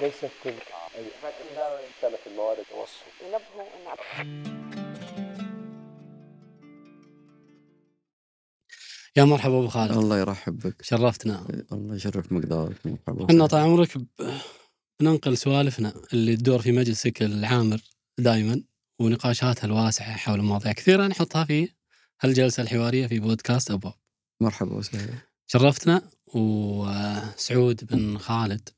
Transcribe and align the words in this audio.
ليست 0.00 0.30
تلك 0.44 0.66
أي 0.96 1.04
كانت 2.02 2.14
الموارد 2.26 2.64
توصل 2.70 3.04
ينبهوا 3.24 3.62
إن 3.76 5.00
يا 9.16 9.24
مرحبا 9.24 9.58
أبو 9.58 9.68
خالد. 9.68 9.92
الله 9.96 10.18
يرحب 10.18 10.58
بك. 10.58 10.82
شرفتنا. 10.82 11.46
الله 11.72 11.94
يشرف 11.96 12.32
مقدارك 12.32 12.76
مرحبا 12.86 13.24
إحنا 13.30 13.46
طال 13.46 13.60
عمرك 13.60 13.98
ب- 13.98 14.06
بننقل 15.00 15.36
سوالفنا 15.38 15.92
اللي 16.12 16.36
تدور 16.36 16.62
في 16.62 16.72
مجلسك 16.72 17.22
العامر 17.22 17.80
دائما 18.18 18.62
ونقاشاتها 18.98 19.64
الواسعة 19.66 20.16
حول 20.16 20.42
مواضيع 20.42 20.72
كثيرة 20.72 21.06
نحطها 21.06 21.44
في 21.44 21.68
هالجلسة 22.20 22.62
الحوارية 22.62 23.06
في 23.06 23.18
بودكاست 23.20 23.70
أبواب. 23.70 23.94
مرحبا 24.40 24.74
وسهلا. 24.74 25.12
شرفتنا 25.46 26.02
وسعود 26.34 27.84
بن 27.84 28.18
خالد. 28.18 28.68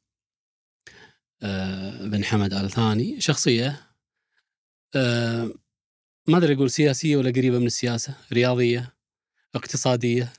بن 2.00 2.24
حمد 2.24 2.54
ال 2.54 2.70
ثاني 2.70 3.20
شخصية 3.20 3.92
آه، 4.94 5.50
ما 6.28 6.38
أدري 6.38 6.54
أقول 6.54 6.70
سياسية 6.70 7.16
ولا 7.16 7.30
قريبة 7.30 7.58
من 7.58 7.66
السياسة 7.66 8.14
رياضية 8.32 8.94
اقتصادية 9.54 10.32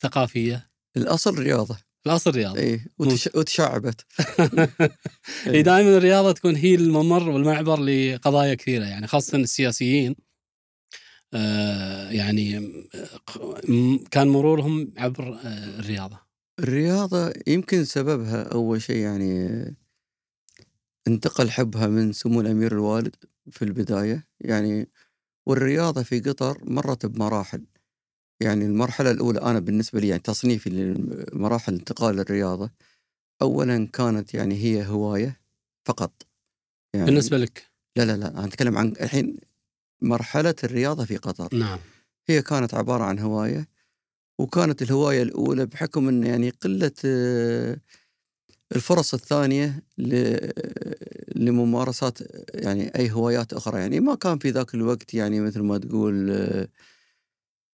ثقافية. 0.00 0.70
الأصل 0.96 1.38
رياضة. 1.38 1.78
الأصل 2.06 2.30
رياضة. 2.30 2.58
اي 2.58 2.80
وتش... 2.98 3.28
وتشعبت. 3.34 4.06
هي 5.44 5.62
دائما 5.62 5.96
الرياضة 5.96 6.32
تكون 6.32 6.56
هي 6.56 6.74
الممر 6.74 7.28
والمعبر 7.28 7.80
لقضايا 7.80 8.54
كثيرة 8.54 8.84
يعني 8.84 9.06
خاصة 9.06 9.38
السياسيين. 9.38 10.16
آه، 11.34 12.10
يعني 12.10 12.72
كان 14.10 14.28
مرورهم 14.28 14.92
عبر 14.96 15.34
آه، 15.34 15.80
الرياضة. 15.80 16.20
الرياضة 16.58 17.32
يمكن 17.46 17.84
سببها 17.84 18.42
أول 18.42 18.82
شيء 18.82 18.96
يعني 18.96 19.48
انتقل 21.08 21.50
حبها 21.50 21.86
من 21.86 22.12
سمو 22.12 22.40
الأمير 22.40 22.72
الوالد 22.72 23.16
في 23.50 23.62
البداية 23.62 24.26
يعني 24.40 24.88
والرياضة 25.46 26.02
في 26.02 26.20
قطر 26.20 26.58
مرت 26.64 27.06
بمراحل. 27.06 27.66
يعني 28.40 28.64
المرحلة 28.64 29.10
الأولى 29.10 29.42
أنا 29.42 29.58
بالنسبة 29.58 30.00
لي 30.00 30.08
يعني 30.08 30.22
تصنيفي 30.22 30.70
لمراحل 30.70 31.74
انتقال 31.74 32.20
الرياضة 32.20 32.70
اولا 33.42 33.86
كانت 33.92 34.34
يعني 34.34 34.54
هي 34.54 34.86
هواية 34.86 35.40
فقط. 35.84 36.26
يعني 36.94 37.06
بالنسبة 37.06 37.38
لك؟ 37.38 37.66
لا 37.96 38.04
لا 38.04 38.16
لا 38.16 38.28
أنا 38.28 38.44
أتكلم 38.44 38.78
عن 38.78 38.88
الحين 38.88 39.36
مرحلة 40.02 40.54
الرياضة 40.64 41.04
في 41.04 41.16
قطر. 41.16 41.56
نعم. 41.56 41.78
هي 42.28 42.42
كانت 42.42 42.74
عبارة 42.74 43.04
عن 43.04 43.18
هواية 43.18 43.68
وكانت 44.38 44.82
الهواية 44.82 45.22
الأولى 45.22 45.66
بحكم 45.66 46.08
إن 46.08 46.24
يعني 46.24 46.50
قلة 46.50 46.92
آه، 47.04 47.76
الفرص 48.76 49.14
الثانية 49.14 49.82
لممارسات 51.36 52.18
يعني 52.54 52.88
أي 52.96 53.10
هوايات 53.10 53.52
أخرى. 53.52 53.80
يعني 53.80 54.00
ما 54.00 54.14
كان 54.14 54.38
في 54.38 54.50
ذاك 54.50 54.74
الوقت 54.74 55.14
يعني 55.14 55.40
مثل 55.40 55.60
ما 55.60 55.78
تقول 55.78 56.30
آه، 56.30 56.68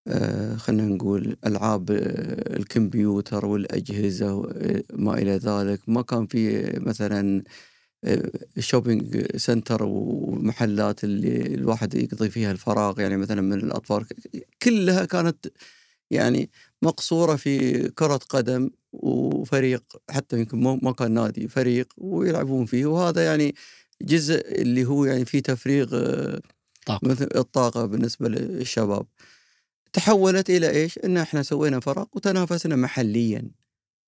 آه، 0.07 0.55
خلينا 0.55 0.87
نقول 0.95 1.37
ألعاب 1.45 1.91
آه، 1.91 2.55
الكمبيوتر 2.57 3.45
والأجهزة 3.45 4.33
وما 4.35 5.13
إلى 5.17 5.31
ذلك. 5.37 5.81
ما 5.89 6.01
كان 6.01 6.27
في 6.27 6.63
مثلا 6.79 7.43
shopping 8.59 9.25
center 9.37 9.83
ومحلات 9.83 11.03
اللي 11.03 11.41
الواحد 11.55 11.95
يقضي 11.95 12.29
فيها 12.29 12.51
الفراغ. 12.51 12.99
يعني 13.01 13.17
مثلا 13.17 13.41
من 13.41 13.53
الأطفال 13.53 14.05
كلها 14.63 15.05
كانت 15.05 15.47
يعني 16.11 16.49
مقصورة 16.81 17.35
في 17.35 17.87
كرة 17.89 18.17
قدم. 18.29 18.69
وفريق 19.03 19.83
حتى 20.09 20.39
يمكن 20.39 20.79
ما 20.81 20.91
كان 20.91 21.11
نادي 21.11 21.47
فريق 21.47 21.93
ويلعبون 21.97 22.65
فيه. 22.65 22.85
وهذا 22.85 23.25
يعني 23.25 23.55
جزء 24.01 24.61
اللي 24.61 24.85
هو 24.85 25.05
يعني 25.05 25.25
فيه 25.25 25.39
تفريغ 25.39 25.89
آه، 25.93 26.41
طاقة. 26.85 27.07
مثل 27.07 27.29
الطاقة 27.35 27.85
بالنسبة 27.85 28.29
للشباب. 28.29 29.05
تحولت 29.93 30.49
إلى 30.49 30.69
إيش؟ 30.69 30.99
إن 30.99 31.17
إحنا 31.17 31.43
سوينا 31.43 31.79
فرق 31.79 32.09
وتنافسنا 32.13 32.75
محليا. 32.75 33.51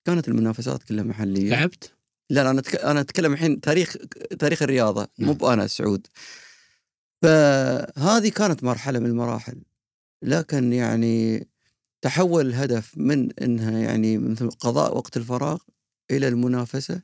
كانت 0.06 0.28
المنافسات 0.28 0.84
كلها 0.84 1.04
محلية. 1.04 1.50
لعبت؟ 1.50 1.94
لا 2.30 2.44
لا 2.44 2.52
أنا 2.52 2.60
أتك... 2.60 2.76
أنا 2.76 3.00
أتكلم 3.00 3.34
الحين 3.34 3.62
تاريخ 3.62 3.96
تاريخ 4.40 4.62
الرياضة 4.62 5.08
نعم. 5.20 5.30
مو 5.30 5.34
بأنا 5.34 5.68
سعود 5.68 6.08
فهذه 7.22 8.30
كانت 8.30 8.64
مرحلة 8.64 9.00
من 9.00 9.06
المراحل. 9.06 9.62
لكن 10.22 10.74
يعني 10.74 11.48
تحول 12.02 12.48
الهدف 12.48 12.98
من 12.98 13.32
إنها 13.42 13.80
يعني 13.80 14.18
مثل 14.18 14.50
قضاء 14.50 14.98
وقت 14.98 15.18
الفراغ 15.18 15.58
إلى 16.12 16.28
المنافسة؟ 16.28 17.02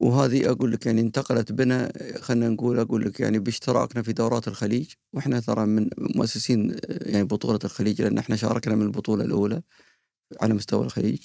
وهذه 0.00 0.50
أقول 0.50 0.72
لك 0.72 0.86
يعني 0.86 1.00
انتقلت 1.00 1.52
بنا 1.52 1.92
خلينا 2.20 2.48
نقول 2.48 2.78
أقول 2.78 3.04
لك 3.04 3.20
يعني 3.20 3.38
باشتراكنا 3.38 4.02
في 4.02 4.12
دورات 4.12 4.48
الخليج. 4.48 4.92
وإحنا 5.12 5.40
ترى 5.40 5.66
من 5.66 5.88
مؤسسين 5.98 6.76
يعني 6.88 7.24
بطولة 7.24 7.58
الخليج 7.64 8.02
لأن 8.02 8.18
إحنا 8.18 8.36
شاركنا 8.36 8.74
من 8.74 8.82
البطولة 8.82 9.24
الأولى 9.24 9.62
على 10.42 10.54
مستوى 10.54 10.84
الخليج. 10.86 11.20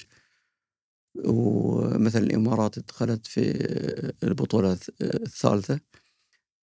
ومثلا 1.26 2.24
الإمارات 2.24 2.80
دخلت 2.80 3.28
في 3.28 3.42
البطولة 4.24 4.78
الثالثة. 5.02 5.80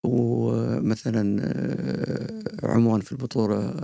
ومثلا 0.05 1.23
عمان 2.63 3.01
في 3.01 3.13
البطولة 3.13 3.75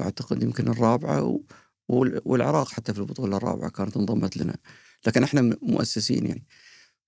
أعتقد 0.00 0.42
يمكن 0.42 0.68
الرابعة 0.68 1.40
وال- 1.88 2.20
والعراق 2.24 2.68
حتى 2.68 2.94
في 2.94 2.98
البطولة 3.00 3.36
الرابعة 3.36 3.70
كانت 3.70 3.96
انضمت 3.96 4.36
لنا. 4.36 4.56
لكن 5.06 5.22
إحنا 5.22 5.56
مؤسسين 5.62 6.26
يعني. 6.26 6.46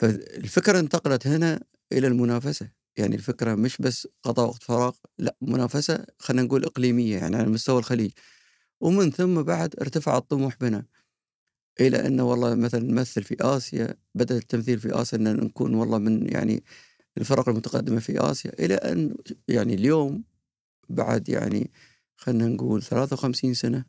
فالفكرة 0.01 0.79
انتقلت 0.81 1.27
هنا 1.27 1.61
إلى 1.93 2.07
المنافسة. 2.07 2.71
يعني 2.97 3.17
الفكرة 3.17 3.55
مش 3.55 3.77
بس 3.81 4.09
قضاء 4.23 4.49
وقت 4.49 4.63
فراغ 4.63 4.97
لا 5.19 5.37
منافسة 5.43 6.07
خلينا 6.19 6.43
نقول 6.43 6.65
إقليمية 6.65 7.17
يعني 7.19 7.37
على 7.37 7.49
مستوى 7.49 7.78
الخليج. 7.78 8.11
ومن 8.81 9.11
ثم 9.11 9.43
بعد 9.43 9.75
ارتفع 9.81 10.17
الطموح 10.19 10.57
بنا 10.61 10.84
إلى 11.81 12.07
أنه 12.07 12.25
والله 12.25 12.55
مثلا 12.55 12.81
نمثل 12.84 13.23
في 13.23 13.37
آسيا 13.41 13.95
بدأ 14.15 14.37
التمثيل 14.37 14.78
في 14.81 15.03
آسيا 15.03 15.19
إن 15.19 15.37
نكون 15.37 15.75
والله 15.75 15.99
من 15.99 16.33
يعني 16.33 16.65
الفرق 17.19 17.49
المتقدمة 17.49 18.00
في 18.00 18.21
آسيا 18.31 18.53
إلى 18.59 18.75
أن 18.75 19.16
يعني 19.49 19.75
اليوم 19.75 20.25
بعد 20.88 21.28
يعني 21.28 21.71
خلينا 22.16 22.47
نقول 22.49 22.82
53 22.82 23.54
سنة 23.54 23.84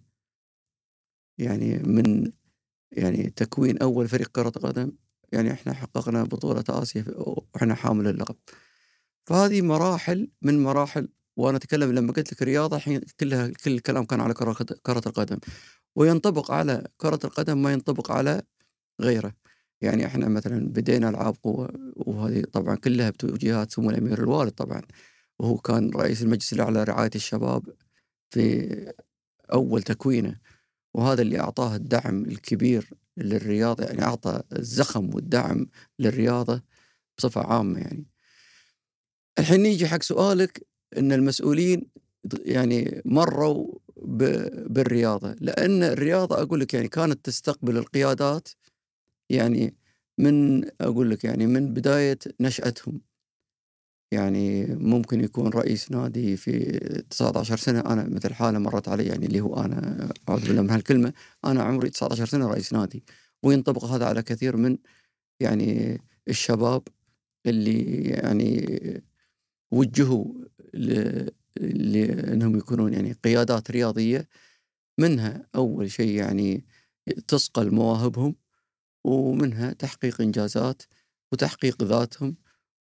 يعني 1.38 1.78
من 1.78 2.32
يعني 2.92 3.30
تكوين 3.30 3.78
أول 3.78 4.08
فريق 4.08 4.28
كرة 4.28 4.50
قدم 4.50 4.92
يعني 5.32 5.52
إحنا 5.52 5.74
حققنا 5.74 6.24
بطولة 6.24 6.64
آسيا 6.70 7.02
في- 7.02 7.14
وإحنا 7.56 7.76
حامل 7.76 8.08
اللقب. 8.08 8.36
فهذه 9.26 9.62
مراحل 9.62 10.32
من 10.42 10.64
مراحل 10.64 11.10
وأنا 11.38 11.58
أتكلم 11.58 11.92
لما 11.92 12.14
قلت 12.14 12.34
لك 12.34 12.42
الرياضة 12.42 12.78
الحين 12.78 13.02
كلها 13.20 13.48
كل 13.48 13.72
الكلام 13.72 14.06
كان 14.06 14.22
على 14.22 14.34
كرة 14.34 15.02
القدم. 15.08 15.38
وينطبق 15.96 16.52
على 16.52 16.88
كرة 16.98 17.20
القدم 17.24 17.62
ما 17.62 17.74
ينطبق 17.74 18.12
على 18.12 18.42
غيره. 19.02 19.34
يعني 19.82 20.06
إحنا 20.06 20.28
مثلا 20.28 20.70
بدينا 20.70 21.10
ألعاب 21.10 21.36
قوة 21.44 21.70
وهذه 21.96 22.44
طبعا 22.54 22.76
كلها 22.76 23.10
بتوجيهات 23.10 23.72
سمو 23.72 23.90
الأمير 23.90 24.20
الوالد 24.24 24.52
طبعا. 24.52 24.82
وهو 25.40 25.58
كان 25.58 25.90
رئيس 25.90 26.22
المجلس 26.22 26.54
الأعلى 26.54 26.80
لرعاية 26.80 27.10
الشباب 27.16 27.64
في 28.30 28.94
أول 29.54 29.84
تكوينه. 29.84 30.36
وهذا 30.94 31.22
اللي 31.22 31.40
أعطاه 31.40 31.76
الدعم 31.76 32.26
الكبير 32.26 32.90
للرياضة 33.18 33.84
يعني 33.84 34.04
أعطى 34.04 34.42
الزخم 34.54 35.16
والدعم 35.16 35.68
للرياضة 36.00 36.62
بصفة 37.18 37.42
عامة 37.42 37.80
يعني. 37.80 38.06
الحين 39.40 39.60
نيجي 39.62 39.88
حق 39.88 40.04
سؤالك 40.04 40.68
إن 40.98 41.12
المسؤولين 41.12 41.90
يعني 42.46 43.02
مروا 43.06 43.78
بالرياضة. 43.98 45.36
لأن 45.42 45.84
الرياضة 45.84 46.42
أقول 46.42 46.60
لك 46.60 46.74
يعني 46.74 46.88
كانت 46.88 47.26
تستقبل 47.26 47.78
القيادات 47.78 48.48
يعني 49.30 49.76
من 50.20 50.64
أقول 50.82 51.10
لك 51.12 51.24
يعني 51.24 51.48
من 51.48 51.74
بداية 51.74 52.20
نشأتهم. 52.42 53.02
يعني 54.12 54.66
ممكن 54.76 55.22
يكون 55.24 55.50
رئيس 55.50 55.92
نادي 55.92 56.38
في 56.38 56.60
19 57.10 57.58
سنة 57.58 57.80
أنا 57.80 58.04
مثل 58.10 58.34
حالة 58.34 58.60
مرت 58.60 58.90
علي 58.90 59.06
يعني 59.06 59.26
اللي 59.26 59.42
هو 59.42 59.56
أنا 59.56 60.10
أعوذ 60.30 60.48
بالله 60.48 60.62
من 60.62 60.70
هالكلمة 60.70 61.14
أنا 61.46 61.64
عمري 61.64 61.90
19 61.90 62.26
سنة 62.26 62.48
رئيس 62.48 62.74
نادي. 62.74 63.04
وينطبق 63.44 63.86
هذا 63.86 64.06
على 64.06 64.24
كثير 64.24 64.58
من 64.58 64.78
يعني 65.42 65.98
الشباب 66.28 66.84
اللي 67.46 68.02
يعني 68.04 68.82
وجهوا 69.72 70.26
لأنهم 71.62 72.58
يكونون 72.58 72.94
يعني 72.94 73.12
قيادات 73.14 73.72
رياضية. 73.72 74.28
منها 75.00 75.48
أول 75.56 75.92
شيء 75.92 76.12
يعني 76.16 76.66
تصقل 77.28 77.72
مواهبهم 77.72 78.36
ومنها 79.08 79.74
تحقيق 79.74 80.22
إنجازات 80.22 80.84
وتحقيق 81.32 81.84
ذاتهم. 81.84 82.36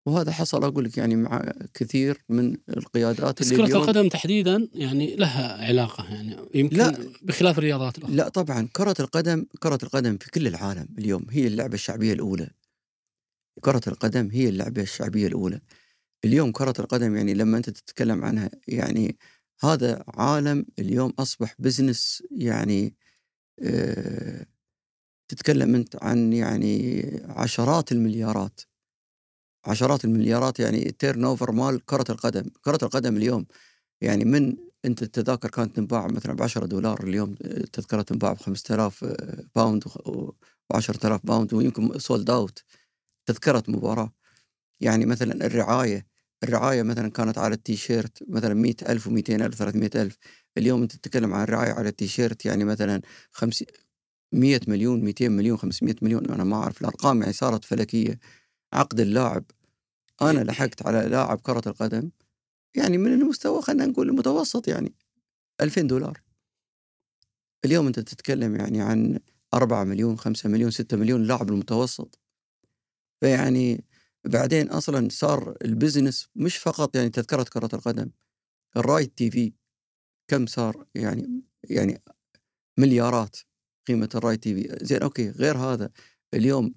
وهذا 0.07 0.31
حصل 0.31 0.63
أقول 0.63 0.85
لك 0.85 0.97
يعني 0.97 1.15
مع 1.15 1.51
كثير 1.73 2.23
من 2.29 2.57
القيادات 2.69 3.41
بس 3.41 3.51
اللي 3.51 3.67
كرة 3.67 3.77
القدم 3.77 4.09
تحديدا 4.09 4.67
يعني 4.73 5.15
لها 5.15 5.65
علاقة 5.67 6.13
يعني 6.13 6.37
يمكن 6.55 6.77
لا. 6.77 6.97
بخلاف 7.21 7.57
الرياضات 7.57 7.97
الأخرى. 7.97 8.15
لا 8.15 8.29
طبعا 8.29 8.67
كرة 8.73 8.95
القدم 8.99 9.45
كرة 9.59 9.79
القدم 9.83 10.17
في 10.17 10.31
كل 10.31 10.47
العالم 10.47 10.87
اليوم 10.97 11.25
هي 11.29 11.47
اللعبة 11.47 11.73
الشعبية 11.73 12.13
الأولى. 12.13 12.49
كرة 13.61 13.81
القدم 13.87 14.29
هي 14.31 14.49
اللعبة 14.49 14.81
الشعبية 14.81 15.27
الأولى. 15.27 15.61
اليوم 16.25 16.51
كرة 16.51 16.73
القدم 16.79 17.15
يعني 17.15 17.33
لما 17.33 17.57
أنت 17.57 17.69
تتكلم 17.69 18.25
عنها 18.25 18.49
يعني 18.67 19.17
هذا 19.63 20.03
عالم 20.07 20.65
اليوم 20.79 21.13
أصبح 21.19 21.55
business 21.59 22.23
يعني 22.31 22.95
آه 23.63 24.45
تتكلم 25.27 25.75
أنت 25.75 26.03
عن 26.03 26.33
يعني 26.33 27.03
عشرات 27.29 27.91
المليارات. 27.91 28.61
عشرات 29.65 30.05
المليارات 30.05 30.59
يعني 30.59 30.89
ال 30.89 31.25
turnover 31.25 31.51
مال 31.51 31.85
كرة 31.85 32.05
القدم. 32.09 32.49
كرة 32.61 32.79
القدم 32.83 33.17
اليوم 33.17 33.45
يعني 34.01 34.25
من 34.25 34.57
أنت 34.85 35.03
التذاكر 35.03 35.49
كانت 35.49 35.75
تنباع 35.75 36.07
مثلا 36.07 36.33
ب 36.33 36.41
10 36.41 36.65
دولار 36.65 37.03
اليوم 37.03 37.35
التذكره 37.41 38.01
تنباع 38.01 38.33
ب 38.33 38.37
5000 38.37 39.05
باوند 39.55 39.83
و 39.87 40.31
10000 40.73 41.21
باوند 41.25 41.53
ويمكن 41.53 41.99
sold 41.99 42.29
out 42.29 42.63
تذكره 43.25 43.63
مباراة. 43.67 44.13
يعني 44.81 45.05
مثلا 45.05 45.45
الرعاية 45.45 46.07
الرعاية 46.43 46.83
مثلا 46.83 47.09
كانت 47.11 47.37
على 47.37 47.55
التيشيرت 47.55 48.23
مثلا 48.29 48.53
100000 48.53 49.09
و200000 49.09 49.55
300000 49.55 50.17
اليوم 50.57 50.81
أنت 50.81 50.95
تتكلم 50.95 51.33
عن 51.33 51.43
الرعايه 51.43 51.71
على 51.73 51.89
التيشيرت 51.89 52.45
يعني 52.45 52.63
مثلا 52.65 53.01
50 53.31 53.67
100 54.33 54.59
مليون 54.67 55.01
200 55.03 55.29
مليون 55.29 55.57
500 55.57 55.95
مليون. 56.01 56.31
أنا 56.31 56.43
ما 56.43 56.55
أعرف 56.55 56.81
الأرقام 56.81 57.21
يعني 57.21 57.33
صارت 57.33 57.65
فلكية. 57.65 58.19
عقد 58.73 58.99
اللاعب. 58.99 59.43
أنا 60.21 60.39
لحقت 60.43 60.87
على 60.87 61.09
لاعب 61.09 61.41
كرة 61.41 61.61
القدم 61.67 62.11
يعني 62.77 62.97
من 62.97 63.13
المستوى 63.13 63.61
خلينا 63.61 63.85
نقول 63.85 64.09
المتوسط 64.09 64.67
يعني 64.67 64.95
2000 65.61 65.81
دولار. 65.81 66.21
اليوم 67.65 67.87
أنت 67.87 67.99
تتكلم 67.99 68.55
يعني 68.55 68.81
عن 68.81 69.19
4 69.53 69.83
مليون 69.83 70.17
5 70.17 70.49
مليون 70.49 70.71
6 70.71 70.97
مليون 70.97 71.23
لاعب 71.23 71.49
المتوسط. 71.49 72.19
فيعني 73.21 73.83
بعدين 74.25 74.69
أصلا 74.69 75.07
صار 75.11 75.57
ال 75.65 75.73
business 75.73 76.29
مش 76.35 76.57
فقط 76.57 76.95
يعني 76.95 77.09
تذكرة 77.09 77.43
كرة 77.43 77.69
القدم 77.73 78.11
ال 78.77 79.17
right 79.17 79.31
TV 79.31 79.53
كم 80.27 80.45
صار؟ 80.45 80.85
يعني 80.95 81.43
يعني 81.69 82.03
مليارات. 82.79 83.37
قيمة 83.87 84.09
ال 84.15 84.43
right 84.43 84.55
TV 84.55 84.85
زين 84.85 85.01
okay 85.01 85.29
غير 85.29 85.57
هذا 85.57 85.89
اليوم 86.33 86.73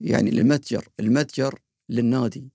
يعني 0.00 0.30
المتجر 0.30 0.88
المتجر 1.00 1.60
للنادي 1.88 2.50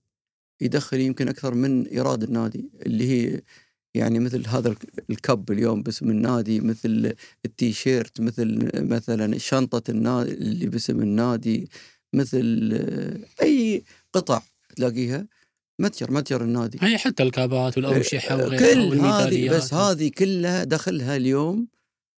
يدخل 0.60 1.00
يمكن 1.00 1.28
أكثر 1.28 1.54
من 1.54 1.86
إيراد 1.86 2.22
النادي 2.22 2.70
اللي 2.86 3.08
هي 3.10 3.42
يعني 3.94 4.18
مثل 4.18 4.48
هذا 4.48 4.76
الكب 5.10 5.50
اليوم 5.52 5.82
باسم 5.82 6.10
النادي 6.10 6.60
مثل 6.60 7.14
التيشيرت 7.44 8.20
مثل 8.20 8.70
مثلا 8.76 9.38
شنطة 9.38 9.90
النادي 9.90 10.32
اللي 10.32 10.66
باسم 10.66 11.00
النادي 11.02 11.68
مثل 12.12 12.72
أي 13.42 13.84
قطع 14.12 14.42
تلاقيها. 14.76 15.26
متجر 15.80 16.10
متجر 16.10 16.42
النادي. 16.42 16.78
هي 16.82 16.98
حتى 16.98 17.22
الكابات 17.22 17.76
والاوشحه 17.76 18.36
وغيرها 18.36 18.74
كل 18.74 19.00
هذه 19.00 19.50
بس 19.50 19.74
هذه 19.74 20.08
كلها 20.08 20.64
دخلها 20.64 21.16
اليوم 21.16 21.68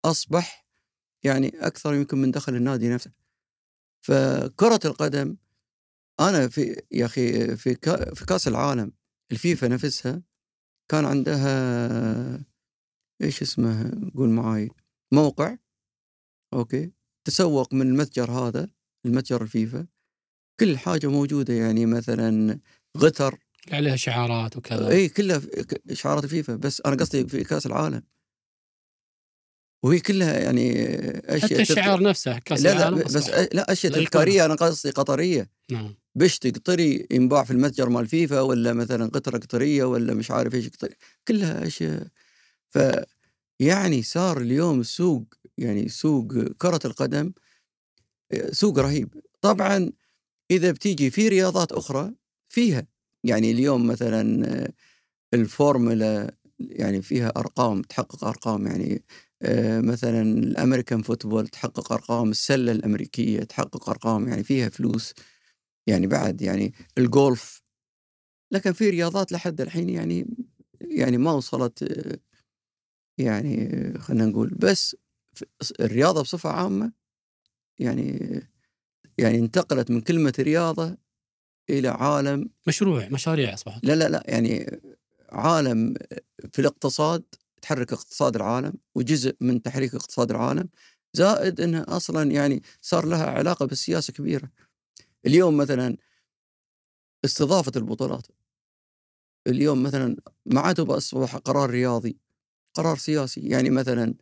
أصبح 0.05 0.67
يعني 1.23 1.47
أكثر 1.59 1.93
يمكن 1.93 2.17
من 2.17 2.31
دخل 2.31 2.55
النادي 2.55 2.89
نفسه. 2.89 3.11
فكرة 4.01 4.79
القدم 4.85 5.37
أنا 6.19 6.47
في 6.47 6.81
يا 6.91 7.05
أخي 7.05 7.55
في 7.55 7.75
في 8.15 8.25
كأس 8.25 8.47
العالم 8.47 8.91
الفيفا 9.31 9.67
نفسها 9.67 10.21
كان 10.91 11.05
عندها 11.05 12.45
إيش 13.21 13.41
اسمه؟ 13.41 13.91
قول 14.15 14.29
معاي. 14.29 14.69
موقع 15.13 15.57
okay 16.53 16.91
تسوق 17.27 17.73
من 17.73 17.87
المتجر 17.87 18.31
هذا 18.31 18.69
المتجر 19.05 19.41
الفيفا. 19.41 19.87
كل 20.59 20.77
حاجة 20.77 21.07
موجودة 21.07 21.53
يعني 21.53 21.85
مثلا 21.85 22.59
غتر 22.97 23.44
عليها 23.71 23.95
شعارات 23.95 24.57
وكذا. 24.57 24.89
اي 24.89 25.09
كلها 25.09 25.41
شعارات 25.93 26.23
الفيفا 26.23 26.55
بس 26.55 26.81
أنا 26.85 26.95
قصدي 26.95 27.27
في 27.27 27.43
كأس 27.43 27.65
العالم. 27.65 28.03
وهي 29.83 29.99
كلها 29.99 30.39
يعني 30.39 30.89
أشياء 31.35 31.51
حتى 31.51 31.61
الشعار 31.61 32.03
نفسه 32.03 32.39
كأس 32.39 32.61
لا 32.61 32.89
لا 32.89 32.89
بس 32.89 33.29
لا 33.29 33.71
أشياء 33.71 33.93
تذكارية 33.93 34.45
أنا 34.45 34.55
قصدي 34.55 34.91
قطرية. 34.91 35.49
نعم. 35.71 35.95
بشتي 36.15 36.51
قطري 36.51 37.07
ينباع 37.11 37.43
في 37.43 37.51
المتجر 37.51 37.89
مال 37.89 38.07
فيفا 38.07 38.39
ولا 38.41 38.73
مثلا 38.73 39.05
قطرة 39.05 39.37
قطرية 39.37 39.83
ولا 39.83 40.13
مش 40.13 40.31
عارف 40.31 40.55
إيش 40.55 40.69
قطري. 40.69 40.95
كلها 41.27 41.67
أشياء. 41.67 42.07
ف 42.69 42.79
يعني 43.59 44.03
صار 44.03 44.37
اليوم 44.37 44.79
السوق 44.79 45.25
يعني 45.57 45.89
سوق 45.89 46.33
كرة 46.57 46.79
القدم 46.85 47.33
سوق 48.51 48.79
رهيب. 48.79 49.13
طبعا 49.41 49.91
إذا 50.51 50.71
بتيجي 50.71 51.09
في 51.09 51.27
رياضات 51.27 51.71
أخرى 51.71 52.13
فيها 52.49 52.87
يعني 53.25 53.51
اليوم 53.51 53.87
مثلا 53.87 54.71
الفورمولا 55.33 56.35
يعني 56.59 57.01
فيها 57.01 57.33
أرقام 57.37 57.81
تحقق 57.81 58.23
أرقام 58.25 58.67
يعني 58.67 59.03
آه، 59.41 59.81
مثلا 59.81 60.21
ال 60.21 60.30
American 60.30 61.01
football 61.01 61.47
تحقق 61.47 61.91
أرقام 61.91 62.31
السلة 62.31 62.71
الأمريكية 62.71 63.43
تحقق 63.43 63.89
أرقام 63.89 64.27
يعني 64.27 64.43
فيها 64.43 64.69
فلوس 64.69 65.13
يعني 65.87 66.07
بعد 66.07 66.41
يعني 66.41 66.73
الجولف. 66.97 67.63
لكن 68.51 68.73
في 68.73 68.89
رياضات 68.89 69.31
لحد 69.31 69.61
الحين 69.61 69.89
يعني 69.89 70.27
يعني 70.81 71.17
ما 71.17 71.31
وصلت 71.31 71.83
آه، 71.83 72.19
يعني 73.17 73.93
خلينا 73.99 74.25
نقول. 74.25 74.49
بس 74.49 74.95
الرياضة 75.79 76.21
بصفة 76.21 76.49
عامة 76.49 76.91
يعني 77.79 78.19
يعني 79.17 79.37
انتقلت 79.39 79.91
من 79.91 80.01
كلمة 80.01 80.33
رياضة 80.39 80.97
إلى 81.69 81.87
عالم 81.87 82.49
مشروع 82.67 83.07
مشاريع 83.07 83.53
أصبحت. 83.53 83.85
لا 83.85 83.95
لا 83.95 84.09
لا 84.09 84.23
يعني 84.25 84.81
عالم 85.29 85.93
في 86.51 86.59
الاقتصاد 86.59 87.23
تحرك 87.61 87.93
اقتصاد 87.93 88.35
العالم 88.35 88.73
وجزء 88.95 89.35
من 89.41 89.61
تحريك 89.61 89.95
اقتصاد 89.95 90.31
العالم 90.31 90.69
زائد 91.13 91.61
إنها 91.61 91.85
أصلا 91.87 92.31
يعني 92.31 92.63
صار 92.81 93.05
لها 93.05 93.25
علاقة 93.25 93.65
بالسياسة 93.65 94.13
كبيرة. 94.13 94.49
اليوم 95.25 95.57
مثلا 95.57 95.97
استضافة 97.25 97.71
البطولات. 97.75 98.27
اليوم 99.47 99.83
مثلا 99.83 100.17
ما 100.45 100.61
عاد 100.61 100.79
أصبح 100.79 101.35
قرار 101.35 101.69
رياضي 101.69 102.17
قرار 102.73 102.97
سياسي. 102.97 103.41
يعني 103.41 103.69
مثلا 103.69 104.13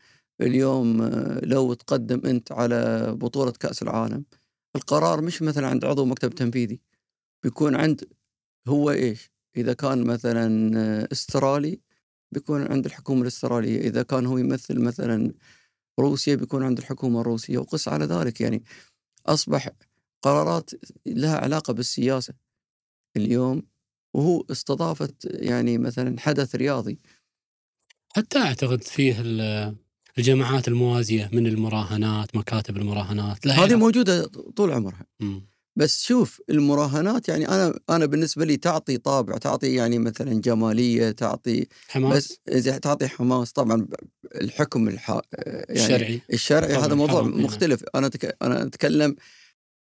اليوم 0.42 1.04
لو 1.44 1.74
تقدم 1.74 2.22
أنت 2.25 2.51
على 2.51 3.12
بطولة 3.16 3.51
كأس 3.51 3.81
العالم 3.84 4.25
القرار 4.75 5.22
مش 5.22 5.42
مثلا 5.42 5.68
عند 5.68 5.86
عضو 5.86 6.06
مكتب 6.06 6.29
تنفيذي. 6.29 6.92
بيكون 7.43 7.75
عند 7.75 8.03
هو 8.67 8.91
إيش؟ 8.91 9.31
إذا 9.57 9.73
كان 9.73 10.03
مثلا 10.03 11.12
أسترالي 11.12 11.79
بيكون 12.31 12.71
عند 12.71 12.85
الحكومة 12.85 13.21
الأسترالية. 13.21 13.81
إذا 13.81 14.03
كان 14.03 14.25
هو 14.25 14.38
يمثل 14.38 14.79
مثلا 14.79 15.33
روسيا 16.00 16.35
بيكون 16.35 16.63
عند 16.63 16.77
الحكومة 16.77 17.21
الروسية. 17.21 17.57
وقس 17.57 17.88
على 17.88 18.05
ذلك. 18.05 18.41
يعني 18.41 18.63
أصبح 19.25 19.69
قرارات 20.21 20.69
لها 21.05 21.38
علاقة 21.38 21.73
بالسياسة 21.73 22.33
اليوم 23.17 23.63
وهو 24.13 24.45
استضافت 24.51 25.25
يعني 25.25 25.77
مثلا 25.77 26.19
حدث 26.19 26.55
رياضي. 26.55 27.00
حتى 28.15 28.39
أعتقد 28.39 28.83
فيه 28.83 29.15
الجماعات 30.17 30.67
الموازية 30.67 31.29
من 31.33 31.47
المراهنات 31.47 32.35
مكاتب 32.35 32.77
المراهنات. 32.77 33.47
هذه 33.47 33.75
موجودة 33.75 34.25
طول 34.55 34.71
عمرها. 34.71 35.05
م. 35.19 35.39
بس 35.75 36.03
شوف 36.03 36.42
المراهنات 36.50 37.30
يعني 37.30 37.48
أنا 37.48 37.80
أنا 37.89 38.06
بالنسبة 38.06 38.46
لي 38.46 38.58
تعطي 38.58 38.98
طابع 38.98 39.38
تعطي 39.38 39.75
يعني 39.75 40.00
مثلا 40.00 40.42
جمالية 40.42 41.12
تعطي 41.12 41.68
حماس. 41.88 42.39
بس 42.48 42.63
تعطي 42.63 43.08
حماس. 43.08 43.51
طبعا 43.51 43.88
الحكم 44.36 44.88
الح... 44.88 45.10
يعني 45.10 45.65
الشرعي. 45.70 46.22
الشرعي 46.34 46.75
هذا 46.75 46.96
موضوع 46.96 47.22
مختلف. 47.22 47.84
أنا 47.96 48.08
تك... 48.08 48.38
أنا 48.42 48.63
أتكلم 48.63 49.15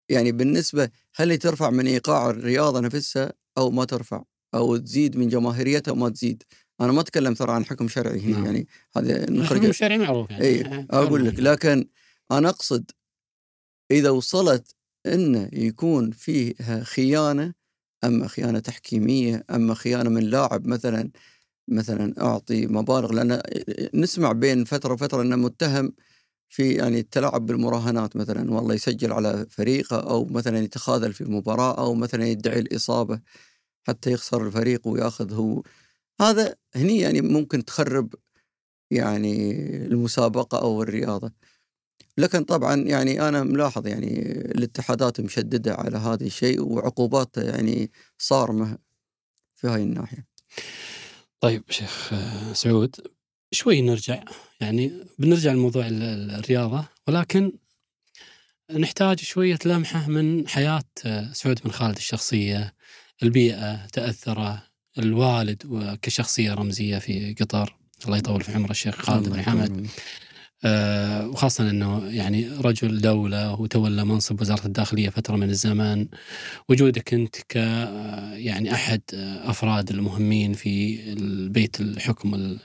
يعني 0.08 0.32
بالنسبة 0.32 0.90
هل 1.14 1.38
ترفع 1.38 1.70
من 1.70 1.86
إيقاع 1.86 2.30
الرياضة 2.30 2.80
نفسها 2.80 3.32
أو 3.58 3.70
ما 3.70 3.84
ترفع؟ 3.84 4.22
أو 4.54 4.76
تزيد 4.76 5.16
من 5.16 5.28
جماهيريتها 5.28 5.90
أو 5.90 5.96
ما 5.96 6.08
تزيد؟ 6.08 6.42
أنا 6.80 6.92
ما 6.92 7.00
أتكلم 7.00 7.34
ترى 7.34 7.52
عن 7.52 7.64
حكم 7.64 7.88
شرعي 7.88 8.20
هنا 8.20 8.32
نعم. 8.32 8.44
يعني 8.44 8.68
هذا 8.96 9.28
الحكم 9.28 9.66
الشرعي 9.66 9.98
معروف 9.98 10.30
يعني. 10.30 10.44
اي 10.44 10.86
أقول 10.90 11.26
لك. 11.26 11.40
لكن 11.40 11.88
أنا 12.32 12.48
أقصد 12.48 12.90
إذا 13.90 14.10
وصلت 14.10 14.74
انه 15.14 15.48
يكون 15.52 16.10
فيها 16.10 16.84
خيانة 16.84 17.54
أما 18.04 18.28
خيانة 18.28 18.58
تحكيمية 18.58 19.44
أما 19.50 19.74
خيانة 19.74 20.10
من 20.10 20.22
لاعب 20.24 20.66
مثلا 20.66 21.10
مثلا 21.68 22.14
أعطي 22.22 22.66
مبالغ 22.66 23.12
لأن 23.12 23.42
نسمع 23.94 24.32
بين 24.32 24.64
فترة 24.64 24.92
وفترة 24.94 25.22
إنه 25.22 25.36
متهم 25.36 25.92
في 26.48 26.72
يعني 26.74 27.00
التلاعب 27.00 27.46
بالمراهنات 27.46 28.16
مثلا 28.16 28.52
والله 28.54 28.74
يسجل 28.74 29.12
على 29.12 29.46
فريقه 29.50 30.00
أو 30.10 30.24
مثلا 30.26 30.58
يتخاذل 30.58 31.12
في 31.14 31.24
مباراة 31.24 31.78
أو 31.78 31.94
مثلا 31.94 32.26
يدعي 32.28 32.58
الإصابة 32.60 33.20
حتى 33.88 34.12
يخسر 34.12 34.46
الفريق 34.46 34.88
ويأخذ 34.88 35.34
هو. 35.34 35.62
هذا 36.20 36.56
هني 36.76 36.98
يعني 37.00 37.20
ممكن 37.22 37.64
تخرب 37.64 38.14
يعني 38.90 39.52
المسابقة 39.86 40.58
أو 40.62 40.82
الرياضة. 40.82 41.32
لكن 42.18 42.44
طبعا 42.44 42.76
يعني 42.76 43.28
أنا 43.28 43.42
ملاحظ 43.42 43.86
يعني 43.86 44.20
الاتحادات 44.30 45.20
مشددة 45.20 45.74
على 45.74 45.96
هذا 45.98 46.24
الشيء 46.26 46.60
وعقوبات 46.62 47.36
يعني 47.36 47.90
صارمه 48.18 48.78
في 49.56 49.66
هاي 49.68 49.82
الناحية. 49.82 50.26
طيب 51.40 51.62
شيخ 51.70 52.10
سعود 52.52 52.96
شوي 53.52 53.80
نرجع 53.82 54.22
يعني 54.60 54.92
بنرجع 55.18 55.52
لموضوع 55.52 55.86
ال- 55.86 56.02
ال- 56.02 56.30
الرياضة 56.30 56.88
ولكن 57.08 57.52
نحتاج 58.70 59.18
شوية 59.20 59.58
لمحة 59.64 60.08
من 60.08 60.48
حياة 60.48 60.84
سعود 61.32 61.60
بن 61.64 61.70
خالد 61.70 61.96
الشخصية 61.96 62.74
البيئة 63.22 63.86
تأثره 63.86 64.62
الوالد 64.98 65.62
وكشخصية 65.66 66.54
رمزية 66.54 66.98
في 66.98 67.34
قطر. 67.40 67.76
الله 68.06 68.16
يطول 68.18 68.40
في 68.40 68.52
عمره 68.52 68.70
الشيخ 68.70 68.94
خالد 69.02 69.28
بن 69.28 69.42
حمد 69.42 69.86
آه، 70.64 71.28
وخاصة 71.28 71.70
أنه 71.70 72.06
يعني 72.10 72.48
رجل 72.48 73.00
دولة 73.00 73.60
وتولى 73.60 74.04
منصب 74.04 74.40
وزارة 74.40 74.66
الداخلية 74.66 75.08
فترة 75.08 75.36
من 75.36 75.50
الزمن 75.50 76.06
وجودك 76.68 77.14
أنت 77.14 77.36
ك 77.36 77.56
آه، 77.56 78.34
يعني 78.34 78.74
أحد 78.74 79.00
آه، 79.14 79.50
أفراد 79.50 79.90
المهمين 79.90 80.52
في 80.52 81.00
البيت 81.12 81.80
الحكم 81.80 82.34
ال- 82.34 82.60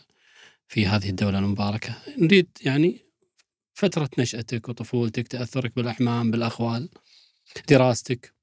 في 0.68 0.88
هذه 0.88 1.10
الدولة 1.10 1.40
المباركة. 1.40 1.96
نريد 2.18 2.48
يعني 2.62 3.00
فترة 3.74 4.10
نشأتك 4.20 4.70
وطفولتك 4.70 5.28
تأثرك 5.28 5.76
بالأحمام 5.76 6.32
بالأخوال 6.32 6.90
دراستك. 7.70 8.34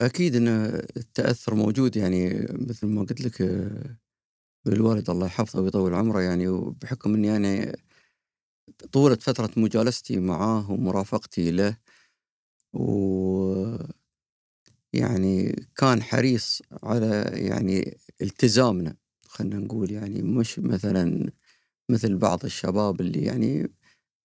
أكيد 0.00 0.36
إن 0.36 0.48
التأثر 0.96 1.54
موجود 1.54 1.96
يعني 1.96 2.46
مثل 2.50 2.86
ما 2.86 3.00
قلت 3.00 3.20
لك 3.20 3.42
بالوالد 4.64 5.10
الله 5.10 5.26
يحفظه 5.26 5.60
ويطول 5.62 5.94
عمره 5.94 6.20
يعني 6.20 6.48
وبحكم 6.48 7.14
إني 7.14 7.26
يعني 7.26 7.72
طولت 8.92 9.22
فترة 9.22 9.50
مجالستي 9.56 10.20
معاه 10.20 10.70
ومرافقتي 10.70 11.50
له 11.50 11.76
و 12.74 13.76
يعني 14.92 15.56
كان 15.76 16.02
حريص 16.02 16.62
على 16.82 17.30
يعني 17.34 17.98
التزامنا 18.22 18.96
خلينا 19.26 19.56
نقول 19.58 19.90
يعني 19.92 20.22
مش 20.22 20.58
مثلا 20.58 21.32
مثل 21.90 22.16
بعض 22.16 22.44
الشباب 22.44 23.00
اللي 23.00 23.22
يعني 23.24 23.72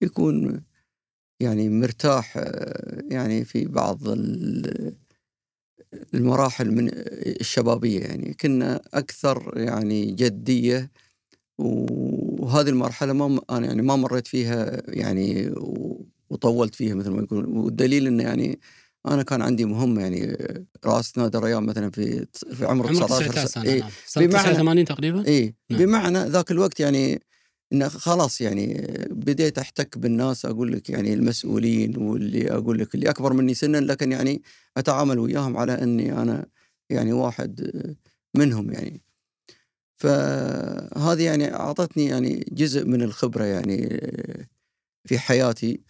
يكون 0.01 0.63
يعني 1.39 1.69
مرتاح 1.69 2.37
آه، 2.37 3.03
يعني 3.11 3.45
في 3.45 3.65
بعض 3.65 4.07
ال- 4.07 4.97
المراحل 6.13 6.71
من 6.71 6.89
الشبابية 7.41 7.99
يعني. 7.99 8.33
كنا 8.33 8.81
أكثر 8.93 9.53
يعني 9.55 10.05
جدية 10.11 10.91
وهذه 11.57 12.69
المرحلة 12.69 13.13
ما 13.13 13.39
أنا 13.49 13.67
يعني 13.67 13.81
ما 13.81 13.95
مريت 13.95 14.27
فيها 14.27 14.81
يعني 14.87 15.51
وطولت 16.29 16.75
فيها 16.75 16.95
مثل 16.95 17.09
ما 17.09 17.21
يقولون. 17.23 17.57
والدليل 17.57 18.07
إنه 18.07 18.23
يعني 18.23 18.59
أنا 19.07 19.23
كان 19.23 19.41
عندي 19.41 19.65
مهمة 19.65 20.01
يعني 20.01 20.37
رئاسة 20.85 21.13
نادي 21.21 21.37
الرياض 21.37 21.61
مثلا 21.63 21.91
في 21.91 22.25
في 22.53 22.65
عمر 22.65 22.87
عمرك 22.87 22.95
19 23.05 23.31
19 23.31 23.47
سنة 23.47 23.63
إيه. 23.63 23.79
نعم. 23.79 23.89
سنة 24.05 24.27
بمعنى- 24.27 24.29
89 24.53 24.85
تقريبا؟ 24.85 25.27
اي 25.27 25.55
نعم. 25.69 25.79
بمعنى 25.79 26.19
ذاك 26.29 26.51
الوقت 26.51 26.79
يعني 26.79 27.21
انه 27.73 27.87
خلاص 27.87 28.41
يعني 28.41 28.87
بديت 29.09 29.57
أحتك 29.57 29.97
بالناس 29.97 30.45
أقول 30.45 30.71
لك 30.71 30.89
يعني 30.89 31.13
المسؤولين 31.13 31.97
واللي 31.97 32.51
أقول 32.51 32.79
لك 32.79 32.95
اللي 32.95 33.09
أكبر 33.09 33.33
مني 33.33 33.53
سنا 33.53 33.77
لكن 33.77 34.11
يعني 34.11 34.41
أتعامل 34.77 35.19
وياهم 35.19 35.57
على 35.57 35.83
إني 35.83 36.21
أنا 36.21 36.45
يعني 36.89 37.13
واحد 37.13 37.71
منهم 38.35 38.71
يعني 38.71 39.01
فهذه 39.97 41.23
يعني 41.23 41.53
أعطتني 41.53 42.05
يعني 42.05 42.45
جزء 42.51 42.85
من 42.85 43.01
الخبرة 43.01 43.43
يعني 43.43 44.01
في 45.05 45.19
حياتي 45.19 45.81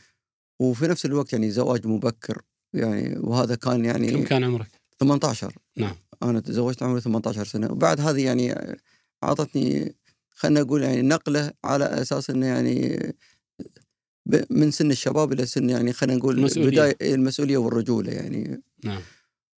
وفي 0.60 0.88
نفس 0.88 1.06
الوقت 1.06 1.34
يعني 1.34 1.52
زواج 1.52 1.88
مبكر 1.88 2.42
يعني 2.74 3.18
وهذا 3.20 3.56
كان 3.56 3.86
يعني 3.86 4.12
كم 4.12 4.24
كان 4.24 4.44
عمرك؟ 4.44 4.68
18 5.00 5.54
نعم. 5.78 5.96
أنا 6.24 6.40
تزوجت 6.40 6.84
عمري 6.84 7.02
18 7.02 7.44
سنة 7.44 7.72
وبعد 7.72 8.02
هذه 8.02 8.26
يعني 8.26 8.78
أعطتني 9.24 9.96
خلينا 10.38 10.62
نقول 10.62 10.84
يعني 10.84 11.02
نقلة 11.02 11.52
على 11.64 11.86
أساس 11.86 12.30
إنه 12.30 12.46
يعني 12.46 13.16
من 14.50 14.72
سن 14.72 14.92
الشباب 14.92 15.34
إلى 15.34 15.46
سن 15.46 15.70
يعني 15.70 15.94
خلينا 15.94 16.20
نقول 16.20 16.38
المسؤولية. 16.38 16.70
بداية 16.70 17.16
المسؤولية 17.16 17.58
والرجولة 17.58 18.12
يعني. 18.12 18.62
نعم. 18.84 19.02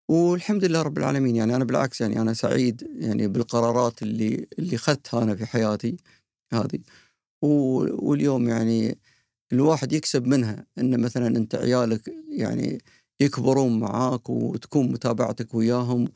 والحمد 0.08 0.64
لله 0.64 0.82
رب 0.82 0.98
العالمين 0.98 1.36
يعني 1.36 1.56
أنا 1.56 1.64
بالعكس 1.64 2.00
يعني 2.00 2.20
أنا 2.20 2.32
سعيد 2.32 2.88
يعني 2.94 3.28
بالقرارات 3.28 4.02
اللي 4.02 4.46
اللي 4.58 4.76
اخذتها 4.76 5.22
أنا 5.22 5.34
في 5.34 5.46
حياتي 5.46 5.96
هذه. 6.52 6.78
واليوم 7.42 8.48
يعني 8.48 8.98
الواحد 9.52 9.92
يكسب 9.92 10.26
منها 10.26 10.66
إن 10.78 11.00
مثلا 11.00 11.26
أنت 11.26 11.54
عيالك 11.54 12.14
يعني 12.28 12.82
يكبرون 13.20 13.80
معاك 13.80 14.30
وتكون 14.30 14.92
متابعتك 14.92 15.54
وياهم 15.54 16.08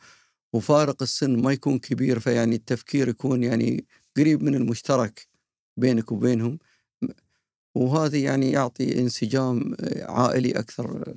وفارق 0.52 1.02
السن 1.02 1.42
ما 1.42 1.52
يكون 1.52 1.78
كبير 1.78 2.18
فيعني 2.18 2.54
التفكير 2.54 3.08
يكون 3.08 3.42
يعني 3.42 3.84
قريب 4.16 4.42
من 4.42 4.54
المشترك 4.54 5.28
بينك 5.76 6.12
وبينهم 6.12 6.58
وهذه 7.74 8.24
يعني 8.24 8.50
يعطي 8.50 9.00
انسجام 9.00 9.76
عائلي 10.02 10.50
أكثر 10.50 11.14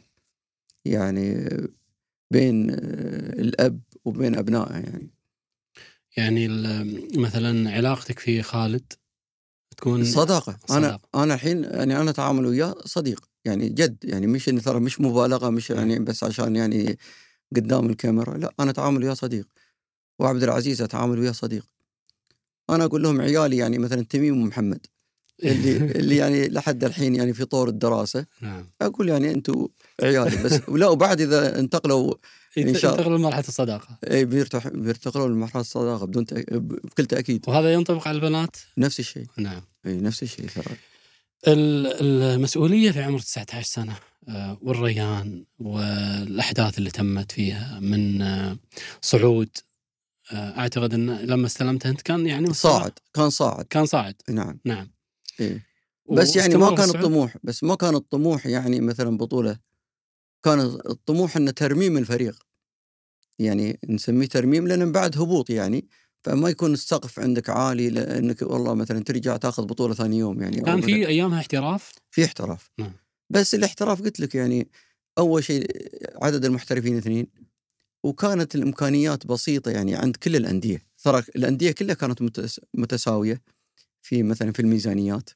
يعني 0.86 1.50
بين 2.32 2.70
الأب 3.40 3.82
وبين 4.06 4.36
أبنائه 4.36 4.74
يعني. 4.74 5.10
يعني 6.18 6.48
مثلا 7.18 7.72
علاقتك 7.72 8.20
في 8.20 8.42
خالد 8.42 8.94
تكون 9.78 10.04
صداقة. 10.04 10.52
أنا 10.70 10.80
صداقة. 10.80 11.24
أنا 11.24 11.34
الحين 11.34 11.64
يعني 11.64 12.02
أنا 12.02 12.10
أتعامل 12.10 12.46
وياه 12.46 12.76
صديق 12.86 13.30
يعني 13.46 13.70
جد 13.70 13.98
يعني 14.04 14.28
مش 14.28 14.50
اني 14.50 14.60
ترى 14.60 14.80
مش 14.80 15.02
مبالغة 15.02 15.50
مش 15.50 15.70
يعني 15.70 16.00
بس 16.00 16.24
عشان 16.24 16.56
يعني 16.56 16.98
قدام 17.56 17.90
الكاميرا 17.90 18.38
لا 18.38 18.54
أنا 18.60 18.72
أتعامل 18.72 19.04
وياه 19.04 19.14
صديق. 19.14 19.48
وعبد 20.20 20.44
العزيز 20.44 20.82
أتعامل 20.82 21.20
وياه 21.20 21.32
صديق. 21.32 21.66
أنا 22.70 22.84
أقول 22.86 23.04
لهم 23.04 23.22
عيالي 23.22 23.58
يعني 23.58 23.78
مثلا 23.78 24.02
تميم 24.04 24.42
ومحمد 24.42 24.86
اللي 25.44 25.78
اللي 26.00 26.16
يعني 26.16 26.48
لحد 26.50 26.84
الحين 26.84 27.16
يعني 27.16 27.34
في 27.34 27.46
طور 27.46 27.70
الدراسة 27.70 28.26
نعم. 28.42 28.70
أقول 28.82 29.10
يعني 29.10 29.32
أنتم 29.32 29.68
عيالي 30.04 30.44
بس 30.44 30.60
لا 30.70 30.88
وبعد 30.88 31.22
إذا 31.22 31.60
انتقلوا 31.60 32.14
إن 32.58 32.74
شاء 32.76 32.92
الله. 32.92 33.04
ينتقل 33.04 33.16
لمرحلة 33.20 33.48
الصداقة. 33.48 33.98
إي 34.12 34.26
بيرتقلوا 34.26 35.28
لمرحلة 35.28 35.62
الصداقة 35.62 36.06
بدون 36.06 36.26
تأ... 36.26 36.44
بكل 36.52 37.06
تأكيد. 37.06 37.46
وهذا 37.48 37.74
ينطبق 37.74 38.08
على 38.08 38.16
البنات؟ 38.16 38.56
نفس 38.78 39.00
الشيء. 39.00 39.26
نعم. 39.38 39.62
إي 39.86 39.98
نفس 39.98 40.24
الشيء 40.24 40.46
ترى. 40.56 40.76
ال- 41.48 42.02
المسؤولية 42.34 42.92
في 42.92 43.02
عمر 43.02 43.20
19 43.20 43.68
سنة 43.68 43.96
آه، 44.30 44.58
والريان 44.62 45.44
والأحداث 45.60 46.78
اللي 46.78 46.92
تمت 46.92 47.32
فيها 47.32 47.80
من 47.80 48.22
آه، 48.22 48.58
صعود 49.02 49.50
آه، 50.32 50.60
أعتقد 50.60 50.94
أن 50.94 51.18
لما 51.18 51.46
استلمته 51.46 51.90
أنت 51.90 52.02
كان 52.02 52.28
يعني 52.28 52.54
صاعد 52.54 52.92
كان 53.14 53.30
صاعد. 53.30 53.66
كان 53.66 53.86
صاعد. 53.86 54.16
نعم. 54.30 54.60
نعم. 54.66 54.92
إيه. 55.40 55.66
بس 56.12 56.36
يعني 56.36 56.56
ما 56.56 56.70
كان 56.76 56.84
الصعود؟ 56.84 56.96
الطموح 56.96 57.38
بس 57.44 57.64
ما 57.64 57.76
كان 57.76 57.96
الطموح 57.96 58.46
يعني 58.46 58.82
مثلا 58.82 59.18
بطولة 59.18 59.60
كان 60.44 60.60
الطموح 60.60 61.38
إنه 61.38 61.52
ترميم 61.52 61.98
الفريق. 61.98 62.48
يعني 63.40 63.80
نسميه 63.90 64.28
ترميم 64.28 64.68
لأن 64.68 64.92
بعد 64.92 65.18
هبوط 65.18 65.50
يعني 65.50 65.88
فما 66.24 66.50
يكون 66.50 66.74
السقف 66.74 67.20
عندك 67.20 67.50
عالي 67.50 67.90
لأنك 67.90 68.42
والله 68.42 68.74
مثلا 68.74 69.04
ترجع 69.04 69.38
تأخذ 69.38 69.66
بطولة 69.66 69.94
ثاني 69.94 70.18
يوم 70.18 70.42
يعني 70.42 70.62
كان 70.62 70.82
في 70.82 71.08
أيامها 71.08 71.40
احتراف؟ 71.40 71.92
في 72.12 72.26
احتراف. 72.26 72.72
نعم. 72.78 72.94
بس 73.30 73.56
الاحتراف 73.56 74.02
قلت 74.02 74.20
لك 74.20 74.36
يعني 74.36 74.68
أول 75.18 75.44
شيء 75.44 75.66
عدد 76.22 76.46
المحترفين 76.46 76.98
اثنين. 76.98 77.28
وكانت 78.08 78.56
الإمكانيات 78.56 79.28
بسيطة 79.28 79.72
يعني 79.72 79.96
عند 79.96 80.16
كل 80.16 80.36
الأندية. 80.36 80.86
ترى 81.04 81.20
الأندية 81.36 81.72
كلها 81.72 81.96
كانت 81.96 82.22
متس- 82.22 82.60
متساوية 82.74 83.42
في 84.02 84.24
مثلا 84.24 84.52
في 84.52 84.60
الميزانيات. 84.62 85.30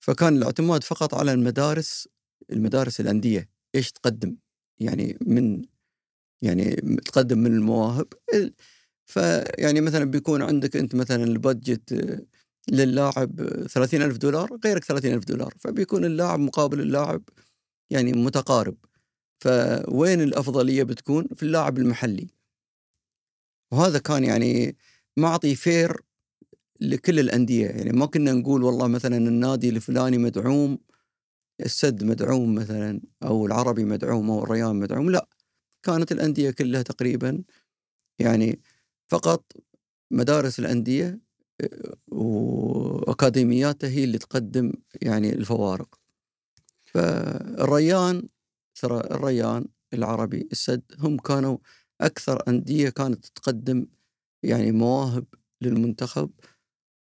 فكان 0.00 0.36
الاعتماد 0.36 0.84
فقط 0.84 1.14
على 1.14 1.32
المدارس 1.32 2.08
المدارس 2.52 3.00
الأندية. 3.00 3.48
إيش 3.74 3.92
تقدم؟ 3.92 4.36
يعني 4.80 5.18
من 5.26 5.62
يعني 6.42 6.70
تقدم 7.04 7.38
من 7.38 7.46
المواهب. 7.54 8.06
ال- 8.34 8.54
فيعني 9.06 9.80
مثلا 9.80 10.04
بيكون 10.04 10.42
عندك 10.42 10.76
أنت 10.76 10.94
مثلا 10.94 11.24
البادجت 11.24 11.92
آه، 11.92 12.22
للاعب 12.72 13.40
30 13.70 14.02
ألف 14.02 14.16
دولار 14.16 14.58
غيرك 14.64 14.84
30 14.84 15.14
ألف 15.14 15.24
دولار. 15.24 15.54
فبيكون 15.58 16.04
اللاعب 16.04 16.40
مقابل 16.40 16.80
اللاعب 16.80 17.22
يعني 17.90 18.12
متقارب. 18.12 18.76
فوين 19.42 20.20
الأفضلية 20.20 20.82
بتكون؟ 20.82 21.26
في 21.36 21.42
اللاعب 21.42 21.78
المحلي. 21.78 22.28
وهذا 23.72 23.98
كان 23.98 24.24
يعني 24.24 24.76
معطي 25.16 25.54
فير 25.54 26.00
لكل 26.80 27.20
الأندية. 27.20 27.66
يعني 27.66 27.92
ما 27.92 28.06
كنا 28.06 28.32
نقول 28.32 28.62
والله 28.62 28.86
مثلا 28.86 29.16
النادي 29.16 29.68
الفلاني 29.68 30.18
مدعوم 30.18 30.78
السد 31.60 32.04
مدعوم 32.04 32.54
مثلا 32.54 33.00
أو 33.22 33.46
العربي 33.46 33.84
مدعوم 33.84 34.30
أو 34.30 34.44
الريان 34.44 34.76
مدعوم. 34.76 35.10
لا 35.10 35.28
كانت 35.82 36.12
الأندية 36.12 36.50
كلها 36.50 36.82
تقريبا 36.82 37.42
يعني 38.18 38.60
فقط 39.08 39.52
مدارس 40.10 40.58
الأندية 40.58 41.20
واكاديمياته 42.08 43.88
هي 43.88 44.04
اللي 44.04 44.18
تقدم 44.18 44.72
يعني 45.02 45.32
الفوارق. 45.32 45.98
فالريان 46.84 48.28
ترى 48.74 49.00
الريان 49.00 49.64
العربي 49.94 50.48
السد 50.52 50.82
هم 50.98 51.16
كانوا 51.16 51.58
أكثر 52.00 52.42
أندية 52.48 52.88
كانت 52.88 53.26
تقدم 53.26 53.86
يعني 54.42 54.72
مواهب 54.72 55.24
للمنتخب 55.60 56.30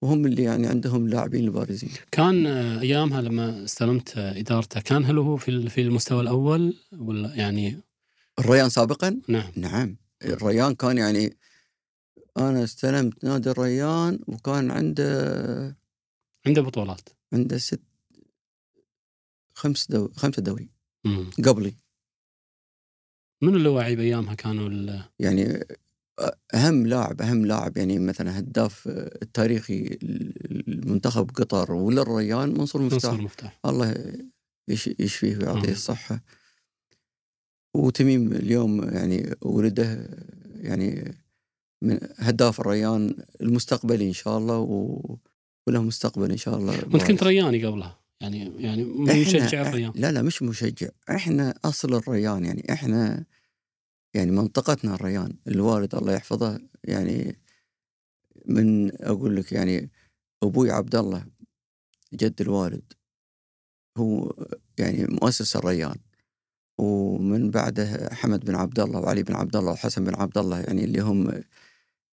وهم 0.02 0.26
اللي 0.26 0.42
يعني 0.42 0.66
عندهم 0.66 1.08
لاعبين 1.08 1.44
البارزين. 1.44 1.90
كان 2.12 2.46
آه، 2.46 2.80
أيامها 2.80 3.22
لما 3.22 3.64
استلمت 3.64 4.18
إدارته 4.18 4.80
كان 4.80 5.04
هل 5.04 5.18
هو 5.18 5.36
في 5.36 5.68
في 5.68 5.80
المستوى 5.80 6.20
الأول 6.20 6.76
ولا 6.98 7.34
يعني؟ 7.34 7.80
الريان 8.38 8.68
سابقا؟ 8.68 9.20
نعم. 9.28 9.52
نعم. 9.56 9.96
الريان 10.24 10.74
كان 10.74 10.98
يعني 10.98 11.36
أنا 12.36 12.64
استلمت 12.64 13.24
نادي 13.24 13.50
الريان 13.50 14.18
وكان 14.28 14.70
عنده 14.70 15.76
عنده 16.46 16.62
بطولات. 16.62 17.08
عنده 17.32 17.58
ست 17.58 17.80
خمس 19.54 19.90
دو 19.90 20.08
خمسة 20.16 20.42
دوري. 20.42 20.70
مم. 21.04 21.30
قبلي. 21.46 21.74
من 23.42 23.54
اللواعي 23.54 24.00
ايامها 24.00 24.34
كانوا 24.34 24.68
ال- 24.68 25.02
يعني 25.18 25.64
أهم 26.54 26.86
لاعب 26.86 27.22
أهم 27.22 27.46
لاعب 27.46 27.76
يعني 27.76 27.98
مثلا 27.98 28.38
هداف 28.38 28.88
التاريخي 29.22 29.98
المنتخب 30.68 31.30
قطر 31.30 31.72
ولا 31.72 32.02
الريان 32.02 32.48
منصور 32.58 32.82
مفتاح. 32.82 33.10
منصور 33.10 33.24
مفتاح. 33.24 33.60
الله 33.66 34.14
يش- 34.68 34.90
يشفيه 34.98 35.36
ويعطيه. 35.36 35.72
الصحة. 35.72 36.20
وتميم 37.76 38.32
اليوم 38.32 38.84
يعني 38.88 39.34
ولده 39.42 40.08
يعني 40.54 41.14
من 41.82 41.98
هداف 42.18 42.60
الريان 42.60 43.24
المستقبلي 43.40 44.08
إن 44.08 44.12
شاء 44.12 44.38
الله 44.38 44.58
و... 44.58 45.00
وله 45.66 45.82
مستقبل 45.82 46.30
إن 46.30 46.36
شاء 46.36 46.56
الله 46.56 46.72
وأنت 46.72 47.06
كنت 47.06 47.22
رياني 47.22 47.64
قبلها. 47.66 47.99
يعني 48.20 48.62
يعني 48.62 48.84
مشجع 48.84 49.68
الريان 49.68 49.92
لا 49.94 50.12
لا 50.12 50.22
مش 50.22 50.42
مشجع 50.42 50.88
إحنا 51.10 51.54
أصل 51.64 51.94
الريان 51.94 52.44
يعني 52.44 52.66
إحنا 52.72 53.24
يعني 54.14 54.30
منطقتنا 54.30 54.94
الريان 54.94 55.36
الوالد 55.48 55.94
الله 55.94 56.12
يحفظه 56.12 56.60
يعني 56.84 57.36
من 58.46 58.92
أقول 59.04 59.36
لك 59.36 59.52
يعني 59.52 59.90
أبوي 60.42 60.70
عبد 60.70 60.94
الله 60.94 61.26
جد 62.14 62.40
الوالد 62.40 62.92
هو 63.98 64.32
يعني 64.78 65.06
مؤسس 65.22 65.56
الريان 65.56 65.96
ومن 66.78 67.50
بعده 67.50 68.08
حمد 68.12 68.44
بن 68.44 68.54
عبد 68.54 68.80
الله 68.80 69.00
وعلي 69.00 69.22
بن 69.22 69.34
عبد 69.34 69.56
الله 69.56 69.72
وحسن 69.72 70.04
بن 70.04 70.14
عبد 70.14 70.38
الله 70.38 70.60
يعني 70.60 70.84
اللي 70.84 71.00
هم 71.00 71.42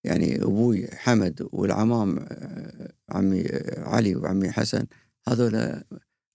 يعني 0.03 0.43
أبوي 0.43 0.87
حمد 0.87 1.47
والعمام 1.51 2.19
آه، 2.19 2.93
عمي 3.09 3.41
آه، 3.41 3.89
علي 3.89 4.15
وعمي 4.15 4.51
حسن. 4.51 4.85
هذول 5.27 5.83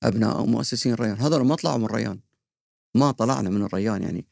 أبناء 0.03 0.45
مؤسسين 0.47 0.93
الريان. 0.93 1.17
هذول 1.17 1.47
ما 1.47 1.55
طلعوا 1.55 1.79
من 1.79 1.85
الريان. 1.85 2.21
ما 2.95 3.11
طلعنا 3.11 3.51
من 3.51 3.63
الريان 3.63 4.03
يعني. 4.03 4.27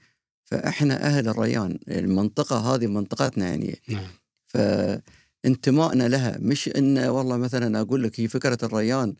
فإحنا 0.44 1.06
أهل 1.06 1.28
الريان. 1.28 1.78
المنطقة 1.88 2.74
هذه 2.74 2.86
منطقتنا 2.86 3.48
يعني. 3.48 3.80
نعم. 3.88 4.08
فانتمائنا 4.46 6.08
لها. 6.08 6.38
مش 6.38 6.68
إن 6.68 6.98
والله 6.98 7.36
مثلا 7.36 7.80
أقول 7.80 8.02
لك 8.02 8.20
هي 8.20 8.28
فكرة 8.28 8.58
الريان 8.62 9.14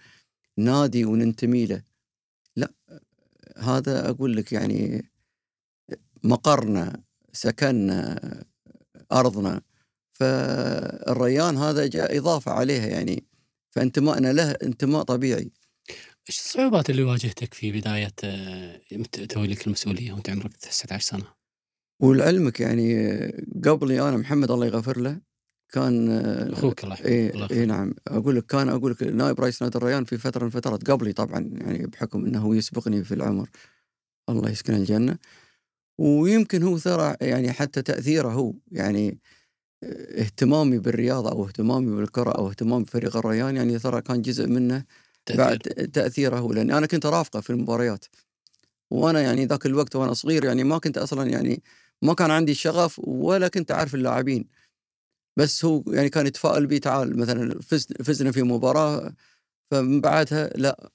نادي 0.59 1.05
وننتمي 1.05 1.67
له. 1.67 1.83
لا. 2.57 2.73
هذا 3.59 4.11
أقول 4.11 4.37
لك 4.37 4.53
يعني 4.53 5.11
مقرنا 6.23 7.03
سكننا 7.33 8.45
أرضنا. 9.13 9.61
فالريان 10.13 11.57
هذا 11.57 11.87
جاء 11.87 12.19
إضافة 12.19 12.53
عليها 12.53 12.87
يعني. 12.87 13.30
فانتمائنا 13.71 14.33
له 14.33 14.51
انتماء 14.51 15.03
طبيعي. 15.03 15.51
إيش 16.29 16.39
الصعوبات 16.39 16.91
اللي 16.91 17.03
واجهتك 17.03 17.55
في 17.55 17.73
بداية 17.73 18.13
آه، 18.25 18.81
توليك 19.29 19.67
المسؤولية 19.67 20.13
وأنت 20.13 20.31
عمرك 20.31 20.57
19 20.57 21.05
سنة؟ 21.05 21.27
ولعلمك 22.01 22.61
يعني 22.61 22.95
قبلي 23.65 24.09
أنا 24.09 24.17
محمد 24.17 24.51
الله 24.51 24.67
يغفر 24.67 25.01
له 25.01 25.21
كان 25.73 26.11
أخوك 26.53 26.85
الله 26.85 26.95
يحفظه. 26.95 27.09
إيه 27.09 27.33
له. 27.33 27.65
نعم. 27.65 27.95
أقول 28.09 28.37
لك 28.37 28.47
كان 28.47 28.69
أقول 28.69 28.93
لك 28.93 29.03
نائب 29.03 29.41
رئيس 29.41 29.63
نادي 29.63 29.79
الريان 29.79 30.05
في 30.05 30.19
فترة 30.19 30.41
من 30.41 30.47
الفترات 30.47 30.91
قبلي 30.91 31.13
طبعا 31.13 31.51
يعني 31.61 31.87
بحكم 31.87 32.25
إنه 32.25 32.57
يسبقني 32.57 33.05
في 33.05 33.15
العمر. 33.15 33.49
الله 34.29 34.51
يسكنه 34.51 34.77
الجنة. 34.77 35.19
ويمكن 35.99 36.63
هو 36.63 36.79
ترى 36.79 37.17
يعني 37.21 37.53
حتى 37.53 37.83
تأثيره 37.83 38.29
هو. 38.29 38.55
يعني 38.73 39.19
اهتمامي 39.85 40.79
بالرياضة 40.79 41.31
أو 41.31 41.47
اهتمامي 41.47 41.97
بالكرة 41.97 42.31
أو 42.31 42.49
اهتمامي 42.49 42.85
بفريق 42.85 43.17
الريان 43.17 43.57
يعني 43.57 43.79
ترى 43.79 44.03
كان 44.03 44.23
جزء 44.23 44.47
منه 44.47 44.85
بعد 45.31 45.59
تأثير. 45.59 45.87
تأثيره 45.87 46.37
هو 46.39 46.53
لاني 46.53 46.79
أنا 46.79 46.87
كنت 46.87 47.07
ارافقه 47.07 47.41
في 47.41 47.51
المباريات. 47.51 48.05
وأنا 48.91 49.21
يعني 49.21 49.47
ذاك 49.47 49.67
الوقت 49.67 49.97
وأنا 49.97 50.13
صغير 50.13 50.45
يعني 50.45 50.65
ما 50.65 50.79
كنت 50.79 50.99
أصلا 50.99 51.31
يعني 51.31 51.63
ما 52.03 52.15
كان 52.15 52.31
عندي 52.31 52.53
الشغف 52.53 53.01
ولا 53.05 53.49
كنت 53.49 53.71
أعرف 53.71 53.95
اللاعبين. 53.95 54.45
بس 55.37 55.65
هو 55.65 55.83
يعني 55.87 56.09
كان 56.09 56.27
يتفائل 56.27 56.67
بي 56.67 56.79
تعال 56.79 57.19
مثلا 57.19 57.61
فز 57.61 57.87
فزنا 58.05 58.33
في 58.33 58.43
مباراة 58.43 59.15
فمن 59.71 60.01
بعدها 60.01 60.51
لا 60.57 60.91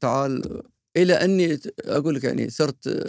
تعال. 0.00 0.62
إلى 0.96 1.12
أني 1.14 1.58
أقول 1.80 2.14
لك 2.14 2.24
يعني 2.24 2.50
صرت 2.50 3.06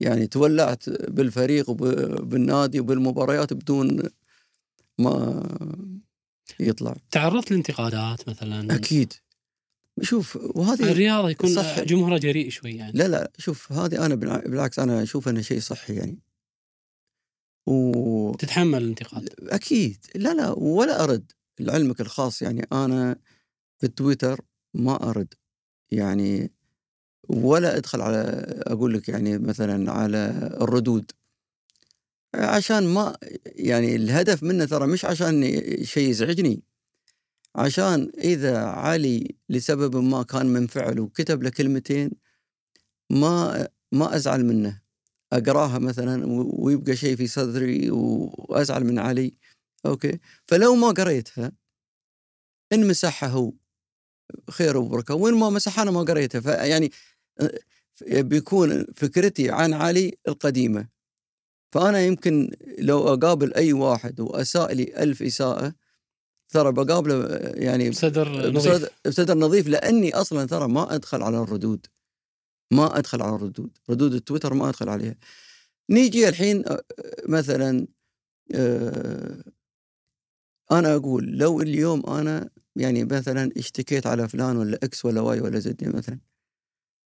يعني 0.00 0.26
تولعت 0.26 0.90
بالفريق 0.90 1.70
وبالنادي 1.70 2.80
وبالمباريات 2.80 3.52
بدون 3.52 4.02
ما 5.00 5.42
يطلع. 6.60 6.96
تعرضت 7.10 7.50
لانتقادات 7.50 8.28
مثلا؟ 8.28 8.74
أكيد. 8.74 9.12
شوف 10.02 10.36
وهذه 10.36 10.82
الرياضه 10.92 11.30
يكون 11.30 11.54
صح. 11.54 11.80
جمهورها 11.80 12.18
جريء 12.18 12.50
شوي 12.50 12.70
يعني. 12.76 12.92
لا 12.92 13.08
لا 13.08 13.32
شوف 13.38 13.72
هذه 13.72 14.06
أنا 14.06 14.14
بالع- 14.14 14.48
بالعكس 14.48 14.78
أنا 14.78 15.02
أشوف 15.02 15.28
إنه 15.28 15.40
شيء 15.40 15.60
صحي 15.60 15.94
يعني. 15.94 16.18
و 17.66 18.32
تتحمل 18.34 18.82
الانتقاد؟ 18.82 19.28
أكيد. 19.40 20.06
لا 20.14 20.34
لا 20.34 20.50
ولا 20.50 21.04
أرد. 21.04 21.32
لعلمك 21.60 22.00
الخاص 22.00 22.42
يعني 22.42 22.66
أنا 22.72 23.16
في 23.78 23.86
التويتر 23.86 24.40
ما 24.74 25.10
أرد. 25.10 25.34
يعني 25.90 26.50
ولا 27.28 27.76
أدخل 27.76 28.00
على 28.00 28.16
أقول 28.66 28.94
لك 28.94 29.08
يعني 29.08 29.38
مثلا 29.38 29.92
على 29.92 30.50
الردود. 30.60 31.10
عشان 32.34 32.86
ما 32.86 33.16
يعني 33.46 33.96
الهدف 33.96 34.42
منه 34.42 34.64
ترى 34.64 34.86
مش 34.86 35.04
عشان 35.04 35.42
شيء 35.84 36.10
يزعجني 36.10 36.62
عشان 37.56 38.12
إذا 38.18 38.58
علي 38.58 39.34
لسبب 39.48 39.96
ما 39.96 40.22
كان 40.22 40.46
منفعل 40.46 41.00
وكتب 41.00 41.42
له 41.42 41.50
كلمتين 41.50 42.10
ما 43.10 43.68
ما 43.92 44.16
أزعل 44.16 44.44
منه. 44.44 44.80
أقراها 45.32 45.78
مثلا 45.78 46.24
ويبقى 46.52 46.96
شيء 46.96 47.16
في 47.16 47.26
صدري 47.26 47.90
وأزعل 47.90 48.84
من 48.84 48.98
علي. 48.98 49.34
أوكي؟ 49.86 50.18
فلو 50.46 50.74
ما 50.74 50.88
قريتها 50.88 51.52
إن 52.72 52.88
مسحها 52.88 53.28
هو 53.28 53.52
خير 54.50 54.76
وبركة. 54.76 55.14
وين 55.14 55.34
ما 55.34 55.50
مسحها 55.50 55.82
أنا 55.82 55.90
ما 55.90 56.00
قريتها. 56.02 56.40
فيعني 56.40 56.90
آه، 57.40 57.60
بيكون 58.20 58.86
فكرتي 58.96 59.50
عن 59.50 59.72
علي 59.74 60.18
القديمة. 60.28 60.88
فأنا 61.72 62.00
يمكن 62.00 62.50
لو 62.78 63.08
أقابل 63.08 63.54
أي 63.54 63.72
واحد 63.72 64.20
وأساء 64.20 64.74
لي 64.74 65.02
ألف 65.02 65.22
إساءة 65.22 65.74
ترى 66.48 66.72
بقابله 66.72 67.26
يعني 67.54 67.90
بصدر 67.90 68.50
نظيف. 68.52 68.90
بصدر, 69.06 69.38
نظيف 69.38 69.68
لأني 69.68 70.14
أصلا 70.14 70.46
ترى 70.46 70.68
ما 70.68 70.94
أدخل 70.94 71.22
على 71.22 71.38
الردود. 71.38 71.86
ما 72.70 72.98
أدخل 72.98 73.22
على 73.22 73.34
الردود. 73.34 73.78
ردود 73.90 74.14
التويتر 74.14 74.54
ما 74.54 74.68
أدخل 74.68 74.88
عليها. 74.88 75.14
نيجي 75.90 76.28
الحين 76.28 76.64
مثلا 77.28 77.86
أنا 80.72 80.94
أقول 80.94 81.38
لو 81.38 81.60
اليوم 81.60 82.06
أنا 82.06 82.50
يعني 82.76 83.04
مثلا 83.04 83.50
اشتكيت 83.56 84.06
على 84.06 84.28
فلان 84.28 84.56
ولا 84.56 84.78
إكس 84.82 85.04
ولا 85.04 85.20
واي 85.20 85.40
ولا 85.40 85.58
زد 85.58 85.96
مثلا 85.96 86.18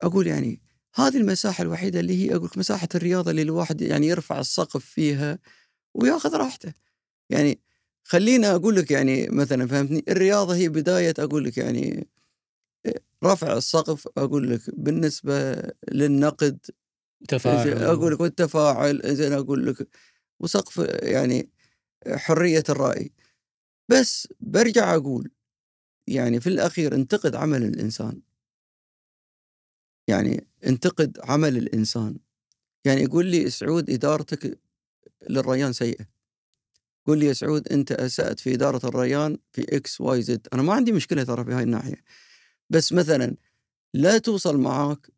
أقول 0.02 0.26
يعني 0.26 0.60
هذه 0.94 1.16
المساحة 1.16 1.62
الوحيدة 1.62 2.00
اللي 2.00 2.24
هي 2.24 2.36
أقول 2.36 2.50
مساحة 2.56 2.88
الرياضة 2.94 3.30
اللي 3.30 3.42
الواحد 3.42 3.80
يعني 3.80 4.06
يرفع 4.06 4.40
السقف 4.40 4.84
فيها 4.84 5.38
وياخذ 5.94 6.36
راحته. 6.36 6.72
يعني 7.30 7.60
خلينا 8.04 8.54
أقول 8.54 8.76
لك 8.76 8.90
يعني 8.90 9.28
مثلا 9.28 9.66
فهمتني؟ 9.66 10.04
الرياضة 10.08 10.56
هي 10.56 10.68
بداية 10.68 11.14
أقول 11.18 11.44
لك 11.44 11.58
يعني 11.58 12.08
رفع 13.24 13.56
السقف 13.56 14.08
أقول 14.18 14.50
لك 14.50 14.60
بالنسبة 14.72 15.62
للنقد 15.92 16.58
تفاعل. 17.28 17.82
أقول 17.82 18.12
لك 18.12 18.20
والتفاعل 18.20 19.14
زين 19.16 19.32
أقول 19.32 19.66
لك 19.66 19.88
وسقف 20.40 20.78
يعني 21.02 21.50
حرية 22.08 22.64
الرأي. 22.68 23.12
بس 23.88 24.28
برجع 24.40 24.94
أقول 24.94 25.30
يعني 26.06 26.40
في 26.40 26.46
الأخير 26.46 26.94
انتقد 26.94 27.34
عمل 27.34 27.62
الإنسان. 27.62 28.20
يعني 30.08 30.46
انتقد 30.66 31.18
عمل 31.22 31.56
الإنسان. 31.56 32.16
يعني 32.84 33.02
يقول 33.02 33.26
لي 33.26 33.50
سعود 33.50 33.90
إدارتك 33.90 34.58
للريان 35.30 35.72
سيئة. 35.72 36.06
قول 37.06 37.18
لي 37.18 37.26
يا 37.26 37.32
سعود 37.32 37.68
أنت 37.68 37.92
أسأت 37.92 38.40
في 38.40 38.54
إدارة 38.54 38.88
الريان 38.88 39.38
في 39.52 39.76
X 39.76 40.00
Y 40.00 40.22
Z. 40.22 40.46
أنا 40.52 40.62
ما 40.62 40.72
عندي 40.72 40.92
مشكلة 40.92 41.24
ترى 41.24 41.44
في 41.44 41.52
هاي 41.52 41.62
الناحية. 41.62 42.04
بس 42.70 42.92
مثلا 42.92 43.36
لا 43.94 44.18
توصل 44.18 44.58
معاك 44.58 45.10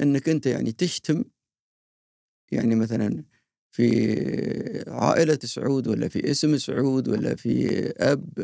إنك 0.00 0.28
أنت 0.28 0.46
يعني 0.46 0.72
تشتم 0.72 1.24
يعني 2.52 2.74
مثلا 2.74 3.24
في 3.70 4.84
عائلة 4.88 5.38
سعود 5.44 5.88
ولا 5.88 6.08
في 6.08 6.30
اسم 6.30 6.58
سعود 6.58 7.08
ولا 7.08 7.34
في 7.34 7.86
أب 7.96 8.38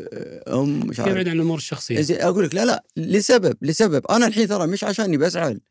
أم 0.47 0.87
مش 0.87 0.99
عارف. 0.99 1.11
يبعد 1.11 1.27
عن 1.27 1.35
الأمور 1.35 1.57
الشخصية. 1.57 2.01
زين 2.01 2.21
أقول 2.21 2.45
لك 2.45 2.55
لا 2.55 2.65
لا 2.65 2.83
لسبب 2.97 3.57
لسبب. 3.61 4.05
أنا 4.07 4.27
الحين 4.27 4.47
ترى 4.47 4.67
مش 4.67 4.83
عشاني 4.83 5.17
بزعل 5.17 5.61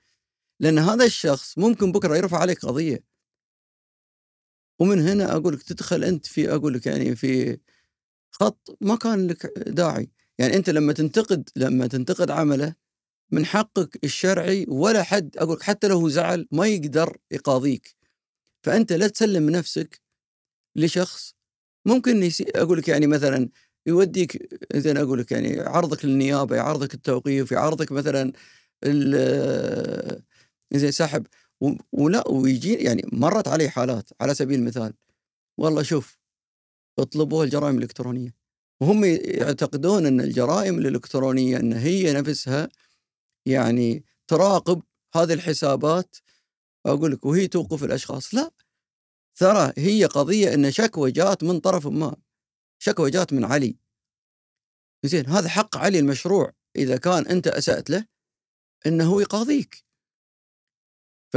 لأن 0.61 0.79
هذا 0.79 1.05
الشخص 1.05 1.59
ممكن 1.59 1.93
بكرة 1.93 2.17
يرفع 2.17 2.39
عليك 2.39 2.59
قضية. 2.67 3.05
ومن 4.79 5.09
هنا 5.09 5.33
أقول 5.37 5.55
لك 5.55 5.63
تدخل 5.63 6.05
أنت 6.05 6.27
في 6.27 6.55
أقول 6.55 6.75
لك 6.75 6.87
يعني 6.87 7.17
في 7.17 7.59
خط 8.31 8.77
ما 8.81 8.97
كان 8.97 9.27
لك 9.27 9.47
داعي. 9.57 10.11
يعني 10.39 10.57
أنت 10.57 10.71
لما 10.71 10.93
تنتقد 10.93 11.49
لما 11.57 11.87
تنتقد 11.87 12.31
عمله 12.31 12.75
من 13.33 13.47
حقك 13.47 14.05
الشرعي 14.05 14.67
ولا 14.69 15.03
حد 15.03 15.37
أقول 15.39 15.63
حتى 15.63 15.89
لو 15.89 16.09
زعل 16.09 16.49
ما 16.53 16.67
يقدر 16.67 17.17
يقاضيك. 17.31 17.97
فأنت 18.63 18.93
لا 18.93 19.09
تسلم 19.09 19.51
نفسك 19.51 20.01
لشخص 20.77 21.35
ممكن 21.87 22.23
يسي 22.23 22.47
أقول 22.57 22.79
لك 22.79 22.89
يعني 22.89 23.07
مثلا 23.07 23.49
يوديك 23.87 24.49
زين 24.77 24.97
أقول 24.99 25.19
لك 25.19 25.33
يعني 25.33 25.61
عرضك 25.61 26.05
للنيابة 26.05 26.57
يعرضك 26.57 26.95
التوقيف 26.95 27.53
يعرضك 27.53 27.93
مثلا 27.93 28.33
زين 30.73 30.91
سحب. 30.91 31.27
ولا 31.93 32.29
ويجي 32.29 32.75
يعني 32.75 33.03
مرت 33.13 33.49
علي 33.49 33.69
حالات 33.69 34.11
على 34.21 34.35
سبيل 34.35 34.59
المثال. 34.59 34.95
والله 35.59 35.83
شوف 35.83 36.19
اطلبوها 36.99 37.45
الجرائم 37.45 37.79
الإلكترونية. 37.79 38.35
وهم 38.81 39.05
يعتقدون 39.05 40.07
إن 40.07 40.21
الجرائم 40.21 40.79
الإلكترونية 40.79 41.57
إن 41.57 41.73
هي 41.73 42.13
نفسها 42.13 42.69
يعني 43.47 44.05
تراقب 44.29 44.83
هذه 45.15 45.33
الحسابات. 45.33 46.17
أقول 46.87 47.13
لك 47.13 47.25
وهي 47.25 47.47
توقف 47.47 47.85
الأشخاص. 47.85 48.35
لا. 48.35 48.51
ترى 49.37 49.73
هي 49.79 50.05
قضية 50.05 50.55
إن 50.55 50.71
شكوى 50.71 51.11
جات 51.11 51.45
من 51.45 51.61
طرف 51.61 51.87
ما. 51.87 52.17
شكوى 52.79 53.11
جات 53.11 53.33
من 53.33 53.45
علي. 53.45 53.77
زين 55.05 55.27
هذا 55.27 55.49
حق 55.49 55.77
علي 55.77 55.99
المشروع. 55.99 56.53
إذا 56.77 56.97
كان 56.97 57.27
أنت 57.27 57.47
أسأت 57.47 57.91
له 57.91 58.07
إنه 58.87 59.23
يقاضيك. 59.23 59.85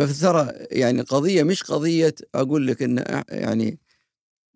فترى 0.06 0.54
يعني 0.72 1.02
القضية 1.02 1.44
مش 1.44 1.64
قضية 1.64 2.16
أقول 2.36 2.68
لك 2.68 2.84
إن 2.84 3.24
يعني 3.30 3.80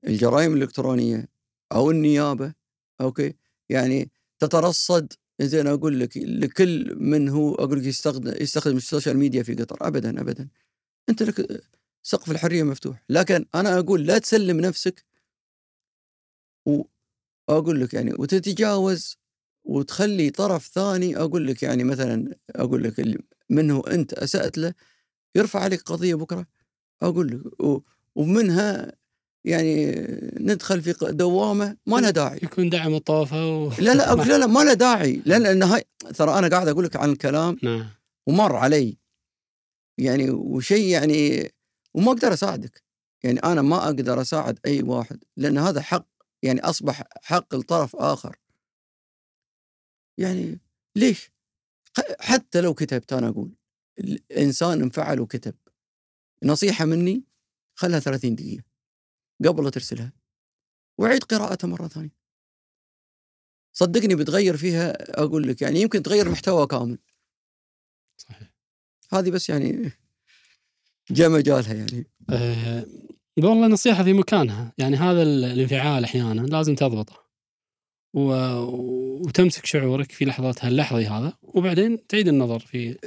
الجرائم 0.07 0.53
الإلكترونية 0.53 1.27
أو 1.71 1.91
النيابة 1.91 2.53
okay؟ 3.01 3.33
يعني 3.69 4.11
تترصد 4.39 5.13
زين 5.41 5.67
أقول 5.67 5.99
لك 5.99 6.17
لكل 6.17 6.95
من 6.95 7.29
هو 7.29 7.55
أقول 7.55 7.79
لك 7.79 7.85
يستخدم 7.85 8.33
يستخدم 8.41 8.77
ال 8.77 8.83
social 8.83 9.17
media 9.17 9.43
في 9.43 9.53
قطر. 9.55 9.77
ابدا 9.87 10.21
ابدا. 10.21 10.49
أنت 11.09 11.23
لك 11.23 11.63
سقف 12.03 12.31
الحرية 12.31 12.63
مفتوح. 12.63 13.03
لكن 13.09 13.45
أنا 13.55 13.79
أقول 13.79 14.05
لا 14.07 14.17
تسلم 14.17 14.59
نفسك 14.59 15.05
واقول 17.49 17.81
لك 17.81 17.93
يعني 17.93 18.13
وتتجاوز 18.13 19.17
وتخلي 19.63 20.29
طرف 20.29 20.67
ثاني 20.67 21.17
أقول 21.17 21.47
لك 21.47 21.63
يعني 21.63 21.83
مثلا 21.83 22.35
أقول 22.55 22.83
لك 22.83 23.19
منه 23.49 23.83
أنت 23.87 24.13
أسأت 24.13 24.57
له 24.57 24.73
يرفع 25.35 25.59
عليك 25.59 25.81
قضية 25.81 26.15
بكرة؟ 26.15 26.45
أقول 27.01 27.27
لك 27.59 27.81
ومنها 28.15 28.91
يعني 29.45 29.91
ندخل 30.39 30.81
في 30.81 30.93
دوامة 31.01 31.77
ما 31.85 31.97
لها 31.97 32.09
داعي. 32.09 32.39
يكون 32.43 32.69
دعم 32.69 32.93
الطوفه 32.95 33.47
و... 33.47 33.69
لا 33.79 33.93
لا 33.93 34.11
أقول 34.11 34.27
لا 34.29 34.37
لا 34.37 34.47
ما 34.47 34.59
لها 34.59 34.73
داعي. 34.73 35.21
لا 35.25 35.39
لأن 35.39 35.63
هاي 35.63 35.83
ترى 36.15 36.39
أنا 36.39 36.47
قاعد 36.47 36.67
أقول 36.67 36.85
لك 36.85 36.95
عن 36.95 37.09
الكلام 37.09 37.57
نعم. 37.63 37.85
ومر 38.27 38.55
علي. 38.55 38.97
يعني 39.97 40.29
وشيء 40.29 40.87
يعني 40.87 41.51
وما 41.93 42.11
أقدر 42.11 42.33
أساعدك. 42.33 42.83
يعني 43.23 43.39
أنا 43.39 43.61
ما 43.61 43.85
أقدر 43.85 44.21
أساعد 44.21 44.59
أي 44.65 44.83
واحد 44.83 45.23
لأن 45.37 45.57
هذا 45.57 45.81
حق 45.81 46.07
يعني 46.43 46.61
أصبح 46.61 47.03
حق 47.21 47.55
لطرف 47.55 47.95
آخر. 47.95 48.35
يعني 50.17 50.59
ليش؟ 50.95 51.31
حتى 52.19 52.61
لو 52.61 52.73
كتبت 52.73 53.13
أنا 53.13 53.27
أقول. 53.27 53.51
الإنسان 54.03 54.81
انفعل 54.81 55.19
وكتب. 55.19 55.55
نصيحة 56.43 56.85
مني 56.85 57.23
خلها 57.75 57.99
30 57.99 58.35
دقيقة 58.35 58.63
قبل 59.45 59.63
لا 59.63 59.69
ترسلها. 59.69 60.13
وعيد 60.97 61.23
قراءتها 61.23 61.67
مرة 61.67 61.87
ثانية. 61.87 62.15
صدقني 63.73 64.15
بتغير 64.15 64.57
فيها 64.57 65.19
أقول 65.21 65.47
لك 65.47 65.61
يعني 65.61 65.81
يمكن 65.81 66.03
تغير 66.03 66.29
محتوى 66.29 66.67
كامل. 66.67 66.97
صحيح. 68.17 68.53
هذه 69.13 69.29
بس 69.31 69.49
يعني 69.49 69.91
جاء 71.11 71.29
مجالها 71.29 71.73
يعني. 71.73 72.05
أه 72.29 72.85
والله 73.37 73.67
نصيحة 73.67 74.03
في 74.03 74.13
مكانها. 74.13 74.73
يعني 74.77 74.95
هذا 74.97 75.21
ال- 75.23 75.43
الانفعال 75.43 76.03
أحيانا 76.03 76.41
لازم 76.41 76.75
تضبطه. 76.75 77.21
و... 78.13 78.21
وتمسك 79.25 79.65
شعورك 79.65 80.11
في 80.11 80.25
لحظتها 80.25 80.67
اللحظي 80.67 81.05
هذا 81.07 81.37
وبعدين 81.43 82.07
تعيد 82.07 82.27
النظر 82.27 82.59
في 82.59 82.97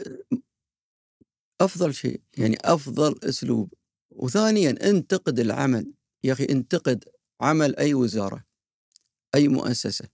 أفضل 1.65 1.95
شيء 1.95 2.21
يعني 2.39 2.57
أفضل 2.65 3.19
أسلوب. 3.23 3.73
وثانيا 4.11 4.91
انتقد 4.91 5.39
العمل. 5.41 5.93
يا 6.25 6.33
أخي 6.33 6.45
انتقد 6.45 7.05
عمل 7.41 7.77
أي 7.77 7.95
وزارة 7.95 8.45
أي 9.35 9.49
مؤسسة. 9.49 10.09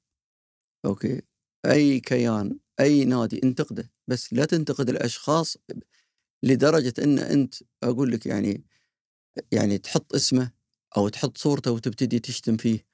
أوكي؟ 0.85 1.23
أي 1.67 2.01
كيان 2.01 2.59
أي 2.81 3.05
نادي 3.05 3.41
انتقده. 3.45 3.93
بس 4.09 4.33
لا 4.33 4.45
تنتقد 4.45 4.89
الأشخاص 4.89 5.57
لدرجة 6.43 6.95
أن 7.05 7.19
أنت 7.19 7.55
أقول 7.83 8.13
لك 8.13 8.27
يعني 8.27 8.65
يعني 9.53 9.79
تحط 9.79 10.15
اسمه 10.15 10.53
أو 10.97 11.09
تحط 11.09 11.39
صورته 11.39 11.73
وتبتدي 11.73 12.19
تشتم 12.19 12.57
فيه. 12.57 12.87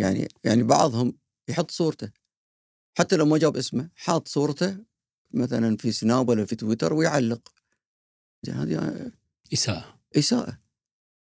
يعني 0.00 0.28
يعني 0.44 0.62
بعضهم 0.62 1.18
يحط 1.48 1.70
صورته. 1.70 2.10
حتى 2.98 3.16
لو 3.16 3.26
ما 3.26 3.38
جاب 3.38 3.56
اسمه 3.56 3.90
حاط 3.96 4.28
صورته 4.28 4.78
مثلا 5.30 5.76
في 5.76 5.92
سناب 5.92 6.28
ولا 6.28 6.44
في 6.44 6.56
تويتر 6.56 6.92
ويعلق. 6.92 7.52
هذه 8.48 9.10
إساءة. 9.52 10.00
إساءة. 10.16 10.58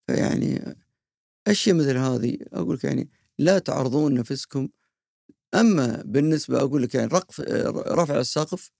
فيعني 0.07 0.75
أشياء 1.47 1.75
مثل 1.75 1.97
هذه 1.97 2.37
أقول 2.53 2.75
لك 2.75 2.83
يعني 2.83 3.09
لا 3.39 3.59
تعرضون 3.59 4.13
نفسكم. 4.13 4.69
أما 5.55 6.01
بالنسبة 6.05 6.59
أقول 6.59 6.83
لك 6.83 6.95
يعني 6.95 7.07
رقف 7.07 7.39
رفع 7.87 8.19
السقف 8.19 8.71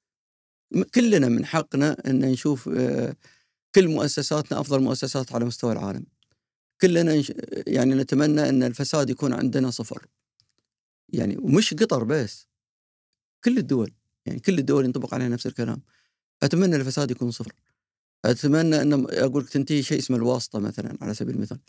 كلنا 0.96 1.28
من 1.28 1.46
حقنا 1.46 1.98
إن 2.08 2.20
نشوف 2.20 2.70
آه، 2.70 3.16
كل 3.76 3.88
مؤسساتنا 3.88 4.60
أفضل 4.60 4.82
مؤسسات 4.82 5.34
على 5.34 5.46
مستوى 5.46 5.72
العالم. 5.72 6.06
كلنا 6.82 7.24
يعني 7.68 7.96
نتمنى 7.96 8.50
إن 8.50 8.64
الفساد 8.64 9.10
يكون 9.10 9.34
عندنا 9.34 9.70
صفر. 9.72 10.08
يعني 11.10 11.38
ومش 11.38 11.74
قطر 11.74 12.04
بس 12.04 12.48
كل 13.44 13.58
الدول. 13.58 13.94
يعني 14.26 14.40
كل 14.40 14.60
الدول 14.60 14.86
ينطبق 14.86 15.14
عليها 15.14 15.30
نفس 15.30 15.48
الكلام. 15.48 15.82
أتمنى 16.44 16.76
الفساد 16.76 17.12
يكون 17.12 17.32
صفر. 17.32 17.54
أتمنى 18.26 18.82
أن 18.82 18.94
أقول 19.10 19.44
لك 19.44 19.50
تنتهي 19.50 19.84
شيء 19.84 20.00
اسمه 20.00 20.18
الواسطة 20.18 20.60
مثلا 20.60 20.98
على 21.02 21.14
سبيل 21.14 21.36
المثال. 21.36 21.60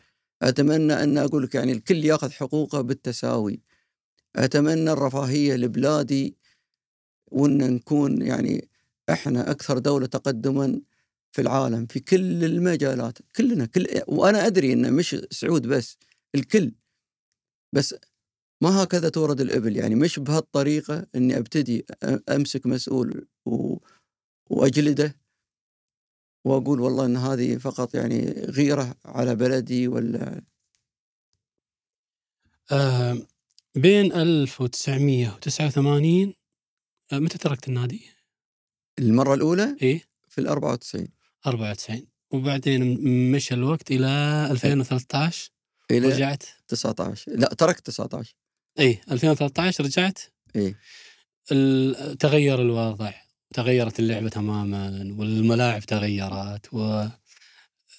أتمنى 0.43 0.93
أن 0.93 1.19
أقول 1.19 1.43
لك 1.43 1.55
يعني 1.55 1.73
الكل 1.73 2.05
يأخذ 2.05 2.31
حقوقه 2.31 2.81
بالتساوي. 2.81 3.61
أتمنى 4.37 4.91
الرفاهية 4.93 5.55
لبلادي 5.57 6.37
وأن 7.33 7.75
نكون 7.75 8.23
يعني 8.23 8.69
إحنا 9.11 9.51
أكثر 9.51 9.79
دولة 9.79 10.07
تقدما 10.07 10.81
في 11.33 11.43
العالم 11.43 11.87
في 11.87 12.01
كل 12.01 12.45
المجالات 12.45 13.19
كلنا 13.37 13.67
كل 13.67 13.87
وأنا 14.09 14.47
أدري 14.47 14.73
إنه 14.73 14.91
مش 14.91 15.17
سعود 15.31 15.67
بس 15.67 15.99
الكل. 16.35 16.73
بس 17.73 17.95
ما 18.65 18.83
هكذا 18.83 19.09
تورد 19.09 19.41
الإبل؟ 19.41 19.77
يعني 19.77 19.95
مش 19.95 20.19
بهالطريقة 20.19 21.07
إني 21.15 21.39
أبتدي 21.39 21.87
أ- 22.05 22.19
أمسك 22.31 22.67
مسؤول 22.67 23.27
و... 23.47 23.77
وأجلده 24.51 25.17
وأقول 26.45 26.81
والله 26.81 27.07
إن 27.07 27.17
هذه 27.17 27.57
فقط 27.57 27.95
يعني 27.95 28.31
غيرة 28.33 28.95
على 29.05 29.35
بلدي 29.35 29.89
ولا؟ 29.89 30.43
أه 32.73 33.19
بين 33.75 34.13
1989 34.13 36.35
أه 37.13 37.19
متى 37.19 37.39
تركت 37.39 37.69
النادي؟ 37.69 38.07
المرة 38.99 39.35
الأولى؟ 39.35 39.77
إيه 39.83 40.03
في 40.29 40.41
ال 40.41 40.49
94 40.49 41.09
94 41.47 42.07
وبعدين 42.31 43.01
مشى 43.33 43.55
الوقت 43.55 43.91
إلى 43.91 44.07
2013 44.51 45.51
إلى 45.91 46.09
رجعت. 46.09 46.43
19 46.69 47.33
لا 47.33 47.49
تركت 47.49 47.87
19 47.87 48.35
اي 48.79 49.01
2013 49.11 49.85
رجعت؟ 49.85 50.19
إيه. 50.57 50.79
ال- 51.53 52.19
تغير 52.19 52.63
الوضع 52.63 53.13
تغيرت 53.55 54.01
اللعبة 54.01 54.29
تماما 54.29 55.15
والملاعب 55.19 55.83
تغيرت 55.83 56.75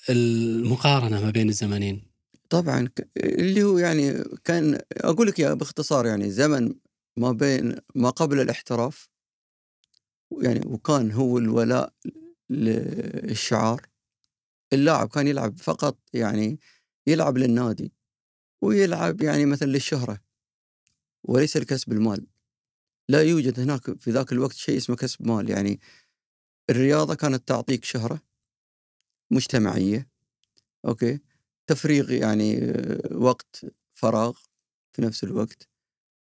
والمقارنة 0.09 1.21
ما 1.25 1.29
بين 1.29 1.49
الزمنين. 1.49 2.03
طبعا 2.49 2.89
اللي 3.17 3.63
هو 3.63 3.77
يعني 3.77 4.23
كان 4.43 4.79
أقول 4.97 5.27
لك 5.27 5.39
يا 5.39 5.53
باختصار 5.53 6.05
يعني 6.05 6.31
زمن 6.31 6.73
ما 7.17 7.31
بين 7.31 7.75
ما 7.95 8.09
قبل 8.09 8.39
الاحتراف 8.41 9.09
يعني 10.41 10.61
وكان 10.65 11.11
هو 11.11 11.37
الولاء 11.37 11.93
للشعار 12.49 13.81
اللاعب 14.73 15.07
كان 15.09 15.27
يلعب 15.27 15.57
فقط 15.57 15.97
يعني 16.13 16.59
يلعب 17.07 17.37
للنادي 17.37 17.91
ويلعب 18.61 19.21
يعني 19.21 19.45
مثلا 19.45 19.67
للشهرة. 19.67 20.24
وليس 21.25 21.57
لكسب 21.57 21.91
المال. 21.91 22.27
لا 23.09 23.21
يوجد 23.23 23.59
هناك 23.59 23.99
في 23.99 24.11
ذاك 24.11 24.31
الوقت 24.31 24.53
شيء 24.53 24.77
اسمه 24.77 24.95
كسب 24.95 25.27
مال 25.27 25.49
يعني 25.49 25.79
الرياضة 26.69 27.15
كانت 27.15 27.47
تعطيك 27.47 27.85
شهرة 27.85 28.21
مجتمعية 29.31 30.07
أوكي؟ 30.85 31.19
تفريغ 31.67 32.11
يعني 32.11 32.57
آه، 32.57 33.17
وقت 33.17 33.65
فراغ 33.93 34.37
في 34.93 35.01
نفس 35.01 35.23
الوقت 35.23 35.69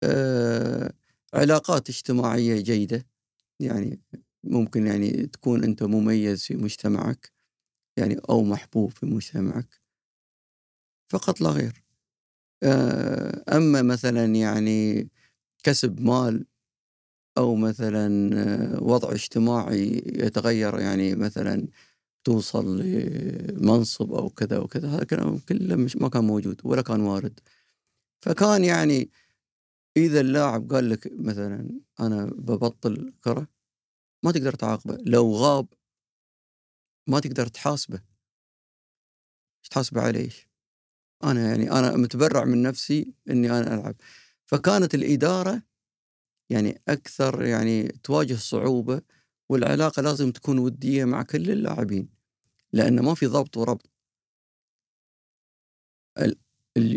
آه، 0.03 0.93
علاقات 1.33 1.89
اجتماعية 1.89 2.61
جيدة 2.61 3.07
يعني 3.59 4.01
ممكن 4.43 4.87
يعني 4.87 5.27
تكون 5.27 5.63
أنت 5.63 5.83
مميز 5.83 6.43
في 6.43 6.55
مجتمعك 6.55 7.33
يعني 7.97 8.15
أو 8.29 8.43
محبوب 8.43 8.91
في 8.91 9.05
مجتمعك 9.05 9.81
فقط 11.11 11.41
لا 11.41 11.49
غير. 11.49 11.86
أما 13.49 13.81
مثلا 13.81 14.25
يعني 14.25 15.09
كسب 15.63 16.01
مال 16.01 16.45
أو 17.37 17.55
مثلا 17.55 18.31
آه، 18.77 18.83
وضع 18.83 19.11
اجتماعي 19.11 20.03
يتغير 20.07 20.79
يعني 20.79 21.15
مثلا 21.15 21.67
توصل 22.23 22.79
لمنصب 22.81 24.13
أو 24.13 24.29
كذا 24.29 24.59
وكذا 24.59 24.89
هذا 24.89 25.03
كلام 25.03 25.39
كله 25.39 25.75
مش 25.75 25.97
ما 25.97 26.09
كان 26.09 26.23
موجود 26.23 26.61
ولا 26.63 26.81
كان 26.81 27.01
وارد 27.01 27.39
فكان 28.21 28.63
يعني 28.63 29.11
إذا 29.97 30.21
اللاعب 30.21 30.73
قال 30.73 30.89
لك 30.89 31.11
مثلا 31.13 31.81
أنا 31.99 32.25
ببطل 32.25 33.13
كرة 33.23 33.47
ما 34.23 34.31
تقدر 34.31 34.53
تعاقبه 34.53 34.97
لو 35.05 35.33
غاب 35.33 35.67
ما 37.07 37.19
تقدر 37.19 37.47
تحاسبه 37.47 38.01
تحاسبه 39.71 40.01
على 40.01 40.19
إيش؟ 40.19 40.46
أنا 41.23 41.47
يعني 41.49 41.71
أنا 41.71 41.97
متبرع 41.97 42.43
من 42.45 42.61
نفسي 42.61 43.13
إني 43.29 43.51
أنا 43.51 43.73
ألعب. 43.75 43.95
فكانت 44.45 44.95
الإدارة 44.95 45.61
يعني 46.51 46.81
أكثر 46.89 47.45
يعني 47.45 47.87
تواجه 48.03 48.35
صعوبة 48.35 49.01
والعلاقة 49.49 50.01
لازم 50.01 50.31
تكون 50.31 50.59
ودية 50.59 51.05
مع 51.05 51.23
كل 51.23 51.51
اللاعبين 51.51 52.09
لأن 52.73 52.99
ما 53.01 53.15
في 53.15 53.25
ضبط 53.27 53.57
وربط. 53.57 53.91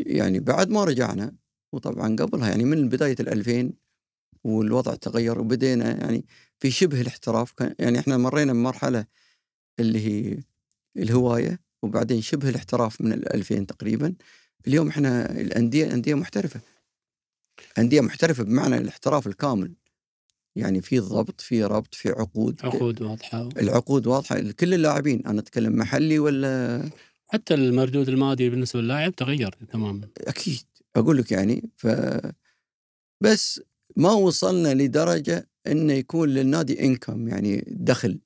يعني 0.06 0.40
بعد 0.40 0.70
ما 0.70 0.84
رجعنا 0.84 1.36
وطبعا 1.72 2.16
قبلها 2.16 2.48
يعني 2.50 2.64
من 2.64 2.88
بداية 2.88 3.16
الألفين 3.20 3.72
والوضع 4.44 4.94
تغير 4.94 5.40
وبدينا 5.40 5.90
يعني 6.00 6.26
في 6.60 6.70
شبه 6.70 7.00
الاحتراف 7.00 7.54
يعني 7.78 7.98
إحنا 8.00 8.16
مرينا 8.16 8.52
بمرحلة 8.54 9.06
اللي 9.80 10.00
هي 10.08 10.38
الهواية. 10.96 11.60
وبعدين 11.82 12.22
شبه 12.22 12.48
الاحتراف 12.48 13.00
من 13.00 13.12
ال 13.12 13.34
2000 13.34 13.66
تقريبا. 13.66 14.14
اليوم 14.66 14.88
إحنا 14.88 15.40
الأندية 15.40 15.92
انديه 15.92 16.14
محترفة. 16.14 16.60
أندية 17.78 18.00
محترفة 18.00 18.44
بمعنى 18.44 18.78
الاحتراف 18.78 19.26
الكامل. 19.26 19.74
يعني 20.56 20.80
في 20.80 20.98
ضبط 20.98 21.40
في 21.40 21.64
ربط 21.64 21.94
في 21.94 22.08
عقود. 22.08 22.60
عقود 22.64 23.02
واضحة. 23.02 23.48
العقود 23.56 24.06
واضحة. 24.06 24.38
لكل 24.38 24.74
اللاعبين 24.74 25.26
أنا 25.26 25.40
أتكلم 25.40 25.76
محلي 25.76 26.18
ولا؟ 26.18 26.90
حتى 27.26 27.54
المردود 27.54 28.08
المادي 28.08 28.50
بالنسبة 28.50 28.80
للاعب 28.80 29.16
تغير 29.16 29.50
تماما. 29.72 30.08
أكيد. 30.18 30.62
أقول 30.96 31.18
لك 31.18 31.32
يعني 31.32 31.70
ف 31.76 31.86
بس 33.20 33.60
ما 33.96 34.12
وصلنا 34.12 34.74
لدرجة 34.74 35.48
انه 35.66 35.92
يكون 35.92 36.28
للنادي 36.28 36.84
انكم 36.84 37.28
يعني 37.28 37.64
دخل. 37.66 38.20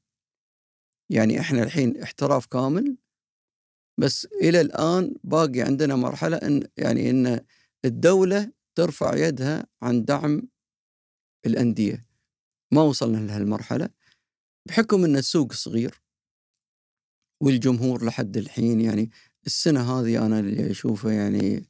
يعني 1.11 1.40
إحنا 1.40 1.62
الحين 1.62 2.03
احتراف 2.03 2.47
كامل. 2.47 2.97
بس 3.98 4.28
إلى 4.42 4.61
الآن 4.61 5.14
باقي 5.24 5.61
عندنا 5.61 5.96
مرحلة 5.96 6.37
إن 6.37 6.62
يعني 6.76 7.11
إن 7.11 7.40
الدولة 7.85 8.52
ترفع 8.74 9.16
يدها 9.16 9.66
عن 9.83 10.04
دعم 10.04 10.42
الأندية. 11.46 12.04
ما 12.72 12.83
وصلنا 12.83 13.26
لهالمرحلة. 13.26 13.88
بحكم 14.68 15.04
إن 15.04 15.16
السوق 15.16 15.52
صغير 15.52 16.02
والجمهور 17.42 18.04
لحد 18.04 18.37
الحين 18.37 18.80
يعني 18.80 19.11
السنة 19.46 20.00
هذه 20.00 20.26
أنا 20.26 20.38
اللي 20.38 20.70
أشوفه 20.70 21.11
يعني 21.11 21.64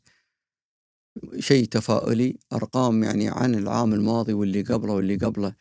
شيء 1.39 1.65
تفاؤلي. 1.65 2.39
أرقام 2.53 3.05
يعني 3.05 3.29
عن 3.29 3.55
العام 3.55 3.95
الماضي 3.95 4.33
واللي 4.33 4.63
قبله 4.63 4.93
واللي 4.93 5.17
قبله 5.17 5.55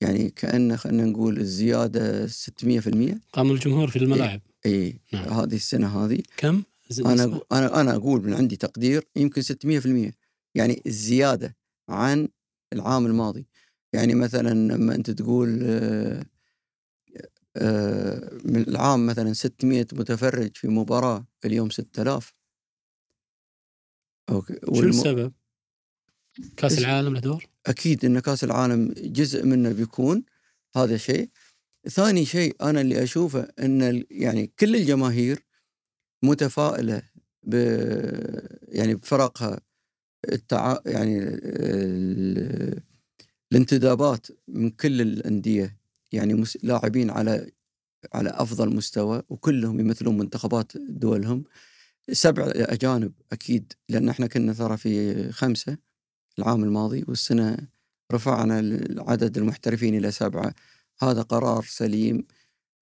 يعني 0.00 0.30
كأنه 0.30 0.76
خلينا 0.76 1.04
نقول 1.04 1.38
الزيادة 1.38 2.26
600% 2.26 3.20
قام 3.32 3.50
الجمهور 3.50 3.88
في 3.88 3.98
الملاعب. 3.98 4.40
اي 4.66 5.00
نعم. 5.12 5.28
هذه 5.28 5.54
السنة 5.54 6.04
هذه 6.04 6.22
كم؟ 6.36 6.62
أنا 7.00 7.40
أنا 7.52 7.80
أنا 7.80 7.94
أقول 7.96 8.22
من 8.24 8.34
عندي 8.34 8.56
تقدير 8.56 9.04
يمكن 9.16 9.42
600% 9.42 10.12
يعني 10.54 10.82
الزياده 10.86 11.56
عن 11.88 12.28
العام 12.72 13.06
الماضي 13.06 13.46
يعني 13.92 14.14
مثلا 14.14 14.48
لما 14.74 14.94
أنت 14.94 15.10
تقول 15.10 15.60
آه، 15.62 16.24
آه، 17.56 18.30
من 18.44 18.56
العام 18.68 19.06
مثلا 19.06 19.32
600 19.32 19.86
متفرج 19.92 20.56
في 20.56 20.68
مباراة 20.68 21.26
اليوم 21.44 21.70
6000 21.70 22.34
أوكي 24.30 24.54
شو 24.54 24.72
والم- 24.72 24.88
السبب؟ 24.88 25.32
كأس 26.56 26.78
العالم 26.78 27.14
له 27.14 27.20
دور؟ 27.20 27.46
أكيد 27.66 28.04
إن 28.04 28.18
كأس 28.20 28.44
العالم 28.44 28.94
جزء 28.96 29.46
منه 29.46 29.72
بيكون 29.72 30.24
هذا 30.76 30.96
شيء 30.96 31.28
ثاني 31.88 32.24
شيء 32.24 32.56
أنا 32.62 32.80
اللي 32.80 33.02
أشوفه 33.02 33.48
إن 33.58 34.04
يعني 34.10 34.52
كل 34.58 34.76
الجماهير 34.76 35.44
متفائلة 36.22 37.02
ب 37.42 37.54
يعني 38.68 38.94
بفرقها 38.94 39.60
التع... 40.28 40.78
يعني 40.86 41.18
ال... 41.22 42.80
الانتدابات 43.52 44.26
من 44.48 44.70
كل 44.70 45.00
الأندية 45.00 45.76
يعني 46.12 46.34
مس... 46.34 46.58
لاعبين 46.62 47.10
على 47.10 47.50
على 48.14 48.30
أفضل 48.30 48.76
مستوى 48.76 49.22
وكلهم 49.28 49.80
يمثلون 49.80 50.18
منتخبات 50.18 50.72
دولهم. 50.76 51.44
سبع 52.12 52.52
أجانب 52.54 53.12
أكيد 53.32 53.72
لأن 53.88 54.08
إحنا 54.08 54.26
كنا 54.26 54.52
ترى 54.52 54.76
في 54.76 55.32
خمسة 55.32 55.78
العام 56.38 56.64
الماضي 56.64 57.04
والسنة 57.08 57.56
رفعنا 58.12 58.56
عدد 58.98 59.38
المحترفين 59.38 59.94
إلى 59.96 60.10
سبعة. 60.10 60.54
هذا 61.02 61.22
قرار 61.22 61.64
سليم 61.64 62.26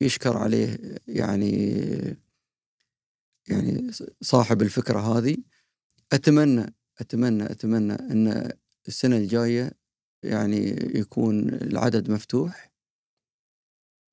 يشكر 0.00 0.36
عليه 0.36 0.78
يعني 1.08 1.52
يعني 3.48 3.90
صاحب 4.20 4.62
الفكرة 4.62 4.98
هذه. 5.18 5.36
أتمنى 6.12 6.74
أتمنى 7.00 7.44
أتمنى 7.44 7.92
إن 7.92 8.52
السنة 8.88 9.16
الجاية 9.16 9.72
يعني 10.22 10.58
يكون 10.98 11.48
العدد 11.48 12.10
مفتوح 12.10 12.72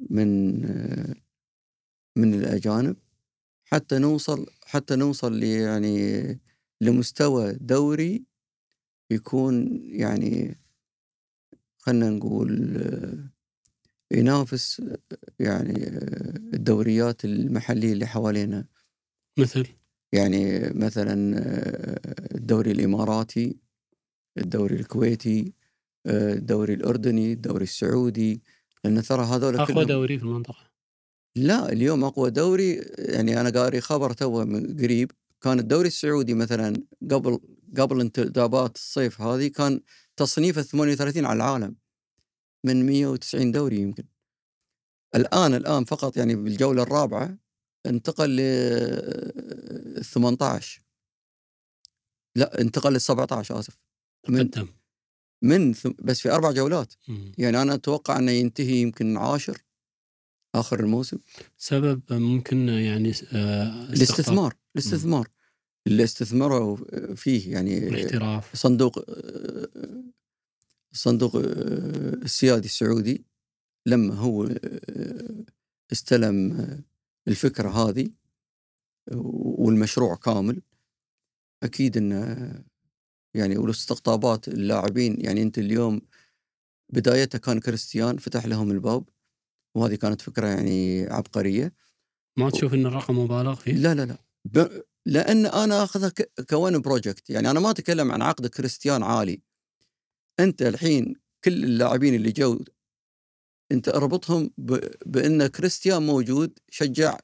من 0.09 0.61
من 2.15 2.33
الأجانب 2.33 2.95
حتى 3.65 3.99
نوصل 3.99 4.45
حتى 4.65 4.95
نوصل 4.95 5.43
يعني 5.43 6.39
لمستوى 6.81 7.53
دوري 7.53 8.25
يكون 9.11 9.81
يعني 9.83 10.57
خلينا 11.77 12.09
نقول 12.09 13.29
ينافس 14.11 14.81
يعني 15.39 15.87
الدوريات 16.53 17.25
المحلية 17.25 17.93
اللي 17.93 18.05
حوالينا. 18.05 18.65
مثل؟ 19.37 19.67
يعني 20.13 20.59
مثلا 20.75 21.13
الدوري 22.35 22.71
الإماراتي 22.71 23.57
الدوري 24.37 24.75
الكويتي 24.75 25.53
الدوري 26.07 26.73
الأردني 26.73 27.33
الدوري 27.33 27.63
السعودي 27.63 28.41
لأن 28.83 29.01
ترى 29.01 29.23
هذول 29.23 29.55
أقوى 29.55 29.67
كلهم 29.67 29.87
دوري 29.87 30.17
في 30.17 30.23
المنطقة. 30.23 30.69
لا 31.35 31.71
اليوم 31.71 32.03
أقوى 32.03 32.29
دوري. 32.29 32.73
يعني 32.97 33.41
أنا 33.41 33.49
قاري 33.49 33.81
خبر 33.81 34.13
تو 34.13 34.45
من 34.45 34.77
قريب 34.77 35.11
كان 35.41 35.59
الدوري 35.59 35.87
السعودي 35.87 36.33
مثلا 36.33 36.73
قبل 37.11 37.39
قبل 37.77 38.01
انتدابات 38.01 38.75
الصيف 38.75 39.21
هذه 39.21 39.47
كان 39.47 39.81
تصنيفه 40.15 40.61
38 40.61 41.25
على 41.25 41.37
العالم. 41.37 41.75
من 42.65 42.85
190 42.85 43.51
دوري 43.51 43.77
يمكن. 43.77 44.03
الآن 45.15 45.53
الآن 45.53 45.83
فقط 45.85 46.17
يعني 46.17 46.35
بالجولة 46.35 46.83
الرابعة 46.83 47.37
انتقل 47.85 48.35
ل 48.35 50.03
18 50.03 50.81
لا 52.35 52.61
انتقل 52.61 52.93
لل 52.93 53.01
17 53.01 53.59
آسف. 53.59 53.77
من 54.29 54.49
تقدم. 54.51 54.67
من 55.43 55.73
ثم- 55.73 55.93
بس 56.03 56.19
في 56.19 56.31
أربع 56.31 56.51
جولات. 56.51 56.93
مم. 57.07 57.31
يعني 57.37 57.61
أنا 57.61 57.73
أتوقع 57.73 58.17
أنه 58.19 58.31
ينتهي 58.31 58.75
يمكن 58.81 59.17
عاشر 59.17 59.57
آخر 60.55 60.79
الموسم. 60.79 61.17
سبب 61.57 62.01
ممكن 62.13 62.69
يعني 62.69 63.13
آه،. 63.33 63.85
الاستثمار 63.89 64.55
الاستثمار. 64.75 65.27
اللي 65.87 66.03
استثمروا 66.03 66.77
فيه 67.15 67.51
يعني 67.53 67.87
الاحتراف 67.87 68.55
صندوق 68.55 69.05
الصندوق 70.93 71.31
السيادي 72.23 72.65
السعودي 72.65 73.25
لما 73.85 74.15
هو 74.15 74.49
استلم 75.91 76.67
الفكرة 77.27 77.69
هذه 77.69 78.09
والمشروع 79.11 80.15
كامل 80.15 80.61
أكيد 81.63 81.97
أنه 81.97 82.63
يعني 83.33 83.57
والاستقطابات 83.57 84.47
اللاعبين 84.47 85.21
يعني 85.21 85.41
أنت 85.41 85.57
اليوم 85.57 86.01
بدايتها 86.93 87.37
كان 87.37 87.59
كريستيان 87.59 88.17
فتح 88.17 88.45
لهم 88.45 88.71
الباب 88.71 89.03
وهذه 89.75 89.95
كانت 89.95 90.21
فكرة 90.21 90.47
يعني 90.47 91.07
عبقرية. 91.07 91.73
ما 92.37 92.49
تشوف 92.49 92.73
إن 92.73 92.85
الرقم 92.85 93.19
مبالغ 93.19 93.55
فيه؟ 93.55 93.73
لا 93.73 93.95
لا 93.95 94.05
لا. 94.05 94.17
ب... 94.45 94.81
لأن 95.05 95.45
أنا 95.45 95.83
أخذها 95.83 96.09
ك... 96.09 96.31
كون 96.49 96.81
project. 96.81 97.29
يعني 97.29 97.51
أنا 97.51 97.59
ما 97.59 97.69
أتكلم 97.69 98.11
عن 98.11 98.21
عقد 98.21 98.47
كريستيان 98.47 99.03
عالي. 99.03 99.41
أنت 100.39 100.61
الحين 100.61 101.15
كل 101.43 101.63
اللاعبين 101.63 102.15
اللي 102.15 102.31
جو 102.31 102.59
أنت 103.71 103.89
أربطهم. 103.89 104.51
بأن 105.05 105.47
كريستيان 105.47 106.01
موجود 106.05 106.59
شجع 106.69 107.17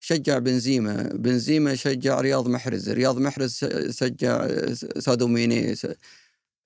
شجع 0.00 0.38
بنزيما 0.38 1.02
بنزيما 1.14 1.74
شجع 1.74 2.20
رياض 2.20 2.48
محرز 2.48 2.90
رياض 2.90 3.18
محرز 3.18 3.64
شجع 3.90 4.48
ساديو 4.74 5.26
ماني. 5.28 5.74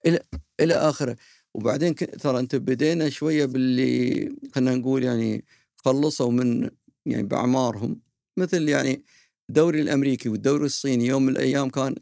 إلى 0.07 0.21
إلى 0.61 0.75
آخره 0.75 1.17
وبعدين. 1.55 1.95
ترى 1.95 2.39
أنت 2.39 2.57
بدينا 2.57 3.09
شوية 3.11 3.45
باللي 3.47 4.29
خلينا 4.55 4.75
نقول 4.77 5.05
يعني 5.05 5.45
خلصوا 5.77 6.31
من 6.31 6.71
يعني 7.07 7.23
بأعمارهم 7.23 8.01
مثل 8.37 8.69
يعني 8.69 9.05
الدوري 9.49 9.81
الأمريكي 9.83 10.29
والدوري 10.29 10.67
الصيني 10.67 11.07
يوم 11.07 11.23
من 11.23 11.33
الأيام 11.33 11.71
كان 11.71 11.95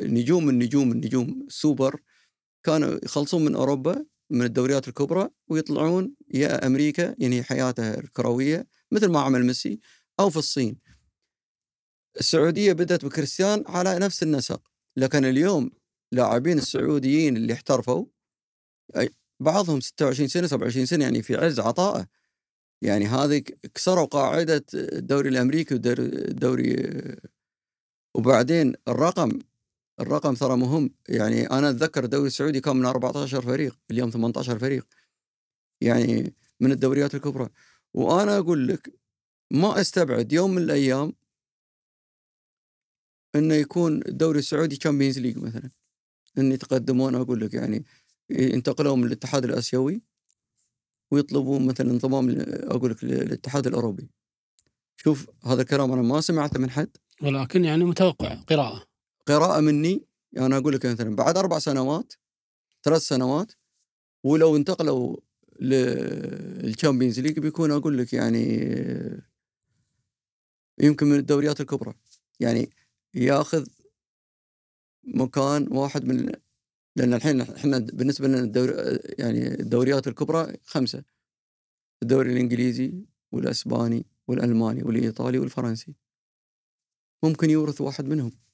نجوم 0.00 0.48
النجوم 0.48 0.92
النجوم 0.92 1.46
سوبر 1.48 2.00
كانوا 2.64 2.98
يخلصون 3.04 3.44
من 3.44 3.54
أوروبا 3.54 4.04
من 4.30 4.42
الدوريات 4.42 4.88
الكبرى 4.88 5.28
ويطلعون 5.48 6.14
يا 6.34 6.66
أمريكا 6.66 7.14
ينهي 7.18 7.42
حياته 7.42 7.94
الكروية 7.94 8.66
مثل 8.92 9.08
ما 9.08 9.20
عمل 9.20 9.46
ميسي 9.46 9.80
أو 10.20 10.30
في 10.30 10.36
الصين. 10.36 10.78
السعودية 12.18 12.72
بدأت 12.72 13.04
بكريستيان 13.04 13.64
على 13.66 13.98
نفس 13.98 14.22
النسق، 14.22 14.62
لكن 14.96 15.24
اليوم 15.24 15.70
لاعبين 16.12 16.58
السعوديين 16.58 17.36
اللي 17.36 17.52
احترفوا 17.52 18.06
بعضهم 19.40 19.80
26 19.80 20.28
سنة 20.28 20.46
27 20.46 20.86
سنة 20.86 21.04
يعني 21.04 21.22
في 21.22 21.36
عز 21.36 21.60
عطائه 21.60 22.06
يعني 22.82 23.06
هذه 23.06 23.42
كسروا 23.74 24.04
قاعدة 24.04 24.64
الدوري 24.74 25.28
الأمريكي 25.28 25.74
والدوري 25.74 26.76
وبعدين 28.14 28.74
الرقم 28.88 29.38
الرقم 30.00 30.34
ترى 30.34 30.56
مهم. 30.56 30.90
يعني 31.08 31.50
أنا 31.50 31.70
أتذكر 31.70 32.04
الدوري 32.04 32.26
السعودي 32.26 32.60
كان 32.60 32.76
من 32.76 32.86
14 32.86 33.42
فريق 33.42 33.76
اليوم 33.90 34.10
18 34.10 34.58
فريق. 34.58 34.86
يعني 35.80 36.34
من 36.60 36.72
الدوريات 36.72 37.14
الكبرى. 37.14 37.48
وأنا 37.94 38.38
أقول 38.38 38.68
لك 38.68 38.94
ما 39.50 39.80
أستبعد 39.80 40.32
يوم 40.32 40.50
من 40.50 40.62
الأيام 40.62 41.12
إنه 43.34 43.54
يكون 43.54 44.02
الدوري 44.08 44.38
السعودي 44.38 44.76
Champions 44.76 45.18
League 45.18 45.38
مثلا. 45.38 45.70
إن 46.38 46.52
يتقدمون 46.52 47.14
أقول 47.14 47.40
لك 47.40 47.54
يعني 47.54 47.84
ينتقلوا 48.30 48.96
من 48.96 49.04
الاتحاد 49.04 49.44
الأسيوي 49.44 50.02
ويطلبون 51.10 51.66
مثلا 51.66 51.90
انضمام 51.90 52.36
أقول 52.48 52.90
لك 52.90 53.04
للاتحاد 53.04 53.66
الأوروبي. 53.66 54.10
شوف 54.96 55.30
هذا 55.44 55.62
الكلام 55.62 55.92
أنا 55.92 56.02
ما 56.02 56.20
سمعته 56.20 56.60
من 56.60 56.70
حد. 56.70 56.96
ولكن 57.22 57.64
يعني 57.64 57.84
متوقع 57.84 58.34
قراءة. 58.34 58.87
قراءة 59.28 59.60
مني 59.60 60.06
يعني 60.32 60.46
أنا 60.46 60.56
أقول 60.56 60.74
لك 60.74 60.86
مثلا 60.86 61.16
بعد 61.16 61.36
أربع 61.36 61.58
سنوات 61.58 62.12
ثلاث 62.82 63.02
سنوات 63.02 63.52
ولو 64.24 64.56
انتقلوا 64.56 65.16
لل 65.60 65.89
Champions 65.89 67.20
League 67.20 67.38
بيكون 67.38 67.70
أقول 67.70 67.98
لك 67.98 68.12
يعني 68.12 68.72
يمكن 70.80 71.06
من 71.06 71.18
الدوريات 71.18 71.60
الكبرى. 71.60 71.94
يعني 72.40 72.70
ياخذ 73.14 73.66
مكان 75.04 75.68
واحد 75.70 76.04
من 76.04 76.32
لأن 76.96 77.14
الحين 77.14 77.40
إحنا 77.40 77.78
بالنسبة 77.78 78.28
لنا 78.28 78.40
الدوري 78.40 78.98
يعني 79.18 79.60
الدوريات 79.60 80.08
الكبرى 80.08 80.56
خمسة. 80.64 81.04
الدوري 82.02 82.32
الإنجليزي 82.32 82.94
والأسباني 83.32 84.06
والألماني 84.28 84.82
والإيطالي 84.82 85.38
والفرنسي. 85.38 85.94
ممكن 87.22 87.50
يورث 87.50 87.80
واحد 87.80 88.04
منهم. 88.04 88.47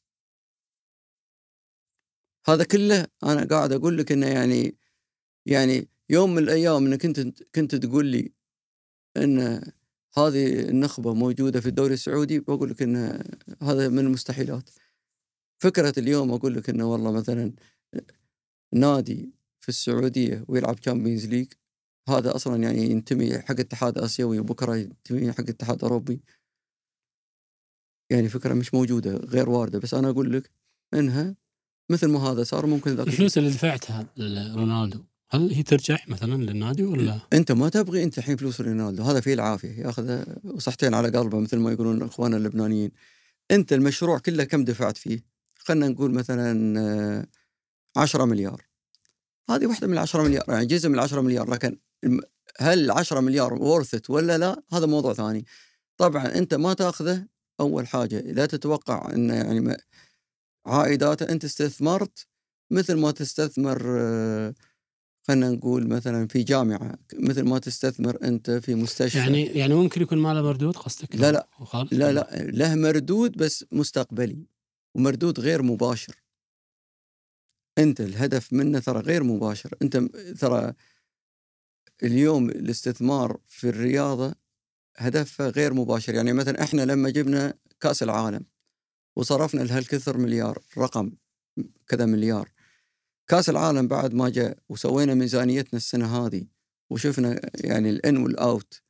هذا 2.46 2.64
كله 2.64 3.07
أنا 3.24 3.44
قاعد 3.44 3.72
أقول 3.72 3.98
لك 3.98 4.12
إنه 4.12 4.26
يعني 4.26 4.76
يعني 5.46 5.88
يوم 6.11 6.35
من 6.35 6.42
الأيام 6.42 6.87
إنك 6.87 7.02
كنت 7.02 7.42
كنت 7.54 7.74
تقول 7.74 8.07
لي 8.07 8.33
إن 9.16 9.38
هذه 10.18 10.68
النخبة 10.68 11.14
موجودة 11.14 11.61
في 11.61 11.68
الدوري 11.68 11.94
السعودي 11.94 12.40
بقول 12.40 12.70
لك 12.70 12.83
إن 12.83 12.96
هذا 13.62 13.88
من 13.88 13.98
المستحيلات. 13.98 14.70
فكرة 15.62 15.94
اليوم 15.98 16.33
أقول 16.33 16.54
لك 16.54 16.70
إنه 16.70 16.92
والله 16.92 17.12
مثلا 17.12 17.52
نادي 18.74 19.33
في 19.61 19.68
السعودية 19.68 20.44
ويلعب 20.48 20.76
Champions 20.77 21.27
League 21.27 21.53
هذا 22.09 22.37
أصلا 22.37 22.62
يعني 22.62 22.90
ينتمي 22.90 23.38
حق 23.38 23.61
اتحاد 23.61 23.98
آسيوي 23.98 24.38
وبكرة 24.38 24.76
ينتمي 24.76 25.33
حق 25.33 25.48
اتحاد 25.48 25.85
أوروبي. 25.85 26.20
يعني 28.11 28.28
فكرة 28.28 28.54
مش 28.54 28.74
موجودة 28.74 29.16
غير 29.16 29.50
واردة. 29.50 29.78
بس 29.78 29.94
أنا 29.94 30.11
أقول 30.11 30.33
لك 30.33 30.50
إنها 30.94 31.37
مثل 31.90 32.07
ما 32.07 32.31
هذا 32.31 32.44
صار 32.44 32.66
ممكن 32.66 32.94
ذاك 32.94 33.07
الفلوس 33.07 33.38
اللي 33.38 33.51
دفعتها 33.51 34.07
لرونالدو 34.16 35.01
هل 35.31 35.53
هي 35.53 35.62
ترجع 35.62 35.99
مثلا 36.09 36.42
للنادي 36.42 36.83
ولا؟ 36.83 37.20
أنت 37.33 37.53
ما 37.53 37.68
تبغي 37.68 38.03
أنت 38.03 38.18
الحين 38.18 38.37
فلوس 38.37 38.61
رونالدو 38.61 39.03
هذا 39.03 39.20
فيه 39.20 39.35
العافية 39.35 39.87
ياخذ 39.87 40.23
وصحتين 40.44 40.94
على 40.94 41.18
قلبه 41.18 41.40
مثل 41.40 41.57
ما 41.57 41.73
يقولون 41.73 42.03
اخواننا 42.03 42.37
اللبنانيين. 42.37 42.90
أنت 43.51 43.73
المشروع 43.73 44.18
كله 44.18 44.44
كم 44.44 44.64
دفعت 44.64 44.97
فيه؟ 44.97 45.25
خلينا 45.59 45.88
نقول 45.88 46.11
مثلا 46.11 47.27
10 47.97 48.25
مليار. 48.25 48.62
هذه 49.51 49.66
واحدة 49.66 49.87
من 49.87 49.99
10 49.99 50.23
مليار 50.23 50.44
يعني 50.49 50.66
جزء 50.66 50.88
من 50.88 50.99
10 50.99 51.20
مليار 51.20 51.51
لكن 51.51 51.79
هل 52.59 52.90
10 52.90 53.20
مليار 53.20 53.55
ورثت 53.55 54.11
ولا 54.11 54.38
لا؟ 54.38 54.62
هذا 54.73 54.87
موضوع 54.87 55.14
ثاني. 55.14 55.47
طبعا 55.97 56.38
أنت 56.38 56.55
ما 56.55 56.75
تأخذه 56.75 57.27
أول 57.61 57.87
حاجة 57.87 58.20
لا 58.20 58.47
تتوقع 58.47 59.11
ان 59.14 59.31
يعني 59.31 59.77
عائداته 60.66 61.33
أنت 61.33 61.44
استثمرت 61.44 62.27
مثل 62.70 62.94
ما 62.94 63.11
تستثمر 63.11 63.79
خلينا 65.29 65.50
نقول 65.50 65.88
مثلا 65.88 66.29
في 66.29 66.42
جامعة 66.42 66.98
مثل 67.14 67.42
ما 67.42 67.59
تستثمر 67.59 68.18
أنت 68.22 68.50
في 68.50 68.74
مستشفى. 68.74 69.18
يعني 69.18 69.42
يعني 69.46 69.74
ممكن 69.74 70.03
يكون 70.03 70.18
ماله 70.18 70.42
مردود 70.42 70.77
قصدك 70.77 71.16
لا 71.16 71.33
لا. 71.33 71.48
لا 71.92 72.12
لا. 72.12 72.29
له 72.50 72.74
مردود 72.74 73.37
بس 73.37 73.64
مستقبلي 73.72 74.46
ومردود 74.94 75.40
غير 75.40 75.62
مباشر. 75.62 76.14
أنت 77.79 78.00
الهدف 78.00 78.53
منه 78.53 78.79
ترى 78.79 79.00
غير 79.00 79.22
مباشر. 79.22 79.70
أنت 79.83 79.96
ترى 80.40 80.72
اليوم 82.03 82.48
الاستثمار 82.50 83.38
في 83.46 83.68
الرياضة 83.68 84.35
هدفها 84.96 85.48
غير 85.48 85.74
مباشر. 85.74 86.14
يعني 86.14 86.33
مثلا 86.33 86.62
إحنا 86.62 86.83
لما 86.83 87.11
جبنا 87.11 87.55
كأس 87.81 88.03
العالم 88.03 88.46
وصرفنا 89.16 89.62
لهالكثر 89.62 90.18
مليار 90.18 90.62
رقم 90.79 91.12
كذا 91.88 92.07
مليار. 92.07 92.50
كأس 93.29 93.48
العالم 93.48 93.88
بعد 93.88 94.14
ما 94.14 94.29
جاء 94.29 94.59
وسوينا 94.68 95.14
ميزانيتنا 95.14 95.77
السنة 95.77 96.16
هذه 96.16 96.46
وشفنا 96.90 97.50
يعني 97.55 97.90
ال 97.90 97.99
in 97.99 98.16
وال 98.16 98.43
out 98.43 98.83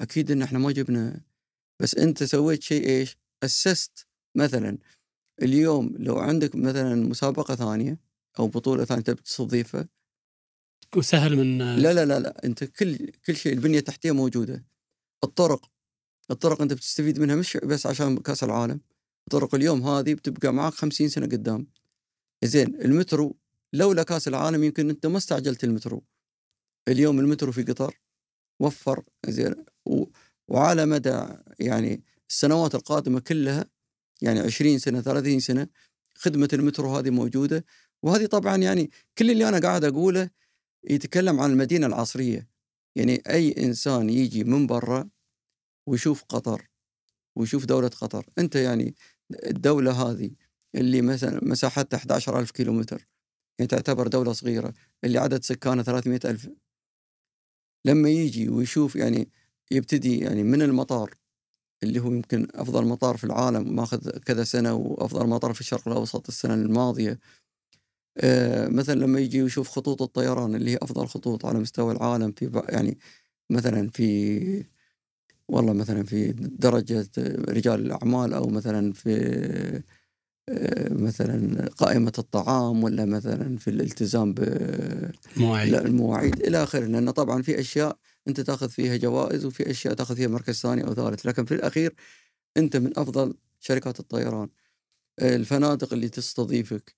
أكيد 0.00 0.30
إن 0.30 0.42
إحنا 0.42 0.58
ما 0.58 0.72
جبنا. 0.72 1.20
بس 1.80 1.94
أنت 1.94 2.22
سويت 2.24 2.62
شيء 2.62 2.88
إيش؟ 2.88 3.18
أسست 3.42 4.06
مثلا 4.34 4.78
اليوم 5.42 5.94
لو 5.98 6.18
عندك 6.18 6.56
مثلا 6.56 6.94
مسابقة 6.94 7.54
ثانية 7.54 7.98
أو 8.38 8.48
بطولة 8.48 8.84
ثانية 8.84 9.02
تبي 9.02 9.22
تستضيفها. 9.22 9.88
وسهل 10.96 11.36
من 11.36 11.58
لا 11.58 11.92
لا 11.92 12.04
لا 12.04 12.20
لا 12.20 12.44
أنت 12.44 12.64
كل 12.64 13.10
كل 13.26 13.36
شيء 13.36 13.52
البنية 13.52 13.78
التحتية 13.78 14.12
موجودة. 14.12 14.64
الطرق 15.24 15.70
الطرق 16.30 16.62
أنت 16.62 16.72
بتستفيد 16.72 17.18
منها 17.20 17.36
مش 17.36 17.56
بس 17.56 17.86
عشان 17.86 18.18
كأس 18.18 18.44
العالم. 18.44 18.80
الطرق 19.28 19.54
اليوم 19.54 19.82
هذه 19.82 20.14
بتبقى 20.14 20.52
معاك 20.52 20.72
خمسين 20.72 21.08
سنة 21.08 21.26
قدام. 21.26 21.66
زين 22.44 22.80
المترو 22.80 23.36
لولا 23.72 24.02
كاس 24.02 24.28
العالم 24.28 24.64
يمكن 24.64 24.90
أنت 24.90 25.06
ما 25.06 25.16
استعجلت 25.16 25.64
المترو. 25.64 26.04
اليوم 26.88 27.20
المترو 27.20 27.52
في 27.52 27.62
قطر 27.62 28.00
وفر 28.60 29.04
زين 29.26 29.54
وعلى 30.48 30.86
مدى 30.86 31.26
يعني 31.60 32.02
السنوات 32.30 32.74
القادمة 32.74 33.20
كلها 33.20 33.64
يعني 34.22 34.40
20 34.40 34.78
سنة 34.78 35.00
30 35.00 35.40
سنة 35.40 35.66
خدمة 36.14 36.48
المترو 36.52 36.96
هذه 36.96 37.10
موجودة. 37.10 37.64
وهذه 38.02 38.26
طبعا 38.26 38.56
يعني 38.56 38.90
كل 39.18 39.30
اللي 39.30 39.48
أنا 39.48 39.58
قاعد 39.58 39.84
أقوله 39.84 40.30
يتكلم 40.90 41.40
عن 41.40 41.50
المدينة 41.50 41.86
العصرية. 41.86 42.48
يعني 42.96 43.22
أي 43.26 43.54
إنسان 43.58 44.10
يجي 44.10 44.44
من 44.44 44.66
برا 44.66 45.08
ويشوف 45.86 46.24
قطر 46.24 46.68
ويشوف 47.38 47.64
دولة 47.64 47.88
قطر 47.88 48.26
أنت 48.38 48.56
يعني 48.56 48.94
الدولة 49.30 49.92
هذه 49.92 50.30
اللي 50.74 51.02
مثلا 51.02 51.40
مساحتها 51.44 51.96
11000 51.96 52.50
كيلومتر 52.50 53.08
يعني 53.58 53.68
تعتبر 53.68 54.08
دولة 54.08 54.32
صغيرة 54.32 54.74
اللي 55.04 55.18
عدد 55.18 55.44
سكانها 55.44 55.82
300 55.82 56.20
ألف. 56.24 56.48
لما 57.84 58.10
يجي 58.10 58.48
ويشوف 58.48 58.96
يعني 58.96 59.28
يبتدي 59.70 60.18
يعني 60.18 60.42
من 60.42 60.62
المطار 60.62 61.14
اللي 61.82 62.00
هو 62.00 62.12
يمكن 62.12 62.48
أفضل 62.54 62.86
مطار 62.86 63.16
في 63.16 63.24
العالم 63.24 63.76
ماخذ 63.76 64.10
كذا 64.10 64.44
سنة 64.44 64.74
وأفضل 64.74 65.26
مطار 65.28 65.54
في 65.54 65.60
الشرق 65.60 65.88
الأوسط 65.88 66.28
السنة 66.28 66.54
الماضية 66.54 67.18
آه، 68.18 68.68
مثلا 68.68 68.94
لما 69.00 69.20
يجي 69.20 69.38
يشوف 69.38 69.68
خطوط 69.68 70.02
الطيران 70.02 70.54
اللي 70.54 70.70
هي 70.70 70.78
أفضل 70.82 71.06
خطوط 71.06 71.46
على 71.46 71.58
مستوى 71.58 71.92
العالم 71.92 72.32
في 72.32 72.62
يعني 72.68 72.98
مثلا 73.50 73.90
في 73.90 74.64
والله 75.48 75.72
مثلا 75.72 76.04
في 76.04 76.32
درجة 76.32 77.08
رجال 77.48 77.80
الأعمال 77.80 78.34
أو 78.34 78.46
مثلا 78.46 78.92
في 78.92 79.82
آه، 80.48 80.92
مثلا 80.92 81.68
قائمة 81.68 82.12
الطعام 82.18 82.84
ولا 82.84 83.04
مثلا 83.04 83.58
في 83.58 83.68
الالتزام 83.70 84.34
مواعيد 85.36 85.74
بالمواعيد 85.74 86.40
إلى 86.40 86.62
آخره. 86.62 86.86
لأن 86.86 87.10
طبعا 87.10 87.42
في 87.42 87.60
أشياء 87.60 87.98
أنت 88.28 88.40
تأخذ 88.40 88.68
فيها 88.68 88.96
جوائز 88.96 89.44
وفي 89.44 89.70
أشياء 89.70 89.94
تأخذ 89.94 90.16
فيها 90.16 90.28
مركز 90.28 90.60
ثاني 90.60 90.84
أو 90.84 90.94
ثالث. 90.94 91.26
لكن 91.26 91.44
في 91.44 91.54
الأخير 91.54 91.94
أنت 92.56 92.76
من 92.76 92.98
أفضل 92.98 93.34
شركات 93.60 94.00
الطيران. 94.00 94.48
الفنادق 95.22 95.92
اللي 95.92 96.08
تستضيفك 96.08 96.96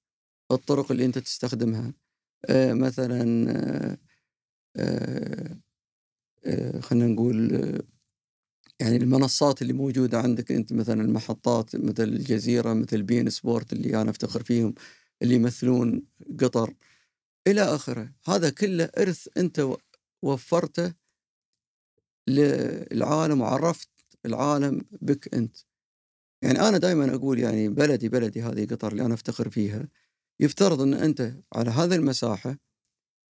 الطرق 0.52 0.90
اللي 0.92 1.04
أنت 1.04 1.18
تستخدمها 1.18 1.92
آه، 2.46 2.72
مثلا 2.72 3.46
آه، 4.76 5.58
خلينا 6.80 7.06
نقول 7.06 7.82
يعني 8.80 8.96
المنصات 8.96 9.62
اللي 9.62 9.72
موجودة 9.72 10.18
عندك 10.20 10.52
أنت 10.52 10.72
مثلا 10.72 11.02
المحطات 11.02 11.76
مثل 11.76 12.02
الجزيرة 12.02 12.72
مثل 12.72 13.02
بين 13.02 13.30
سبورت 13.30 13.72
اللي 13.72 14.00
أنا 14.00 14.10
أفتخر 14.10 14.42
فيهم 14.42 14.74
اللي 15.22 15.34
يمثلون 15.34 16.02
قطر 16.40 16.74
إلى 17.46 17.62
آخره. 17.62 18.12
هذا 18.24 18.50
كله 18.50 18.84
إرث 18.84 19.28
أنت 19.36 19.68
وفرته 20.22 20.94
للعالم 22.28 23.40
وعرفت 23.40 23.88
العالم 24.26 24.84
بك 25.02 25.34
أنت. 25.34 25.56
يعني 26.42 26.60
أنا 26.60 26.78
دائما 26.78 27.14
أقول 27.14 27.38
يعني 27.38 27.68
بلدي 27.68 28.08
بلدي 28.08 28.42
هذه 28.42 28.66
قطر 28.66 28.92
اللي 28.92 29.04
أنا 29.06 29.14
أفتخر 29.14 29.50
فيها 29.50 29.88
يفترض 30.40 30.80
أن 30.80 30.94
أنت 30.94 31.34
على 31.54 31.70
هذه 31.70 31.94
المساحة 31.94 32.58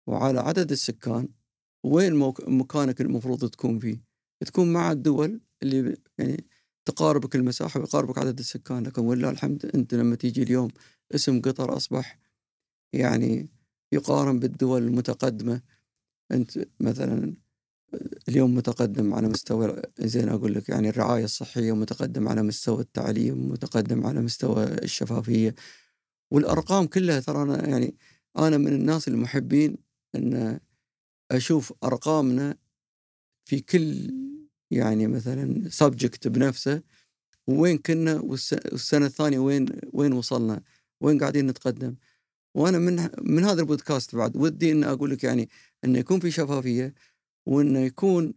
وعلى 0.08 0.40
عدد 0.40 0.72
السكان 0.72 1.30
وين 1.84 2.16
مكانك 2.48 3.02
المفروض 3.02 3.50
تكون 3.50 3.80
فيه؟ 3.80 4.05
تكون 4.46 4.74
مع 4.74 4.92
الدول 4.92 5.42
اللي 5.64 5.98
يعني 6.18 6.46
تقاربك 6.86 7.36
المساحة 7.36 7.80
ويقاربك 7.80 8.18
عدد 8.18 8.40
السكان 8.40 8.84
لكن 8.84 9.02
ولله 9.02 9.30
الحمد 9.30 9.66
أنت 9.76 9.94
لما 9.94 10.16
تيجي 10.16 10.44
اليوم 10.44 10.68
اسم 11.16 11.42
قطر 11.42 11.78
أصبح 11.78 12.20
يعني 12.94 13.50
يقارن 13.92 14.40
بالدول 14.40 14.84
المتقدمة. 14.84 15.62
أنت 16.32 16.66
مثلا 16.80 17.36
اليوم 18.30 18.56
متقدم 18.56 19.14
على 19.14 19.28
مستوى 19.30 19.82
زين 20.00 20.30
أقول 20.30 20.54
لك 20.54 20.70
يعني 20.70 20.90
الرعاية 20.90 21.24
الصحية 21.24 21.76
متقدم 21.76 22.28
على 22.28 22.44
مستوى 22.44 22.82
التعليم 22.82 23.50
متقدم 23.52 24.08
على 24.08 24.22
مستوى 24.22 24.64
الشفافية. 24.64 25.56
والأرقام 26.32 26.88
كلها 26.88 27.20
ترى 27.20 27.42
أنا 27.44 27.70
يعني 27.70 27.96
أنا 28.38 28.58
من 28.58 28.68
الناس 28.74 29.08
المحبين 29.08 29.78
أن 30.16 30.60
أشوف 31.32 31.74
أرقامنا 31.84 32.58
في 33.46 33.60
كل 33.62 34.12
يعني 34.72 35.08
مثلا 35.08 35.70
سبجكت 35.70 36.28
بنفسه 36.28 36.82
وين 37.48 37.78
كنا 37.78 38.20
والس- 38.22 38.72
والسنة 38.72 39.06
الثانية 39.06 39.40
وين 39.40 39.66
وين 39.94 40.14
وصلنا 40.14 40.62
وين 41.02 41.20
قاعدين 41.20 41.48
نتقدم. 41.48 41.96
وأنا 42.56 42.78
من 42.80 43.10
من 43.22 43.44
هذا 43.44 43.62
البودكاست 43.62 44.16
بعد 44.16 44.38
ودي 44.38 44.72
إن 44.72 44.84
أقول 44.84 45.10
لك 45.12 45.24
يعني 45.24 45.50
انه 45.86 46.00
يكون 46.00 46.20
في 46.20 46.32
شفافية 46.32 46.94
وانه 47.48 47.80
يكون 47.80 48.34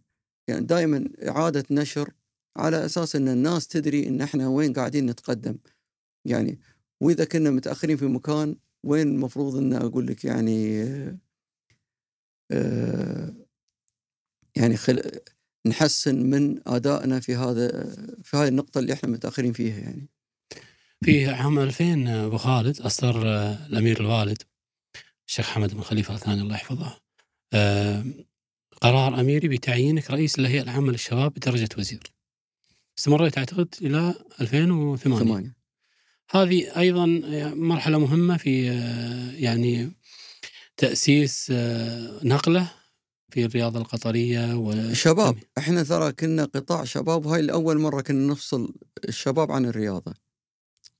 يعني 0.47 0.65
دائما 0.65 1.09
إعادة 1.27 1.63
نشر 1.71 2.13
على 2.57 2.85
أساس 2.85 3.15
إن 3.15 3.27
الناس 3.27 3.67
تدري 3.67 4.07
إن 4.07 4.21
إحنا 4.21 4.47
وين 4.47 4.73
قاعدين 4.73 5.05
نتقدم. 5.05 5.57
يعني 6.25 6.59
وإذا 7.01 7.25
كنا 7.25 7.49
متأخرين 7.51 7.97
في 7.97 8.05
مكان 8.05 8.55
وين 8.83 9.07
المفروض 9.07 9.55
إن 9.55 9.73
أقول 9.73 10.07
لك 10.07 10.25
يعني 10.25 10.83
آه، 12.51 13.33
يعني 14.59 14.77
خل... 14.77 15.01
نحسن 15.65 16.15
من 16.15 16.59
آدائنا 16.67 17.19
في 17.19 17.35
هذا 17.35 17.95
في 18.23 18.37
هذه 18.37 18.47
النقطة 18.47 18.79
اللي 18.79 18.93
إحنا 18.93 19.09
متأخرين 19.09 19.53
فيها 19.53 19.79
يعني. 19.79 20.09
في 21.03 21.27
عام 21.27 21.59
2000 21.59 22.25
أبو 22.25 22.37
خالد 22.37 22.81
أصدر 22.81 23.27
آه، 23.27 23.67
الأمير 23.67 23.99
الوالد 23.99 24.43
الشيخ 25.27 25.49
حمد 25.49 25.73
بن 25.73 25.81
خليفة 25.81 26.15
الثاني 26.15 26.41
الله 26.41 26.55
يحفظه. 26.55 26.99
آه، 27.53 28.05
قرار 28.81 29.19
أميري 29.19 29.47
بتعيينك 29.47 30.11
رئيس 30.11 30.39
الهيئه 30.39 30.61
العامة 30.61 30.91
للشباب 30.91 31.33
بدرجة 31.33 31.69
وزير. 31.77 32.03
استمريت 32.99 33.37
أعتقد 33.37 33.75
إلى 33.81 34.15
2008 34.41 35.19
ثمانية. 35.19 35.55
هذه 36.31 36.79
أيضا 36.79 37.05
مرحلة 37.55 37.97
مهمة 37.97 38.37
في 38.37 38.71
آه، 38.71 39.31
يعني 39.31 39.91
تأسيس 40.77 41.51
نقلة 42.23 42.78
في 43.31 43.45
الرياضة 43.45 43.79
القطرية 43.79 44.55
و 44.57 44.93
شباب 44.93 45.37
إحنا 45.57 45.83
ترى 45.83 46.11
كنا 46.11 46.45
قطاع 46.45 46.83
شباب 46.83 47.25
وهاي 47.25 47.39
الأول 47.39 47.79
مرة 47.79 48.01
كنا 48.01 48.27
نفصل 48.31 48.73
الشباب 49.07 49.51
عن 49.51 49.65
الرياضة. 49.65 50.13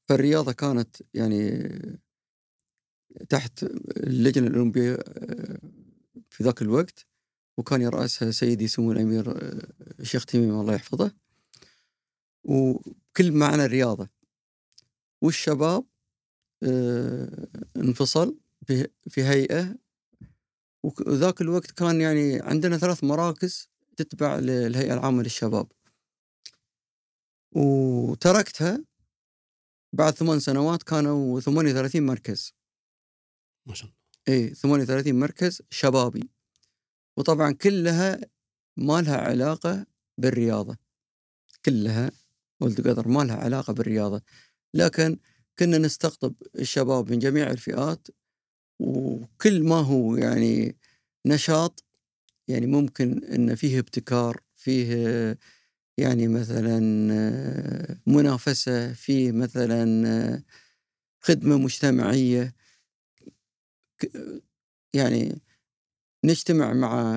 فالرياضة 0.10 0.52
كانت 0.52 0.96
يعني 1.14 1.70
تحت 3.30 3.64
اللجنة 3.98 4.48
الأولمبية 4.48 4.94
آه، 4.94 5.60
في 6.30 6.44
ذاك 6.44 6.62
الوقت 6.62 7.06
وكان 7.58 7.82
يرأسها 7.82 8.32
سيدي 8.32 8.68
سمو 8.68 8.92
الأمير 8.92 9.32
آه، 9.32 9.68
الشيخ 10.00 10.26
تميم 10.26 10.60
الله 10.60 10.74
يحفظه. 10.74 11.12
وكل 12.44 13.32
معنى 13.32 13.66
الرياضة. 13.66 14.10
والشباب 15.22 15.86
آه، 16.64 17.48
انفصل 17.78 18.38
في 18.68 18.88
وك- 19.24 19.80
وذاك 20.84 21.42
الوقت 21.42 21.72
كان 21.72 22.02
يعني 22.02 22.42
عندنا 22.42 22.78
ثلاث 22.78 23.04
مراكز 23.04 23.70
تتبع 23.98 24.36
للهيئة 24.36 24.94
العامة 24.94 25.24
للشباب. 25.24 25.72
وتركتها 27.52 28.84
بعد 29.94 30.14
ثمان 30.14 30.40
سنوات 30.40 30.84
كانوا 30.84 31.40
38 31.40 32.06
مركز. 32.06 32.54
ما 33.66 33.74
شاء 33.74 33.90
الله. 33.90 34.00
إي 34.40 34.54
38 34.54 35.20
مركز 35.20 35.62
شبابي. 35.70 36.30
وطبعا 37.18 37.52
كلها 37.52 38.20
ما 38.78 39.02
لها 39.02 39.18
علاقة 39.18 39.86
بالرياضة. 40.18 40.78
كلها 41.66 42.12
ولد 42.62 42.88
قدر 42.88 43.08
ما 43.08 43.24
لها 43.24 43.36
علاقة 43.36 43.74
بالرياضة. 43.74 44.22
لكن 44.74 45.20
كنا 45.60 45.78
نستقطب 45.78 46.36
الشباب 46.56 47.12
من 47.12 47.20
جميع 47.20 47.52
الفئات 47.52 48.08
وكل 48.80 49.64
ما 49.64 49.76
هو 49.76 50.16
يعني 50.16 50.78
نشاط 51.26 51.84
يعني 52.48 52.68
ممكن 52.68 53.24
إن 53.26 53.56
فيه 53.56 53.80
ابتكار 53.80 54.42
فيه 54.56 55.38
يعني 55.98 56.28
مثلا 56.28 56.80
منافسة 58.08 58.94
فيه 58.94 59.32
مثلا 59.32 60.44
خدمة 61.22 61.58
مجتمعية. 61.58 62.56
يعني 64.94 65.42
نجتمع 66.26 66.74
مع 66.74 67.14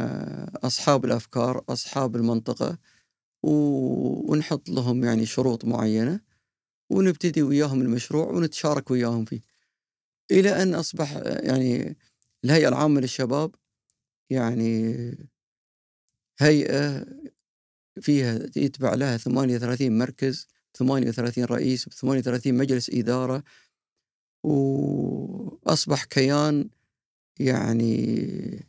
أصحاب 0.65 1.05
الأفكار 1.05 1.65
أصحاب 1.69 2.17
المنطقة 2.17 2.79
ونحط 3.45 4.69
لهم 4.71 5.05
يعني 5.05 5.27
شروط 5.27 5.65
معينة 5.65 6.21
ونبتدي 6.91 7.43
وياهم 7.43 7.83
المشروع 7.83 8.27
ونتشارك 8.33 8.91
وياهم 8.91 9.25
فيه. 9.25 9.43
إلى 10.33 10.63
أن 10.63 10.75
أصبح 10.75 11.13
يعني 11.27 11.97
الهيئة 12.45 12.69
العامة 12.69 13.01
للشباب 13.01 13.55
يعني 14.31 14.95
هيئة 16.41 17.07
فيها 18.01 18.39
يتبع 18.57 18.95
لها 18.95 19.17
38 19.17 19.99
مركز 19.99 20.49
38 20.75 21.45
رئيس 21.45 21.89
38 21.89 22.55
مجلس 22.55 22.91
إدارة 22.91 23.43
وأصبح 24.45 26.05
كيان 26.05 26.71
يعني 27.41 28.67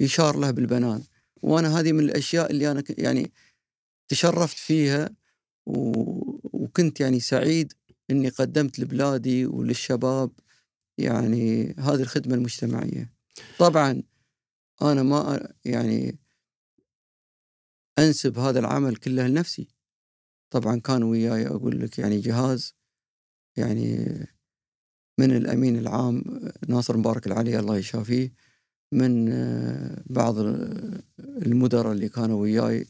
يشار 0.00 0.36
له 0.38 0.50
بالبنان. 0.50 1.02
وأنا 1.42 1.80
هذه 1.80 1.92
من 1.92 2.00
الأشياء 2.00 2.50
اللي 2.50 2.70
أنا 2.70 2.82
يعني 2.98 3.32
تشرفت 4.08 4.56
فيها 4.58 5.10
و- 5.66 6.38
وكنت 6.64 7.00
يعني 7.00 7.20
سعيد 7.20 7.72
إني 8.10 8.28
قدمت 8.28 8.78
لبلادي 8.78 9.46
وللشباب 9.46 10.30
يعني 10.98 11.74
هذه 11.78 12.02
الخدمة 12.02 12.34
المجتمعية. 12.34 13.12
طبعا 13.58 14.02
أنا 14.82 15.02
ما 15.02 15.52
يعني 15.64 16.18
أنسب 17.98 18.38
هذا 18.38 18.58
العمل 18.58 18.96
كله 18.96 19.26
لنفسي. 19.26 19.68
طبعا 20.50 20.80
كان 20.80 21.02
وياي 21.02 21.46
أقول 21.46 21.80
لك 21.80 21.98
يعني 21.98 22.20
جهاز 22.20 22.74
يعني 23.56 24.06
من 25.18 25.36
الأمين 25.36 25.78
العام 25.78 26.24
ناصر 26.68 26.96
مبارك 26.96 27.26
العلي 27.26 27.58
الله 27.58 27.76
يشافيه 27.76 28.32
من 28.92 29.30
بعض 30.06 30.34
المدراء 31.18 31.92
اللي 31.92 32.08
كانوا 32.08 32.40
وياي 32.42 32.86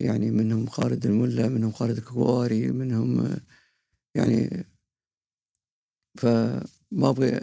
يعني 0.00 0.30
منهم 0.30 0.66
خالد 0.66 1.06
الملا 1.06 1.48
منهم 1.48 1.72
خالد 1.72 1.96
الكواري 1.98 2.70
منهم 2.70 3.36
يعني 4.14 4.66
فما 6.92 7.10
أبغي 7.10 7.40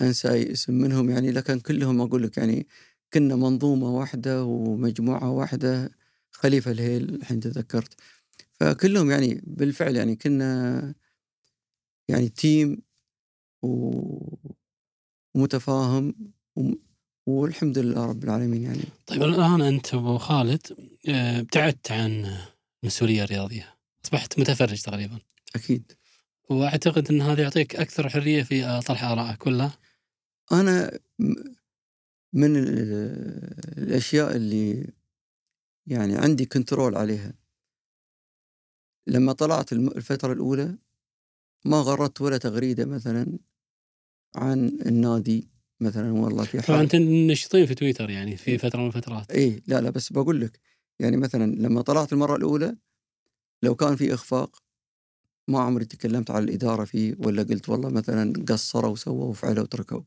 أنسى 0.00 0.30
أي 0.30 0.52
اسم 0.52 0.74
منهم 0.74 1.10
يعني 1.10 1.30
لكن 1.30 1.60
كلهم 1.60 2.00
أقول 2.00 2.22
لك 2.22 2.36
يعني 2.36 2.66
كنا 3.12 3.36
منظومة 3.36 3.90
واحدة 3.90 4.44
ومجموعة 4.44 5.30
واحدة 5.30 5.90
خليفة 6.30 6.70
الهيل 6.70 7.14
الحين 7.14 7.40
تذكرت. 7.40 7.94
فكلهم 8.52 9.10
يعني 9.10 9.42
بالفعل 9.46 9.96
يعني 9.96 10.16
كنا 10.16 10.94
يعني 12.08 12.28
تيم 12.28 12.82
ومتفاهم 15.34 16.14
والحمد 17.26 17.78
لله 17.78 18.06
رب 18.06 18.24
العالمين 18.24 18.62
يعني. 18.62 18.82
طيب 19.06 19.22
الآن 19.22 19.60
أنت 19.60 19.94
ابو 19.94 20.18
خالد 20.18 20.66
آه، 21.08 21.40
ابتعدت 21.40 21.92
عن 21.92 22.36
المسؤوليه 22.82 23.24
الرياضيه 23.24 23.74
أصبحت 24.04 24.38
متفرج 24.38 24.82
تقريبا. 24.82 25.18
أكيد. 25.56 25.92
وأعتقد 26.52 27.10
إن 27.10 27.20
هذا 27.20 27.42
يعطيك 27.42 27.76
أكثر 27.76 28.08
حرية 28.08 28.42
في 28.42 28.80
طرح 28.86 29.04
آرائك 29.04 29.46
ولا؟ 29.46 29.70
أنا 30.52 30.98
من 32.32 32.56
الأشياء 33.78 34.36
اللي 34.36 34.92
يعني 35.86 36.16
عندي 36.16 36.46
كنترول 36.46 36.96
عليها. 36.96 37.34
لما 39.06 39.32
طلعت 39.32 39.72
الفترة 39.72 40.32
الأولى 40.32 40.78
ما 41.64 41.76
غردت 41.76 42.20
ولا 42.20 42.38
تغريدة 42.38 42.84
مثلا 42.84 43.38
عن 44.36 44.78
النادي 44.86 45.48
مثلا 45.80 46.12
والله 46.12 46.44
في 46.44 46.62
حال 46.62 46.80
أنت 46.80 46.96
نشطين 46.96 47.66
في 47.66 47.74
تويتر 47.74 48.10
يعني 48.10 48.36
في 48.36 48.58
فترة 48.58 48.80
من 48.80 48.86
الفترات. 48.86 49.30
اي 49.30 49.62
لا 49.66 49.80
لا 49.80 49.90
بس 49.90 50.12
بقول 50.12 50.40
لك 50.40 50.60
يعني 50.98 51.16
مثلا 51.16 51.54
لما 51.54 51.82
طلعت 51.82 52.12
المرة 52.12 52.36
الأولى 52.36 52.76
لو 53.62 53.74
كان 53.74 53.96
في 53.96 54.14
إخفاق 54.14 54.61
ما 55.48 55.60
عمري 55.60 55.84
تكلمت 55.84 56.30
على 56.30 56.44
الإدارة 56.44 56.84
فيه 56.84 57.14
ولا 57.18 57.42
قلت 57.42 57.68
والله 57.68 57.88
مثلا 57.88 58.32
قصروا 58.48 58.90
وسووا 58.92 59.24
وفعلوا 59.24 59.62
وتركوا. 59.64 60.00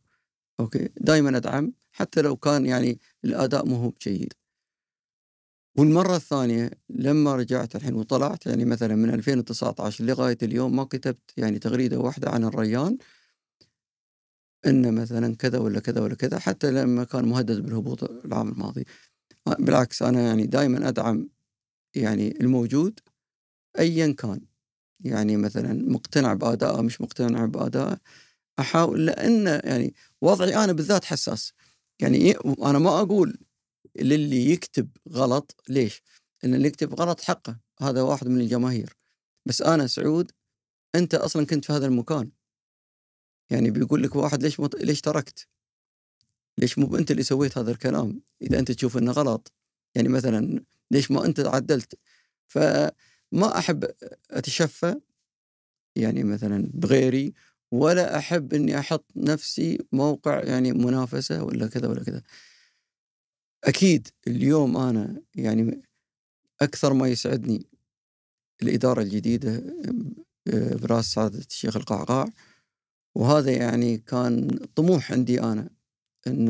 أوكي؟ 0.59 0.89
دائما 1.01 1.37
أدعم 1.37 1.73
حتى 1.91 2.21
لو 2.21 2.35
كان 2.35 2.65
يعني 2.65 2.99
الأداء 3.25 3.65
مو 3.67 3.75
هو 3.75 3.93
جيد 4.03 4.33
والمرة 5.77 6.15
الثانية 6.15 6.71
لما 6.89 7.35
رجعت 7.35 7.75
الحين 7.75 7.95
وطلعت 7.95 8.45
يعني 8.45 8.65
مثلا 8.65 8.95
من 8.95 9.09
2019 9.13 10.03
لغاية 10.03 10.37
اليوم 10.43 10.75
ما 10.75 10.83
كتبت 10.83 11.31
يعني 11.37 11.59
تغريدة 11.59 11.99
واحدة 11.99 12.29
عن 12.29 12.43
الريان 12.43 12.97
إن 14.65 14.95
مثلا 14.95 15.35
كذا 15.35 15.57
ولا 15.59 15.79
كذا 15.79 16.01
ولا 16.01 16.15
كذا 16.15 16.39
حتى 16.39 16.71
لما 16.71 17.03
كان 17.03 17.25
مهدد 17.25 17.59
بالهبوط 17.63 18.03
العام 18.25 18.49
الماضي. 18.49 18.85
بالعكس 19.59 20.01
أنا 20.03 20.21
يعني 20.21 20.47
دائما 20.47 20.87
أدعم 20.89 21.29
يعني 21.95 22.41
الموجود 22.41 22.99
ايا 23.79 24.13
كان. 24.13 24.41
يعني 24.99 25.37
مثلا 25.37 25.73
مقتنع 25.73 26.33
بادائه 26.33 26.81
مش 26.81 27.01
مقتنع 27.01 27.45
بادائه 27.45 27.99
أحاول 28.59 29.05
لأن 29.05 29.47
يعني 29.63 29.93
وضعي 30.21 30.55
أنا 30.63 30.73
بالذات 30.73 31.05
حساس 31.05 31.53
يعني 31.99 32.35
أنا 32.63 32.79
ما 32.79 33.01
أقول 33.01 33.37
للي 33.95 34.51
يكتب 34.51 34.89
غلط 35.09 35.63
ليش؟ 35.69 36.03
لأن 36.43 36.53
اللي 36.53 36.67
يكتب 36.67 36.99
غلط 36.99 37.21
حقه 37.21 37.59
هذا 37.81 38.01
واحد 38.01 38.27
من 38.27 38.41
الجماهير 38.41 38.97
بس 39.45 39.61
أنا 39.61 39.87
سعود 39.87 40.31
أنت 40.95 41.15
أصلا 41.15 41.45
كنت 41.45 41.65
في 41.65 41.73
هذا 41.73 41.85
المكان 41.85 42.31
يعني 43.49 43.71
بيقول 43.71 44.03
لك 44.03 44.15
واحد 44.15 44.43
ليش 44.43 44.59
مط... 44.59 44.75
ليش 44.75 45.01
تركت؟ 45.01 45.47
ليش 46.57 46.77
مو 46.79 46.97
أنت 46.97 47.11
اللي 47.11 47.23
سويت 47.23 47.57
هذا 47.57 47.71
الكلام؟ 47.71 48.21
إذا 48.41 48.59
أنت 48.59 48.71
تشوف 48.71 48.97
إنه 48.97 49.11
غلط 49.11 49.53
يعني 49.95 50.09
مثلا 50.09 50.65
ليش 50.91 51.11
ما 51.11 51.25
أنت 51.25 51.39
عدلت؟ 51.39 51.99
فما 53.31 53.57
أحب 53.57 53.91
أتشفى 54.31 54.95
يعني 55.95 56.23
مثلا 56.23 56.71
بغيري 56.73 57.33
ولا 57.71 58.17
أحب 58.17 58.53
إني 58.53 58.79
أحط 58.79 59.05
نفسي 59.15 59.77
موقع 59.91 60.43
يعني 60.43 60.71
منافسة 60.71 61.43
ولا 61.43 61.67
كذا 61.67 61.87
ولا 61.87 62.03
كذا. 62.03 62.21
أكيد 63.63 64.07
اليوم 64.27 64.77
أنا 64.77 65.21
يعني 65.35 65.81
أكثر 66.61 66.93
ما 66.93 67.07
يسعدني 67.07 67.67
الإدارة 68.61 69.01
الجديدة 69.01 69.63
آه، 70.47 70.75
براس 70.75 71.05
سعادة 71.05 71.39
الشيخ 71.39 71.77
القعقاع 71.77 72.25
وهذا 73.15 73.51
يعني 73.51 73.97
كان 73.97 74.47
طموح 74.75 75.11
عندي 75.11 75.41
أنا 75.41 75.69
إن 76.27 76.47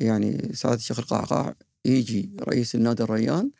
يعني 0.00 0.52
سعادة 0.54 0.78
الشيخ 0.78 0.98
القعقاع 0.98 1.54
يجي 1.84 2.36
رئيس 2.40 2.74
النادي 2.74 3.02
الريان 3.02 3.50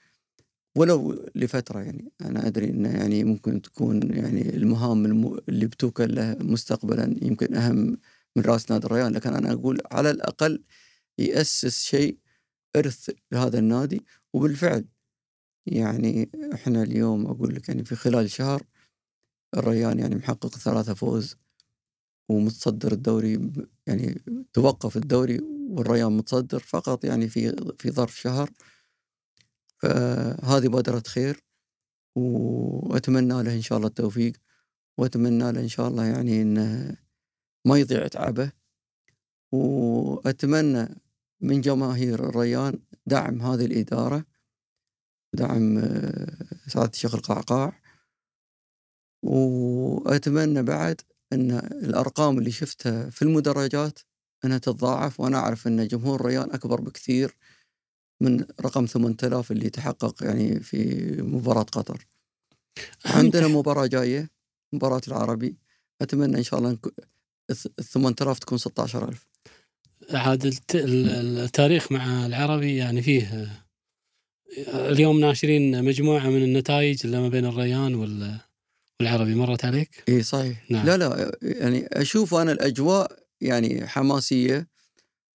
ولو 0.76 1.26
لفترة 1.34 1.80
يعني 1.80 2.12
أنا 2.20 2.46
أدري 2.46 2.70
إنه 2.70 2.88
يعني 2.98 3.24
ممكن 3.24 3.62
تكون 3.62 4.14
يعني 4.14 4.56
المهام 4.56 5.04
اللي 5.48 5.66
بتوكل 5.66 6.14
له 6.14 6.36
مستقبلا 6.40 7.16
يمكن 7.22 7.54
أهم 7.54 7.98
من 8.36 8.42
رأس 8.42 8.70
نادي 8.70 8.86
الريان 8.86 9.12
لكن 9.12 9.34
أنا 9.34 9.52
أقول 9.52 9.80
على 9.92 10.10
الأقل 10.10 10.62
يأسس 11.18 11.82
شيء 11.82 12.18
إرث 12.76 13.10
لهذا 13.32 13.58
النادي. 13.58 14.04
وبالفعل 14.32 14.84
يعني 15.66 16.30
إحنا 16.54 16.82
اليوم 16.82 17.26
أقول 17.26 17.54
لك 17.54 17.68
يعني 17.68 17.84
في 17.84 17.94
خلال 17.96 18.30
شهر 18.30 18.62
الريان 19.56 19.98
يعني 19.98 20.14
محقق 20.14 20.56
ثلاثة 20.56 20.94
فوز 20.94 21.36
ومتصدر 22.30 22.92
الدوري 22.92 23.52
يعني 23.86 24.22
توقف 24.52 24.96
الدوري 24.96 25.40
والريان 25.70 26.12
متصدر 26.16 26.58
فقط 26.58 27.04
يعني 27.04 27.28
في 27.28 27.56
في 27.78 27.90
ظرف 27.90 28.20
شهر 28.20 28.50
فهذه 29.82 30.68
بادرة 30.68 31.02
خير 31.06 31.44
وأتمنى 32.16 33.42
له 33.42 33.54
إن 33.54 33.62
شاء 33.62 33.78
الله 33.78 33.88
التوفيق 33.88 34.32
وأتمنى 34.98 35.52
له 35.52 35.60
إن 35.60 35.68
شاء 35.68 35.88
الله 35.88 36.04
يعني 36.04 36.42
انه 36.42 36.96
ما 37.64 37.78
يضيع 37.78 38.06
تعبه 38.06 38.52
وأتمنى 39.52 40.88
من 41.40 41.60
جماهير 41.60 42.28
الريان 42.28 42.82
دعم 43.06 43.42
هذه 43.42 43.64
الإدارة 43.64 44.24
ودعم 45.34 45.78
آه، 45.78 46.36
سعادة 46.66 46.90
الشيخ 46.90 47.14
القعقاع 47.14 47.80
وأتمنى 49.22 50.62
بعد 50.62 51.00
إن 51.32 51.50
الأرقام 51.58 52.38
اللي 52.38 52.50
شفتها 52.50 53.10
في 53.10 53.22
المدرجات 53.22 53.98
إنها 54.44 54.58
تتضاعف 54.58 55.20
وأنا 55.20 55.38
أعرف 55.38 55.66
إن 55.66 55.88
جمهور 55.88 56.20
الريان 56.20 56.50
أكبر 56.50 56.80
بكثير. 56.80 57.36
من 58.20 58.44
رقم 58.60 58.86
8000 58.86 59.50
اللي 59.52 59.70
تحقق 59.70 60.24
يعني 60.24 60.60
في 60.60 60.98
مباراة 61.22 61.62
قطر. 61.62 62.06
عندنا 63.04 63.48
مباراة 63.48 63.86
جاية 63.86 64.30
مباراة 64.72 65.00
العربي 65.08 65.56
أتمنى 66.02 66.38
إن 66.38 66.42
شاء 66.42 66.60
الله 66.60 66.78
ال 67.50 67.84
8000 67.84 68.38
تكون 68.38 68.58
16000. 68.58 69.26
عاد 70.10 70.56
التاريخ 70.74 71.92
مع 71.92 72.26
العربي 72.26 72.76
يعني 72.76 73.02
فيه 73.02 73.50
اليوم 74.68 75.20
ناشرين 75.20 75.84
مجموعة 75.84 76.28
من 76.28 76.42
النتائج 76.42 77.00
اللي 77.04 77.20
ما 77.20 77.28
بين 77.28 77.44
الريان 77.44 77.94
وال 77.94 78.40
العربي 79.00 79.34
مرت 79.34 79.64
عليك؟ 79.64 80.04
اي 80.08 80.22
صحيح 80.22 80.70
نعم. 80.70 80.86
لا 80.86 80.96
لا 80.96 81.38
يعني 81.42 81.86
أشوف 81.92 82.34
أنا 82.34 82.52
الأجواء 82.52 83.18
يعني 83.40 83.86
حماسية 83.86 84.68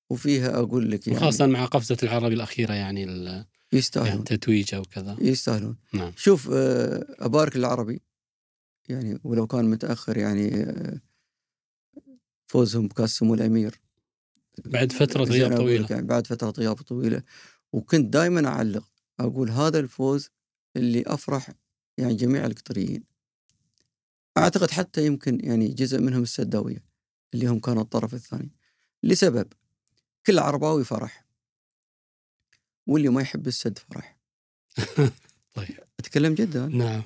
وفيها 0.10 0.60
أقول 0.60 0.92
لك 0.92 1.08
يعني 1.08 1.20
خاصه 1.20 1.46
مع 1.46 1.66
قفزة 1.66 1.98
العربي 2.04 2.36
الأخيرة 2.36 2.74
يعني 2.74 3.06
يستاهلون. 3.74 4.10
يعني 4.10 4.24
تتويجه 4.24 4.80
وكذا 4.80 5.18
يستاهلون. 5.22 5.78
نعم. 5.94 6.12
شوف 6.16 6.50
آه، 6.54 7.06
أبارك 7.20 7.56
العربي 7.56 8.02
يعني 8.90 9.20
ولو 9.24 9.48
كان 9.48 9.66
متأخر 9.66 10.18
يعني 10.18 10.56
آه، 10.56 11.02
فوزهم 12.48 12.88
بكاس 12.88 13.10
سمو 13.18 13.34
الأمير. 13.34 13.82
بعد 14.66 14.92
فترة 14.92 15.24
غياب 15.24 15.58
طويلة. 15.58 15.88
يعني 15.90 16.08
بعد 16.08 16.28
فترة 16.28 16.50
غياب 16.50 16.76
طويلة. 16.76 17.24
وكنت 17.74 18.14
دائما 18.14 18.48
أعلق 18.48 18.84
أقول 19.20 19.50
هذا 19.50 19.80
الفوز 19.80 20.30
اللي 20.76 21.04
أفرح 21.08 21.52
يعني 21.98 22.14
جميع 22.14 22.46
القطريين. 22.46 23.04
أعتقد 24.38 24.72
حتى 24.72 25.06
يمكن 25.06 25.40
يعني 25.44 25.68
جزء 25.68 26.02
منهم 26.02 26.24
السداوية 26.24 26.84
اللي 27.34 27.48
هم 27.48 27.60
كانوا 27.60 27.84
الطرف 27.84 28.14
الثاني. 28.14 28.52
لسبب؟ 29.04 29.48
كل 30.28 30.40
عرباوي 30.40 30.84
فرح. 30.84 31.26
واللي 32.88 33.10
ما 33.10 33.22
يحب 33.22 33.48
السد 33.48 33.78
فرح. 33.78 34.18
طيب. 35.56 35.80
أتكلم 36.00 36.34
جدا. 36.34 36.66
نعم. 36.66 37.04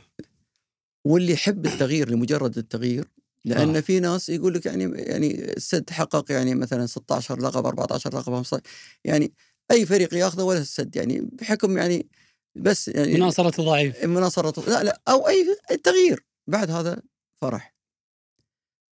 واللي 1.06 1.34
يحب 1.34 1.66
التغيير 1.66 2.10
لمجرد 2.10 2.58
التغيير 2.58 3.06
لأن 3.46 3.76
آه. 3.76 3.80
في 3.80 4.00
ناس 4.00 4.30
يقول 4.30 4.54
لك 4.54 4.66
يعني 4.66 4.84
يعني 4.84 5.54
السد 5.54 5.90
حقق 5.90 6.32
يعني 6.32 6.56
مثلا 6.56 6.86
16 6.86 7.40
لقب 7.40 7.66
14 7.66 8.14
لقب 8.14 8.34
15 8.34 8.64
يعني 9.06 9.32
أي 9.72 9.86
فريق 9.86 10.14
ياخذه 10.14 10.44
ولا 10.44 10.60
السد 10.60 10.96
يعني 10.96 11.22
بحكم 11.22 11.78
يعني 11.78 12.08
بس 12.56 12.88
يعني 12.88 13.14
مناصره 13.14 13.64
ضعيف. 13.64 14.06
مناصره 14.06 14.70
لا 14.70 14.84
لا 14.84 15.02
أو 15.08 15.28
أي 15.28 15.58
تغيير 15.84 16.26
بعد 16.48 16.72
هذا 16.72 17.02
فرح. 17.42 17.76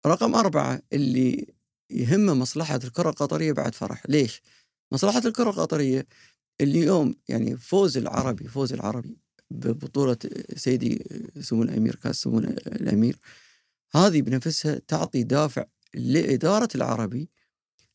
رقم 0.07 0.35
أربعة 0.35 0.83
اللي 0.93 1.55
يهمه 1.93 2.35
مصلحة 2.35 2.81
الكرة 2.85 3.11
القطرية 3.11 3.53
بعد 3.53 3.75
فرح. 3.75 4.03
ليش؟ 4.09 4.43
مصلحة 4.93 5.23
الكرة 5.27 5.51
القطرية 5.51 6.07
اليوم 6.61 7.15
يعني 7.29 7.57
فوز 7.57 7.97
العربي 7.97 8.49
فوز 8.49 8.73
العربي 8.73 9.17
ببطولة 9.51 10.17
سيدي 10.57 11.05
سمو 11.41 11.63
الأمير 11.63 11.95
كاس 11.95 12.17
سمو 12.17 12.39
الأمير 12.39 13.19
هذه 13.95 14.23
بنفسها 14.23 14.81
تعطي 14.89 15.23
دافع 15.23 15.65
لإدارة 15.95 16.69
العربي 16.75 17.29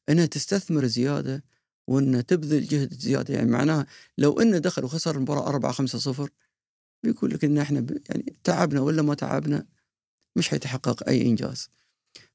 أنها 0.09 0.25
تستثمر 0.25 0.85
زيادة 0.85 1.43
وأنها 1.87 2.21
تبذل 2.21 2.65
جهد 2.65 2.93
زيادة. 2.93 3.33
يعني 3.33 3.51
معناها 3.51 3.85
لو 4.17 4.41
أنه 4.41 4.57
دخل 4.57 4.83
وخسر 4.85 5.15
المباراة 5.15 5.47
4 5.47 5.71
5 5.71 5.99
0 5.99 6.29
بيقول 7.03 7.31
لك 7.31 7.45
أن 7.45 7.57
إحنا 7.57 7.85
يعني 8.09 8.35
تعبنا 8.43 8.81
ولا 8.81 9.01
ما 9.01 9.13
تعبنا 9.15 9.65
مش 10.35 10.49
حيتحقق 10.49 11.07
أي 11.09 11.21
إنجاز. 11.21 11.69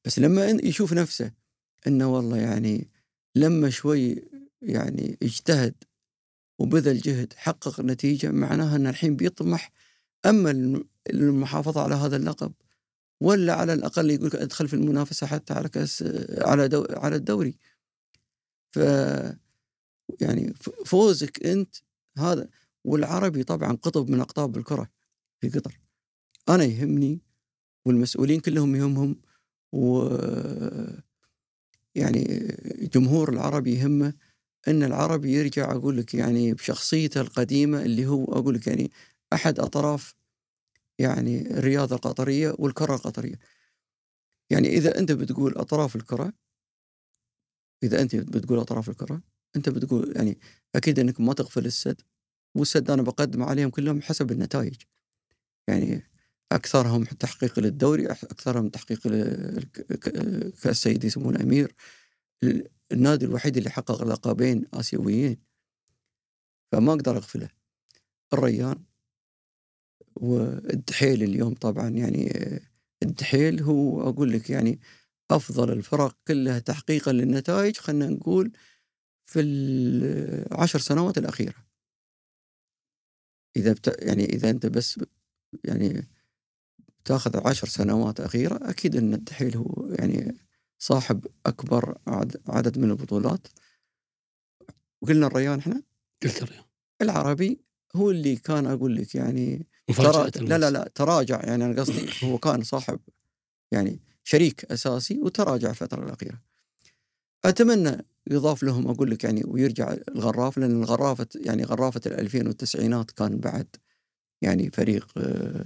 بس 0.04 0.18
لما 0.18 0.46
يشوف 0.46 0.92
نفسه 0.92 1.32
أنه 1.86 2.14
والله 2.14 2.36
يعني 2.38 2.90
لما 3.36 3.70
شوي 3.70 4.24
يعني 4.62 5.18
اجتهد 5.22 5.74
وبذل 6.58 6.98
جهد 6.98 7.32
حقق 7.32 7.80
نتيجة 7.80 8.30
معناها 8.30 8.76
أن 8.76 8.86
الحين 8.86 9.16
بيطمح 9.16 9.72
أما 10.26 10.50
الم- 10.50 10.88
المحافظة 11.10 11.82
على 11.82 11.94
هذا 11.94 12.16
اللقب 12.16 12.52
ولا 13.20 13.54
على 13.54 13.72
الأقل 13.72 14.10
يقول 14.10 14.26
لك 14.26 14.34
أدخل 14.34 14.68
في 14.68 14.74
المنافسة 14.74 15.26
حتى 15.26 15.54
على 15.54 15.68
كأس 15.68 16.04
على 16.38 16.68
دو 16.68 16.86
على 16.90 17.16
الدوري. 17.16 17.58
ف 18.74 18.78
يعني 20.20 20.54
فوزك 20.86 21.46
أنت 21.46 21.76
هذا 22.18 22.48
والعربي 22.84 23.44
طبعا 23.44 23.72
قطب 23.72 24.10
من 24.10 24.20
أقطاب 24.20 24.56
الكرة 24.56 24.90
في 25.40 25.48
قطر. 25.48 25.80
أنا 26.48 26.64
يهمني 26.64 27.20
والمسؤولين 27.86 28.40
كلهم 28.40 28.76
يهمهم 28.76 29.16
و 29.72 30.08
يعني 31.94 32.24
جمهور 32.94 33.32
العربي 33.32 33.74
يهمه 33.74 34.14
إن 34.68 34.82
العربي 34.82 35.32
يرجع 35.32 35.72
أقول 35.72 35.96
لك 35.96 36.14
يعني 36.14 36.54
بشخصيته 36.54 37.20
القديمة 37.20 37.82
اللي 37.82 38.06
هو 38.06 38.24
أقول 38.24 38.54
لك 38.54 38.66
يعني 38.66 38.90
أحد 39.32 39.60
أطراف 39.60 40.14
يعني 40.98 41.50
الرياضه 41.58 41.96
القطرية 41.96 42.54
والكرة 42.58 42.94
القطرية. 42.94 43.38
يعني 44.50 44.68
إذا 44.68 44.98
أنت 44.98 45.12
بتقول 45.12 45.52
أطراف 45.56 45.96
الكرة 45.96 46.32
إذا 47.82 48.02
أنت 48.02 48.16
بتقول 48.16 48.58
أطراف 48.58 48.88
الكرة 48.88 49.22
أنت 49.56 49.68
بتقول 49.68 50.12
يعني 50.16 50.38
أكيد 50.74 50.98
إنك 50.98 51.20
ما 51.20 51.32
تغفل 51.34 51.66
السد 51.66 52.00
والسد 52.56 52.90
أنا 52.90 53.02
بقدم 53.02 53.42
عليهم 53.42 53.70
كلهم 53.70 54.02
حسب 54.02 54.32
النتائج. 54.32 54.74
يعني 55.68 56.02
أكثرهم 56.54 57.04
تحقيق 57.04 57.58
للدوري 57.58 58.06
أكثرهم 58.06 58.68
تحقيق 58.68 59.08
ل- 59.08 59.62
ك- 59.72 60.52
كاس 60.62 60.82
سيدي 60.82 61.10
سمو 61.10 61.30
الامير 61.30 61.74
النادي 62.92 63.24
الوحيد 63.26 63.56
اللي 63.56 63.70
حقق 63.70 64.04
لقبين 64.04 64.64
آسيويين. 64.74 65.36
فما 66.72 66.92
أقدر 66.92 67.16
أغفله. 67.16 67.48
الريان 68.32 68.84
والدحيل 70.16 71.22
اليوم 71.22 71.54
طبعا 71.54 71.88
يعني 71.88 72.32
الدحيل 73.02 73.62
هو 73.62 74.08
أقول 74.08 74.32
لك 74.32 74.50
يعني 74.50 74.80
أفضل 75.30 75.72
الفرق 75.72 76.16
كلها 76.28 76.58
تحقيقا 76.58 77.12
للنتائج 77.12 77.76
خلينا 77.76 78.06
نقول 78.08 78.52
في 79.24 79.40
العشر 79.40 80.78
سنوات 80.78 81.18
الأخيرة. 81.18 81.66
إذا 83.56 83.72
بت... 83.72 83.96
يعني 84.02 84.24
إذا 84.24 84.50
أنت 84.50 84.66
بس 84.66 85.00
يعني 85.64 86.08
تاخذ 87.04 87.46
عشر 87.48 87.68
سنوات 87.68 88.20
أخيرة 88.20 88.58
أكيد 88.62 88.96
إن 88.96 89.14
الدحيل 89.14 89.56
هو 89.56 89.88
يعني 89.90 90.36
صاحب 90.78 91.26
أكبر 91.46 91.98
عد- 92.06 92.40
عدد 92.48 92.78
من 92.78 92.90
البطولات. 92.90 93.46
وقلنا 95.02 95.26
الريان 95.26 95.58
إحنا؟ 95.58 95.82
قلت 96.22 96.42
الرياض 96.42 96.64
العربي 97.02 97.60
هو 97.96 98.10
اللي 98.10 98.36
كان 98.36 98.66
أقول 98.66 98.96
لك 98.96 99.14
يعني 99.14 99.66
ترا... 99.96 100.30
لا 100.36 100.58
لا 100.58 100.70
لا 100.70 100.90
تراجع 100.94 101.40
يعني 101.44 101.64
أنا 101.64 101.80
قصدي 101.80 102.08
هو 102.24 102.38
كان 102.38 102.62
صاحب 102.62 103.00
يعني 103.72 104.00
شريك 104.24 104.64
أساسي 104.64 105.20
وتراجع 105.20 105.70
الفترة 105.70 106.04
الأخيرة. 106.04 106.40
أتمنى 107.44 108.04
يضاف 108.30 108.62
لهم 108.62 108.88
أقول 108.88 109.10
لك 109.10 109.24
يعني 109.24 109.42
ويرجع 109.46 109.96
الغراف 110.08 110.58
لأن 110.58 110.82
الغرافة 110.82 111.26
يعني 111.34 111.64
غرافة 111.64 112.00
ال 112.06 112.12
2000 112.20 112.46
والتسعينات 112.46 113.10
كان 113.10 113.38
بعد 113.38 113.66
يعني 114.42 114.70
فريق 114.70 115.08
آه، 115.16 115.64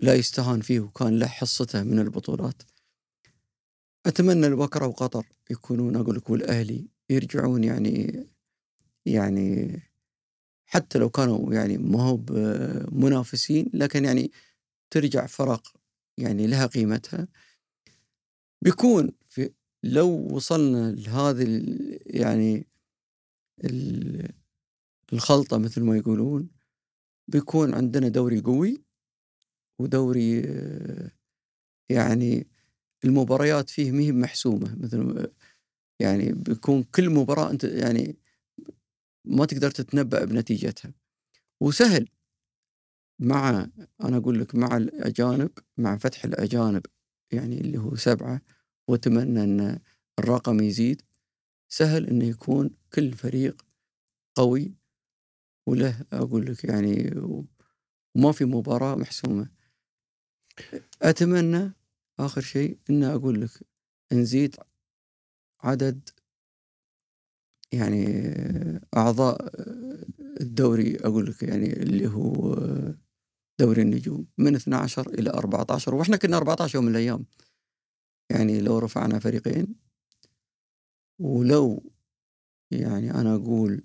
لا 0.00 0.14
يستهان 0.14 0.60
فيه 0.60 0.80
وكان 0.80 1.18
له 1.18 1.26
حصته 1.26 1.82
من 1.82 1.98
البطولات. 1.98 2.62
أتمنى 4.06 4.46
البكرة 4.46 4.86
وقطر 4.86 5.26
يكونون 5.50 5.96
أقول 5.96 6.16
لك 6.16 6.30
والأهلي 6.30 6.88
يرجعون 7.10 7.64
يعني 7.64 8.26
يعني 9.06 9.80
حتى 10.66 10.98
لو 10.98 11.10
كانوا 11.10 11.54
يعني 11.54 11.78
ما 11.78 12.02
هو 12.02 12.20
منافسين 12.92 13.70
لكن 13.74 14.04
يعني 14.04 14.30
ترجع 14.90 15.26
فرق 15.26 15.72
يعني 16.18 16.46
لها 16.46 16.66
قيمتها 16.66 17.28
بيكون 18.62 19.12
في 19.28 19.50
لو 19.82 20.08
وصلنا 20.08 20.92
لهذه 20.92 21.62
يعني 22.06 22.66
ال- 23.64 24.32
الخلطة 25.12 25.58
مثل 25.58 25.82
ما 25.82 25.96
يقولون 25.96 26.48
بيكون 27.28 27.74
عندنا 27.74 28.08
دوري 28.08 28.40
قوي 28.40 28.82
ودوري 29.80 30.42
يعني 31.90 32.46
المباريات 33.04 33.70
فيه 33.70 33.92
مهي 33.92 34.12
محسومة. 34.12 34.76
مثل 34.80 35.28
يعني 36.00 36.32
بيكون 36.32 36.82
كل 36.82 37.10
مباراة 37.10 37.50
أنت 37.50 37.64
يعني 37.64 38.18
ما 39.26 39.46
تقدر 39.46 39.70
تتنبأ 39.70 40.24
بنتيجتها. 40.24 40.94
وسهل 41.62 42.08
مع 43.18 43.66
أنا 44.04 44.16
أقول 44.16 44.40
لك 44.40 44.54
مع 44.54 44.76
الأجانب 44.76 45.50
مع 45.78 45.96
فتح 45.96 46.24
الأجانب 46.24 46.82
يعني 47.32 47.60
اللي 47.60 47.78
هو 47.78 47.96
سبعة 47.96 48.40
وأتمنى 48.88 49.44
أن 49.44 49.78
الرقم 50.18 50.60
يزيد. 50.60 51.02
سهل 51.72 52.06
أنه 52.08 52.24
يكون 52.24 52.70
كل 52.94 53.12
فريق 53.12 53.62
قوي 54.36 54.74
وله 55.68 56.06
أقول 56.12 56.46
لك 56.46 56.64
يعني 56.64 57.12
وما 58.16 58.32
في 58.32 58.44
مباراة 58.44 58.94
محسومة. 58.96 59.48
أتمنى 61.02 61.72
آخر 62.18 62.40
شيء 62.40 62.78
أن 62.90 63.04
أقول 63.04 63.40
لك 63.40 63.50
نزيد 64.12 64.56
عدد 65.60 66.08
يعني 67.72 68.04
أعضاء 68.96 69.50
الدوري 70.40 70.96
أقول 70.96 71.26
لك 71.26 71.42
يعني 71.42 71.72
اللي 71.72 72.08
هو 72.08 72.54
دوري 73.60 73.82
النجوم 73.82 74.26
من 74.38 74.54
12 74.54 75.08
إلى 75.08 75.30
14 75.30 75.94
وإحنا 75.94 76.16
كنا 76.16 76.36
14 76.36 76.76
يوم 76.76 76.84
من 76.84 76.90
الأيام. 76.90 77.26
يعني 78.30 78.60
لو 78.60 78.78
رفعنا 78.78 79.18
فريقين 79.18 79.74
ولو 81.18 81.92
يعني 82.70 83.10
أنا 83.10 83.34
أقول 83.34 83.84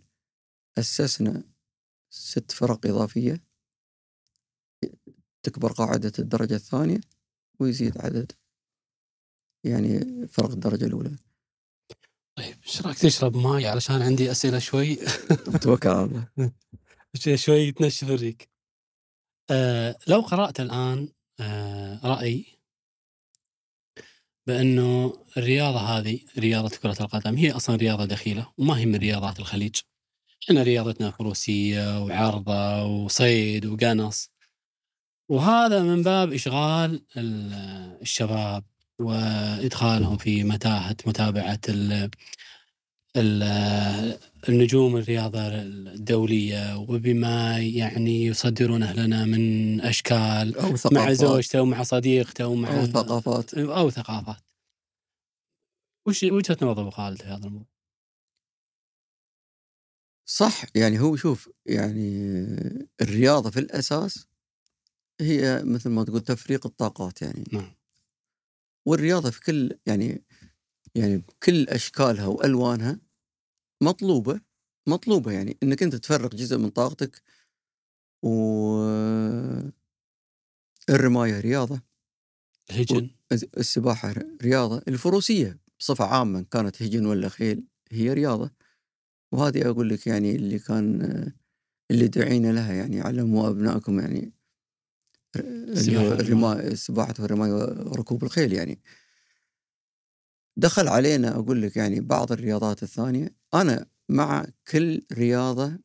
أسسنا 0.78 1.44
ست 2.10 2.52
فرق 2.52 2.86
إضافية 2.86 3.44
تكبر 5.46 5.72
قاعدة 5.72 6.12
الدرجة 6.20 6.56
الثانية 6.56 7.02
ويزيد 7.60 7.98
عدد 7.98 8.32
يعني 9.64 10.28
فرق 10.28 10.50
الدرجة 10.52 10.86
الأولى 10.86 11.16
طيب 12.38 12.56
إيش 12.68 12.82
رأيك 12.82 12.98
تشرب 12.98 13.38
ماي 13.38 13.68
علشان 13.68 14.02
عندي 14.02 14.32
أسئلة 14.32 14.60
شوي 14.60 14.96
توكل 15.64 15.90
على 15.90 16.06
الله 16.06 16.52
شوي- 17.36 17.72
تنشف 17.72 18.10
الريق. 18.10 18.38
آه 19.52 19.96
لو 20.08 20.22
قرأت 20.22 20.60
الآن 20.60 21.10
آه 21.40 22.00
راي 22.08 22.46
بأنه 24.48 25.14
الرياضة 25.38 25.80
هذه 25.80 26.20
رياضة 26.38 26.78
كرة 26.78 26.98
القدم 27.02 27.36
هي 27.38 27.52
أصلا 27.52 27.76
رياضة 27.76 28.06
دخيلة 28.06 28.54
وما 28.58 28.78
هي 28.78 28.86
من 28.86 28.96
رياضات 28.96 29.40
الخليج. 29.40 29.76
إحنا 30.44 30.64
رياضتنا 30.64 31.12
فروسيه 31.12 32.04
وعرضة 32.04 32.84
وصيد 32.84 33.66
وقنص. 33.66 34.30
وهذا 35.30 35.84
من 35.84 36.04
باب 36.04 36.34
إشغال 36.34 37.06
ال- 37.18 37.98
الشباب 38.02 38.64
وإدخالهم 39.00 40.18
في 40.18 40.44
متاهه 40.44 40.96
متابعة 41.06 41.60
ال 41.70 42.10
ال- 43.18 44.20
النجوم 44.50 44.98
الرياضة 44.98 45.40
الدولية 45.48 46.78
وبما 46.78 47.60
يعني 47.60 48.26
يصدرونه 48.26 48.94
لنا 48.94 49.26
من 49.26 49.82
أشكال 49.82 50.56
أو 50.58 50.70
مع 50.70 50.76
ثقافات 50.76 51.12
زوجته 51.12 51.62
ومع 51.62 51.84
صديقته 51.84 52.48
ومع 52.48 52.80
أو 52.80 52.86
ثقافات 52.86 53.54
أو 53.54 53.90
ثقافات. 53.90 54.38
وش 56.08 56.24
وجهة 56.24 56.58
نظر 56.62 56.82
أبو 56.82 56.90
خالد 56.90 57.22
في 57.22 57.28
هذا 57.28 57.46
الموضوع؟ 57.48 57.68
صح 60.28 60.64
يعني 60.76 61.00
هو 61.00 61.16
شوف 61.16 61.50
يعني 61.66 62.36
الرياضة 63.02 63.50
في 63.50 63.60
الأساس 63.60 64.28
هي 65.22 65.62
مثل 65.66 65.90
ما 65.90 66.04
تقول 66.04 66.22
تفريق 66.22 66.66
الطاقات 66.66 67.22
يعني. 67.22 67.44
نعم. 67.54 67.76
والرياضة 68.86 69.30
في 69.30 69.42
كل 69.42 69.72
يعني 69.86 70.24
يعني 70.96 71.18
بكل 71.18 71.70
أشكالها 71.70 72.28
وألوانها 72.28 73.00
مطلوبة 73.84 74.42
مطلوبة 74.88 75.32
يعني. 75.32 75.58
إنك 75.64 75.84
أنت 75.84 75.96
تفرغ 75.96 76.28
جزء 76.30 76.58
من 76.58 76.70
طاقتك 76.70 77.22
و 78.24 78.30
الرماية 80.90 81.40
رياضة 81.40 81.82
الهجن 82.70 83.10
السباحة 83.58 84.14
رياضة. 84.42 84.82
الفروسية 84.88 85.60
بصفة 85.80 86.06
عامة 86.06 86.42
كانت 86.42 86.82
هجن 86.84 87.06
ولا 87.06 87.30
خيل 87.30 87.64
هي 87.92 88.14
رياضة. 88.14 88.52
وهذه 89.32 89.70
أقول 89.70 89.90
لك 89.90 90.08
يعني 90.08 90.36
اللي 90.36 90.60
كان 90.60 91.02
اللي 91.92 92.08
دعينا 92.08 92.52
لها 92.52 92.74
يعني 92.74 93.02
علموا 93.02 93.50
أبنائكم 93.50 94.00
يعني. 94.00 94.35
السباحة 95.40 96.14
الرماية. 96.14 96.68
السباحة 96.68 97.14
والرماية 97.20 97.54
وركوب 97.54 98.24
الخيل 98.24 98.54
يعني. 98.54 98.80
دخل 100.58 100.88
علينا 100.88 101.36
أقول 101.36 101.62
لك 101.62 101.78
يعني 101.78 102.00
بعض 102.00 102.32
الرياضات 102.32 102.84
الثانية. 102.84 103.36
أنا 103.54 103.86
مع 104.10 104.46
كل 104.72 105.02
رياضة 105.14 105.80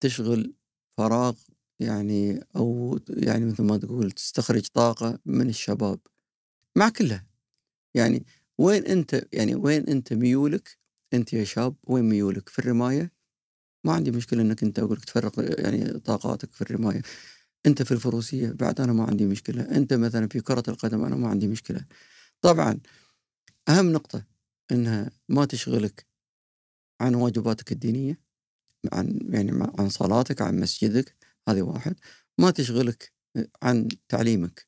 تشغل 0.00 0.54
فراغ 0.96 1.34
يعني 1.80 2.44
أو 2.56 2.98
يعني 3.08 3.44
مثل 3.44 3.62
ما 3.62 3.76
تقول 3.76 4.10
تستخرج 4.10 4.66
طاقة 4.66 5.18
من 5.26 5.48
الشباب. 5.48 5.98
مع 6.76 6.88
كلها. 6.88 7.26
يعني 7.94 8.26
وين 8.58 8.86
أنت 8.86 9.26
يعني 9.32 9.54
وين 9.54 9.88
أنت 9.88 10.12
ميولك؟ 10.12 10.78
أنت 11.14 11.32
يا 11.32 11.44
شاب 11.44 11.76
وين 11.84 12.04
ميولك؟ 12.04 12.48
في 12.48 12.58
الرماية؟ 12.58 13.12
ما 13.84 13.92
عندي 13.92 14.10
مشكلة 14.10 14.42
أنك 14.42 14.62
أنت 14.62 14.78
أقول 14.78 14.96
لك 14.96 15.04
تفرغ 15.04 15.60
يعني 15.60 15.98
طاقاتك 15.98 16.52
في 16.52 16.62
الرماية. 16.62 17.02
أنت 17.66 17.82
في 17.82 17.92
الفروسية 17.92 18.50
بعد 18.52 18.80
أنا 18.80 18.92
ما 18.92 19.04
عندي 19.04 19.26
مشكلة. 19.26 19.62
أنت 19.62 19.92
مثلا 19.94 20.28
في 20.28 20.40
كرة 20.40 20.62
القدم 20.68 21.04
أنا 21.04 21.16
ما 21.16 21.28
عندي 21.28 21.48
مشكلة. 21.48 21.84
طبعا 22.42 22.80
أهم 23.68 23.92
نقطة 23.92 24.24
إنها 24.72 25.10
ما 25.28 25.44
تشغلك 25.44 26.06
عن 27.00 27.14
واجباتك 27.14 27.72
الدينية 27.72 28.20
عن 28.92 29.20
يعني 29.30 29.52
عن 29.78 29.88
صلاتك 29.88 30.42
عن 30.42 30.60
مسجدك 30.60 31.16
هذه 31.48 31.62
واحد. 31.62 31.96
ما 32.38 32.50
تشغلك 32.50 33.12
عن 33.62 33.88
تعليمك. 34.08 34.66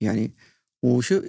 يعني 0.00 0.34
وشو 0.84 1.22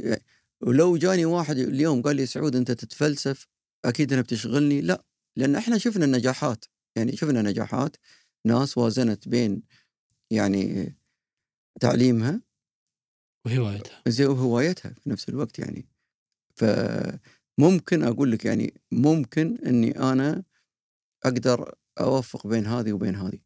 ولو 0.62 0.98
جاني 0.98 1.26
واحد 1.26 1.58
اليوم 1.58 2.02
قال 2.02 2.16
لي 2.16 2.26
سعود 2.26 2.56
أنت 2.56 2.72
تتفلسف 2.72 3.48
أكيد 3.86 4.14
أنا 4.14 4.22
بتشغلني. 4.22 4.82
لا 4.82 5.06
لأن 5.38 5.56
إحنا 5.56 5.78
شفنا 5.78 6.06
النجاحات 6.06 6.66
يعني 6.98 7.18
شفنا 7.18 7.42
نجاحات 7.42 7.98
ناس 8.46 8.78
وازنت 8.78 9.28
بين 9.30 9.62
يعني 10.32 10.96
تعليمها 11.80 12.42
وهوايتها. 13.46 14.02
زي 14.08 14.26
وهوايتها 14.26 14.90
في 14.90 15.10
نفس 15.10 15.30
الوقت 15.30 15.60
يعني. 15.60 15.86
فممكن 16.56 18.04
أقول 18.04 18.32
لك 18.32 18.46
يعني 18.46 18.74
ممكن 18.92 19.58
إني 19.66 20.00
أنا 20.00 20.44
أقدر 21.24 21.76
أوفق 22.00 22.48
بين 22.48 22.66
هذه 22.66 22.94
وبين 22.94 23.16
هذه. 23.16 23.40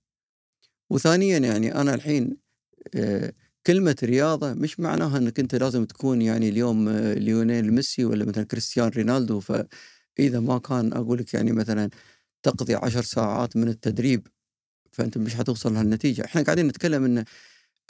وثانيا 0.89 1.37
يعني 1.37 1.75
أنا 1.75 1.93
الحين 1.93 2.37
آه، 2.95 3.33
كلمة 3.67 3.95
رياضة 4.03 4.53
مش 4.53 4.79
معناها 4.79 5.17
إنك 5.17 5.39
أنت 5.39 5.55
لازم 5.55 5.85
تكون 5.85 6.21
يعني 6.21 6.49
اليوم 6.49 6.89
آه، 6.89 7.13
ليونيل 7.13 7.73
ميسي 7.73 8.05
ولا 8.05 8.25
مثلا 8.25 8.43
كريستيان 8.43 8.89
رونالدو. 8.89 9.39
فإذا 9.39 10.39
ما 10.39 10.57
كان 10.59 10.93
أقول 10.93 11.19
لك 11.19 11.33
يعني 11.33 11.51
مثلا 11.51 11.89
تقضي 12.43 12.75
عشر 12.75 13.01
ساعات 13.01 13.57
من 13.57 13.67
التدريب 13.67 14.27
فأنت 14.97 15.17
مش 15.17 15.35
حتوصل 15.35 15.73
لهالنتيجة. 15.73 16.25
إحنا 16.25 16.41
قاعدين 16.41 16.67
نتكلم 16.67 17.05
إن 17.05 17.25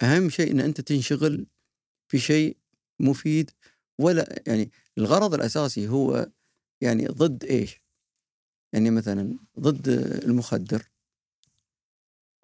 أهم 0.03 0.29
شيء 0.29 0.51
إن 0.51 0.59
أنت 0.59 0.81
تنشغل 0.81 1.45
في 2.07 2.19
شيء 2.19 2.57
مفيد 2.99 3.51
ولا 3.99 4.43
يعني 4.47 4.71
الغرض 4.97 5.33
الأساسي 5.33 5.87
هو 5.87 6.29
يعني 6.81 7.05
ضد 7.07 7.43
إيش؟ 7.43 7.81
يعني 8.73 8.89
مثلا 8.89 9.37
ضد 9.59 9.87
المخدر. 10.23 10.83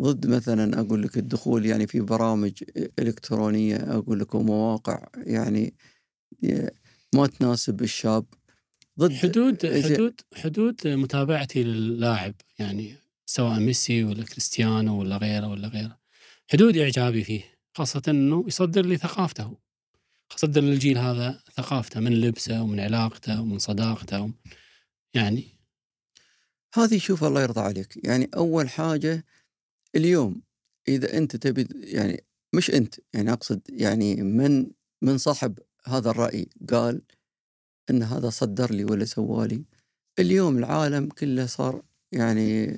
ضد 0.01 0.27
مثلا 0.27 0.79
أقول 0.79 1.03
لك 1.03 1.17
الدخول 1.17 1.65
يعني 1.65 1.87
في 1.87 1.99
برامج 1.99 2.63
إلكترونية 2.99 3.75
أقول 3.75 4.19
لك 4.19 4.35
ومواقع 4.35 5.07
يعني 5.15 5.73
ما 7.15 7.27
تناسب 7.27 7.81
الشاب. 7.81 8.25
ضد 8.99 9.13
حدود 9.13 9.81
حدود 9.83 10.21
حدود 10.35 10.87
متابعتي 10.87 11.63
للاعب 11.63 12.33
يعني. 12.59 13.02
سواء 13.35 13.59
ميسي 13.59 14.03
ولا 14.03 14.23
كريستيانو 14.23 14.99
ولا 14.99 15.17
غيره 15.17 15.47
ولا 15.47 15.67
غيره. 15.67 15.99
حدود 16.51 16.77
إعجابي 16.77 17.23
فيه 17.23 17.43
خاصة 17.77 18.01
إنه 18.07 18.43
يصدر 18.47 18.85
لي 18.85 18.97
ثقافته. 18.97 19.57
يصدر 20.35 20.61
للجيل 20.61 20.97
هذا 20.97 21.43
ثقافته 21.53 21.99
من 21.99 22.21
لبسه 22.21 22.63
ومن 22.63 22.79
علاقته 22.79 23.41
ومن 23.41 23.59
صداقته 23.59 24.31
يعني. 25.13 25.59
هذه 26.73 26.97
شوف 26.97 27.23
الله 27.23 27.41
يرضى 27.41 27.61
عليك. 27.61 28.05
يعني 28.05 28.29
أول 28.35 28.69
حاجة 28.69 29.25
اليوم 29.95 30.41
إذا 30.87 31.17
أنت 31.17 31.35
تبي 31.35 31.67
يعني 31.73 32.23
مش 32.53 32.71
أنت 32.71 32.95
يعني 33.13 33.33
أقصد 33.33 33.61
يعني 33.69 34.15
من 34.15 34.71
من 35.01 35.17
صاحب 35.17 35.59
هذا 35.85 36.09
الرأي 36.09 36.49
قال 36.69 37.01
إن 37.89 38.03
هذا 38.03 38.29
صدر 38.29 38.71
لي 38.71 38.85
ولا 38.85 39.05
سوالي. 39.05 39.65
اليوم 40.19 40.57
العالم 40.57 41.07
كله 41.07 41.45
صار 41.45 41.83
يعني 42.11 42.77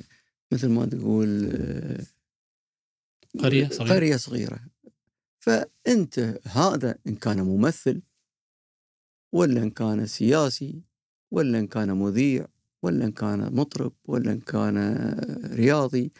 مثل 0.52 0.70
ما 0.70 0.86
تقول 0.86 1.52
آه، 1.56 2.06
قرية 3.39 3.70
صغيرة. 3.70 3.93
قرية 3.93 4.16
صغيرة. 4.16 4.60
فأنت 5.39 6.39
هذا 6.43 6.98
إن 7.08 7.16
كان 7.16 7.41
ممثل 7.41 8.02
ولا 9.34 9.64
إن 9.64 9.70
كان 9.70 10.06
سياسي 10.06 10.82
ولا 11.32 11.60
إن 11.60 11.68
كان 11.68 11.91
مذيع 11.91 12.48
ولا 12.84 13.06
إن 13.06 13.12
كان 13.12 13.56
مطرب 13.56 13.93
ولا 14.06 14.32
إن 14.32 14.39
كان 14.39 14.78
رياضي 15.54 16.12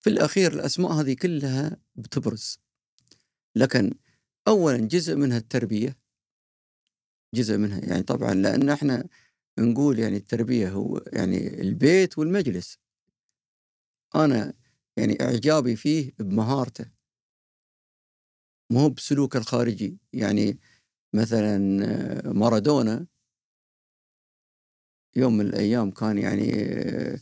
في 0.00 0.10
الأخير 0.10 0.52
الأسماء 0.52 0.92
هذه 0.92 1.14
كلها 1.14 1.76
بتبرز. 1.96 2.60
لكن 3.56 3.94
اولا 4.48 4.76
جزء 4.76 5.16
منها 5.16 5.38
التربية 5.38 5.96
جزء 7.34 7.56
منها 7.56 7.78
يعني 7.78 8.02
طبعا 8.02 8.34
لأن 8.34 8.68
إحنا 8.68 9.08
نقول 9.58 9.98
يعني 9.98 10.16
التربية 10.16 10.70
هو 10.70 10.98
يعني 11.12 11.60
البيت 11.60 12.18
والمجلس. 12.18 12.78
أنا 14.14 14.54
يعني 14.96 15.22
إعجابي 15.22 15.76
فيه 15.76 16.12
بمهارته. 16.18 16.90
مو 18.70 18.80
هو 18.80 18.90
بسلوكه 18.90 19.38
الخارجي. 19.38 19.98
يعني 20.12 20.58
مثلا 21.14 21.84
آه، 22.28 22.32
مارادونا 22.32 23.06
يوم 25.16 25.36
من 25.36 25.46
الأيام 25.46 25.90
كان 25.90 26.18
يعني 26.18 26.52
آه، 26.54 27.18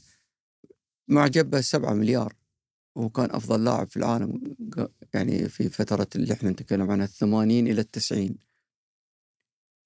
معجب 1.09 1.51
به 1.51 1.61
7 1.61 1.95
مليار. 1.95 2.35
وكان 2.97 3.31
أفضل 3.31 3.65
لاعب 3.65 3.89
في 3.89 3.97
العالم 3.97 4.57
يعني 5.15 5.49
في 5.49 5.69
فترة 5.69 6.09
اللي 6.17 6.33
إحنا 6.35 6.51
نتكلم 6.51 6.91
عنها 6.91 7.05
الثمانين 7.05 7.67
إلى 7.69 7.81
التسعين. 7.81 8.39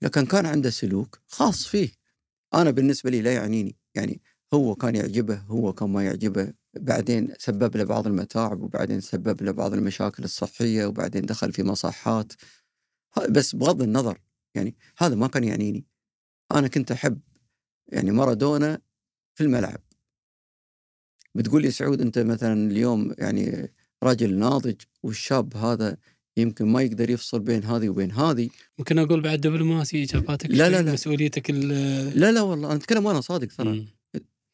لكن 0.02 0.26
كان 0.26 0.46
عنده 0.46 0.70
سلوك 0.70 1.20
خاص 1.28 1.66
فيه. 1.66 1.90
أنا 2.54 2.70
بالنسبة 2.70 3.10
لي 3.10 3.22
لا 3.22 3.34
يعنيني. 3.34 3.76
يعني 3.94 4.20
هو 4.54 4.74
كان 4.74 4.96
يعجبه 4.96 5.36
هو 5.38 5.72
كان 5.72 5.90
ما 5.90 6.04
يعجبه. 6.04 6.54
بعدين 6.74 7.34
سبب 7.38 7.76
له 7.76 7.84
بعض 7.84 8.06
المتاعب 8.06 8.62
وبعدين 8.62 9.00
سبب 9.00 9.42
له 9.42 9.52
بعض 9.52 9.74
المشاكل 9.74 10.24
الصحية 10.24 10.86
وبعدين 10.86 11.22
دخل 11.26 11.52
في 11.52 11.62
مصحات. 11.62 12.32
بس 13.30 13.54
بغض 13.56 13.82
النظر 13.82 14.18
يعني 14.54 14.74
هذا 14.98 15.14
ما 15.14 15.26
كان 15.26 15.44
يعنيني. 15.44 15.84
أنا 16.52 16.68
كنت 16.68 16.92
أحب 16.92 17.20
يعني 17.88 18.10
مارادونا 18.10 18.80
في 19.34 19.44
الملعب. 19.44 19.80
بتقول 21.34 21.62
لي 21.62 21.70
سعود 21.70 22.00
أنت 22.00 22.18
مثلا 22.18 22.70
اليوم 22.70 23.14
يعني 23.18 23.72
راجل 24.02 24.38
ناضج 24.38 24.74
والشاب 25.02 25.56
هذا 25.56 25.96
يمكن 26.36 26.66
ما 26.66 26.82
يقدر 26.82 27.10
يفصل 27.10 27.40
بين 27.40 27.64
هذه 27.64 27.88
وبين 27.88 28.12
هذه. 28.12 28.48
ممكن 28.78 28.98
أقول 28.98 29.20
بعد 29.20 29.40
دبلوماسي 29.40 30.02
اجاباتك 30.02 30.50
لا، 30.50 30.68
لا، 30.70 30.82
لا. 30.82 30.92
مسؤوليتك 30.92 31.50
ال- 31.50 32.20
لا 32.20 32.32
لا 32.32 32.40
والله 32.40 32.66
أنا 32.68 32.76
أتكلم 32.76 33.06
وأنا 33.06 33.20
صادق 33.20 33.48
ترى. 33.48 33.86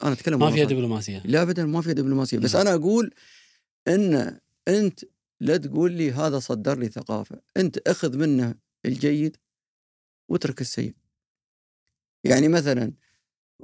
أنا 0.03 0.13
أتكلم 0.13 0.39
ما 0.39 0.51
فيها. 0.51 0.65
دبلوماسية. 0.65 1.23
لا 1.25 1.43
ابدا 1.43 1.67
ما 1.67 1.81
في 1.81 1.95
دبلوماسية. 1.95 2.39
بس 2.39 2.57
نعم. 2.57 2.67
أنا 2.67 2.75
أقول 2.77 3.15
إن 3.89 4.39
أنت 4.69 5.01
لا 5.41 5.57
تقول 5.57 5.93
لي 5.93 6.13
هذا 6.13 6.39
صدر 6.39 6.79
لي 6.79 6.89
ثقافة. 6.89 7.41
أنت 7.57 7.79
أخذ 7.79 8.17
منه 8.17 8.55
الجيد 8.87 9.37
واترك 10.29 10.61
السيء. 10.61 10.95
يعني 12.25 12.49
مثلا 12.49 12.93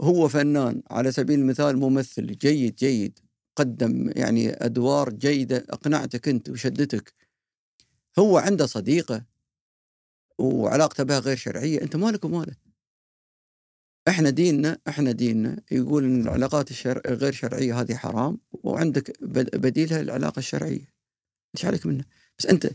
هو 0.00 0.28
فنان 0.28 0.82
على 0.90 1.12
سبيل 1.12 1.40
المثال 1.40 1.76
ممثل 1.76 2.26
جيد 2.26 2.74
جيد 2.74 3.18
قدم 3.56 4.10
يعني 4.16 4.50
أدوار 4.50 5.10
جيدة 5.10 5.66
أقنعتك 5.70 6.28
أنت 6.28 6.50
وشدتك. 6.50 7.14
هو 8.18 8.38
عنده 8.38 8.66
صديقة 8.66 9.24
وعلاقته 10.38 11.04
بها 11.04 11.18
غير 11.18 11.36
شرعية. 11.36 11.82
أنت 11.82 11.96
مالك 11.96 12.24
وماله 12.24 12.54
إحنا 14.08 14.30
ديننا 14.30 14.78
إحنا 14.88 15.12
ديننا 15.12 15.62
يقول 15.70 16.04
إن 16.04 16.20
العلاقات 16.22 16.70
الشر... 16.70 17.00
غير 17.06 17.32
شرعية 17.32 17.80
هذه 17.80 17.94
حرام 17.94 18.38
وعندك 18.52 19.22
بد- 19.22 19.56
بديلها 19.56 20.00
العلاقه 20.00 20.38
الشرعية. 20.38 20.92
إيش 21.56 21.64
عليك 21.64 21.86
منه؟ 21.86 22.04
بس 22.38 22.46
أنت 22.46 22.70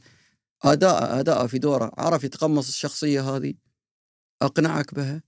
أداء 0.64 1.20
أداء 1.20 1.48
في 1.48 1.60
دوره 1.60 1.92
عرف 1.98 2.24
يتقمص 2.24 2.68
الشخصية 2.68 3.22
هذه 3.36 3.54
أقنعك 4.42 4.94
بها 4.96 5.24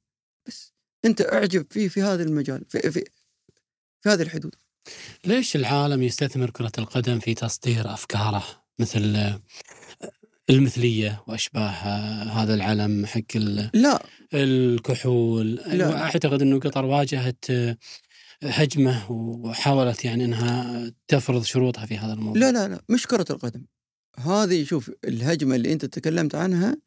بس 0.48 0.74
أنت 1.06 1.22
أعجب 1.22 1.66
فيه 1.70 1.88
في 1.88 2.02
هذا 2.02 2.24
المجال 2.24 2.66
في 2.70 2.92
في, 2.92 3.04
في 4.02 4.10
هذه 4.10 4.22
الحدود. 4.22 4.56
ليش 5.26 5.56
العالم 5.56 6.04
يستثمر 6.04 6.50
كرة 6.50 6.72
القدم 6.78 7.20
في 7.20 7.34
تصدير 7.34 7.94
أفكاره؟ 7.94 8.44
مثل 8.80 9.34
المثلية 10.50 11.24
وأشباهها 11.28 12.24
هذا 12.44 12.54
العلم 12.54 13.06
حق 13.06 13.22
ال- 13.36 13.70
لا. 13.74 14.04
الكحول. 14.34 15.56
لا. 15.56 16.02
أعتقد 16.02 16.42
أنه 16.42 16.60
قطر 16.60 16.86
واجهت 16.86 17.46
آه، 17.50 17.78
هجمة 18.44 19.12
وحاولت 19.12 20.06
يعني 20.06 20.26
أنها 20.26 20.92
تفرض 21.08 21.44
شروطها 21.44 21.86
في 21.86 21.98
هذا 21.98 22.14
الموضوع. 22.14 22.42
لا 22.42 22.52
لا 22.52 22.68
لا 22.68 22.82
مش 22.90 23.08
كرة 23.08 23.26
القدم. 23.30 23.66
هذه 24.18 24.64
شوف 24.64 24.92
الهجمة 25.06 25.56
اللي 25.56 25.74
أنت 25.74 25.86
تكلمت 25.86 26.36
عنها 26.36 26.78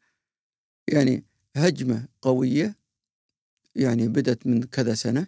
يعني 0.87 1.25
هجمة 1.55 2.07
قوية 2.21 2.75
يعني 3.75 4.07
بدت 4.07 4.47
من 4.47 4.63
كذا 4.63 4.93
سنة. 4.93 5.27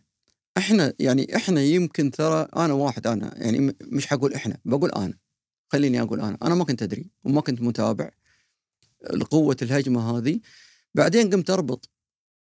إحنا 0.57 0.93
يعني 0.99 1.35
إحنا 1.35 1.61
يمكن 1.61 2.11
ترى 2.11 2.47
أنا 2.55 2.73
واحد 2.73 3.07
أنا 3.07 3.33
يعني 3.37 3.75
مش 3.81 4.07
حقول 4.07 4.33
إحنا 4.33 4.57
بقول 4.65 4.91
أنا. 4.91 5.13
خليني 5.71 6.01
أقول 6.01 6.19
أنا. 6.21 6.37
أنا 6.43 6.55
ما 6.55 6.63
كنت 6.63 6.83
أدري 6.83 7.09
وما 7.23 7.41
كنت 7.41 7.61
متابع. 7.61 8.09
قوة 9.29 9.57
الهجمة 9.61 10.17
هذه. 10.17 10.39
بعدين 10.95 11.29
قمت 11.29 11.49
أربط 11.49 11.89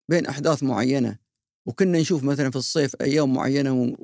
بين 0.09 0.25
أحداث 0.25 0.63
معينة 0.63 1.17
وكنا 1.65 1.99
نشوف 1.99 2.23
مثلا 2.23 2.49
في 2.51 2.55
الصيف 2.55 2.95
أيام 3.01 3.37
و- 3.71 3.95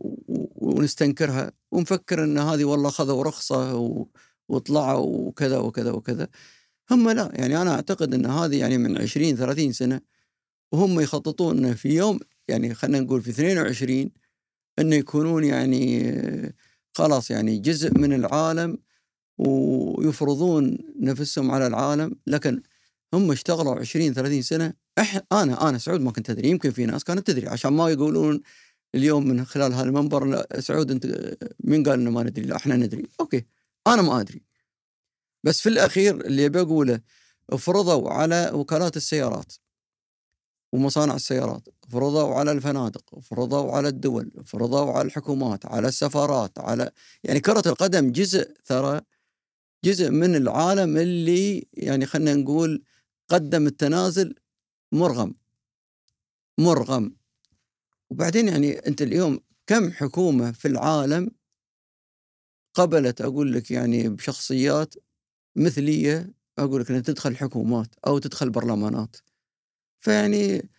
ونستنكرها 0.55 1.51
ونفكر 1.71 2.23
إن 2.23 2.37
هذه 2.37 2.63
والله 2.65 2.89
خذوا 2.89 3.23
رخصة 3.23 3.75
و- 3.75 4.07
وطلعوا 4.49 5.05
وكذا 5.27 5.57
وكذا 5.57 5.91
وكذا. 5.91 6.27
هم 6.91 7.09
لا 7.09 7.31
يعني 7.35 7.61
أنا 7.61 7.71
أعتقد 7.75 8.13
إن 8.13 8.25
هذه 8.25 8.59
يعني 8.59 8.77
من 8.77 8.97
20 9.01 9.35
30 9.35 9.71
سنة 9.71 10.01
وهم 10.71 10.99
يخططون 10.99 11.57
انه 11.57 11.73
في 11.73 11.89
يوم 11.89 12.19
يعني 12.47 12.73
خلينا 12.73 12.99
نقول 12.99 13.21
في 13.21 13.29
22 13.29 14.11
إنه 14.79 14.95
يكونون 14.95 15.43
يعني 15.43 16.55
خلاص 16.93 17.31
يعني 17.31 17.59
جزء 17.59 17.97
من 17.97 18.13
العالم 18.13 18.77
ويفرضون 19.39 20.77
نفسهم 20.99 21.51
على 21.51 21.67
العالم 21.67 22.15
لكن 22.27 22.61
هم 23.13 23.31
اشتغلوا 23.31 23.75
20 23.79 24.13
30 24.13 24.41
سنة. 24.41 24.73
إح 24.99 25.21
أنا 25.31 25.69
أنا 25.69 25.77
سعود 25.77 26.01
ما 26.01 26.11
كنت 26.11 26.29
أدري 26.29 26.49
يمكن 26.49 26.71
في 26.71 26.85
ناس 26.85 27.03
كانت 27.03 27.27
تدري 27.27 27.47
عشان 27.47 27.73
ما 27.73 27.89
يقولون 27.89 28.41
اليوم 28.95 29.27
من 29.27 29.45
خلال 29.45 29.73
هذا 29.73 29.83
المنبر 29.83 30.25
لا 30.25 30.59
سعود 30.59 30.91
أنت 30.91 31.35
مين 31.63 31.83
قال 31.83 31.99
إنه 31.99 32.11
ما 32.11 32.23
ندري؟ 32.23 32.45
لا 32.45 32.55
إحنا 32.55 32.75
ندري. 32.75 33.05
أوكي 33.19 33.45
أنا 33.87 34.01
ما 34.01 34.21
أدري. 34.21 34.41
بس 35.43 35.61
في 35.61 35.69
الأخير 35.69 36.25
اللي 36.25 36.49
بقوله 36.49 37.01
فرضوا 37.57 38.09
على 38.09 38.51
وكالات 38.53 38.97
السيارات 38.97 39.53
ومصانع 40.73 41.15
السيارات 41.15 41.67
فرضوا 41.89 42.35
على 42.35 42.51
الفنادق 42.51 43.19
فرضوا 43.19 43.71
على 43.71 43.87
الدول 43.87 44.31
فرضوا 44.45 44.91
على 44.91 45.07
الحكومات 45.07 45.65
على 45.65 45.87
السفارات 45.87 46.59
على 46.59 46.91
يعني 47.23 47.39
كرة 47.39 47.63
القدم 47.65 48.11
جزء 48.11 48.53
ترى 48.65 49.01
جزء 49.83 50.09
من 50.11 50.35
العالم 50.35 50.97
اللي 50.97 51.67
يعني 51.73 52.05
خلينا 52.05 52.33
نقول 52.35 52.83
قدم 53.29 53.67
التنازل 53.67 54.35
مرغم. 54.91 55.35
مرغم. 56.57 57.15
وبعدين 58.09 58.47
يعني 58.47 58.71
أنت 58.73 59.01
اليوم 59.01 59.39
كم 59.67 59.91
حكومة 59.91 60.51
في 60.51 60.67
العالم 60.67 61.31
قبلت 62.73 63.21
أقول 63.21 63.53
لك 63.53 63.71
يعني 63.71 64.09
بشخصيات 64.09 64.95
مثلية 65.55 66.33
أقول 66.59 66.81
لك 66.81 66.89
إنها 66.89 67.01
تدخل 67.01 67.37
حكومات 67.37 67.95
أو 68.07 68.19
تدخل 68.19 68.49
برلمانات. 68.49 69.15
فيعني 70.01 70.69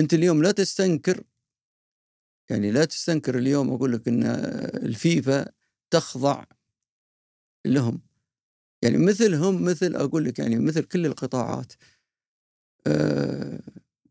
أنت 0.00 0.14
اليوم 0.14 0.42
لا 0.42 0.50
تستنكر 0.52 1.24
يعني 2.50 2.70
لا 2.70 2.84
تستنكر 2.84 3.38
اليوم 3.38 3.70
أقول 3.72 3.92
لك 3.92 4.08
إن 4.08 4.22
الفيفا 4.84 5.46
تخضع 5.90 6.44
لهم. 7.66 8.07
يعني 8.82 8.98
مثلهم 8.98 9.64
مثل 9.64 9.94
أقول 9.96 10.24
لك 10.24 10.38
يعني 10.38 10.56
مثل 10.56 10.82
كل 10.84 11.06
القطاعات. 11.06 11.72
آه 12.86 13.60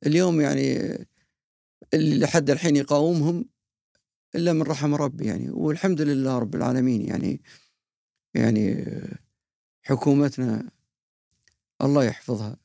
اليوم 0.06 0.42
يعني 0.42 0.98
اللي 1.94 2.20
لحد 2.20 2.50
الحين 2.50 2.76
يقاومهم 2.76 3.46
إلا 4.36 4.54
من 4.54 4.62
رحم 4.62 4.96
ربي 4.96 5.26
يعني 5.26 5.50
والحمد 5.50 6.02
لله 6.02 6.40
رب 6.40 6.56
العالمين 6.56 7.02
يعني 7.02 7.42
يعني 8.36 8.86
حكومتنا 9.84 10.72
الله 11.82 12.04
يحفظها. 12.04 12.58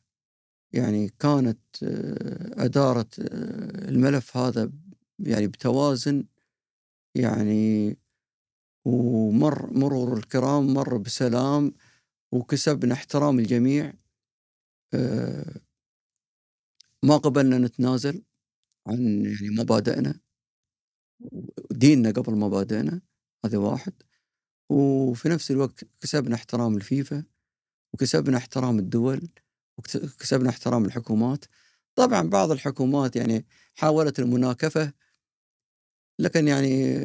يعني 0.72 1.09
كانت 1.09 1.59
آه، 1.82 2.64
أدارت 2.64 3.20
آه، 3.20 3.88
الملف 3.88 4.36
هذا 4.36 4.72
يعني 5.18 5.46
بتوازن 5.46 6.24
يعني 7.14 7.96
ومر 8.84 9.72
مرور 9.72 10.16
الكرام 10.18 10.74
مر 10.74 10.96
بسلام 10.96 11.72
وكسبنا 12.33 12.95
احترام 12.95 13.39
الجميع 13.39 13.95
آه، 14.95 15.61
ما 17.03 17.16
قبلنا 17.16 17.59
نتنازل 17.59 18.22
عن 18.87 19.24
يعني 19.24 19.51
مبادئنا 19.51 20.20
ديننا 21.70 22.11
قبل 22.11 22.33
مبادئنا 22.35 23.01
هذا 23.45 23.59
واحد. 23.59 23.93
وفي 24.70 25.28
نفس 25.28 25.51
الوقت 25.51 25.85
كسبنا 26.01 26.35
احترام 26.35 26.76
الفيفا 26.76 27.24
وكسبنا 27.95 28.37
احترام 28.37 28.78
الدول 28.78 29.28
وكسبنا 29.78 30.51
احترام 30.51 30.85
الحكومات. 30.85 31.45
طبعا 31.95 32.22
بعض 32.22 32.51
الحكومات 32.51 33.16
يعني 33.16 33.47
حاولت 33.74 34.18
المناكفة 34.18 34.93
لكن 36.18 36.49
يعني 36.49 36.97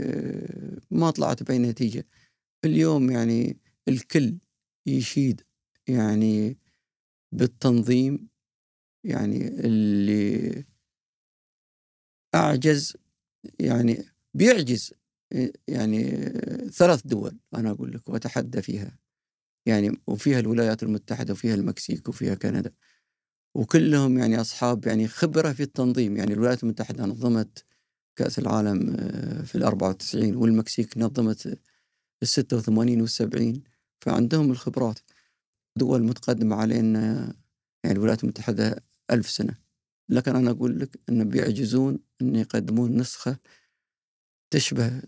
ما 0.91 1.11
طلعت 1.11 1.43
بأي 1.43 1.59
نتيجة. 1.59 2.05
اليوم 2.65 3.11
يعني 3.11 3.57
الكل 3.87 4.37
يشيد 4.87 5.41
يعني 5.87 6.57
بالتنظيم 7.31 8.29
يعني 9.03 9.47
اللي 9.47 10.65
أعجز 12.35 12.97
يعني 13.59 14.03
بيعجز 14.33 14.93
يعني 15.67 16.09
ثلاث 16.69 17.01
دول 17.07 17.39
أنا 17.55 17.71
أقول 17.71 17.93
لك 17.93 18.09
وأتحدى 18.09 18.61
فيها. 18.61 18.99
يعني 19.65 20.01
وفيها 20.07 20.39
الولايات 20.39 20.83
المتحدة 20.83 21.33
وفيها 21.33 21.55
المكسيك 21.55 22.09
وفيها 22.09 22.35
كندا. 22.35 22.73
وكلهم 23.55 24.17
يعني 24.17 24.41
أصحاب 24.41 24.87
يعني 24.87 25.07
خبرة 25.07 25.51
في 25.53 25.63
التنظيم. 25.63 26.17
يعني 26.17 26.33
الولايات 26.33 26.63
المتحدة 26.63 27.05
نظمت 27.05 27.65
كأس 28.15 28.39
العالم 28.39 28.95
آه، 28.99 29.41
في 29.43 29.55
الأربعة 29.55 29.89
وتسعين 29.89 30.35
والمكسيك 30.35 30.97
نظمت 30.97 31.59
الستة 32.23 32.57
وثمانين 32.57 33.01
والسبعين. 33.01 33.63
فعندهم 34.01 34.51
الخبرات. 34.51 34.99
دول 35.75 36.03
متقدمة 36.03 36.55
علينا 36.55 37.33
يعني 37.83 37.97
الولايات 37.97 38.23
المتحدة 38.23 38.83
ألف 39.11 39.29
سنة. 39.29 39.55
لكن 40.09 40.35
أنا 40.35 40.51
أقول 40.51 40.79
لك 40.79 40.99
أن 41.09 41.29
بيعجزون 41.29 41.99
أن 42.21 42.35
يقدمون 42.35 42.97
نسخة 42.97 43.37
تشبه 44.49 45.01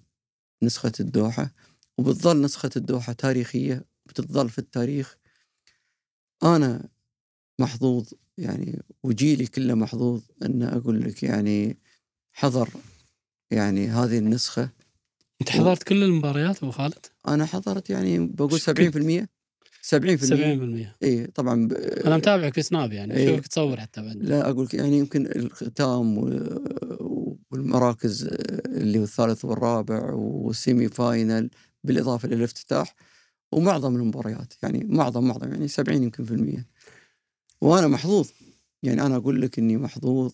نسخة 0.63 0.91
الدوحة. 0.99 1.53
وبتظل 1.97 2.41
نسخة 2.41 2.69
الدوحة 2.75 3.13
تاريخية 3.13 3.85
بتظل 4.05 4.49
في 4.49 4.59
التاريخ. 4.59 5.17
أنا 6.43 6.89
محظوظ 7.59 8.13
يعني 8.37 8.81
وجيلي 9.03 9.47
كله 9.47 9.73
محظوظ 9.73 10.23
أن 10.43 10.63
أقول 10.63 11.01
لك 11.01 11.23
يعني 11.23 11.77
حضر 12.33 12.69
يعني 13.51 13.87
هذه 13.87 14.17
النسخة. 14.17 14.69
أنت 15.41 15.49
حضرت 15.49 15.83
كل 15.83 16.03
المباريات 16.03 16.63
أبو 16.63 16.71
خالد؟ 16.71 17.05
أنا 17.27 17.45
حضرت 17.45 17.89
يعني 17.89 18.27
بقول 18.27 18.59
70% 18.59 18.63
70% 18.63 19.91
70% 19.91 21.03
اي 21.03 21.27
طبعا 21.27 21.67
ب... 21.67 21.73
أنا 21.73 22.17
متابعك 22.17 22.53
في 22.53 22.61
سناب 22.61 22.93
يعني 22.93 23.17
إيه. 23.17 23.29
أشوفك 23.29 23.47
تصور 23.47 23.79
حتى 23.79 24.01
بعد. 24.01 24.15
لا 24.15 24.49
أقول 24.49 24.67
يعني 24.73 24.97
يمكن 24.97 25.25
الختام 25.25 26.17
والمراكز 27.51 28.27
اللي 28.65 28.99
هو 28.99 29.03
الثالث 29.03 29.45
والرابع 29.45 30.13
وال 30.13 30.38
semi 30.38 30.88
final 30.88 31.49
بالإضافة 31.83 32.27
للافتتاح 32.27 32.95
ومعظم 33.51 33.95
المباريات 33.95 34.53
يعني 34.63 34.83
معظم 34.89 35.27
معظم 35.27 35.51
يعني 35.51 35.67
70 35.67 36.03
يمكن 36.03 36.25
في 36.25 36.31
المية. 36.31 36.67
وأنا 37.61 37.87
محظوظ. 37.87 38.29
يعني 38.83 39.01
أنا 39.01 39.15
أقول 39.15 39.41
لك 39.41 39.59
إني 39.59 39.77
محظوظ 39.77 40.31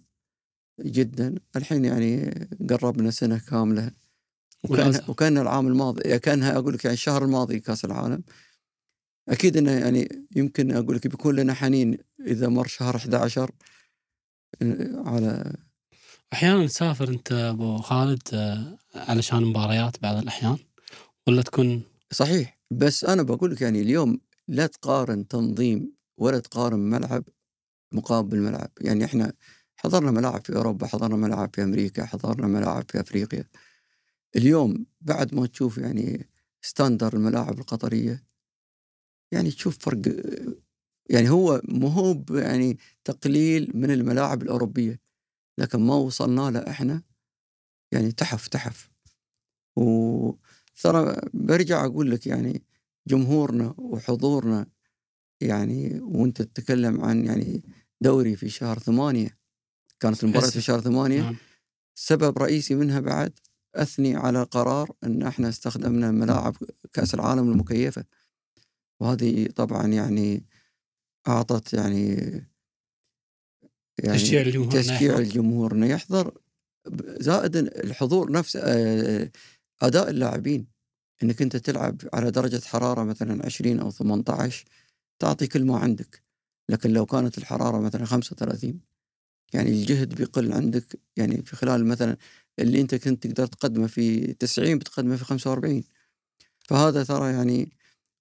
جدا. 0.82 1.36
الحين 1.56 1.86
يعني 1.86 2.32
قربنا 2.70 3.12
سنة 3.12 3.41
كاملة. 3.49 3.91
وكان. 4.72 5.01
وكان 5.07 5.38
العام 5.38 5.68
الماضي 5.68 6.20
كانها 6.20 6.57
أقول 6.57 6.74
لك 6.74 6.86
يعني 6.86 6.93
الشهر 6.93 7.24
الماضي 7.24 7.59
كأس 7.59 7.86
العالم. 7.86 8.24
أكيد 9.30 9.57
إنه 9.57 9.72
يعني 9.72 10.28
يمكن 10.36 10.72
أقول 10.72 10.95
لك 10.95 11.07
بيكون 11.07 11.36
لنا 11.36 11.53
حنين 11.53 11.97
إذا 12.28 12.47
مر 12.47 12.68
شهر 12.68 12.95
11 12.95 13.51
على 15.05 15.55
أحيانا 16.34 16.68
تسافر 16.68 17.09
أنت 17.09 17.32
أبو 17.32 17.78
خالد 17.78 18.22
آه، 18.34 18.78
علشان 18.95 19.43
مباريات 19.43 20.01
بعض 20.01 20.18
الأحيان 20.18 20.57
ولا 21.28 21.41
تكون؟ 21.41 21.84
صحيح 22.11 22.59
بس 22.72 23.05
أنا 23.05 23.24
بقول 23.24 23.51
لك 23.51 23.61
يعني 23.61 23.82
اليوم 23.82 24.20
لا 24.47 24.68
تقارن 24.68 25.28
تنظيم 25.28 25.95
ولا 26.18 26.39
تقارن 26.39 26.80
ملعب 26.80 27.24
مقابل 27.91 28.39
ملعب. 28.39 28.72
يعني 28.82 29.05
إحنا 29.05 29.34
حضرنا 29.76 30.11
ملاعب 30.11 30.45
في 30.45 30.55
أوروبا 30.55 30.88
حضرنا 30.88 31.16
ملاعب 31.16 31.49
في 31.53 31.63
أمريكا 31.63 32.05
حضرنا 32.05 32.47
ملاعب 32.47 32.84
في 32.91 32.99
أفريقيا. 32.99 33.43
اليوم 34.36 34.86
بعد 35.02 35.36
ما 35.36 35.46
تشوف 35.46 35.78
يعني 35.78 36.30
ستاندر 36.62 37.14
الملاعب 37.14 37.60
القطرية 37.60 38.24
يعني 39.32 39.52
تشوف 39.52 39.78
فرق 39.78 40.02
يعني 41.10 41.30
هو 41.30 41.62
مو 41.64 41.88
هو 41.88 42.24
يعني 42.30 42.78
تقليل 43.04 43.72
من 43.74 43.92
الملاعب 43.92 44.42
الأوروبية 44.42 45.00
لكن 45.58 45.80
ما 45.80 45.96
وصلنا 45.96 46.52
له 46.52 46.60
إحنا 46.60 47.04
يعني 47.92 48.12
تحف 48.12 48.48
تحف 48.48 48.90
وترى 49.76 51.22
برجع 51.34 51.86
أقول 51.86 52.12
لك 52.12 52.28
يعني 52.28 52.64
جمهورنا 53.08 53.76
وحضورنا 53.78 54.68
يعني 55.42 56.00
وأنت 56.02 56.42
تتكلم 56.42 57.02
عن 57.02 57.26
يعني 57.26 57.64
دوري 58.02 58.36
في 58.36 58.50
شهر 58.50 58.80
ثمانية 58.80 59.38
كانت 60.00 60.24
المباراة 60.24 60.50
في. 60.50 60.62
شهر 60.62 60.82
ثمانية 60.82 61.22
نعم 61.22 61.36
سبب 61.96 62.38
رئيسي 62.38 62.76
منها 62.76 63.00
بعد 63.00 63.40
أثني 63.76 64.16
على 64.16 64.44
قرار 64.44 64.92
إن 65.04 65.24
إحنا 65.24 65.50
استخدمنا 65.50 66.12
ملاعب 66.12 66.56
كأس 66.94 67.14
العالم 67.14 67.52
المكيفة. 67.52 68.06
وهذه 69.00 69.48
طبعا 69.48 69.88
يعني 69.88 70.46
أعطت 71.28 71.74
يعني 71.74 72.16
يعني 74.04 74.18
تشجيع 74.18 74.42
الجمهور 74.42 74.72
تشجيع. 74.72 75.18
الجمهور 75.18 75.72
إنه 75.74 75.86
يحضر 75.88 76.38
زائد 77.20 77.56
الحضور 77.56 78.32
نفسه 78.32 78.60
آه، 78.64 79.32
أداء 79.82 80.10
اللاعبين. 80.10 80.68
إنك 81.24 81.42
أنت 81.42 81.58
تلعب 81.58 82.02
على 82.14 82.32
درجة 82.32 82.62
حرارة 82.66 83.04
مثلا 83.04 83.46
20 83.46 83.80
أو 83.80 83.92
18 83.92 84.66
تعطي 85.20 85.48
كل 85.48 85.66
ما 85.66 85.78
عندك. 85.78 86.24
لكن 86.70 86.90
لو 86.90 87.06
كانت 87.06 87.38
الحرارة 87.38 87.80
مثلا 87.80 88.06
35 88.06 88.80
يعني 89.54 89.70
الجهد 89.70 90.16
بيقل 90.16 90.54
عندك. 90.54 91.00
يعني 91.18 91.42
في 91.42 91.56
خلال 91.56 91.86
مثلا 91.86 92.18
اللي 92.60 92.82
أنت 92.82 92.95
كنت 92.95 93.28
تقدر 93.28 93.47
تقدمه 93.47 93.88
في 93.88 94.34
90 94.34 94.78
بتقدمه 94.78 95.16
في 95.16 95.26
45 95.26 95.84
فهذا 96.68 97.03
ترى 97.03 97.32
يعني 97.34 97.72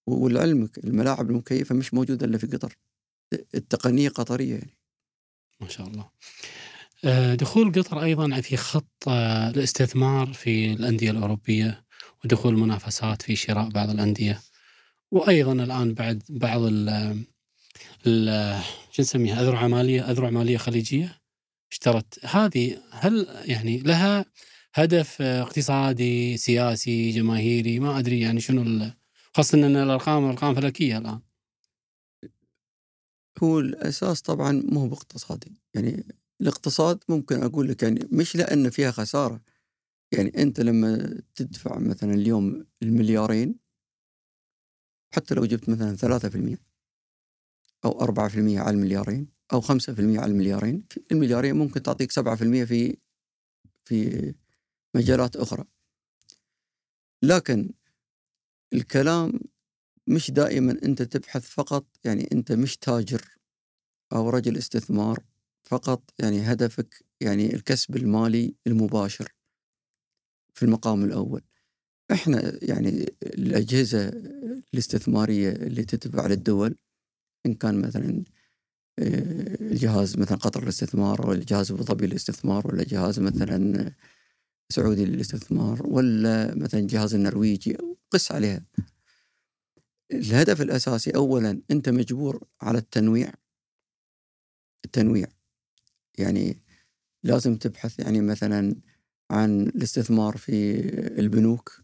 ولعلمك 0.07 0.79
الملاعب 0.79 1.31
المكيفة 1.31 1.75
مش 1.75 1.95
موجودة 1.95 2.27
إلا 2.27 2.39
في 2.39 2.47
قطر. 2.47 2.77
التقنية 3.55 4.09
قطرية 4.09 4.55
يعني. 4.55 4.79
ما 5.61 5.69
شاء 5.69 5.87
الله. 5.87 6.09
آه، 7.05 7.35
دخول 7.35 7.73
قطر 7.73 8.03
أيضا 8.03 8.41
في 8.41 8.57
خط 8.57 9.09
آه، 9.09 9.51
الاستثمار 9.51 10.33
في 10.33 10.73
الأندية 10.73 11.11
الأوروبية 11.11 11.85
ودخول 12.25 12.59
منافسات 12.59 13.23
في 13.23 13.37
شراء 13.37 13.69
بعض 13.69 13.91
الأندية 13.91 14.41
وأيضا 15.11 15.53
الآن 15.53 15.95
بعد 15.95 16.23
بعض 16.29 16.61
ال 16.63 16.89
ال 18.07 18.55
شو 18.93 19.03
نسميها 19.03 19.43
أذرع 19.43 19.67
ماليه 19.69 20.11
أذرع 20.11 20.31
مالية 20.31 20.57
خليجية. 20.57 21.21
اشترت. 21.73 22.25
هذه 22.25 22.83
هل 22.91 23.27
يعني 23.45 23.79
لها 23.79 24.25
هدف 24.75 25.23
اقتصادي 25.23 26.37
سياسي 26.37 27.11
جماهيري؟ 27.11 27.79
ما 27.79 27.99
أدري 27.99 28.21
يعني 28.21 28.41
شنو 28.41 28.91
خاصة 29.35 29.59
إن 29.59 29.77
الأرقام 29.77 30.25
ارقام 30.25 30.55
فلكية 30.55 30.99
الآن. 30.99 31.21
هو 33.43 33.61
الأساس 33.61 34.23
طبعا 34.23 34.53
مو 34.53 34.89
باقتصادي. 34.89 35.53
يعني 35.75 36.07
الاقتصاد 36.41 36.99
ممكن 37.09 37.43
أقول 37.43 37.69
لك 37.69 37.83
يعني 37.83 38.09
مش 38.13 38.37
لأن 38.37 38.71
فيها 38.71 38.91
خسارة. 38.91 39.41
يعني 40.13 40.43
أنت 40.43 40.61
لما 40.61 41.21
تدفع 41.35 41.79
مثلا 41.79 42.15
اليوم 42.15 42.67
المليارين 42.83 43.59
حتى 45.15 45.35
لو 45.35 45.45
جبت 45.45 45.69
مثلا 45.69 45.97
3% 45.97 46.59
أو 47.85 48.01
4% 48.01 48.59
على 48.59 48.71
المليارين 48.71 49.29
أو 49.55 49.61
5% 49.61 50.19
على 50.21 50.33
المليارين. 50.33 50.85
المليارين 51.13 51.57
ممكن 51.57 51.83
تعطيك 51.83 52.13
7% 52.13 52.65
في 52.65 52.97
في 53.85 54.35
مجالات 54.95 55.37
أخرى. 55.37 55.65
لكن 57.23 57.71
الكلام 58.73 59.41
مش 60.07 60.31
دائما 60.31 60.73
أنت 60.83 61.03
تبحث 61.03 61.47
فقط 61.47 61.87
يعني 62.05 62.29
أنت 62.33 62.53
مش 62.53 62.77
تاجر 62.77 63.39
أو 64.13 64.31
رجل 64.31 64.57
استثمار 64.57 65.25
فقط 65.65 66.03
يعني 66.19 66.41
هدفك 66.41 67.05
يعني 67.21 67.55
الكسب 67.55 67.97
المالي 67.97 68.55
المباشر 68.67 69.35
في 70.55 70.63
المقام 70.63 71.05
الأول. 71.05 71.43
إحنا 72.13 72.65
يعني 72.65 73.15
الأجهزة 73.23 74.09
الاستثمارية 74.75 75.53
اللي 75.53 75.85
تتبع 75.85 76.27
للدول 76.27 76.77
إن 77.47 77.55
كان 77.55 77.81
مثلا 77.81 78.25
الجهاز 78.99 80.19
مثلا 80.19 80.39
قطر 80.39 80.63
للاستثمار 80.63 81.29
ولا 81.29 81.45
جهاز 81.45 81.73
ابو 81.73 81.83
ظبي 81.83 82.07
للاستثمار 82.07 82.67
ولا 82.67 82.85
جهاز 82.85 83.21
مثلا 83.21 83.93
سعودي 84.73 85.05
للاستثمار 85.05 85.87
ولا 85.87 86.55
مثلا 86.55 86.81
جهاز 86.87 87.15
النرويجي 87.15 87.79
قس 88.11 88.33
عليها. 88.33 88.67
الهدف 90.13 90.63
الأساسي 90.63 91.11
اولا 91.11 91.63
أنت 91.71 91.89
مجبور 91.89 92.45
على 92.63 92.79
التنويع. 92.79 93.33
التنويع. 94.85 95.27
يعني 96.19 96.63
لازم 97.23 97.57
تبحث 97.57 97.99
يعني 97.99 98.21
مثلا 98.21 98.75
عن 99.31 99.61
الاستثمار 99.61 100.37
في 100.37 100.81
البنوك. 101.19 101.81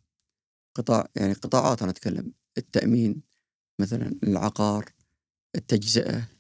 قطاع 0.75 1.09
يعني 1.17 1.33
قطاعات 1.33 1.83
أنا 1.83 1.91
أتكلم. 1.91 2.33
التأمين 2.59 3.23
مثلا 3.81 4.19
العقار 4.23 4.93
التجزئة. 5.57 6.17
ال- 6.17 6.40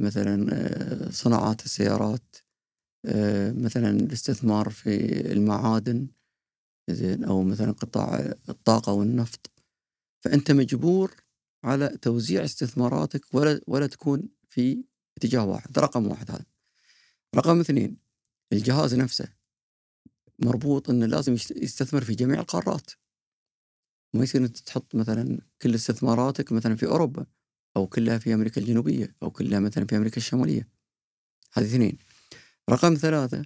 مثلا 0.00 0.46
آه، 0.52 1.10
صناعات 1.10 1.64
السيارات 1.64 2.36
آه، 3.06 3.52
مثلا 3.52 3.90
الاستثمار 3.90 4.70
في 4.70 5.20
المعادن 5.32 6.08
زين 6.90 7.24
أو 7.24 7.42
مثلا 7.42 7.72
قطاع 7.72 8.34
الطاقة 8.48 8.92
والنفط. 8.92 9.50
فأنت 10.24 10.50
مجبور 10.50 11.14
على 11.64 11.88
توزيع 11.88 12.44
استثماراتك 12.44 13.34
ولا 13.34 13.60
ولا 13.66 13.86
تكون 13.86 14.28
في 14.48 14.84
اتجاه 15.18 15.44
واحد 15.44 15.78
رقم 15.78 16.06
واحد 16.06 16.30
هذا. 16.30 16.44
رقم 17.36 17.60
اثنين 17.60 17.96
الجهاز 18.52 18.94
نفسه 18.94 19.28
مربوط 20.38 20.90
إنه 20.90 21.06
لازم 21.06 21.34
يست- 21.34 21.56
يستثمر 21.56 22.04
في 22.04 22.14
جميع 22.14 22.40
القارات. 22.40 22.90
ما 24.14 24.22
يصير 24.22 24.44
أنت 24.44 24.58
تحط 24.58 24.94
مثلا 24.94 25.38
كل 25.62 25.74
استثماراتك 25.74 26.52
مثلا 26.52 26.76
في 26.76 26.86
أوروبا. 26.86 27.26
أو 27.76 27.86
كلها 27.86 28.18
في 28.18 28.34
أمريكا 28.34 28.60
الجنوبية 28.60 29.16
أو 29.22 29.30
كلها 29.30 29.60
مثلا 29.60 29.86
في 29.86 29.96
أمريكا 29.96 30.16
الشمالية. 30.16 30.68
هذه 31.52 31.64
اثنين. 31.64 31.98
رقم 32.70 32.94
ثلاثة 32.94 33.44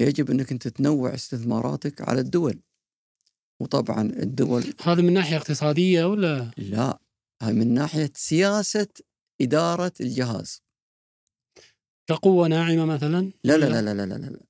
يجب 0.00 0.30
أنك 0.30 0.52
أنت 0.52 0.68
تنوع 0.68 1.14
استثماراتك 1.14 2.08
على 2.08 2.20
الدول. 2.20 2.60
وطبعا 3.60 4.02
الدول 4.02 4.74
هذا 4.82 5.02
من 5.02 5.12
ناحية 5.12 5.36
اقتصادية 5.36 6.04
ولا؟ 6.04 6.50
لا 6.56 7.00
هاي 7.42 7.52
من 7.52 7.74
ناحية 7.74 8.12
سياسة 8.14 8.88
إدارة 9.40 9.92
الجهاز. 10.00 10.62
كقوة 12.06 12.48
ناعمة 12.48 12.84
مثلا؟ 12.84 13.32
لا 13.44 13.56
لا؟ 13.56 13.66
لا 13.66 13.82
لا 13.82 13.94
لا 13.94 14.14
لا, 14.14 14.14
لا. 14.14 14.40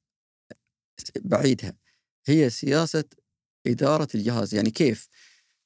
بعيدها. 1.21 1.77
هي 2.27 2.51
سياسة 2.51 3.05
إدارة 3.67 4.09
الجهاز. 4.15 4.55
يعني 4.55 4.71
كيف؟ 4.71 5.09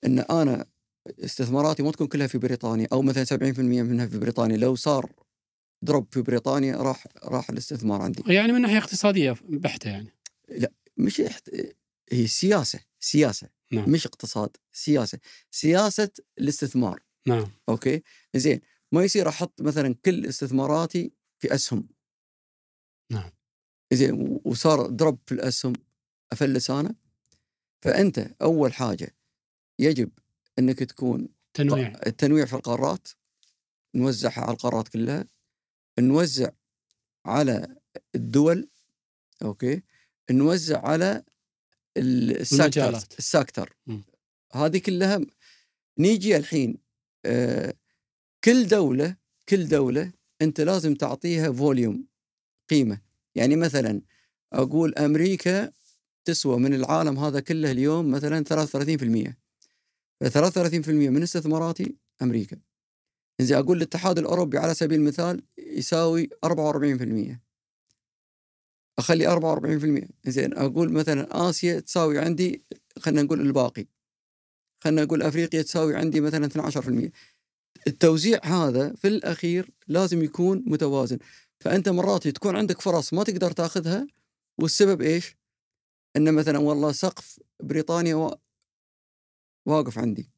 أن 0.05 0.19
أنا 0.19 0.67
استثماراتي 1.07 1.83
ما 1.83 1.93
تكون 1.93 2.07
كلها 2.07 2.27
في 2.27 2.39
بريطانيا 2.39 2.89
أو 2.93 3.03
مثلا 3.03 3.25
70% 3.25 3.59
منها 3.61 4.07
في 4.07 4.19
بريطانيا. 4.19 4.57
لو 4.57 4.75
صار 4.75 5.13
drop 5.83 6.09
في 6.11 6.23
بريطانيا 6.23 6.77
راح 6.77 7.07
راح 7.25 7.51
الاستثمار 7.51 8.03
عندي. 8.03 8.23
يعني 8.27 8.53
من 8.53 8.61
ناحية 8.61 8.79
اقتصادية 8.79 9.35
بحتة 9.43 9.91
يعني. 9.91 10.09
مش 10.97 11.21
احت... 11.21 11.51
هي 12.13 12.27
سياسة 12.27 12.81
سياسة 13.01 13.49
نعم. 13.73 13.91
مش 13.91 14.07
اقتصاد 14.07 14.57
سياسة. 14.73 15.19
سياسة 15.51 16.11
الاستثمار. 16.39 17.03
نعم. 17.29 17.53
okay؟ 17.69 18.03
زين 18.37 18.61
ما 18.93 19.05
يصير 19.05 19.29
أحط 19.29 19.63
مثلا 19.63 19.95
كل 20.05 20.27
استثماراتي 20.27 21.13
في 21.39 21.55
أسهم. 21.55 21.89
نعم. 23.13 23.31
زين 23.93 24.41
وصار 24.45 24.87
drop 24.87 25.19
في 25.27 25.33
الأسهم 25.33 25.73
أفلس 26.33 26.71
أنا؟ 26.71 26.95
فأنت 27.85 28.19
أول 28.43 28.73
حاجة 28.73 29.17
يجب 29.79 30.11
أنك 30.59 30.79
تكون 30.79 31.29
تنويع. 31.55 31.93
التنويع 32.07 32.45
في 32.45 32.53
القارات 32.53 33.09
نوزعها 33.95 34.41
على 34.41 34.53
القارات 34.53 34.89
كلها 34.89 35.25
نوزع 36.01 36.51
على 37.27 37.77
الدول 38.15 38.69
أوكي؟ 39.43 39.83
نوزع 40.31 40.81
على 40.87 41.23
ال- 41.97 42.41
sector 42.41 42.81
المجالات. 42.81 43.19
ال 43.19 43.26
sector. 43.26 43.77
هذه 44.53 44.79
كلها 44.79 45.21
نيجي 45.99 46.37
الحين 46.37 46.79
آه 47.25 47.75
كل 48.45 48.67
دولة 48.67 49.17
كل 49.49 49.69
دولة 49.69 50.13
أنت 50.43 50.61
لازم 50.61 50.95
تعطيها 50.95 51.53
volume 51.53 52.07
قيمة. 52.71 53.01
يعني 53.35 53.57
مثلا 53.57 54.03
أقول 54.53 54.95
أمريكا 54.95 55.73
تسوى 56.25 56.59
من 56.59 56.75
العالم 56.75 57.19
هذا 57.19 57.41
كله 57.41 57.71
اليوم 57.71 58.11
مثلا 58.11 58.45
33% 58.45 59.35
ف 59.35 59.42
33% 60.29 60.89
من 60.89 61.23
استثماراتي 61.23 61.97
أمريكا. 62.23 62.57
زين 63.41 63.57
أقول 63.57 63.77
الاتحاد 63.77 64.19
الأوروبي 64.19 64.59
على 64.59 64.75
سبيل 64.75 65.01
المثال 65.01 65.43
يساوي 65.59 66.31
44% 66.47 67.41
أخلي 68.99 69.27
44% 69.27 70.31
زين 70.31 70.59
أقول 70.59 70.93
مثلا 70.93 71.49
آسيا 71.49 71.81
تساوي 71.81 72.19
عندي 72.19 72.65
خلينا 72.99 73.23
نقول 73.23 73.41
الباقي. 73.41 73.87
خلينا 74.85 75.05
نقول 75.05 75.23
أفريقيا 75.23 75.63
تساوي 75.63 75.97
عندي 75.97 76.21
مثلا 76.21 76.49
12% 76.49 77.11
التوزيع 77.87 78.41
هذا 78.45 78.95
في 78.95 79.09
الأخير 79.09 79.71
لازم 79.89 80.23
يكون 80.23 80.65
متوازن. 80.67 81.19
فأنت 81.61 81.89
مرات 81.89 82.29
تكون 82.29 82.57
عندك 82.57 82.81
فرص 82.81 83.13
ما 83.13 83.25
تقدر 83.25 83.51
تأخذها 83.51 84.07
والسبب 84.59 85.03
إيش؟ 85.03 85.37
إن 86.17 86.35
مثلا 86.35 86.59
والله 86.59 86.93
سقف 86.93 87.41
بريطانيا 87.63 88.15
واقف 89.67 89.99
عندي. 89.99 90.31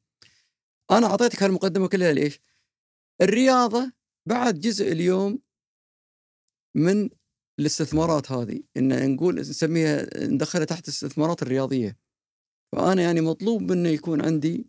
أنا 0.91 1.07
أعطيتك 1.07 1.43
هالمقدمة 1.43 1.87
كلها 1.87 2.13
ليش؟ 2.13 2.39
الرياضة 3.21 3.91
بعد 4.25 4.59
جزء 4.59 4.91
اليوم 4.91 5.39
من 6.75 7.09
الاستثمارات 7.59 8.31
هذه. 8.31 8.63
إن 8.77 9.15
نقول 9.15 9.35
نسميها 9.35 10.25
ندخلها 10.27 10.65
تحت 10.65 10.83
الاستثمارات 10.83 11.41
الرياضية. 11.41 11.97
فأنا 12.71 13.01
يعني 13.01 13.21
مطلوب 13.21 13.71
منه 13.71 13.89
يكون 13.89 14.25
عندي 14.25 14.65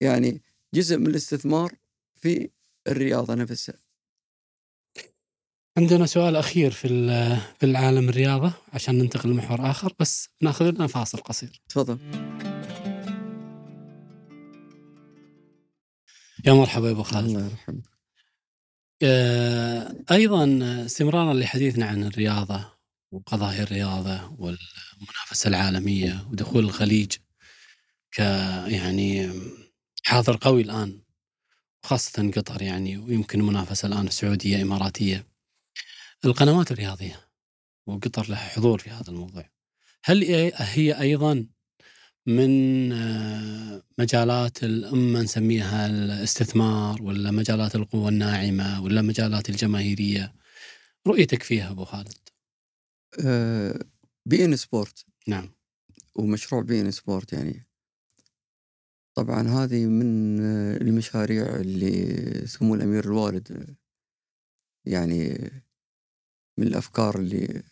يعني 0.00 0.42
جزء 0.74 0.98
من 0.98 1.06
الاستثمار 1.06 1.74
في 2.16 2.50
الرياضة 2.88 3.34
نفسها. 3.34 3.84
عندنا 5.78 6.06
سؤال 6.06 6.36
أخير 6.36 6.70
في 6.70 6.88
في 7.58 7.66
العالم 7.66 8.08
الرياضة 8.08 8.52
عشان 8.72 8.98
ننتقل 8.98 9.30
لمحور 9.30 9.70
آخر 9.70 9.94
بس 10.00 10.28
نأخذ 10.42 10.70
لنا 10.70 10.86
فاصل 10.86 11.18
قصير. 11.18 11.62
تفضل. 11.68 11.98
يا 16.46 16.52
مرحبا 16.52 16.86
يا 16.86 16.92
أبو 16.92 17.02
خالد. 17.02 17.26
الله 17.28 17.44
يرحمه. 17.50 17.82
آه، 19.02 19.94
أيضا 20.10 20.58
استمرارا 20.86 21.34
لحديثنا 21.34 21.86
عن 21.86 22.04
الرياضة 22.04 22.72
وقضايا 23.12 23.62
الرياضة 23.62 24.30
والمنافسة 24.38 25.48
العالمية 25.48 26.26
ودخول 26.30 26.64
الخليج 26.64 27.12
ك 28.12 28.18
يعني 28.18 29.32
حاضر 30.04 30.38
قوي 30.40 30.62
الآن 30.62 31.00
خاصة 31.84 32.30
قطر 32.36 32.62
يعني 32.62 32.96
ويمكن 32.98 33.40
المنافسه 33.40 33.88
الآن 33.88 34.06
السعودية 34.06 34.62
إماراتية. 34.62 35.26
القنوات 36.24 36.72
الرياضية 36.72 37.28
وقطر 37.86 38.30
لها 38.30 38.48
حضور 38.48 38.78
في 38.78 38.90
هذا 38.90 39.10
الموضوع. 39.10 39.50
هل 40.04 40.24
هي 40.56 41.00
أيضا 41.00 41.46
من 42.26 42.92
آه، 42.92 43.82
مجالات 43.98 44.64
ال- 44.64 44.84
اما 44.84 45.22
نسميها 45.22 45.86
الاستثمار 45.86 47.02
ولا 47.02 47.30
مجالات 47.30 47.74
القوة 47.74 48.08
الناعمة 48.08 48.82
ولا 48.82 49.02
مجالات 49.02 49.48
الجماهيرية. 49.48 50.34
رؤيتك 51.06 51.42
فيها 51.42 51.70
أبو 51.70 51.84
خالد؟ 51.84 52.28
آه، 53.26 53.80
بي 54.26 54.44
إن 54.44 54.56
سبورت. 54.56 55.06
نعم. 55.28 55.50
ومشروع 56.16 56.62
بي 56.62 56.80
إن 56.80 56.90
سبورت 56.90 57.32
يعني. 57.32 57.66
طبعا 59.14 59.48
هذه 59.48 59.86
من 59.86 60.40
آه، 60.40 60.76
المشاريع 60.76 61.56
اللي 61.56 62.46
سمو 62.46 62.74
الأمير 62.74 63.04
الوالد. 63.04 63.76
يعني 64.86 65.50
من 66.58 66.66
الأفكار 66.66 67.18
اللي 67.18 67.62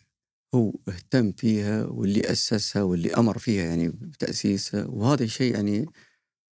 هو 0.55 0.73
اهتم 0.87 1.31
فيها 1.31 1.85
واللي 1.85 2.31
أسسها 2.31 2.83
واللي 2.83 3.13
أمر 3.13 3.37
فيها 3.37 3.63
يعني 3.65 3.89
بتأسيسها 3.89 4.85
وهذا 4.85 5.23
الشيء 5.23 5.53
يعني 5.53 5.85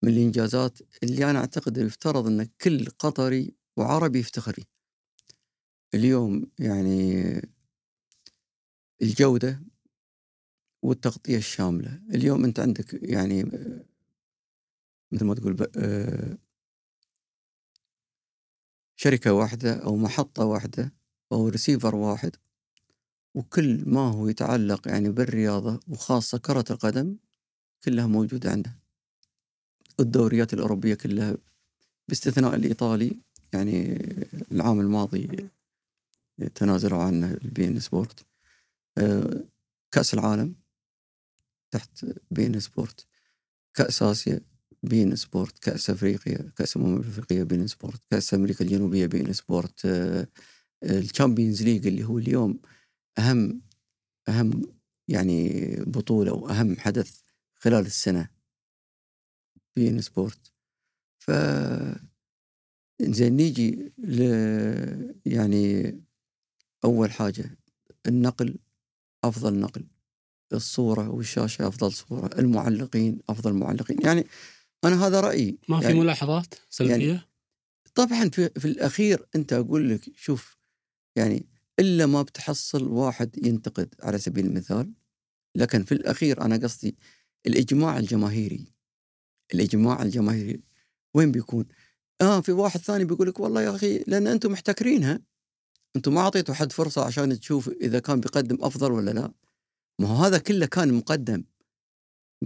من 0.02 0.12
الإنجازات 0.12 0.78
اللي 1.02 1.30
أنا 1.30 1.38
أعتقد 1.38 1.78
يفترض 1.78 2.26
إن 2.26 2.48
كل 2.60 2.86
قطري 2.86 3.54
وعربي 3.76 4.18
يفتخر 4.18 4.52
فيه. 4.52 4.64
اليوم 5.94 6.46
يعني 6.58 7.22
الجودة 9.02 9.62
والتغطية 10.82 11.36
الشاملة، 11.36 12.02
اليوم 12.10 12.44
أنت 12.44 12.60
عندك 12.60 12.98
يعني 13.02 13.42
مثل 15.12 15.24
ما 15.24 15.34
تقول 15.34 15.66
آه، 15.76 16.38
شركة 18.96 19.32
واحدة 19.32 19.74
أو 19.74 19.96
محطة 19.96 20.44
واحدة 20.44 20.94
أو 21.32 21.48
ريسيفر 21.48 21.94
واحد 21.96 22.36
وكل 23.34 23.82
ما 23.86 24.00
هو 24.00 24.28
يتعلق 24.28 24.88
يعني 24.88 25.10
بالرياضة 25.10 25.80
وخاصة 25.88 26.38
كرة 26.38 26.64
القدم 26.70 27.16
كلها 27.84 28.06
موجودة 28.06 28.50
عنده. 28.50 28.78
الدوريات 30.00 30.54
الأوروبية 30.54 30.94
كلها 30.94 31.36
باستثناء 32.08 32.54
الإيطالي 32.54 33.16
يعني 33.52 33.98
العام 34.52 34.80
الماضي 34.80 35.48
تنازلوا 36.54 37.02
عنه 37.02 37.38
البي 37.44 37.68
ان 37.68 37.80
سبورت. 37.80 38.26
آه، 38.98 39.44
كأس 39.90 40.14
العالم 40.14 40.54
تحت 41.70 42.06
بي 42.30 42.46
ان 42.46 42.60
سبورت. 42.60 43.06
كأس 43.74 44.02
آسيا 44.02 44.40
بي 44.82 45.02
ان 45.02 45.16
سبورت. 45.16 45.58
كأس 45.58 45.90
أفريقيا 45.90 46.52
كأس 46.56 46.76
الامم 46.76 46.96
الافريقيه 46.96 47.42
بي 47.42 47.54
ان 47.54 47.66
سبورت. 47.66 48.00
كأس 48.10 48.34
أمريكا 48.34 48.64
الجنوبية 48.64 49.06
بي 49.06 49.20
ان 49.20 49.32
سبورت 49.32 49.86
آه، 49.86 50.28
ال 50.82 50.90
Champions 50.90 51.62
League 51.62 51.86
اللي 51.86 52.04
هو 52.04 52.18
اليوم 52.18 52.60
أهم 53.18 53.62
أهم 54.28 54.62
يعني 55.08 55.66
بطولة 55.86 56.32
واهم 56.32 56.76
حدث 56.78 57.20
خلال 57.54 57.86
السنة 57.86 58.28
بي 59.76 59.88
ان 59.88 60.00
سبورت. 60.00 60.52
ف 61.18 61.30
زين 63.02 63.36
نيجي 63.36 63.92
ل 63.98 64.22
يعني 65.26 66.00
أول 66.84 67.12
حاجة 67.12 67.58
النقل 68.06 68.58
أفضل 69.24 69.60
نقل. 69.60 69.86
الصورة 70.52 71.08
والشاشة 71.08 71.68
أفضل 71.68 71.92
صورة 71.92 72.30
المعلقين 72.38 73.18
أفضل 73.28 73.52
معلقين. 73.52 73.96
يعني 74.04 74.26
أنا 74.84 75.06
هذا 75.06 75.20
رأيي. 75.20 75.58
ما 75.68 75.80
في 75.80 75.86
يعني 75.86 76.00
ملاحظات 76.00 76.54
سلبية؟ 76.70 77.28
طبعا 77.94 78.28
في, 78.28 78.48
في 78.48 78.64
الأخير 78.64 79.26
أنت 79.36 79.52
أقول 79.52 79.90
لك 79.90 80.00
شوف 80.16 80.58
يعني 81.16 81.46
إلا 81.78 82.06
ما 82.06 82.22
بتحصل 82.22 82.88
واحد 82.88 83.46
ينتقد 83.46 83.94
على 84.02 84.18
سبيل 84.18 84.46
المثال 84.46 84.92
لكن 85.56 85.84
في 85.84 85.92
الأخير 85.92 86.40
أنا 86.40 86.56
قصدي 86.56 86.96
الإجماع 87.46 87.98
الجماهيري 87.98 88.72
الإجماع 89.54 90.02
الجماهيري 90.02 90.62
وين 91.14 91.32
بيكون؟ 91.32 91.64
آه 92.20 92.40
في 92.40 92.52
واحد 92.52 92.80
ثاني 92.80 93.04
بيقول 93.04 93.28
لك 93.28 93.40
والله 93.40 93.62
يا 93.62 93.74
أخي 93.74 93.98
لأن 94.06 94.26
أنتم 94.26 94.52
محتكرينها 94.52 95.20
أنتم 95.96 96.14
ما 96.14 96.20
أعطيتوا 96.20 96.54
حد 96.54 96.72
فرصة 96.72 97.04
عشان 97.04 97.40
تشوف 97.40 97.68
إذا 97.68 97.98
كان 97.98 98.20
بيقدم 98.20 98.58
أفضل 98.60 98.92
ولا 98.92 99.10
لا 99.10 99.32
ما 99.98 100.08
هو 100.08 100.24
هذا 100.24 100.38
كله 100.38 100.66
كان 100.66 100.94
مقدم 100.94 101.44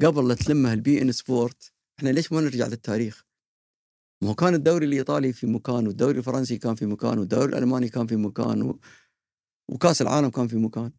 قبل 0.03 0.29
لا 0.29 0.35
تلمه 0.35 0.73
البي 0.73 1.03
إن 1.03 1.13
سبورت 1.13 1.73
إحنا 1.99 2.09
ليش 2.09 2.33
ما 2.33 2.41
نرجع 2.41 2.67
للتاريخ؟ 2.67 3.27
ما 4.23 4.29
هو 4.29 4.35
كان 4.35 4.55
الدوري 4.55 4.87
الإيطالي 4.87 5.33
في 5.33 5.47
مكان 5.47 5.87
والدوري 5.87 6.19
الفرنسي 6.19 6.59
كان 6.59 6.75
في 6.75 6.87
مكان 6.87 7.19
والدوري 7.19 7.53
الألماني 7.53 7.89
كان 7.89 8.07
في 8.07 8.17
مكان. 8.17 8.79
وكاس 9.69 10.03
العالم 10.03 10.29
كان 10.29 10.49
في 10.49 10.57
مكان. 10.57 10.93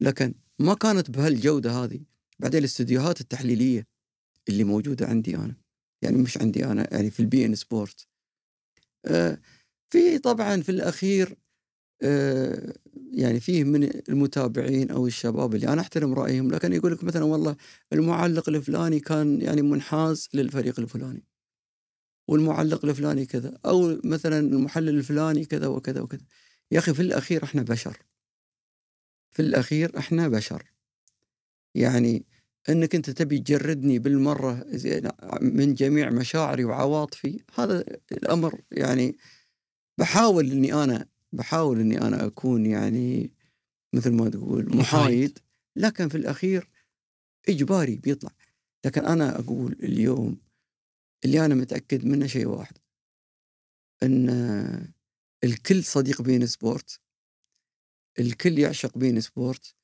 لكن 0.00 0.34
ما 0.58 0.74
كانت 0.74 1.10
بهالجودة 1.10 1.70
هذه. 1.72 2.00
بعدين 2.38 2.58
الاستديوهات 2.58 3.20
التحليلية 3.20 3.86
اللي 4.48 4.64
موجودة 4.64 5.06
عندي 5.06 5.36
أنا. 5.36 5.56
يعني 6.02 6.16
مش 6.16 6.38
عندي 6.38 6.64
أنا 6.64 6.94
يعني 6.94 7.10
في 7.10 7.20
البي 7.20 7.46
إن 7.46 7.54
سبورت. 7.54 8.06
آه 9.06 9.38
في 9.90 10.18
طبعا 10.18 10.60
في 10.60 10.68
الأخير 10.68 11.36
آه 12.02 12.74
يعني 13.12 13.40
فيه 13.40 13.64
من 13.64 13.90
المتابعين 14.08 14.90
أو 14.90 15.06
الشباب 15.06 15.54
اللي 15.54 15.68
أنا 15.68 15.80
أحترم 15.80 16.14
رأيهم. 16.14 16.50
لكن 16.50 16.72
يقول 16.72 16.92
لك 16.92 17.04
مثلا 17.04 17.24
والله 17.24 17.56
المعلق 17.92 18.48
الفلاني 18.48 19.00
كان 19.00 19.42
يعني 19.42 19.62
منحاز 19.62 20.28
للفريق 20.34 20.80
الفلاني. 20.80 21.24
والمعلق 22.28 22.84
الفلاني 22.84 23.26
كذا. 23.26 23.58
أو 23.66 24.00
مثلا 24.04 24.38
المحلل 24.38 24.88
الفلاني 24.88 25.44
كذا 25.44 25.66
وكذا 25.66 26.00
وكذا. 26.00 26.24
يا 26.70 26.78
أخي 26.78 26.94
في 26.94 27.02
الأخير 27.02 27.44
إحنا 27.44 27.62
بشر. 27.62 27.98
في 29.30 29.42
الأخير 29.42 29.98
إحنا 29.98 30.28
بشر. 30.28 30.72
يعني 31.74 32.24
إنك 32.68 32.94
أنت 32.94 33.10
تبي 33.10 33.38
تجردني 33.38 33.98
بالمرة 33.98 34.64
زين 34.66 35.08
من 35.42 35.74
جميع 35.74 36.10
مشاعري 36.10 36.64
وعواطفي 36.64 37.40
هذا 37.54 37.84
الأمر 38.12 38.60
يعني 38.70 39.16
بحاول 39.98 40.50
إني 40.50 40.74
أنا 40.74 41.06
بحاول 41.32 41.80
إني 41.80 42.00
أنا 42.00 42.26
أكون 42.26 42.66
يعني 42.66 43.32
مثل 43.92 44.12
ما 44.12 44.28
تقول 44.28 44.76
محايد. 44.76 45.38
لكن 45.76 46.08
في 46.08 46.14
الأخير 46.14 46.70
إجباري 47.48 47.96
بيطلع. 47.96 48.30
لكن 48.84 49.04
أنا 49.04 49.38
أقول 49.38 49.72
اليوم 49.72 50.40
اللي 51.24 51.44
أنا 51.44 51.54
متأكد 51.54 52.04
منه 52.04 52.26
شيء 52.26 52.48
واحد 52.48 52.78
إن 54.02 54.92
الكل 55.44 55.84
صديق 55.84 56.22
بي 56.22 56.38
إن 56.38 56.46
سبورت 56.46 57.00
الكل 58.18 58.58
يعشق 58.58 58.98
بي 58.98 59.13
إن 59.13 59.20
سبورت. 59.20 59.74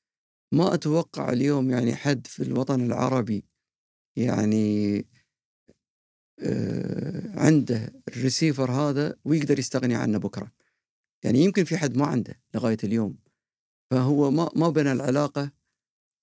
ما 0.53 0.73
أتوقع 0.73 1.29
اليوم 1.29 1.69
يعني 1.69 1.95
حد 1.95 2.27
في 2.27 2.43
الوطن 2.43 2.85
العربي 2.85 3.45
يعني 4.17 4.97
آه، 6.39 7.39
عنده 7.39 7.93
الريسيفر 8.07 8.71
هذا 8.71 9.15
ويقدر 9.25 9.59
يستغني 9.59 9.95
عنه 9.95 10.17
بكرة. 10.17 10.51
يعني 11.23 11.39
يمكن 11.39 11.63
في 11.63 11.77
حد 11.77 11.97
ما 11.97 12.05
عنده 12.05 12.41
لغاية 12.55 12.77
اليوم. 12.83 13.17
فهو 13.91 14.31
ما 14.31 14.49
ما 14.55 14.69
بنى 14.69 14.91
العلاقة 14.91 15.51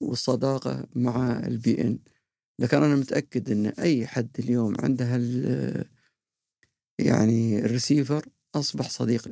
والصداقة 0.02 0.88
مع 0.94 1.38
البي 1.46 1.80
إن. 1.80 1.98
لكن 2.60 2.76
أنا 2.82 2.96
متأكد 2.96 3.50
إن 3.50 3.66
أي 3.66 4.06
حد 4.06 4.36
اليوم 4.38 4.74
عنده 4.80 5.04
هال 5.14 5.88
يعني 6.98 7.58
الريسيفر 7.58 8.26
أصبح 8.54 8.90
صديق 8.90 9.28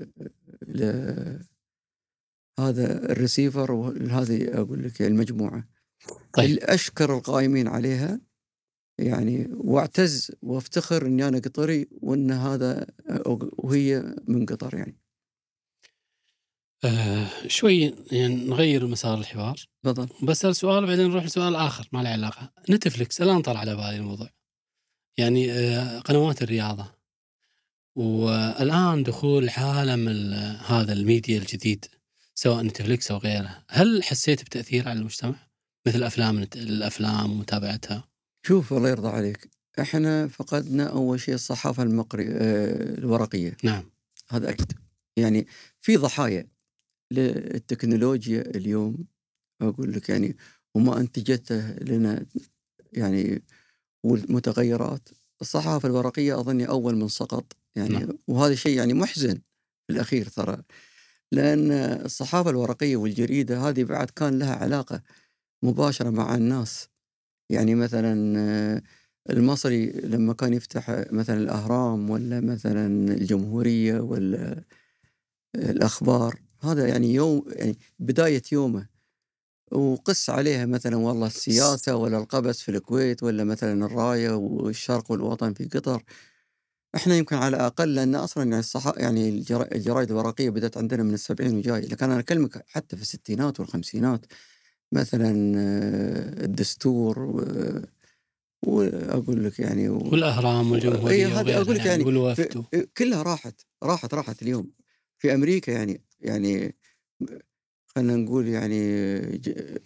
هذا 2.58 3.12
الريسيفر 3.12 3.72
وهذه 3.72 4.60
أقول 4.60 4.84
لك 4.84 5.02
المجموعة. 5.02 5.68
طيب. 6.34 6.50
الأشكر 6.50 7.16
القائمين 7.16 7.68
عليها 7.68 8.20
يعني 8.98 9.48
واعتز 9.50 10.32
وافتخر 10.42 11.06
إني 11.06 11.28
أنا 11.28 11.38
قطري 11.38 11.88
وإن 11.92 12.30
هذا 12.30 12.86
وهي 13.58 14.14
من 14.28 14.46
قطر 14.46 14.74
يعني. 14.74 14.98
آه 16.84 17.28
شوي 17.46 17.94
يعني 18.12 18.34
نغير 18.34 18.86
مسار 18.86 19.18
الحوار. 19.18 19.66
تفضل. 19.82 20.08
بسأل 20.26 20.56
سؤال 20.56 20.84
وبعدين 20.84 21.08
نروح 21.08 21.24
لسؤال 21.24 21.56
آخر 21.56 21.88
ما 21.92 22.02
له 22.02 22.08
علاقة. 22.08 22.52
نتفلكس 22.70 23.22
الآن 23.22 23.42
طلع 23.42 23.60
على 23.60 23.76
بالي 23.76 23.96
الموضوع. 23.96 24.30
يعني 25.18 25.52
آه 25.52 25.98
قنوات 25.98 26.42
الرياضة. 26.42 27.01
والآن 27.96 29.02
دخول 29.02 29.48
عالم 29.48 30.08
ال- 30.08 30.60
هذا 30.66 30.92
الميديا 30.92 31.38
الجديد 31.38 31.84
سواء 32.34 32.62
نتفلكس 32.62 33.10
أو 33.10 33.16
غيره 33.18 33.64
هل 33.68 34.02
حسيت 34.02 34.42
بتأثير 34.42 34.88
على 34.88 34.98
المجتمع؟ 34.98 35.34
مثل 35.86 36.02
أفلام 36.02 36.38
الأفلام 36.56 37.32
ومتابعتها. 37.32 38.08
شوف 38.46 38.72
الله 38.72 38.88
يرضى 38.88 39.08
عليك 39.08 39.50
إحنا 39.80 40.28
فقدنا 40.28 40.84
أول 40.90 41.20
شيء 41.20 41.34
الصحافة 41.34 41.82
المقري 41.82 42.28
آه، 42.28 42.98
الورقية. 42.98 43.56
نعم. 43.62 43.84
هذا 44.30 44.50
أكيد. 44.50 44.72
يعني 45.16 45.46
في 45.80 45.96
ضحايا 45.96 46.46
للتكنولوجيا 47.12 48.40
اليوم 48.40 49.04
أقول 49.62 49.92
لك 49.92 50.08
يعني 50.08 50.36
وما 50.74 51.00
أنتجته 51.00 51.72
لنا 51.72 52.26
يعني 52.92 53.42
والمتغيرات. 54.02 55.08
الصحافة 55.40 55.88
الورقية 55.88 56.40
أظني 56.40 56.68
أول 56.68 56.96
من 56.96 57.08
سقط. 57.08 57.56
يعني 57.76 57.94
نعم. 57.94 58.08
وهذا 58.28 58.54
شيء 58.54 58.76
يعني 58.76 58.94
محزن 58.94 59.34
في 59.86 59.92
الأخير 59.92 60.28
ترى. 60.28 60.62
لأن 61.32 61.72
الصحافة 61.72 62.50
الورقية 62.50 62.96
والجريدة 62.96 63.60
هذه 63.68 63.84
بعد 63.84 64.10
كان 64.10 64.38
لها 64.38 64.54
علاقة 64.54 65.02
مباشرة 65.62 66.10
مع 66.10 66.34
الناس. 66.34 66.88
يعني 67.50 67.74
مثلا 67.74 68.38
آه، 68.38 68.82
المصري 69.30 69.86
لما 69.86 70.32
كان 70.34 70.54
يفتح 70.54 70.90
مثلا 71.12 71.36
الأهرام 71.36 72.10
ولا 72.10 72.40
مثلا 72.40 73.14
الجمهورية 73.14 74.00
ولا 74.00 74.64
الأخبار 75.54 76.40
هذا 76.62 76.88
يعني 76.88 77.14
يوم 77.14 77.44
يعني 77.48 77.78
بداية 77.98 78.42
يومه. 78.52 78.88
وقس 79.72 80.30
عليها 80.30 80.66
مثلا 80.66 80.96
والله 80.96 81.26
السياسة 81.26 81.96
ولا 81.96 82.18
القبس 82.18 82.60
في 82.60 82.70
الكويت 82.70 83.22
ولا 83.22 83.44
مثلا 83.44 83.86
الراية 83.86 84.30
والشرق 84.36 85.10
والوطن 85.10 85.54
في 85.54 85.64
قطر. 85.64 86.02
إحنا 86.94 87.14
يمكن 87.16 87.36
على 87.36 87.56
أقل 87.56 87.94
لأن 87.94 88.14
أصلا 88.14 88.44
يعني 88.44 88.58
الصح 88.58 88.92
يعني 88.96 89.28
الجرا- 89.28 89.74
الجرايد 89.74 90.10
الورقية 90.10 90.50
بدأت 90.50 90.76
عندنا 90.76 91.02
من 91.02 91.14
السبعين 91.14 91.56
وجاي 91.56 91.80
لكن 91.80 92.04
أنا 92.10 92.18
أكلمك 92.20 92.64
حتى 92.68 92.96
في 92.96 93.02
الستينات 93.02 93.60
والخمسينات 93.60 94.26
مثلا 94.92 95.52
آه، 95.58 96.44
الدستور 96.44 97.18
وأقول 98.66 99.44
لك 99.44 99.58
يعني 99.58 99.88
و- 99.88 99.98
إيه، 101.10 101.26
هذه 101.26 101.32
وغيرها 101.44 101.62
أقول 101.62 101.74
لك 101.74 101.80
يعني 101.86 102.04
في- 102.34 102.86
كلها 102.98 103.22
راحت 103.22 103.60
راحت 103.82 104.14
راحت 104.14 104.42
اليوم. 104.42 104.70
في 105.18 105.34
أمريكا 105.34 105.70
يعني 105.72 106.00
يعني 106.20 106.76
خلينا 107.86 108.16
نقول 108.16 108.48
يعني 108.48 108.80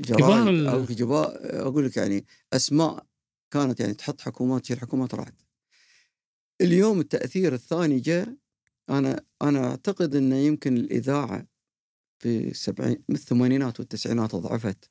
جرائد 0.01 0.23
أو 0.69 0.85
جبا 0.85 1.23
أقول 1.63 1.87
لك 1.87 1.97
يعني 1.97 2.27
أسماء 2.53 3.07
كانت 3.51 3.81
يعني 3.81 3.95
تحط 3.95 4.21
حكومات 4.21 4.63
تشيل 4.63 4.81
حكومات 4.81 5.15
راحت. 5.15 5.35
اليوم 6.61 7.01
التأثير 7.01 7.55
الثاني 7.55 8.01
جاء 8.01 8.37
أنا 8.91 9.25
أنا 9.43 9.71
أعتقد 9.71 10.15
انه 10.15 10.37
يمكن 10.37 10.77
الإذاعة 10.77 11.47
في 12.19 12.49
السبعين 12.49 13.05
من 13.09 13.15
الثمانينات 13.15 13.81
والتسعينات 13.81 14.35
ضعفت 14.35 14.91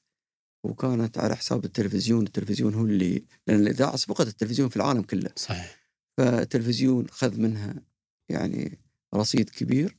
وكانت 0.64 1.18
على 1.18 1.36
حساب 1.36 1.66
التلفزيون 1.66 2.26
التلفزيون 2.26 2.74
هو 2.74 2.86
اللي 2.86 3.26
لأن 3.48 3.60
الإذاعة 3.60 3.96
سبقت 3.96 4.28
التلفزيون 4.28 4.70
في 4.70 4.76
العالم 4.76 5.02
كله. 5.02 5.30
صحيح. 5.36 5.78
فالتلفزيون 6.18 7.08
خذ 7.10 7.40
منها 7.40 7.84
يعني 8.30 8.80
رصيد 9.16 9.50
كبير. 9.50 9.98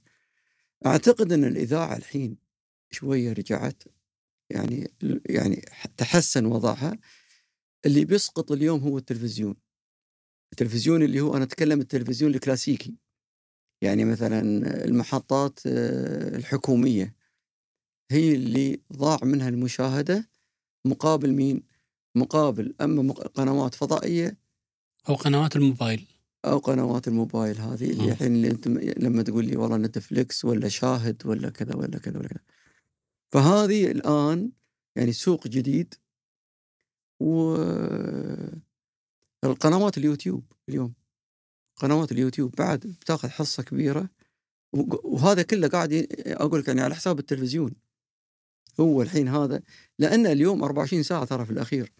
أعتقد 0.87 1.33
إن 1.33 1.45
الإذاعة 1.45 1.97
الحين 1.97 2.37
شوية 2.91 3.33
رجعت 3.33 3.83
يعني 4.51 4.91
يعني 5.27 5.65
تحسن 5.97 6.47
وضعها. 6.47 6.99
اللي 7.87 8.05
بيسقط 8.05 8.53
اليوم 8.53 8.81
هو 8.81 8.99
التلفزيون. 8.99 9.55
التلفزيون 10.61 11.03
اللي 11.03 11.21
هو 11.21 11.37
أنا 11.37 11.45
أتكلم 11.45 11.81
التلفزيون 11.81 12.35
الكلاسيكي. 12.35 12.95
يعني 13.83 14.05
مثلا 14.05 14.41
المحطات 14.85 15.61
آه، 15.67 16.37
الحكومية. 16.37 17.15
هي 18.11 18.35
اللي 18.35 18.81
ضاع 18.93 19.19
منها 19.23 19.49
المشاهدة. 19.49 20.29
مقابل 20.85 21.33
مين؟ 21.33 21.63
مقابل 22.15 22.75
أما 22.81 23.03
مق- 23.03 23.27
قنوات 23.27 23.75
فضائية. 23.75 24.37
أو 25.09 25.15
قنوات 25.15 25.57
الموبايل. 25.57 26.07
أو 26.45 26.59
قنوات 26.59 27.09
الموبايل 27.09 27.59
هذه 27.61 27.91
اللي 27.91 28.03
مم. 28.03 28.09
الحين 28.09 28.35
اللي 28.35 28.49
انت 28.51 28.69
لما 28.99 29.23
تقول 29.23 29.45
لي 29.47 29.57
والله 29.57 29.77
نتفليكس 29.77 30.45
ولا 30.45 30.69
شاهد 30.69 31.23
ولا 31.27 31.51
كذا 31.51 31.75
ولا 31.77 31.99
كذا 31.99 32.19
ولا 32.19 32.29
كذا. 32.29 32.43
فهذه 33.33 33.91
الآن 33.91 34.53
يعني 34.97 35.13
سوق 35.13 35.49
جديد. 35.49 35.95
و 37.21 37.57
القنوات 39.45 39.99
اليوتيوب 39.99 40.53
اليوم. 40.69 40.95
قنوات 41.77 42.13
اليوتيوب 42.13 42.55
بعد 42.57 42.81
بتاخذ 42.81 43.29
حصة 43.29 43.63
كبيرة 43.63 44.11
وهذا 45.05 45.43
كله 45.43 45.69
قاعد 45.69 46.07
أقول 46.27 46.61
لك 46.61 46.69
يعني 46.69 46.81
على 46.81 46.95
حساب 46.95 47.19
التلفزيون. 47.19 47.73
هو 48.81 49.03
الحين 49.03 49.29
هذا 49.29 49.63
لأن 49.99 50.27
اليوم 50.27 50.63
24 50.65 51.03
ساعة 51.03 51.25
ترى 51.25 51.45
في 51.45 51.51
الأخير. 51.51 51.93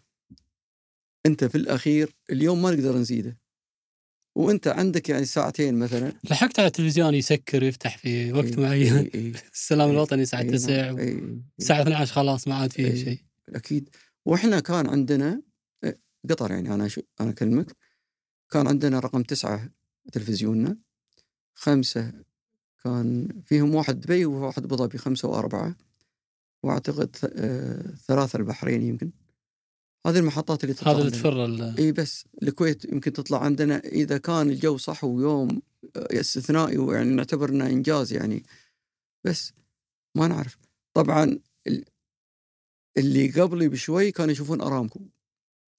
أنت 1.25 1.43
في 1.43 1.55
الأخير 1.55 2.15
اليوم 2.29 2.61
ما 2.61 2.71
نقدر 2.71 2.97
نزيده. 2.97 3.37
وأنت 4.35 4.67
عندك 4.67 5.09
يعني 5.09 5.25
ساعتين 5.25 5.79
مثلا. 5.79 6.13
لحقت 6.23 6.59
على 6.59 6.67
التلفزيون 6.67 7.13
يسكر 7.13 7.63
ويفتح 7.63 7.97
في 7.97 8.33
وقت 8.33 8.45
إيه، 8.45 8.57
معين. 8.57 8.93
إيه، 8.93 9.13
إيه، 9.13 9.33
السلام 9.53 9.87
إيه، 9.89 9.95
الوطني 9.95 10.21
الساعة 10.21 10.41
إيه، 10.41 10.51
9 10.51 10.85
نعم، 10.85 10.97
إيه، 10.97 11.07
إيه. 11.07 11.41
الساعة 11.59 11.81
12 11.81 12.13
خلاص 12.13 12.47
ما 12.47 12.55
عاد 12.55 12.71
فيه. 12.73 13.03
شيء. 13.03 13.19
أكيد. 13.49 13.89
وإحنا 14.25 14.59
كان 14.59 14.87
عندنا 14.89 15.41
قطر 16.29 16.51
يعني 16.51 16.73
أنا 16.73 16.87
شو 16.87 17.01
أنا 17.21 17.29
أكلمك. 17.29 17.75
كان 18.49 18.67
عندنا 18.67 18.99
رقم 18.99 19.23
تسعة 19.23 19.69
تلفزيوننا. 20.11 20.77
خمسة 21.53 22.13
كان 22.83 23.27
فيهم 23.45 23.75
واحد 23.75 23.99
دبي 23.99 24.25
وواحد 24.25 24.63
ابو 24.63 24.75
ظبي 24.75 24.97
خمسة 24.97 25.27
وأربعة. 25.27 25.75
وأعتقد 26.63 27.15
آه، 27.23 27.81
ثلاثة 28.07 28.37
البحرين 28.39 28.81
يمكن. 28.81 29.11
هذه 30.07 30.19
المحطات 30.19 30.63
اللي 30.63 30.73
تطلع 30.73 30.91
هذا 30.91 30.99
اللي. 30.99 31.11
تفر 31.11 31.45
إي 31.79 31.91
بس 31.91 32.25
الكويت 32.43 32.85
يمكن 32.85 33.13
تطلع 33.13 33.43
عندنا. 33.43 33.77
إذا 33.77 34.17
كان 34.17 34.49
الجو 34.49 34.77
صح 34.77 35.03
ويوم 35.03 35.61
استثنائي 35.95 36.77
ويعني 36.77 37.09
نعتبر 37.09 37.49
إنه 37.49 37.65
إنجاز 37.67 38.13
يعني. 38.13 38.43
بس 39.23 39.53
ما 40.15 40.27
نعرف. 40.27 40.57
طبعا 40.93 41.39
ال- 41.67 41.85
اللي 42.97 43.31
قبلي 43.31 43.67
بشوي 43.69 44.11
كانوا 44.11 44.31
يشوفون 44.31 44.61
أرامكو. 44.61 44.99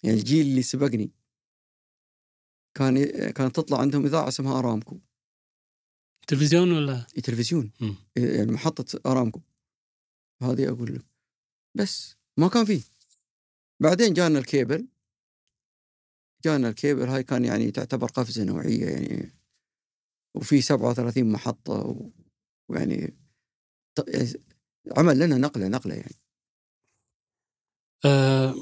يعني 0.02 0.16
الجيل 0.16 0.46
اللي 0.46 0.62
سبقني 0.62 1.10
كان 2.74 3.04
كانت 3.30 3.56
تطلع 3.56 3.80
عندهم 3.80 4.04
إذاعة 4.06 4.28
اسمها 4.28 4.58
أرامكو. 4.58 5.00
تلفزيون 6.28 6.72
ولا؟ 6.72 7.06
تلفزيون. 7.24 7.72
مم. 7.80 7.96
يعني 8.16 8.52
محطة 8.52 9.00
أرامكو. 9.06 9.40
هذه 10.42 10.68
أقول 10.68 10.94
لك. 10.94 11.04
بس 11.74 12.16
ما 12.36 12.48
كان 12.48 12.64
فيه. 12.64 12.82
بعدين 13.80 14.14
جانا 14.14 14.38
الكيبل. 14.38 14.88
جانا 16.44 16.68
الكيبل 16.68 17.08
هاي 17.08 17.22
كان 17.22 17.44
يعني 17.44 17.70
تعتبر 17.70 18.06
قفزة 18.06 18.44
نوعية 18.44 18.86
يعني. 18.86 19.32
وفي 20.36 20.60
37 20.62 21.32
محطة 21.32 22.10
ويعني 22.68 22.94
يعني 24.08 24.32
عمل 24.96 25.18
لنا 25.18 25.38
نقلة 25.38 25.68
نقلة 25.68 25.94
يعني. 25.94 26.14
آه 28.04 28.54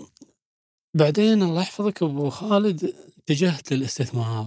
بعدين 0.96 1.42
الله 1.42 1.60
يحفظك 1.62 2.02
أبو 2.02 2.30
خالد 2.30 2.94
اتجهت 3.18 3.72
للاستثمار 3.72 4.46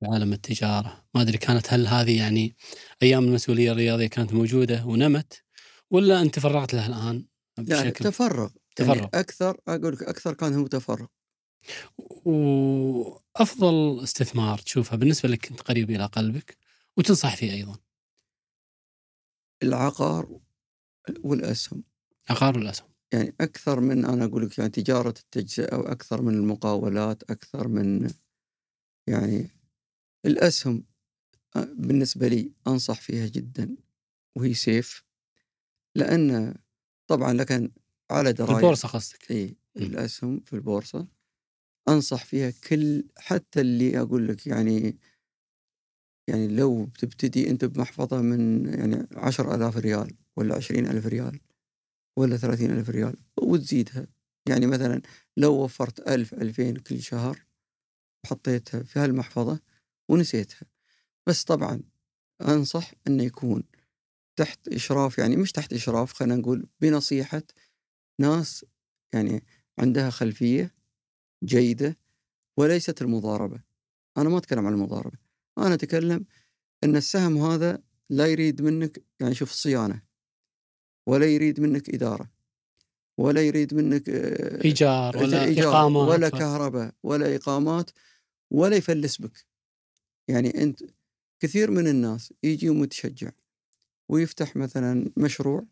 في 0.00 0.06
عالم 0.12 0.32
التجارة. 0.32 1.04
ما 1.14 1.22
أدري 1.22 1.38
كانت 1.38 1.72
هل 1.72 1.86
هذه 1.86 2.18
يعني 2.18 2.56
أيام 3.02 3.24
المسؤولية 3.24 3.72
الرياضية 3.72 4.06
كانت 4.06 4.32
موجودة 4.32 4.84
ونمت 4.86 5.42
ولا 5.90 6.22
أنت 6.22 6.38
فرغت 6.38 6.74
لها 6.74 6.86
الآن 6.86 7.26
يعني 7.58 7.90
تفرغ 7.90 8.48
تفرغ. 8.76 8.96
يعني 8.96 9.10
أكثر 9.14 9.60
أقول 9.68 9.92
لك 9.92 10.02
أكثر 10.02 10.34
كان 10.34 10.54
هو 10.54 10.66
تفرغ. 10.66 11.06
وأفضل 12.24 14.00
استثمار 14.04 14.58
تشوفها 14.58 14.96
بالنسبة 14.96 15.28
لك 15.28 15.50
انت 15.50 15.60
قريب 15.60 15.90
إلى 15.90 16.06
قلبك 16.06 16.56
وتنصح 16.96 17.36
فيه 17.36 17.52
أيضا. 17.52 17.76
العقار 19.62 20.40
والأسهم. 21.24 21.84
عقار 22.30 22.58
والأسهم. 22.58 22.89
يعني 23.12 23.34
أكثر 23.40 23.80
من 23.80 24.04
أنا 24.04 24.24
أقول 24.24 24.46
لك 24.46 24.58
يعني 24.58 24.70
تجارة 24.70 25.14
التجزئة 25.18 25.74
أو 25.74 25.80
أكثر 25.80 26.22
من 26.22 26.34
المقاولات 26.34 27.30
أكثر 27.30 27.68
من 27.68 28.10
يعني 29.06 29.48
الأسهم 30.26 30.84
بالنسبة 31.56 32.28
لي 32.28 32.52
أنصح 32.66 33.00
فيها 33.00 33.26
جدا 33.26 33.76
وهي 34.36 34.54
سيف 34.54 35.04
لأن 35.94 36.54
طبعا 37.06 37.32
لكن 37.32 37.70
على 38.10 38.28
في 38.28 38.34
دراية 38.34 38.56
البورصة 38.56 38.88
قصدك 38.88 39.30
إي. 39.30 39.56
الأسهم 39.76 40.40
في 40.40 40.52
البورصة 40.52 41.06
أنصح 41.88 42.24
فيها 42.24 42.52
كل 42.68 43.04
حتى 43.18 43.60
اللي 43.60 44.00
أقول 44.00 44.28
لك 44.28 44.46
يعني 44.46 44.98
يعني 46.28 46.48
لو 46.48 46.84
بتبتدي 46.84 47.50
أنت 47.50 47.64
بمحفظة 47.64 48.22
من 48.22 48.66
يعني 48.74 49.06
عشر 49.12 49.54
ألاف 49.54 49.76
ريال 49.76 50.16
ولا 50.36 50.54
عشرين 50.54 50.86
ألف 50.86 51.06
ريال 51.06 51.40
ولا 52.16 52.36
ثلاثين 52.36 52.70
ألف 52.70 52.90
ريال 52.90 53.16
وتزيدها. 53.42 54.06
يعني 54.48 54.66
مثلا 54.66 55.02
لو 55.36 55.64
وفرت 55.64 56.08
ألف 56.08 56.34
ألفين 56.34 56.76
كل 56.76 57.02
شهر 57.02 57.46
وحطيتها 58.24 58.82
في 58.82 58.98
هالمحفظة 58.98 59.60
ونسيتها. 60.08 60.66
بس 61.26 61.44
طبعا 61.44 61.82
أنصح 62.40 62.92
أنه 63.06 63.22
يكون 63.22 63.64
تحت 64.36 64.68
إشراف 64.68 65.18
يعني 65.18 65.36
مش 65.36 65.52
تحت 65.52 65.72
إشراف 65.72 66.12
خلينا 66.12 66.36
نقول 66.36 66.68
بنصيحة 66.80 67.42
ناس 68.20 68.64
يعني 69.14 69.44
عندها 69.78 70.10
خلفية 70.10 70.74
جيدة 71.44 71.98
وليست 72.56 73.02
المضاربة. 73.02 73.62
أنا 74.18 74.28
ما 74.28 74.38
أتكلم 74.38 74.66
عن 74.66 74.72
المضاربة 74.72 75.18
أنا 75.58 75.74
أتكلم 75.74 76.24
أن 76.84 76.96
السهم 76.96 77.38
هذا 77.38 77.82
لا 78.10 78.26
يريد 78.26 78.62
منك 78.62 79.02
يعني 79.20 79.34
شوف 79.34 79.50
صيانة. 79.50 80.02
ولا 81.06 81.26
يريد 81.26 81.60
منك 81.60 81.94
إدارة 81.94 82.30
ولا 83.18 83.42
يريد 83.42 83.74
منك 83.74 84.08
آه، 84.08 84.64
إيجار 84.64 85.16
ولا 85.16 85.44
إيجار 85.44 85.68
اقامه 85.68 86.00
ولا 86.00 86.28
كهرباء 86.28 86.94
ولا 87.02 87.36
إقامات 87.36 87.90
ولا 88.50 88.76
يفلس 88.76 89.20
بك. 89.20 89.46
يعني 90.28 90.62
أنت 90.62 90.82
كثير 91.40 91.70
من 91.70 91.86
الناس 91.86 92.32
يجي 92.42 92.70
متشجع 92.70 93.30
ويفتح 94.08 94.56
مثلا 94.56 95.10
مشروع 95.16 95.64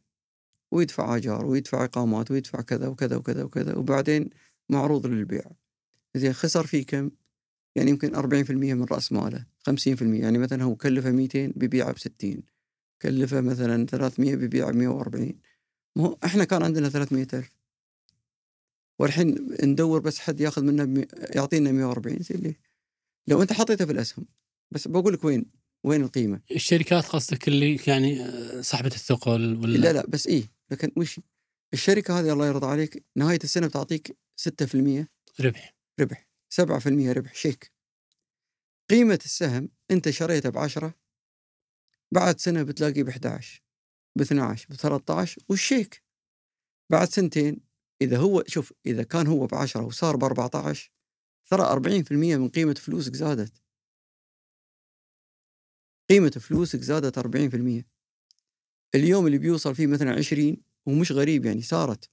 ويدفع 0.71 1.17
آجار 1.17 1.47
ويدفع 1.47 1.85
إقامات 1.85 2.31
ويدفع 2.31 2.61
كذا 2.61 2.89
وكذا 2.89 3.17
وكذا 3.17 3.43
وكذا 3.43 3.77
وبعدين 3.77 4.31
معروض 4.69 5.07
للبيع. 5.07 5.45
زين 6.15 6.33
خسر 6.33 6.67
فيه 6.67 6.87
كم؟ 6.87 7.11
يعني 7.77 7.91
يمكن 7.91 8.15
40% 8.15 8.51
من 8.51 8.85
رأس 8.85 9.13
ماله 9.13 9.47
50% 9.71 10.03
يعني 10.03 10.39
مثلا 10.39 10.65
هو 10.65 10.77
كلفه 10.77 11.11
200 11.11 11.53
بيبيعه 11.57 11.93
ب 11.93 11.99
60 11.99 12.43
كلفه 13.03 13.41
مثلا 13.41 13.87
300 13.87 14.37
بيبيعه 14.37 14.71
ب 14.73 14.77
140 14.77 15.33
ما 15.97 16.05
هو 16.05 16.19
إحنا 16.25 16.45
كان 16.45 16.63
عندنا 16.63 16.89
300 16.89 17.27
ألف. 17.35 17.51
والحين 18.99 19.57
ندور 19.63 20.01
بس 20.01 20.19
حد 20.19 20.41
ياخذ 20.41 20.65
منا 20.65 20.85
بمي... 20.85 21.07
يعطينا 21.35 21.73
140 21.73 22.19
زين 22.19 22.41
ليه؟ 22.41 22.61
لو 23.27 23.43
أنت 23.43 23.53
حطيته 23.53 23.85
في 23.85 23.93
الأسهم. 23.93 24.27
بس 24.71 24.89
بقول 24.89 25.13
لك 25.13 25.25
وين 25.25 25.47
وين 25.85 26.03
القيمة؟ 26.03 26.41
الشركات 26.51 27.07
قصدك 27.07 27.49
اللي 27.49 27.81
يعني 27.87 28.25
آه، 28.25 28.61
صاحبة 28.61 28.87
الثقل 28.87 29.57
ولا؟ 29.57 29.79
لا 29.79 29.93
لا 29.93 30.07
بس 30.07 30.27
إيه 30.27 30.43
لكن 30.71 30.93
وش؟ 30.97 31.21
الشركة 31.73 32.21
هذه 32.21 32.33
الله 32.33 32.47
يرضى 32.47 32.67
عليك 32.67 33.05
نهاية 33.17 33.39
السنة 33.45 33.67
بتعطيك 33.67 34.17
6% 34.41 35.05
ربح. 35.41 35.75
ربح. 36.01 36.29
7% 36.61 36.87
ربح 36.89 37.35
شيك. 37.35 37.73
قيمة 38.91 39.19
السهم 39.25 39.69
أنت 39.91 40.11
شريته 40.11 40.51
بعشرة 40.51 40.95
بعد 42.13 42.41
سنة 42.41 42.63
بتلاقيه 42.63 43.03
ب 43.03 43.09
11 43.09 43.63
ب 44.17 44.21
12 44.21 44.67
ب 44.71 44.75
13 44.75 45.43
والشيك. 45.49 46.03
بعد 46.91 47.09
سنتين 47.09 47.61
إذا 48.03 48.19
هو 48.19 48.45
شوف 48.47 48.73
إذا 48.87 49.03
كان 49.03 49.27
هو 49.27 49.47
ب 49.47 49.55
10 49.55 49.83
وصار 49.83 50.17
ب 50.17 50.25
14 50.25 50.93
ترى 51.51 51.63
40% 51.63 52.13
من 52.13 52.49
قيمة 52.49 52.75
فلوسك 52.75 53.15
زادت. 53.17 53.63
قيمة 56.11 56.31
فلوسك 56.31 56.81
زادت 56.81 57.19
40% 57.19 57.85
اليوم 58.95 59.27
اللي 59.27 59.39
بيوصل 59.39 59.75
فيه 59.75 59.87
مثلا 59.87 60.15
20 60.15 60.57
ومش 60.87 61.13
غريب 61.13 61.45
يعني 61.47 61.63
صارت. 61.63 62.11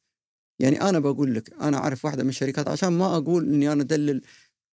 يعني 0.60 0.82
أنا 0.82 1.00
بقول 1.00 1.36
لك 1.36 1.54
أنا 1.54 1.78
أعرف 1.78 2.06
واحدة 2.06 2.24
من 2.24 2.30
الشركات 2.30 2.68
عشان 2.68 2.90
ما 2.94 3.18
أقول 3.18 3.54
إني 3.54 3.72
أنا 3.72 3.82
أدلل 3.82 4.22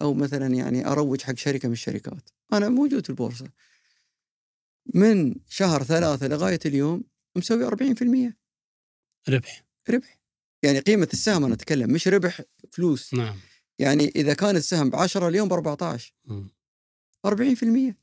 أو 0.03 0.15
مثلا 0.15 0.47
يعني 0.47 0.87
أروج 0.87 1.23
حق 1.23 1.37
شركة 1.37 1.69
من 1.69 1.73
الشركات. 1.73 2.31
أنا 2.53 2.69
موجود 2.69 3.05
في 3.05 3.11
البورصة. 3.11 3.47
من 4.95 5.35
شهر 5.49 5.83
ثلاثة 5.83 6.29
لغاية 6.29 6.61
اليوم 6.67 7.05
مسوي 7.37 7.67
40% 7.67 8.37
ربح. 9.29 9.65
ربح. 9.91 10.19
يعني 10.63 10.79
قيمة 10.79 11.09
السهم 11.13 11.45
أنا 11.45 11.55
أتكلم 11.55 11.93
مش 11.93 12.09
ربح 12.09 12.41
فلوس. 12.73 13.15
نعم. 13.15 13.37
يعني 13.79 14.09
إذا 14.09 14.35
كان 14.35 14.57
السهم 14.57 14.91
ب 14.91 14.97
10 14.97 15.29
اليوم 15.29 15.49
ب 15.49 15.53
14 15.53 16.15
مم. 16.25 16.49
40% 17.27 17.95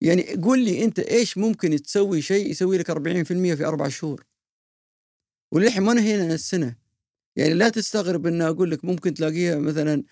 يعني 0.00 0.34
قول 0.42 0.64
لي 0.64 0.84
أنت 0.84 0.98
إيش 0.98 1.38
ممكن 1.38 1.82
تسوي 1.82 2.22
شيء 2.22 2.50
يسوي 2.50 2.78
لك 2.78 2.90
40% 2.90 2.94
في 3.54 3.64
أربع 3.64 3.88
شهور؟ 3.88 4.26
وللحين 5.52 5.82
ما 5.82 5.94
نهينا 5.94 6.34
السنة. 6.34 6.76
يعني 7.36 7.54
لا 7.54 7.68
تستغرب 7.68 8.26
ان 8.26 8.42
أقول 8.42 8.70
لك 8.70 8.84
ممكن 8.84 9.14
تلاقيها 9.14 9.58
مثلا 9.58 10.04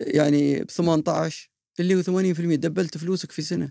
يعني 0.00 0.62
ب 0.62 0.70
18 0.70 1.50
اللي 1.80 1.94
هو 1.94 2.02
80% 2.02 2.56
دبلت 2.56 2.98
فلوسك 2.98 3.32
في 3.32 3.42
سنة. 3.42 3.70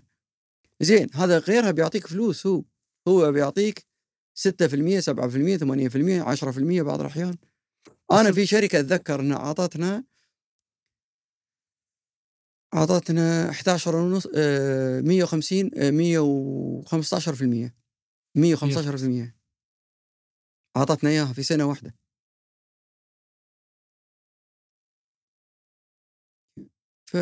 زين 0.80 1.08
هذا 1.14 1.38
غيرها 1.38 1.70
بيعطيك 1.70 2.06
فلوس 2.06 2.46
هو. 2.46 2.64
هو 3.08 3.32
بيعطيك 3.32 3.86
6% 4.34 5.00
7% 5.00 5.56
8% 5.56 6.22
10% 6.22 6.82
بعض 6.82 7.00
الأحيان. 7.00 7.36
أنا 8.12 8.32
في 8.32 8.46
شركة 8.46 8.80
أتذكر 8.80 9.20
إنها 9.20 9.36
أعطتنا 9.36 10.04
أعطتنا 12.74 13.50
11 13.50 13.96
ونص 13.96 14.28
آه، 14.36 15.00
150 15.00 15.70
آه، 15.76 15.90
115% 15.90 17.74
115% 18.34 19.36
أعطتنا 20.76 21.10
إياها 21.10 21.32
في 21.32 21.42
سنة 21.42 21.64
واحدة. 21.64 21.94
ف 27.06 27.16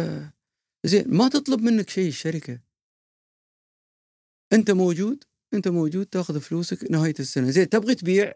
زين 0.85 1.05
ما 1.17 1.29
تطلب 1.29 1.61
منك 1.61 1.91
شيء 1.91 2.09
الشركة. 2.09 2.61
أنت 4.53 4.71
موجود 4.71 5.25
أنت 5.55 5.69
موجود 5.69 6.07
تأخذ 6.07 6.41
فلوسك 6.41 6.91
نهاية 6.91 7.15
السنة. 7.21 7.51
زين 7.51 7.69
تبغي 7.69 7.95
تبيع 7.95 8.35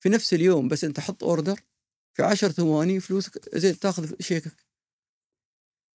في 0.00 0.08
نفس 0.08 0.34
اليوم 0.34 0.68
بس 0.68 0.84
أنت 0.84 1.00
حط 1.00 1.24
order 1.24 1.60
في 2.14 2.22
10 2.22 2.48
ثواني 2.48 3.00
فلوسك 3.00 3.56
زين 3.58 3.78
تأخذ 3.78 4.12
شيكك. 4.20 4.66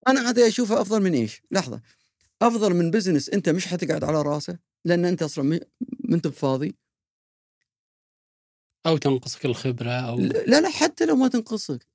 أنا 0.07 0.29
هذا 0.29 0.47
أشوفه 0.47 0.81
أفضل 0.81 1.01
من 1.03 1.13
إيش؟ 1.13 1.41
لحظة. 1.51 1.81
أفضل 2.41 2.73
من 2.73 2.91
business 2.91 3.29
أنت 3.29 3.49
مش 3.49 3.67
حتقعد 3.67 4.03
على 4.03 4.21
رأسه 4.21 4.59
لأن 4.85 5.05
أنت 5.05 5.23
أصلا 5.23 5.43
ما 5.99 6.15
أنت 6.15 6.27
بفاضي. 6.27 6.75
أو 8.85 8.97
تنقصك 8.97 9.45
الخبرة 9.45 9.91
أو 9.91 10.19
لا 10.19 10.61
لا 10.61 10.69
حتى 10.69 11.05
لو 11.05 11.15
ما 11.15 11.27
تنقصك. 11.27 11.87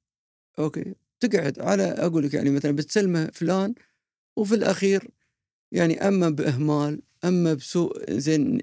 أوكي. 0.58 0.94
تقعد 1.26 1.60
على 1.60 1.82
أقول 1.82 2.24
لك 2.24 2.34
يعني 2.34 2.50
مثلا 2.50 2.72
بتسلمه 2.72 3.30
فلان 3.32 3.74
وفي 4.36 4.54
الأخير 4.54 5.10
يعني 5.72 6.08
أما 6.08 6.28
بإهمال 6.28 7.02
أما 7.24 7.54
بسوء 7.54 8.12
زين 8.12 8.58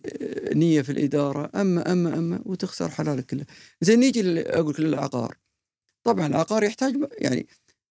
نية 0.55 0.81
في 0.81 0.91
الإدارة 0.91 1.51
أما 1.55 1.91
أما 1.91 2.17
أما 2.17 2.41
وتخسر 2.45 2.89
حلالك 2.89 3.25
كله 3.25 3.45
زين 3.81 3.99
نيجي 3.99 4.41
أقول 4.41 4.73
لك 4.73 4.79
للعقار 4.79 5.37
طبعا 6.03 6.27
العقار 6.27 6.63
يحتاج 6.63 7.09
يعني 7.17 7.47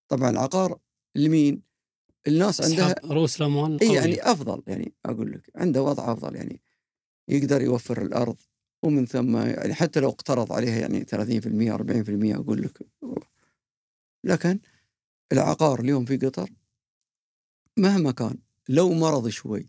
طبعا 0.08 0.30
العقار 0.30 0.78
لمين؟ 1.14 1.62
الناس 2.26 2.60
عندها 2.60 2.94
رؤوس 3.04 3.40
الأموال 3.40 3.80
إي. 3.82 3.94
يعني 3.94 4.22
أفضل 4.22 4.62
يعني 4.66 4.92
أقول 5.06 5.32
لك 5.32 5.50
عنده 5.56 5.82
وضع 5.82 6.12
أفضل 6.12 6.36
يعني 6.36 6.60
يقدر 7.28 7.62
يوفر 7.62 8.02
الأرض 8.02 8.36
ومن 8.82 9.06
ثم 9.06 9.36
يعني 9.36 9.74
حتى 9.74 10.00
لو 10.00 10.08
اقترض 10.08 10.52
عليها 10.52 10.78
يعني 10.78 11.04
30% 11.04 11.06
40% 12.34 12.36
أقول 12.36 12.62
لك 12.62 12.78
لكن 14.24 14.60
العقار 15.32 15.80
اليوم 15.80 16.04
في 16.04 16.16
قطر 16.16 16.50
مهما 17.78 18.12
كان 18.12 18.38
لو 18.68 18.92
مرض 18.92 19.28
شوي 19.28 19.68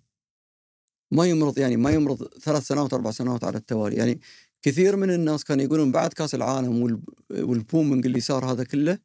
ما 1.12 1.26
يمرض 1.26 1.58
يعني 1.60 1.78
ما 1.78 1.92
يمرض 1.92 2.24
ثلاث 2.40 2.64
سنوات 2.68 2.94
أربع 2.94 3.12
سنوات 3.12 3.44
على 3.44 3.58
التوالي. 3.58 3.96
يعني 3.96 4.20
كثير 4.62 4.96
من 4.96 5.10
الناس 5.14 5.44
كانوا 5.44 5.64
يقولون 5.66 5.92
بعد 5.92 6.14
كأس 6.14 6.36
العالم 6.36 6.82
وال- 6.82 7.02
والبومنج 7.32 8.06
اللي 8.06 8.20
صار 8.20 8.52
هذا 8.52 8.64
كله 8.64 9.00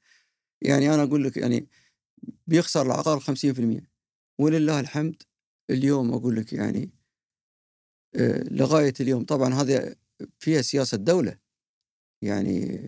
يعني 0.62 0.94
أنا 0.94 1.02
أقول 1.02 1.24
لك 1.24 1.36
يعني 1.36 1.68
بيخسر 2.46 2.86
العقار 2.86 3.20
50% 3.20 3.90
ولله 4.40 4.80
الحمد 4.80 5.22
اليوم 5.70 6.14
أقول 6.14 6.36
لك 6.36 6.52
يعني 6.52 6.90
آه، 8.16 8.44
لغاية 8.50 8.94
اليوم 9.00 9.24
طبعا 9.24 9.54
هذا 9.54 9.94
فيها 10.38 10.62
سياسة 10.62 10.96
دولة. 10.96 11.38
يعني 12.22 12.80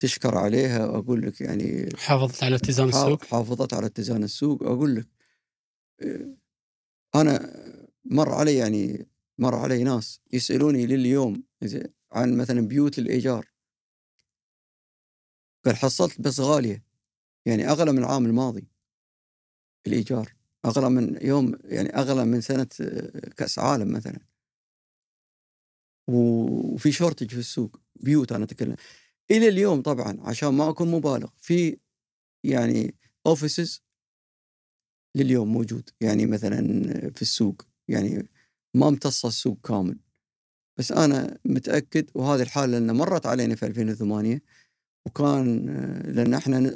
تشكر 0.00 0.38
عليها 0.38 0.86
وأقول 0.86 1.22
لك 1.26 1.40
يعني 1.40 1.88
حافظت 1.96 2.42
على 2.42 2.56
اتزان 2.56 2.88
السوق؟ 2.88 3.24
حافظت 3.24 3.74
على 3.74 3.86
اتزان 3.86 4.24
السوق 4.24 4.62
أقول 4.62 4.94
لك 4.96 5.08
أنا 7.14 7.52
مر 8.04 8.32
علي 8.32 8.56
يعني 8.56 9.08
مر 9.38 9.54
علي 9.54 9.84
ناس 9.84 10.20
يسألوني 10.32 10.86
لليوم 10.86 11.42
عن 12.12 12.36
مثلا 12.36 12.60
بيوت 12.60 12.98
الإيجار. 12.98 13.48
قال 15.64 15.76
حصلت 15.76 16.20
بس 16.20 16.40
غالية 16.40 16.84
يعني 17.46 17.68
أغلى 17.70 17.92
من 17.92 17.98
العام 17.98 18.26
الماضي 18.26 18.68
الإيجار 19.86 20.34
أغلى 20.64 20.90
من 20.90 21.18
يوم 21.26 21.58
يعني 21.64 21.88
أغلى 21.88 22.24
من 22.24 22.40
سنة 22.40 22.68
كأس 23.36 23.58
عالم 23.58 23.92
مثلا. 23.92 24.20
وفي 26.08 26.92
شورتج 26.92 27.30
في 27.30 27.38
السوق 27.38 27.80
بيوت 27.96 28.32
أنا 28.32 28.44
أتكلم. 28.44 28.76
إلى 29.30 29.48
اليوم 29.48 29.82
طبعا 29.82 30.16
عشان 30.20 30.48
ما 30.48 30.70
أكون 30.70 30.90
مبالغ. 30.90 31.28
في 31.40 31.78
يعني 32.44 32.94
اوفيسز 33.26 33.82
لليوم 35.16 35.52
موجود. 35.52 35.90
يعني 36.00 36.26
مثلا 36.26 36.60
في 37.10 37.22
السوق. 37.22 37.62
يعني 37.88 38.28
ما 38.74 38.88
امتص 38.88 39.26
السوق 39.26 39.58
كامل. 39.66 39.98
بس 40.78 40.92
أنا 40.92 41.38
متأكد 41.44 42.10
وهذه 42.14 42.42
الحالة 42.42 42.72
لأن 42.78 42.96
مرت 42.96 43.26
علينا 43.26 43.54
في 43.54 43.66
2008 43.66 44.42
وكان 45.06 45.66
لأن 46.14 46.34
إحنا 46.34 46.74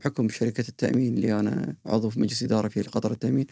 بحكم 0.00 0.28
شركة 0.28 0.68
التأمين 0.68 1.14
اللي 1.14 1.40
أنا 1.40 1.76
عضو 1.86 2.10
في 2.10 2.20
مجلس 2.20 2.42
إدارة 2.42 2.68
في 2.68 2.82
قطر 2.82 3.12
التأمين 3.12 3.46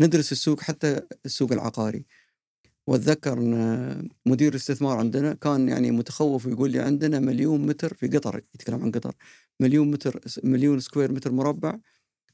ندرس 0.00 0.32
السوق 0.32 0.60
حتى 0.60 1.00
السوق 1.26 1.52
العقاري. 1.52 2.04
واتذكر 2.86 3.38
إن 3.38 4.08
مدير 4.26 4.48
الاستثمار 4.50 4.98
عندنا 4.98 5.34
كان 5.34 5.68
يعني 5.68 5.90
متخوف 5.90 6.46
ويقول 6.46 6.70
لي 6.70 6.80
عندنا 6.80 7.20
مليون 7.20 7.66
متر 7.66 7.94
في 7.94 8.08
قطر 8.08 8.42
يتكلم 8.54 8.82
عن 8.82 8.90
قطر 8.90 9.14
مليون 9.60 9.90
متر 9.90 10.20
مليون 10.44 10.80
square 10.80 11.12
متر 11.12 11.32
مربع 11.32 11.78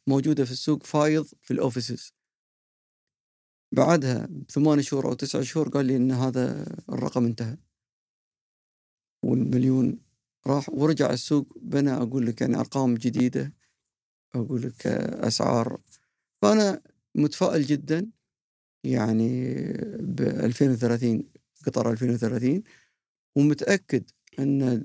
موجودة 0.07 0.45
في 0.45 0.51
السوق 0.53 0.83
فايض 0.83 1.27
في 1.43 1.51
ال 1.51 1.58
offices 1.58 2.12
بعدها 3.73 4.29
ثمان 4.51 4.83
شهور 4.83 5.07
أو 5.09 5.12
تسع 5.15 5.43
شهور 5.43 5.69
قال 5.69 5.87
لي 5.87 5.97
إن 5.97 6.12
هذا 6.12 6.66
الرقم 6.89 7.24
انتهى. 7.24 7.57
والمليون 9.24 9.99
راح 10.47 10.69
ورجع 10.69 11.11
السوق 11.11 11.59
بنى 11.61 11.93
أقول 11.93 12.27
لك 12.27 12.41
يعني 12.41 12.57
أرقام 12.57 12.95
جديدة 12.95 13.53
أقول 14.35 14.62
لك 14.62 14.87
أسعار. 14.87 15.81
فأنا 16.43 16.83
متفائل 17.15 17.62
جدا 17.62 18.11
يعني 18.85 19.55
ب 20.01 20.21
2030 20.21 21.29
قطر 21.67 21.91
2030 21.91 22.63
ومتأكد 23.37 24.11
أن 24.39 24.83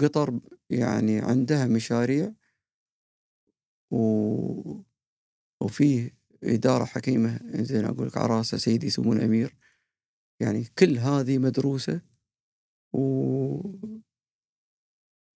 قطر 0.00 0.40
يعني 0.70 1.18
عندها 1.18 1.66
مشاريع 1.66 2.32
و 3.90 4.82
وفيه 5.60 6.16
إدارة 6.44 6.84
حكيمة 6.84 7.40
زين 7.54 7.84
أقول 7.84 8.06
لك 8.06 8.16
عراسة 8.16 8.58
سيدي 8.58 8.90
سمو 8.90 9.12
الأمير. 9.12 9.56
يعني 10.40 10.64
كل 10.78 10.98
هذه 10.98 11.38
مدروسة 11.38 12.00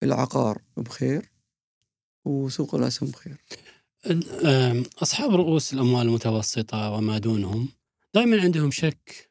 والعقار 0.02 0.62
بخير 0.76 1.32
وسوق 2.24 2.74
الأسهم 2.74 3.10
بخير. 3.10 3.36
أصحاب 5.02 5.30
رؤوس 5.30 5.74
الأموال 5.74 6.06
المتوسطة 6.06 6.90
وما 6.90 7.18
دونهم 7.18 7.68
دائما 8.14 8.40
عندهم 8.40 8.70
شك. 8.70 9.30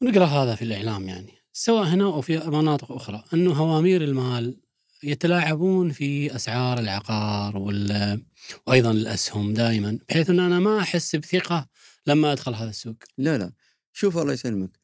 ونقرأ 0.00 0.24
هذا 0.24 0.54
في 0.54 0.62
الإعلام 0.62 1.08
يعني. 1.08 1.32
سواء 1.52 1.84
هنا 1.84 2.04
أو 2.04 2.20
في 2.20 2.38
مناطق 2.38 2.92
أخرى 2.92 3.24
أنه 3.34 3.52
هوامير 3.52 4.04
المال 4.04 4.60
يتلاعبون 5.02 5.90
في 5.92 6.36
أسعار 6.36 6.78
العقار 6.78 7.56
وال... 7.56 8.22
وأيضا 8.66 8.90
الأسهم 8.90 9.54
دائما 9.54 9.98
بحيث 10.08 10.30
أن 10.30 10.40
أنا 10.40 10.60
ما 10.60 10.80
أحس 10.80 11.16
بثقة 11.16 11.68
لما 12.06 12.32
أدخل 12.32 12.54
هذا 12.54 12.70
السوق. 12.70 12.96
لا 13.18 13.38
لا. 13.38 13.52
شوف 13.92 14.18
الله 14.18 14.32
يسلمك. 14.32 14.80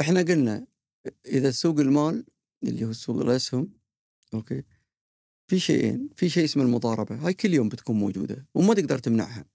إحنا 0.00 0.22
قلنا 0.22 0.66
إذا 1.26 1.50
سوق 1.50 1.80
المال 1.80 2.24
اللي 2.62 2.84
هو 2.84 2.92
سوق 2.92 3.20
الأسهم 3.20 3.72
أوكي 4.34 4.62
في 5.46 5.58
شيئين 5.58 6.08
في 6.16 6.28
شيء 6.28 6.44
اسمه 6.44 6.62
المضاربة. 6.62 7.14
هاي 7.26 7.34
كل 7.34 7.54
يوم 7.54 7.68
بتكون 7.68 7.96
موجودة 7.96 8.46
وما 8.54 8.74
تقدر 8.74 8.98
تمنعها. 8.98 9.51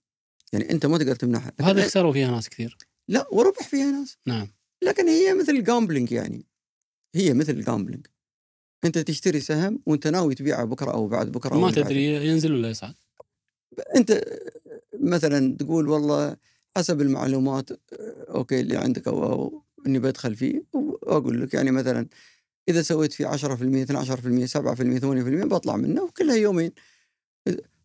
يعني 0.54 0.72
أنت 0.72 0.86
ما 0.86 0.98
تقدر 0.98 1.16
تمنعها. 1.16 1.52
وهذا 1.60 1.82
يخسروا 1.82 2.14
فيها 2.14 2.32
ناس 2.32 2.50
كثير. 2.50 2.78
لا 3.08 3.28
وربح 3.32 3.68
فيها 3.68 3.92
ناس. 3.92 4.18
نعم. 4.26 4.48
لكن 4.84 5.08
هي 5.08 5.34
مثل 5.34 5.52
ال 5.52 5.59
gambling 5.59 6.12
يعني. 6.12 6.46
هي 7.16 7.34
مثل 7.34 7.54
ال 7.54 7.60
gambling 7.60 8.08
أنت 8.86 8.98
تشتري 8.98 9.40
سهم 9.40 9.80
وأنت 9.86 10.08
ناوي 10.08 10.36
تبيعه 10.36 10.66
بكرة 10.66 10.92
أو 10.92 11.08
بعد 11.08 11.32
بكرة 11.32 11.56
ما 11.56 11.72
تدري 11.72 12.28
ينزل 12.28 12.54
ولا 12.54 12.70
يصعد. 12.70 12.94
أنت 13.96 14.24
مثلا 15.00 15.58
تقول 15.58 15.90
والله 15.90 16.38
حسب 16.78 17.02
المعلومات 17.02 17.70
أوكي 18.30 18.60
اللي 18.60 18.78
عندك 18.78 19.08
أو, 19.08 19.24
أو 19.24 19.64
إني 19.88 20.00
بدخل 20.00 20.36
فيه 20.36 20.64
وأقول 20.74 21.42
لك 21.42 21.54
يعني 21.54 21.72
مثلا 21.72 22.08
إذا 22.70 22.82
سويت 22.82 23.14
فيه 23.14 23.28
10% 23.28 23.36
12% 23.36 23.36
7% 23.36 25.00
8% 25.00 25.46
بطلع 25.46 25.76
منه 25.76 26.04
وكلها 26.04 26.36
يومين. 26.36 26.72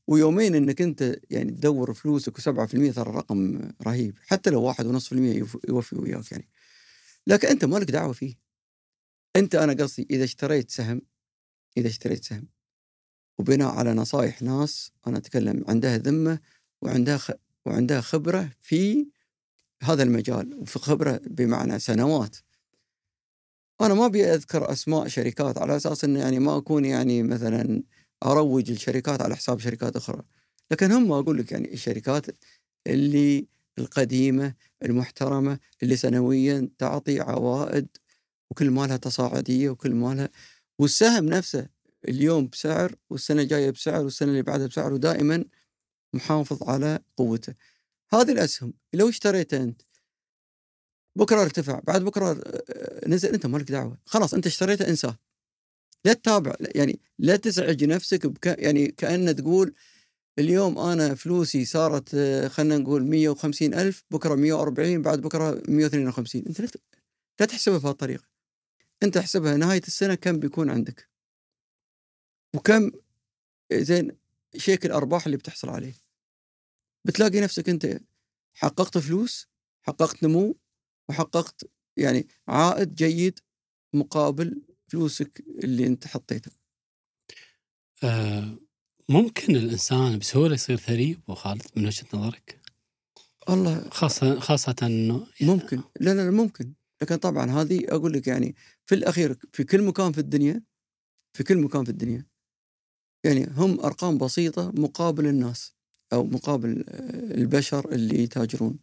ويومين 0.06 0.54
إنك 0.54 0.82
أنت 0.82 1.16
يعني 1.30 1.50
تدور 1.50 1.94
فلوسك 1.94 2.38
و7% 2.38 2.94
ترى 2.94 3.10
رقم 3.16 3.70
رهيب 3.86 4.18
حتى 4.26 4.50
لو 4.50 4.72
1.5% 4.72 5.12
يوف- 5.12 5.58
يوفي 5.68 5.96
وياك 5.96 6.32
يعني. 6.32 6.48
لكن 7.26 7.48
أنت 7.48 7.64
مالك 7.64 7.90
دعوة 7.90 8.12
فيه. 8.12 8.34
أنت 9.36 9.54
أنا 9.54 9.72
قصدي 9.72 10.06
إذا 10.10 10.24
اشتريت 10.24 10.70
سهم 10.70 11.02
إذا 11.76 11.88
اشتريت 11.88 12.24
سهم 12.24 12.48
وبناء 13.38 13.68
على 13.74 13.94
نصائح 13.94 14.42
ناس 14.42 14.92
أنا 15.06 15.18
أتكلم 15.18 15.64
عندها 15.68 15.98
ذمة 15.98 16.38
وعندها 16.82 17.16
خ... 17.16 17.30
وعندها 17.66 18.00
خبرة 18.00 18.50
في 18.60 19.06
هذا 19.82 20.02
المجال 20.02 20.54
وفي 20.54 20.78
خبرة 20.78 21.20
بمعنى 21.26 21.78
سنوات. 21.78 22.36
أنا 23.80 23.94
ما 23.94 24.06
أبي 24.06 24.24
أذكر 24.24 24.72
أسماء 24.72 25.08
شركات 25.08 25.58
على 25.58 25.76
أساس 25.76 26.04
إنه 26.04 26.20
يعني 26.20 26.38
ما 26.38 26.56
أكون 26.56 26.84
يعني 26.84 27.22
مثلا 27.22 27.82
أروج 28.24 28.70
الشركات 28.70 29.22
على 29.22 29.36
حساب 29.36 29.58
شركات 29.60 29.96
أخرى. 29.96 30.22
لكن 30.70 30.92
هم 30.92 31.12
أقول 31.12 31.38
لك 31.38 31.52
يعني 31.52 31.72
الشركات 31.72 32.26
اللي 32.86 33.46
القديمة 33.78 34.54
المحترمة 34.84 35.58
اللي 35.82 35.96
سنويا 35.96 36.68
تعطي 36.78 37.20
عوائد 37.20 37.88
وكل 38.50 38.70
مالها 38.70 38.96
تصاعدية 38.96 39.70
وكل 39.70 39.94
مالها 39.94 40.28
والسهم 40.78 41.24
نفسه 41.26 41.68
اليوم 42.08 42.48
بسعر 42.48 42.94
والسنة 43.10 43.42
الجايه 43.42 43.70
بسعر 43.70 44.04
والسنة 44.04 44.30
اللي 44.30 44.42
بعدها 44.42 44.66
بسعر 44.66 44.92
ودائما 44.92 45.44
محافظ 46.14 46.62
على 46.70 46.98
قوته. 47.16 47.54
هذه 48.12 48.32
الأسهم 48.32 48.74
لو 48.94 49.08
اشتريتها 49.08 49.62
أنت 49.62 49.82
بكرة 51.16 51.42
ارتفع 51.42 51.80
بعد 51.84 52.02
بكرة 52.04 52.30
آه، 52.46 53.08
نزل 53.08 53.28
أنت 53.34 53.46
مالك 53.46 53.70
دعوة. 53.70 53.98
خلاص 54.06 54.34
أنت 54.34 54.46
اشتريته 54.46 54.88
انساه. 54.88 55.18
لا 56.04 56.12
تتابع 56.12 56.54
يعني 56.60 57.00
لا 57.18 57.36
تزعج 57.36 57.84
نفسك 57.84 58.26
بك 58.26 58.46
يعني 58.46 58.88
كأن 58.88 59.36
تقول 59.36 59.74
اليوم 60.38 60.78
أنا 60.78 61.14
فلوسي 61.14 61.64
صارت 61.64 62.14
آه، 62.14 62.48
خلينا 62.48 62.78
نقول 62.78 63.04
150 63.04 63.74
ألف 63.74 64.04
بكرة 64.10 64.34
140 64.34 65.02
بعد 65.02 65.20
بكرة 65.20 65.62
152 65.68 66.44
أنت 66.46 66.60
لا 67.40 67.46
تحسبها 67.46 67.78
بهالطريقه 67.78 68.24
أنت 69.02 69.16
احسبها 69.16 69.56
نهاية 69.56 69.82
السنة 69.86 70.14
كم 70.14 70.38
بيكون 70.38 70.70
عندك. 70.70 71.08
وكم 72.56 72.90
زين 73.72 74.16
شيك 74.56 74.86
الأرباح 74.86 75.26
اللي 75.26 75.36
بتحصل 75.36 75.68
عليه. 75.68 75.94
بتلاقي 77.04 77.40
نفسك 77.40 77.68
أنت 77.68 78.00
حققت 78.54 78.98
فلوس 78.98 79.48
حققت 79.82 80.24
نمو 80.24 80.56
وحققت 81.08 81.70
يعني 81.96 82.28
عائد 82.48 82.94
جيد 82.94 83.38
مقابل 83.94 84.62
فلوسك 84.92 85.44
اللي 85.64 85.86
أنت 85.86 86.06
حطيتها؟ 86.06 86.52
آه 88.04 88.58
ممكن 89.08 89.56
الإنسان 89.56 90.18
بسهولة 90.18 90.54
يصير 90.54 90.76
ثري 90.76 91.12
أبو 91.24 91.34
خالد 91.34 91.62
من 91.76 91.86
وجهة 91.86 92.06
نظرك؟ 92.14 92.60
الله 93.48 93.90
خاصة 93.90 94.40
خاصة 94.40 94.76
أنه 94.82 95.26
ممكن. 95.40 95.76
لا 96.00 96.14
لا 96.14 96.24
لا 96.24 96.30
ممكن. 96.30 96.72
لكن 97.02 97.16
طبعا 97.16 97.50
هذه 97.50 97.84
أقول 97.88 98.12
لك 98.12 98.26
يعني 98.26 98.54
في 98.86 98.94
الأخير 98.94 99.38
في 99.52 99.64
كل 99.64 99.82
مكان 99.82 100.12
في 100.12 100.18
الدنيا 100.18 100.62
في 101.36 101.44
كل 101.44 101.58
مكان 101.58 101.84
في 101.84 101.90
الدنيا 101.90 102.26
يعني 103.24 103.46
هم 103.56 103.80
أرقام 103.80 104.18
بسيطة 104.18 104.72
مقابل 104.74 105.26
الناس 105.26 105.74
أو 106.12 106.24
مقابل 106.24 106.84
آه، 106.88 107.34
البشر 107.34 107.92
اللي 107.92 108.22
يتاجرون. 108.22 108.78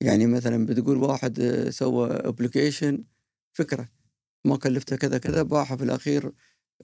يعني 0.00 0.26
مثلا 0.26 0.66
بتقول 0.66 0.96
واحد 0.96 1.40
آه، 1.40 1.70
سوى 1.70 2.10
application 2.10 3.04
فكرة. 3.52 4.01
ما 4.44 4.56
كلفته 4.56 4.96
كذا 4.96 5.18
كذا 5.18 5.42
باعها 5.42 5.76
في 5.76 5.84
الأخير 5.84 6.32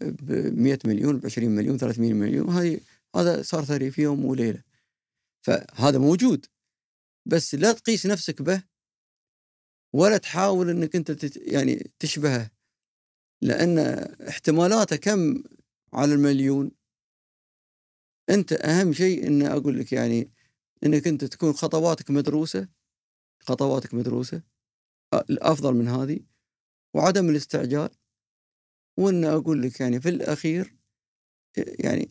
ب 0.00 0.32
100 0.60 0.78
مليون 0.84 1.18
ب 1.18 1.26
20 1.26 1.50
مليون 1.50 1.78
300 1.78 2.12
مليون 2.12 2.48
هاي 2.48 2.80
هذا 3.16 3.42
صار 3.42 3.64
ثري 3.64 3.90
في 3.90 4.02
يوم 4.02 4.24
وليلة. 4.24 4.62
فهذا 5.42 5.98
موجود 5.98 6.46
بس 7.26 7.54
لا 7.54 7.72
تقيس 7.72 8.06
نفسك 8.06 8.42
به 8.42 8.62
ولا 9.92 10.16
تحاول 10.16 10.70
إنك 10.70 10.96
أنت 10.96 11.10
تت 11.10 11.36
يعني 11.36 11.90
تشبهه 11.98 12.50
لأن 13.42 13.78
احتمالاته 14.28 14.96
كم 14.96 15.42
على 15.92 16.14
المليون؟ 16.14 16.70
أنت 18.30 18.52
أهم 18.52 18.92
شيء 18.92 19.26
إن 19.26 19.42
أقول 19.42 19.78
لك 19.78 19.92
يعني 19.92 20.30
إنك 20.84 21.06
أنت 21.08 21.24
تكون 21.24 21.52
خطواتك 21.52 22.10
مدروسة 22.10 22.68
خطواتك 23.40 23.94
مدروسة 23.94 24.42
الأفضل 25.14 25.74
من 25.74 25.88
هذه. 25.88 26.20
وعدم 26.94 27.28
الاستعجال 27.30 27.90
وأن 28.98 29.24
أقول 29.24 29.62
لك 29.62 29.80
يعني 29.80 30.00
في 30.00 30.08
الأخير 30.08 30.74
يعني 31.56 32.10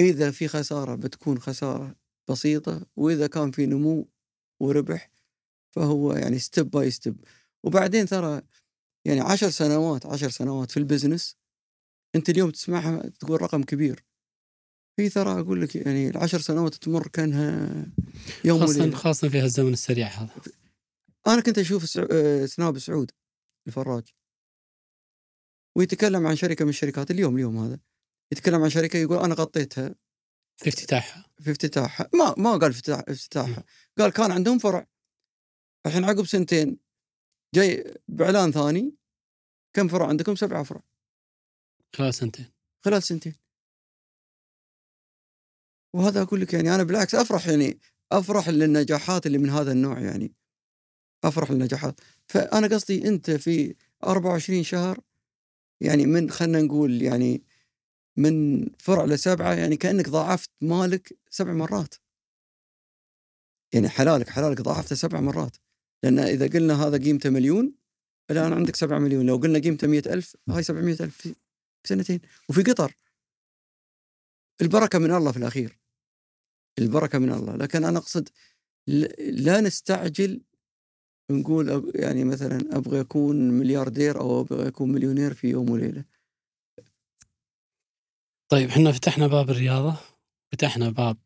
إذا 0.00 0.30
في 0.30 0.48
خسارة 0.48 0.94
بتكون 0.94 1.38
خسارة 1.38 1.96
بسيطة 2.30 2.86
وإذا 2.96 3.26
كان 3.26 3.50
في 3.50 3.66
نمو 3.66 4.08
وربح 4.60 5.10
فهو 5.70 6.12
يعني 6.12 6.38
step 6.38 6.70
by 6.70 6.90
step 6.90 7.24
وبعدين 7.64 8.06
ترى 8.06 8.42
يعني 9.04 9.20
عشر 9.20 9.50
سنوات 9.50 10.06
عشر 10.06 10.30
سنوات 10.30 10.70
في 10.70 10.76
البزنس 10.76 11.36
أنت 12.14 12.28
اليوم 12.28 12.50
تسمعها 12.50 13.08
تقول 13.20 13.42
رقم 13.42 13.62
كبير. 13.62 14.04
في 14.96 15.08
ترى 15.08 15.40
أقول 15.40 15.62
لك 15.62 15.76
يعني 15.76 16.08
العشر 16.08 16.40
سنوات 16.40 16.74
تمر 16.74 17.08
كأنها 17.08 17.86
يوم 18.44 18.60
خاصة 18.60 18.80
وليلة. 18.80 18.96
خاصة 18.96 19.28
في 19.28 19.40
هالزمن 19.40 19.72
السريع 19.72 20.06
هذا. 20.06 20.30
أنا 21.26 21.40
كنت 21.40 21.58
أشوف 21.58 21.98
آه، 22.10 22.46
سناب 22.46 22.78
سعود. 22.78 23.10
الفراج 23.66 24.14
ويتكلم 25.76 26.26
عن 26.26 26.36
شركة 26.36 26.64
من 26.64 26.68
الشركات 26.68 27.10
اليوم 27.10 27.36
اليوم 27.36 27.58
هذا. 27.58 27.80
يتكلم 28.32 28.62
عن 28.62 28.70
شركة 28.70 28.96
يقول 28.96 29.18
أنا 29.18 29.34
غطيتها. 29.34 29.94
في 30.56 30.68
افتتاحها. 30.68 31.30
في 31.42 31.50
افتتاحها. 31.50 32.10
ما 32.14 32.34
ما 32.38 32.50
قال 32.50 32.70
افتتاح 32.70 33.04
افتتاحها. 33.08 33.64
قال 33.98 34.12
كان 34.12 34.30
عندهم 34.30 34.58
فرع. 34.58 34.86
الحين 35.86 36.04
عقب 36.04 36.26
سنتين 36.26 36.78
جاي 37.54 37.94
بإعلان 38.08 38.52
ثاني. 38.52 38.96
كم 39.76 39.88
فرع 39.88 40.06
عندكم؟ 40.06 40.34
سبعة 40.34 40.62
فرع. 40.62 40.82
خلال 41.96 42.14
سنتين. 42.14 42.46
خلال 42.84 43.02
سنتين. 43.02 43.34
وهذا 45.94 46.22
أقول 46.22 46.40
لك 46.40 46.54
يعني 46.54 46.74
أنا 46.74 46.82
بالعكس 46.82 47.14
أفرح 47.14 47.48
يعني 47.48 47.80
أفرح 48.12 48.48
للنجاحات 48.48 49.26
اللي 49.26 49.38
من 49.38 49.50
هذا 49.50 49.72
النوع 49.72 50.00
يعني. 50.00 50.34
أفرح 51.24 51.50
للنجاحات. 51.50 52.00
فأنا 52.30 52.66
قصدي 52.66 53.08
أنت 53.08 53.30
في 53.30 53.74
24 54.04 54.62
شهر 54.62 55.00
يعني 55.80 56.06
من 56.06 56.30
خلينا 56.30 56.60
نقول 56.60 57.02
يعني 57.02 57.42
من 58.16 58.66
فرع 58.78 59.04
لسبعه 59.04 59.54
يعني 59.54 59.76
كأنك 59.76 60.08
ضاعفت 60.08 60.50
مالك 60.60 61.18
سبع 61.30 61.52
مرات. 61.52 61.94
يعني 63.72 63.88
حلالك 63.88 64.28
حلالك 64.28 64.60
ضاعفته 64.60 64.96
سبع 64.96 65.20
مرات. 65.20 65.56
لأن 66.02 66.18
إذا 66.18 66.46
قلنا 66.46 66.86
هذا 66.86 66.98
قيمته 66.98 67.30
مليون 67.30 67.74
الآن 68.30 68.52
عندك 68.52 68.76
سبعة 68.76 68.98
مليون. 68.98 69.26
لو 69.26 69.36
قلنا 69.36 69.58
قيمته 69.58 69.86
مئة 69.86 70.12
ألف 70.12 70.36
هاي 70.48 70.62
سبعمية 70.62 70.96
ألف 71.00 71.16
في 71.16 71.34
سنتين. 71.84 72.20
وفي 72.48 72.62
قطر. 72.62 72.94
البركة 74.60 74.98
من 74.98 75.14
الله 75.14 75.32
في 75.32 75.38
الأخير. 75.38 75.78
البركة 76.78 77.18
من 77.18 77.32
الله. 77.32 77.56
لكن 77.56 77.84
أنا 77.84 77.98
أقصد 77.98 78.28
لا 79.18 79.60
نستعجل 79.60 80.40
نقول 81.30 81.92
يعني 81.94 82.24
مثلا 82.24 82.76
أبغى 82.76 83.00
أكون 83.00 83.50
ملياردير 83.50 84.20
أو 84.20 84.40
أبغى 84.40 84.68
أكون 84.68 84.92
مليونير 84.92 85.34
في 85.34 85.48
يوم 85.48 85.70
وليلة. 85.70 86.04
طيب 88.48 88.68
إحنا 88.68 88.92
فتحنا 88.92 89.26
باب 89.26 89.50
الرياضة 89.50 89.96
فتحنا 90.52 90.90
باب 90.90 91.16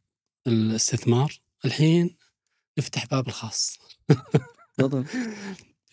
الاستثمار. 0.47 1.41
الحين 1.65 2.17
نفتح 2.79 3.07
باب 3.07 3.29
الخاص. 3.29 3.79
تفضل. 4.79 5.07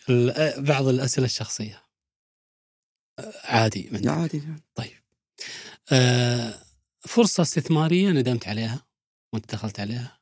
بعض 0.68 0.86
الأسئلة 0.86 1.26
الشخصية. 1.26 1.82
عادي 3.44 3.88
من 3.92 4.08
عادي 4.08 4.42
آه، 5.92 6.54
فرصة 7.00 7.42
استثمارية 7.42 8.10
ندمت 8.10 8.48
عليها 8.48 8.86
وانت 9.32 9.52
دخلت 9.52 9.80
عليها. 9.80 10.18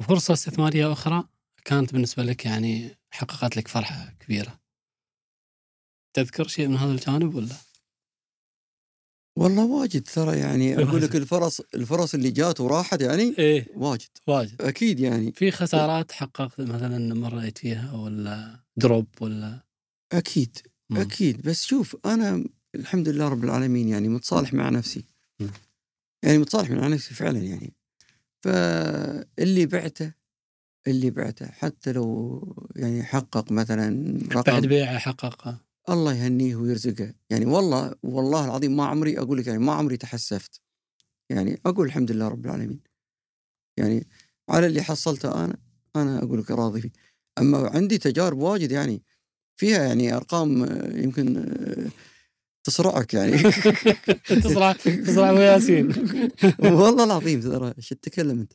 وفرصة 0.00 0.34
استثمارية 0.34 0.92
أخرى 0.92 1.24
كانت 1.64 1.92
بالنسبة 1.92 2.22
لك 2.22 2.44
يعني 2.44 2.98
حققت 3.14 3.56
لك 3.56 3.68
فرحة 3.68 4.14
كبيرة. 4.20 4.60
تذكر 6.16 6.48
شيء 6.48 6.68
من 6.68 6.76
هذا 6.76 6.92
الجانب 6.92 7.34
ولا؟ 7.34 7.54
والله 9.38 9.64
واجد 9.64 10.02
ترى 10.02 10.38
يعني 10.38 10.74
أقول 10.82 11.02
لك. 11.02 11.16
الفرص 11.16 11.60
الفرص 11.74 12.14
اللي 12.14 12.30
جات 12.30 12.60
وراحت 12.60 13.00
يعني 13.02 13.34
إيه. 13.38 13.66
واجد. 13.74 14.08
واجد. 14.26 14.62
أكيد 14.62 15.00
يعني. 15.00 15.32
في 15.32 15.50
خسارات 15.50 16.12
حققت 16.12 16.60
مثلا 16.60 17.14
مريت 17.14 17.58
فيها 17.58 17.92
ولا 17.92 18.60
دروب 18.76 19.06
ولا؟ 19.20 19.60
أكيد 20.12 20.58
مم. 20.90 20.96
أكيد. 21.00 21.42
بس 21.42 21.64
شوف 21.64 21.96
أنا 22.06 22.44
الحمد 22.74 23.08
لله 23.08 23.28
رب 23.28 23.44
العالمين 23.44 23.88
يعني 23.88 24.08
متصالح 24.08 24.54
مع 24.54 24.68
نفسي. 24.68 25.04
مم. 25.40 25.50
يعني 26.22 26.38
متصالح 26.38 26.70
مع 26.70 26.88
نفسي 26.88 27.14
فعلا 27.14 27.38
يعني. 27.38 27.72
فاللي 28.44 29.66
بعته 29.66 30.12
اللي 30.86 31.10
بعته 31.10 31.46
حتى 31.46 31.92
لو 31.92 32.70
يعني 32.76 33.02
حقق 33.02 33.52
مثلا 33.52 34.18
بعد 34.34 34.48
رقم 34.48 34.60
بيعه 34.60 34.98
حقق 34.98 35.60
الله 35.90 36.14
يهنيه 36.14 36.56
ويرزقه. 36.56 37.14
يعني 37.30 37.46
والله 37.46 37.94
والله 38.02 38.44
العظيم 38.44 38.76
ما 38.76 38.84
عمري 38.84 39.18
أقول 39.18 39.38
لك 39.38 39.46
يعني 39.46 39.58
ما 39.58 39.72
عمري 39.72 39.96
تحسفت. 39.96 40.60
يعني 41.30 41.60
أقول 41.66 41.86
الحمد 41.86 42.12
لله 42.12 42.28
رب 42.28 42.46
العالمين. 42.46 42.80
يعني 43.78 44.06
على 44.48 44.66
اللي 44.66 44.82
حصلته 44.82 45.44
أنا 45.44 45.56
أنا 45.96 46.18
أقول 46.22 46.38
لك 46.38 46.50
راضي 46.50 46.80
فيه. 46.80 46.90
أما 47.38 47.68
عندي 47.68 47.98
تجارب 47.98 48.38
واجد 48.38 48.72
يعني 48.72 49.02
فيها 49.60 49.84
يعني 49.84 50.14
أرقام 50.14 50.64
يمكن 51.02 51.46
تصرعك 52.64 53.14
يعني. 53.14 53.36
تصرع 54.44 54.72
تصرع 54.72 55.30
أبو 55.30 55.40
ياسين. 55.40 55.88
والله 56.78 57.04
العظيم 57.04 57.40
ترى 57.40 57.74
شو 57.78 57.94
تتكلم 57.94 58.40
أنت؟ 58.40 58.52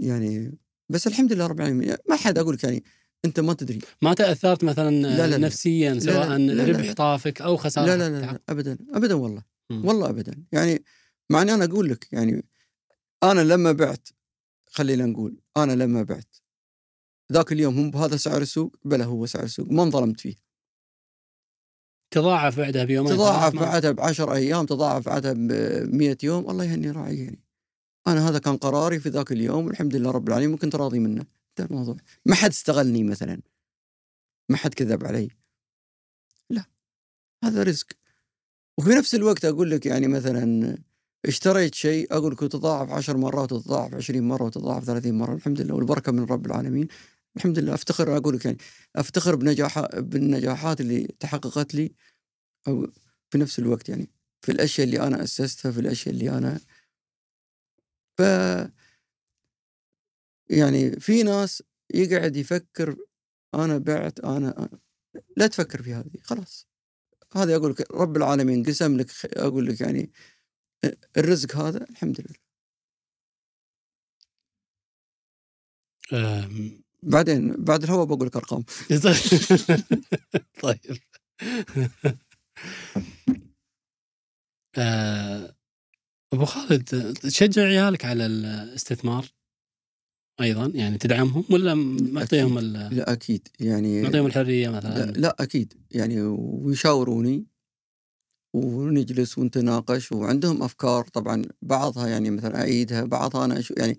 يعني 0.00 0.58
بس 0.88 1.06
الحمد 1.06 1.32
لله 1.32 1.46
رب 1.46 1.60
العالمين. 1.60 1.96
ما 2.08 2.16
حد 2.16 2.38
أقول 2.38 2.54
لك 2.54 2.64
يعني 2.64 2.84
أنت 3.24 3.40
ما 3.40 3.54
تدري. 3.54 3.78
ما 4.02 4.14
تأثرت 4.14 4.64
مثلا 4.64 4.90
لا، 4.90 5.26
لا،. 5.26 5.36
نفسيا 5.38 5.94
لا، 5.94 6.00
سواء 6.00 6.28
لا، 6.28 6.52
لا، 6.52 6.64
ربح. 6.64 6.92
طافك 6.92 7.42
أو 7.42 7.56
خسارة 7.56 7.86
لا 7.86 7.96
لا 7.96 8.08
لا, 8.10 8.20
لا. 8.26 8.40
ابدا 8.48 8.78
ابدا 8.94 9.14
والله. 9.14 9.42
مم. 9.70 9.84
والله 9.84 10.10
ابدا. 10.10 10.44
يعني 10.52 10.84
مع 11.30 11.42
إني 11.42 11.54
أنا 11.54 11.64
أقول 11.64 11.88
لك 11.88 12.12
يعني 12.12 12.44
أنا 13.22 13.40
لما 13.40 13.72
بعت 13.72 14.08
خلينا 14.70 15.06
نقول 15.06 15.40
أنا 15.56 15.72
لما 15.72 16.02
بعت 16.02 16.36
ذاك 17.32 17.52
اليوم 17.52 17.78
هم 17.78 17.90
بهذا 17.90 18.16
سعر 18.16 18.42
السوق 18.42 18.76
بلا 18.84 19.04
هو 19.04 19.26
سعر 19.26 19.44
السوق 19.44 19.66
ما 19.70 19.82
انظلمت 19.82 20.20
فيه. 20.20 20.34
تضاعف 22.10 22.58
بعدها 22.58 22.84
بيومين 22.84 23.12
تضاعف 23.12 23.54
بعدها 23.54 23.90
ب 23.90 24.00
10 24.00 24.34
أيام 24.34 24.66
تضاعف 24.66 25.06
بعدها 25.06 25.32
ب 25.32 25.38
100 25.94 26.18
يوم 26.22 26.50
الله 26.50 26.64
يهني 26.64 26.90
راعي 26.90 27.18
يعني 27.18 27.47
أنا 28.08 28.28
هذا 28.28 28.38
كان 28.38 28.56
قراري 28.56 29.00
في 29.00 29.08
ذاك 29.08 29.32
اليوم 29.32 29.66
والحمد 29.66 29.96
لله 29.96 30.10
رب 30.10 30.28
العالمين 30.28 30.54
وكنت 30.54 30.76
راضي 30.76 30.98
منه. 30.98 31.26
انتهى 31.50 31.66
الموضوع. 31.70 31.96
ما 32.26 32.34
حد 32.34 32.50
استغلني 32.50 33.04
مثلا. 33.04 33.40
ما 34.48 34.56
حد 34.56 34.74
كذب 34.74 35.04
علي. 35.04 35.28
لا. 36.50 36.64
هذا 37.44 37.62
رزق. 37.62 37.86
وفي 38.78 38.90
نفس 38.90 39.14
الوقت 39.14 39.44
أقول 39.44 39.70
لك 39.70 39.86
يعني 39.86 40.08
مثلا 40.08 40.78
اشتريت 41.26 41.74
شيء 41.74 42.16
أقول 42.16 42.32
لك 42.32 42.40
تضاعف 42.40 42.90
10 42.90 43.16
مرات 43.16 43.52
وتضاعف 43.52 43.94
20 43.94 44.22
مرة 44.22 44.44
وتضاعف 44.44 44.84
30 44.84 45.14
مرة 45.14 45.34
الحمد 45.34 45.60
لله 45.60 45.74
والبركة 45.74 46.12
من 46.12 46.24
رب 46.24 46.46
العالمين. 46.46 46.88
الحمد 47.36 47.58
لله. 47.58 47.74
أفتخر 47.74 48.16
أقول 48.16 48.36
لك 48.36 48.44
يعني 48.44 48.58
أفتخر 48.96 49.36
بنجاح 49.36 49.96
بالنجاحات 49.96 50.80
اللي 50.80 51.08
تحققت 51.20 51.74
لي 51.74 51.92
أو 52.68 52.86
في 53.30 53.38
نفس 53.38 53.58
الوقت 53.58 53.88
يعني 53.88 54.10
في 54.40 54.52
الأشياء 54.52 54.86
اللي 54.86 55.00
أنا 55.00 55.22
اسستها 55.22 55.72
في 55.72 55.80
الأشياء 55.80 56.14
اللي 56.14 56.30
أنا 56.30 56.60
ف 58.18 58.22
يعني 60.50 60.90
في 61.00 61.22
ناس 61.22 61.62
يقعد 61.94 62.36
يفكر 62.36 62.96
أنا 63.54 63.78
بعت 63.78 64.20
أنا 64.20 64.68
لا 65.36 65.46
تفكر 65.46 65.82
في 65.82 65.94
هذه 65.94 66.10
خلاص. 66.24 66.68
هذا 67.36 67.56
أقول 67.56 67.70
لك 67.72 67.92
رب 67.92 68.18
العالمين 68.18 68.64
قسم 68.64 68.96
لك 68.98 69.08
أقول 69.38 69.66
لك 69.66 69.82
يعني 69.82 70.12
الرزق 71.18 71.56
هذا 71.56 71.86
الحمد 71.90 72.20
لله. 72.20 72.36
أم، 76.12 76.82
بعدين 77.02 77.64
بعد 77.64 77.82
الهواء 77.82 78.04
بقول 78.06 78.26
لك 78.26 78.36
أرقام. 78.36 78.64
طيب. 80.62 80.98
آه، 84.78 85.57
أبو 86.32 86.44
خالد 86.44 87.14
تشجع 87.22 87.62
عيالك 87.62 88.04
على 88.04 88.26
الاستثمار 88.26 89.26
أيضا؟ 90.40 90.72
يعني 90.74 90.98
تدعمهم 90.98 91.44
ولا 91.50 91.74
معطيهم 92.12 92.58
ال- 92.58 92.72
لا 92.72 93.12
أكيد. 93.12 93.48
يعني 93.60 94.02
معطيهم 94.02 94.26
الحرية 94.26 94.68
مثلا؟ 94.68 95.06
لا, 95.06 95.12
لا 95.12 95.36
أكيد. 95.40 95.74
يعني 95.90 96.20
ويشاوروني 96.22 97.46
ونجلس 98.54 99.38
ونتناقش 99.38 100.12
وعندهم 100.12 100.62
أفكار 100.62 101.04
طبعا 101.08 101.42
بعضها 101.62 102.06
يعني 102.08 102.30
مثلا 102.30 102.56
أعيدها 102.60 103.04
بعضها 103.04 103.44
أنا 103.44 103.62
يعني 103.76 103.98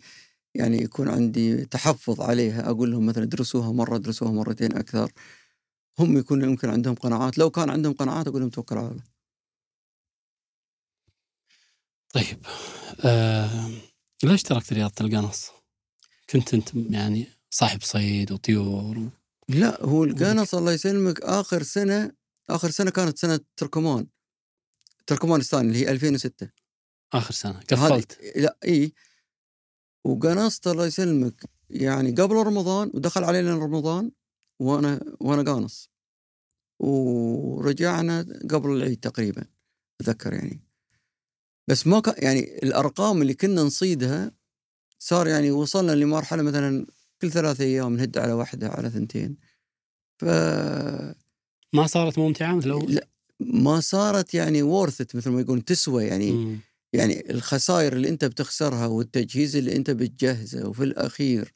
يعني 0.56 0.82
يكون 0.84 1.08
عندي 1.10 1.66
تحفظ 1.66 2.22
عليها 2.22 2.70
أقول 2.70 2.92
لهم 2.92 3.06
مثلا 3.06 3.24
ادرسوها 3.24 3.72
مرة 3.72 3.96
ادرسوها 3.96 4.32
مرتين 4.32 4.78
أكثر. 4.78 5.12
هم 6.00 6.18
يكون 6.18 6.42
يمكن 6.44 6.70
عندهم 6.70 6.96
قناعات 6.96 7.38
لو 7.38 7.50
كان 7.50 7.70
عندهم 7.70 7.94
قناعات 7.94 8.28
أقول 8.28 8.42
لهم 8.42 8.50
توكل 8.50 8.78
على 8.78 8.88
الله. 8.88 9.04
طيب 12.14 12.46
آه 13.06 13.72
ليش 14.24 14.44
تركت 14.44 14.74
رياضة 14.74 14.94
القنص؟ 15.02 15.50
كنت 16.30 16.54
أنت 16.54 16.70
يعني 16.76 17.28
صاحب 17.50 17.82
صيد 17.82 18.32
وطيور 18.32 19.00
و... 19.00 19.10
لا 19.50 19.84
هو 19.86 20.04
القنص 20.04 20.56
الله 20.56 20.72
يسلمك 20.72 21.22
آخر 21.22 21.64
سنة 21.64 22.12
آخر 22.50 22.70
سنة 22.70 22.92
كانت 22.92 23.18
سنة 23.18 23.40
تركمان 23.58 24.08
تركمانستان 25.08 25.68
اللي 25.68 25.80
هي 25.86 25.92
2006 25.92 26.50
آخر 27.14 27.34
سنة 27.34 27.60
قفلت. 27.60 28.20
لا 28.36 28.58
إي. 28.66 28.94
وقنصت 30.06 30.68
الله 30.68 30.86
يسلمك 30.86 31.50
يعني 31.70 32.12
قبل 32.12 32.36
رمضان 32.36 32.92
ودخل 32.94 33.24
علينا 33.24 33.56
رمضان 33.56 34.12
وأنا 34.60 35.16
وأنا 35.20 35.52
قانص 35.52 35.90
ورجعنا 36.80 38.40
قبل 38.52 38.70
العيد 38.72 39.00
تقريبا 39.00 39.46
أتذكر 40.02 40.34
يعني. 40.34 40.69
بس 41.70 41.88
ما 41.88 42.00
كان 42.00 42.16
يعني 42.18 42.60
الأرقام 42.64 43.22
اللي 43.22 43.34
كنا 43.34 43.62
نصيدها 43.62 44.32
صار 45.00 45.28
يعني 45.28 45.52
وصلنا 45.52 45.92
لمرحلة 45.92 46.44
مثلا 46.44 46.86
كل 47.22 47.32
ثلاثة 47.32 47.64
أيام 47.64 47.96
نهد 47.96 48.18
على 48.18 48.34
واحدة 48.34 48.70
على 48.70 48.90
ثنتين 48.90 49.38
ف 50.18 50.26
ما 51.74 51.88
صارت 51.88 52.20
ممتعة 52.20 52.56
مثل؟ 52.56 52.94
لا 52.94 53.08
ما 53.40 53.80
صارت 53.80 54.34
يعني 54.34 54.62
وورثت 54.62 55.16
مثل 55.16 55.30
ما 55.30 55.42
يقولون 55.42 55.66
تسوى 55.66 56.06
يعني 56.06 56.32
مم. 56.32 56.60
يعني 56.94 57.32
الخسائر 57.32 57.94
اللي 57.94 58.10
أنت 58.10 58.26
بتخسرها 58.26 58.86
والتجهيز 58.86 59.56
اللي 59.56 59.76
أنت 59.76 59.92
بتجهزه 59.92 60.68
وفي 60.70 60.84
الأخير 60.84 61.54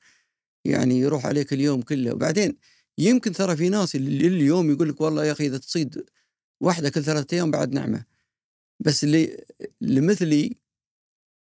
يعني 0.65 0.99
يروح 0.99 1.25
عليك 1.25 1.53
اليوم 1.53 1.81
كله 1.81 2.13
وبعدين 2.13 2.57
يمكن 2.97 3.31
ترى 3.31 3.55
في 3.55 3.69
ناس 3.69 3.95
اللي 3.95 4.27
اليوم 4.27 4.71
يقول 4.71 4.89
لك 4.89 5.01
والله 5.01 5.25
يا 5.25 5.31
أخي 5.31 5.47
إذا 5.47 5.57
تصيد 5.57 6.05
واحدة 6.61 6.89
كل 6.89 7.03
ثلاثة 7.03 7.35
أيام 7.35 7.51
بعد 7.51 7.73
نعمة 7.73 8.12
بس 8.85 9.03
اللي 9.03 9.45
اللي 9.81 10.01
مثلي 10.01 10.57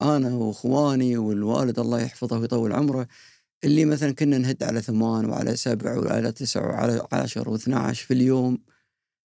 أنا 0.03 0.35
وإخواني 0.35 1.17
والوالد 1.17 1.79
الله 1.79 2.01
يحفظه 2.01 2.39
ويطول 2.39 2.73
عمره 2.73 3.09
اللي 3.65 3.85
مثلا 3.85 4.13
كنا 4.13 4.39
نهد 4.39 4.63
على 4.63 4.83
ثمان 4.83 5.25
وعلى 5.25 5.57
سبع 5.57 5.99
وعلى 5.99 6.33
تسع 6.33 6.67
وعلى 6.67 7.09
عشر 7.13 7.49
واثنى 7.49 7.75
عشر 7.75 8.07
في 8.07 8.15
اليوم 8.15 8.59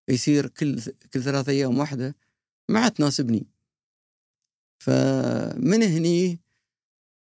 يصير 0.09 0.47
كل 0.47 0.81
كل 1.13 1.23
ثلاثة 1.23 1.51
أيام 1.51 1.77
واحدة 1.79 2.15
ما 2.69 2.79
عاد 2.79 2.91
تناسبني. 2.91 3.47
فمن 4.83 5.83
هني 5.83 6.39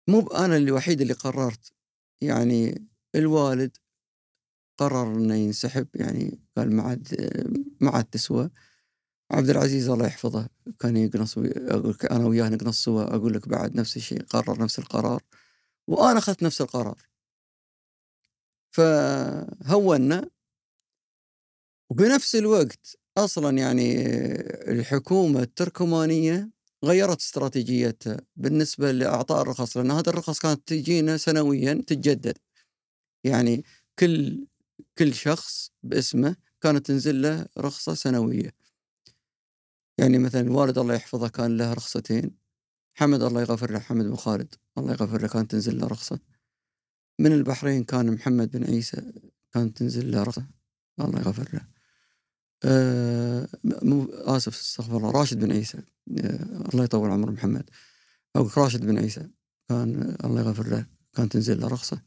مو 0.10 0.28
أنا 0.28 0.58
الوحيد 0.58 1.02
اللي 1.02 1.14
قررت 1.14 1.74
يعني 2.22 2.88
الوالد 3.16 3.78
قرر 4.80 5.16
إنه 5.16 5.36
ينسحب 5.36 5.88
يعني 5.96 6.40
قال 6.58 6.76
ما 6.76 6.84
عاد 6.84 7.08
ما 7.82 7.92
عاد 7.92 8.06
تسوى. 8.06 8.50
عبد 9.32 9.50
العزيز 9.50 9.90
الله 9.90 10.06
يحفظه 10.06 10.50
كان 10.80 10.98
يقنص 10.98 11.38
أقول 11.38 11.90
لك 11.90 12.06
أنا 12.06 12.26
وياه 12.28 12.50
نقنص 12.50 12.84
سوا 12.84 13.16
أقول 13.16 13.34
لك 13.34 13.48
بعد 13.50 13.76
نفس 13.76 13.98
الشيء 13.98 14.24
قرر 14.24 14.64
نفس 14.64 14.80
القرار 14.80 15.24
وأنا 15.88 16.18
أخذت 16.20 16.44
نفس 16.44 16.62
القرار. 16.62 16.98
فهونا 18.72 20.30
وبنفس 21.90 22.36
الوقت 22.36 22.98
أصلا 23.18 23.58
يعني 23.58 24.06
الحكومة 24.72 25.42
التركمانية 25.42 26.50
غيرت 26.86 27.20
استراتيجيتها 27.20 28.18
بالنسبة 28.36 28.92
لأعطاء 28.92 29.42
الرخص 29.42 29.78
لأن 29.78 29.92
هذه 29.92 30.10
الرخص 30.10 30.40
كانت 30.40 30.68
تجينا 30.68 31.18
سنويا 31.18 31.74
تتجدد. 31.74 32.38
يعني 33.24 33.64
كل 34.00 34.48
كل 34.98 35.14
شخص 35.14 35.72
باسمه 35.84 36.36
كانت 36.62 36.88
تنزل 36.88 37.22
له 37.22 37.46
رخصة 37.58 37.94
سنوية. 37.94 38.59
يعني 40.00 40.18
مثلا 40.18 40.42
الوالد 40.42 40.78
الله 40.78 40.94
يحفظه 40.94 41.28
كان 41.28 41.58
له 41.58 41.74
رخصتين 41.74 42.32
حمد 42.94 43.24
الله 43.24 43.42
يغفر 43.42 43.72
له 43.72 43.80
حمد 43.80 44.06
بن 44.06 44.16
خالد 44.16 44.56
الله 44.78 44.92
يغفر 44.92 45.22
له 45.22 45.28
كانت 45.28 45.52
تنزل 45.52 45.80
له 45.80 45.88
رخصة. 45.88 46.20
من 47.20 47.32
البحرين 47.34 47.84
كان 47.84 48.12
محمد 48.14 48.52
بن 48.52 48.64
عيسى 48.64 49.14
كانت 49.54 49.78
تنزل 49.78 50.12
له 50.12 50.24
رخصة 50.24 50.48
الله 51.00 51.20
يغفر 51.20 51.50
له. 51.54 51.62
آه 52.64 53.48
مو 53.64 54.06
آسف 54.06 54.60
استغفر 54.60 54.98
الله 54.98 55.12
راشد 55.12 55.40
بن 55.40 55.52
عيسى 55.52 55.78
آه 55.78 56.70
الله 56.74 56.84
يطول 56.84 57.12
عمر 57.12 57.32
محمد. 57.32 57.70
أو 58.36 58.50
راشد 58.58 58.86
بن 58.86 58.98
عيسى 58.98 59.30
كان 59.70 60.18
الله 60.26 60.42
يغفر 60.42 60.68
له 60.68 60.86
كانت 61.14 61.34
تنزل 61.34 61.60
له 61.60 61.68
رخصة. 61.68 62.02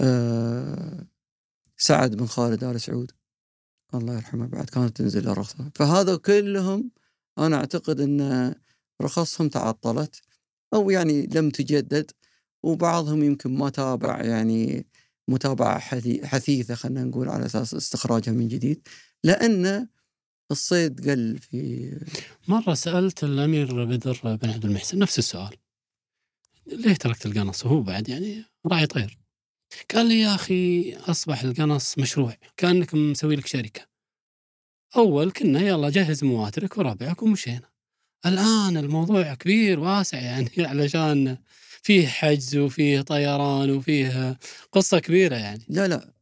آه 0.00 1.06
سعد 1.76 2.16
بن 2.16 2.26
خالد 2.26 2.64
آل 2.64 2.80
سعود 2.80 3.12
الله 3.94 4.14
يرحمه 4.14 4.46
بعد 4.46 4.64
كانت 4.64 4.96
تنزل 4.96 5.24
له 5.24 5.32
رخصة. 5.32 5.70
فهذا 5.74 6.16
كلهم 6.16 6.90
أنا 7.38 7.56
أعتقد 7.56 8.00
إن 8.00 8.54
رخصهم 9.02 9.48
تعطلت 9.48 10.20
أو 10.74 10.90
يعني 10.90 11.26
لم 11.34 11.50
تجدد 11.50 12.10
وبعضهم 12.62 13.22
يمكن 13.24 13.54
ما 13.58 13.70
تابع 13.70 14.22
يعني 14.24 14.86
متابعة 15.28 15.78
حثي- 15.78 16.26
حثيثة 16.26 16.74
خلينا 16.74 17.04
نقول 17.04 17.28
على 17.28 17.46
أساس 17.46 17.74
استخراجها 17.74 18.32
من 18.32 18.48
جديد. 18.48 18.88
لأن 19.24 19.88
الصيد 20.50 21.10
قل 21.10 21.38
في 21.38 21.90
مرة 22.48 22.74
سألت 22.74 23.24
الأمير 23.24 23.84
بدر 23.84 24.18
بن 24.24 24.50
عبد 24.50 24.64
المحسن 24.64 24.98
نفس 24.98 25.18
السؤال. 25.18 25.56
ليه 26.66 26.94
تركت 26.94 27.26
القنص؟ 27.26 27.66
وهو 27.66 27.80
بعد 27.82 28.08
يعني 28.08 28.44
راعي 28.66 28.86
طير. 28.86 29.18
قال 29.94 30.06
لي 30.06 30.20
يا 30.20 30.34
أخي 30.34 30.92
أصبح 30.94 31.42
القنص 31.42 31.98
مشروع 31.98 32.36
كأنك 32.56 32.94
مسوي 32.94 33.36
لك 33.36 33.46
شركة. 33.46 33.89
أول 34.96 35.30
كنا 35.30 35.60
يلا 35.60 35.90
جهز 35.90 36.24
مواترك 36.24 36.78
وربعك 36.78 37.22
ومشينا. 37.22 37.70
الآن 38.26 38.76
الموضوع 38.76 39.34
كبير 39.34 39.80
واسع 39.80 40.18
يعني 40.20 40.50
علشان 40.58 41.38
فيه 41.82 42.06
حجز 42.08 42.56
وفيه 42.56 43.00
طيران 43.00 43.70
وفيه 43.70 44.38
قصة 44.72 44.98
كبيرة 44.98 45.36
يعني. 45.36 45.64
لا 45.68 45.88
لا 45.88 46.12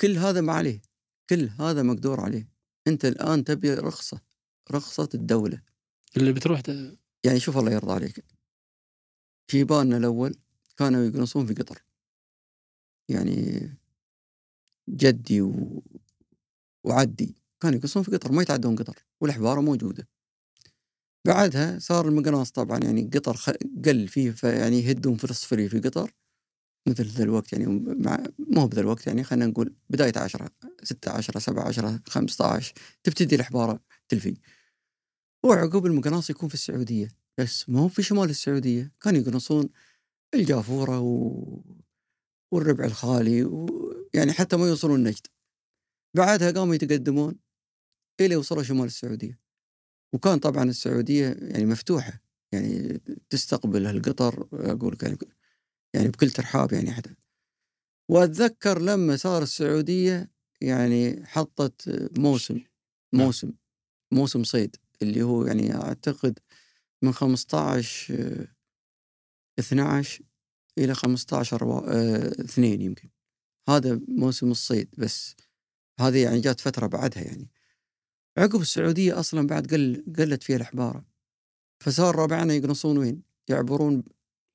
كل 0.00 0.16
هذا 0.18 0.40
ما 0.40 0.52
عليه 0.52 0.82
كل 1.30 1.48
هذا 1.60 1.82
مقدور 1.82 2.20
عليه. 2.20 2.48
أنت 2.86 3.04
الآن 3.04 3.44
تبي 3.44 3.74
رخصة 3.74 4.20
رخصة 4.72 5.08
الدولة. 5.14 5.62
اللي 6.16 6.32
بتروح 6.32 6.60
ت- 6.60 6.98
يعني 7.24 7.40
شوف 7.40 7.58
الله 7.58 7.72
يرضى 7.72 7.92
عليك. 7.92 8.24
شيباننا 9.50 9.96
الأول 9.96 10.34
كانوا 10.76 11.04
يقنصون 11.04 11.46
في 11.46 11.54
قطر. 11.54 11.82
يعني 13.08 13.70
جدي 14.88 15.40
و... 15.42 15.82
وعدي. 16.84 17.39
كانوا 17.60 17.78
يقنصون 17.78 18.02
في 18.02 18.10
قطر 18.10 18.32
ما 18.32 18.42
يتعدون 18.42 18.76
قطر 18.76 19.04
والحباره 19.20 19.60
موجودة. 19.60 20.08
بعدها 21.26 21.78
صار 21.78 22.08
المقناص 22.08 22.50
طبعا 22.50 22.78
يعني 22.78 23.10
قطر 23.14 23.36
خ... 23.36 23.50
قل 23.84 24.08
فيه 24.08 24.30
فيعني 24.30 24.80
يهدون 24.80 25.16
في 25.16 25.24
الصفري 25.24 25.68
في 25.68 25.80
قطر. 25.80 26.14
مثل 26.88 27.04
ذا 27.04 27.24
الوقت 27.24 27.52
يعني 27.52 27.66
مع 27.86 28.24
مو 28.38 28.66
بذا 28.66 28.80
الوقت 28.80 29.06
يعني 29.06 29.24
خلينا 29.24 29.46
نقول 29.46 29.74
بداية 29.90 30.12
عشرة 30.16 30.50
ستة 30.82 31.10
عشرة 31.10 31.38
سبعة 31.38 31.68
عشرة 31.68 32.02
خمسة 32.08 32.46
عشر 32.46 32.74
تبتدي 33.02 33.34
الحبارة 33.34 33.80
تلفي. 34.08 34.36
وعقب 35.44 35.86
المقناص 35.86 36.30
يكون 36.30 36.48
في 36.48 36.54
السعودية 36.54 37.08
بس 37.38 37.68
ما 37.68 37.80
هو 37.80 37.88
في 37.88 38.02
شمال 38.02 38.30
السعودية. 38.30 38.92
كانوا 39.00 39.20
يقنصون 39.20 39.68
الجافورة 40.34 41.00
و... 41.00 41.62
والربع 42.52 42.84
الخالي 42.84 43.44
ويعني 43.44 44.32
حتى 44.32 44.56
ما 44.56 44.68
يوصلون 44.68 45.02
نجد. 45.02 45.26
بعدها 46.16 46.50
قاموا 46.50 46.74
يتقدمون. 46.74 47.38
إلى 48.20 48.36
وصلوا 48.36 48.62
شمال 48.62 48.84
السعودية؟ 48.86 49.38
وكان 50.14 50.38
طبعا 50.38 50.64
السعودية 50.64 51.28
يعني 51.40 51.66
مفتوحة 51.66 52.22
يعني 52.52 53.00
تستقبل 53.30 53.86
هالقطر 53.86 54.48
أقول 54.52 54.92
لك 54.92 55.02
يعني 55.02 55.18
يعني 55.94 56.08
بكل 56.08 56.30
ترحاب 56.30 56.72
يعني 56.72 56.90
حتى. 56.92 57.14
وأتذكر 58.10 58.82
لما 58.82 59.16
صار 59.16 59.42
السعودية 59.42 60.30
يعني 60.60 61.26
حطت 61.26 62.08
موسم 62.18 62.60
موسم 63.14 63.52
موسم 64.12 64.44
صيد 64.44 64.76
اللي 65.02 65.22
هو 65.22 65.46
يعني 65.46 65.74
أعتقد 65.74 66.38
من 67.02 67.12
15 67.12 68.14
آه، 68.14 68.48
12 69.58 70.22
إلى 70.78 70.94
15 70.94 71.64
وا- 71.64 71.88
آه، 71.88 72.28
اثنين 72.28 72.80
يمكن. 72.80 73.10
هذا 73.68 74.00
موسم 74.08 74.50
الصيد 74.50 74.94
بس. 74.98 75.36
هذه 76.00 76.22
يعني 76.24 76.40
جات 76.40 76.60
فترة 76.60 76.86
بعدها 76.86 77.22
يعني. 77.22 77.48
عقب 78.38 78.60
السعودية 78.60 79.20
أصلا 79.20 79.46
بعد 79.46 79.66
قل 79.66 80.04
قلت 80.18 80.42
فيها 80.42 80.56
الأحبار. 80.56 81.04
فصار 81.80 82.16
ربعنا 82.16 82.54
يقنصون 82.54 82.98
وين؟ 82.98 83.22
يعبرون 83.48 84.02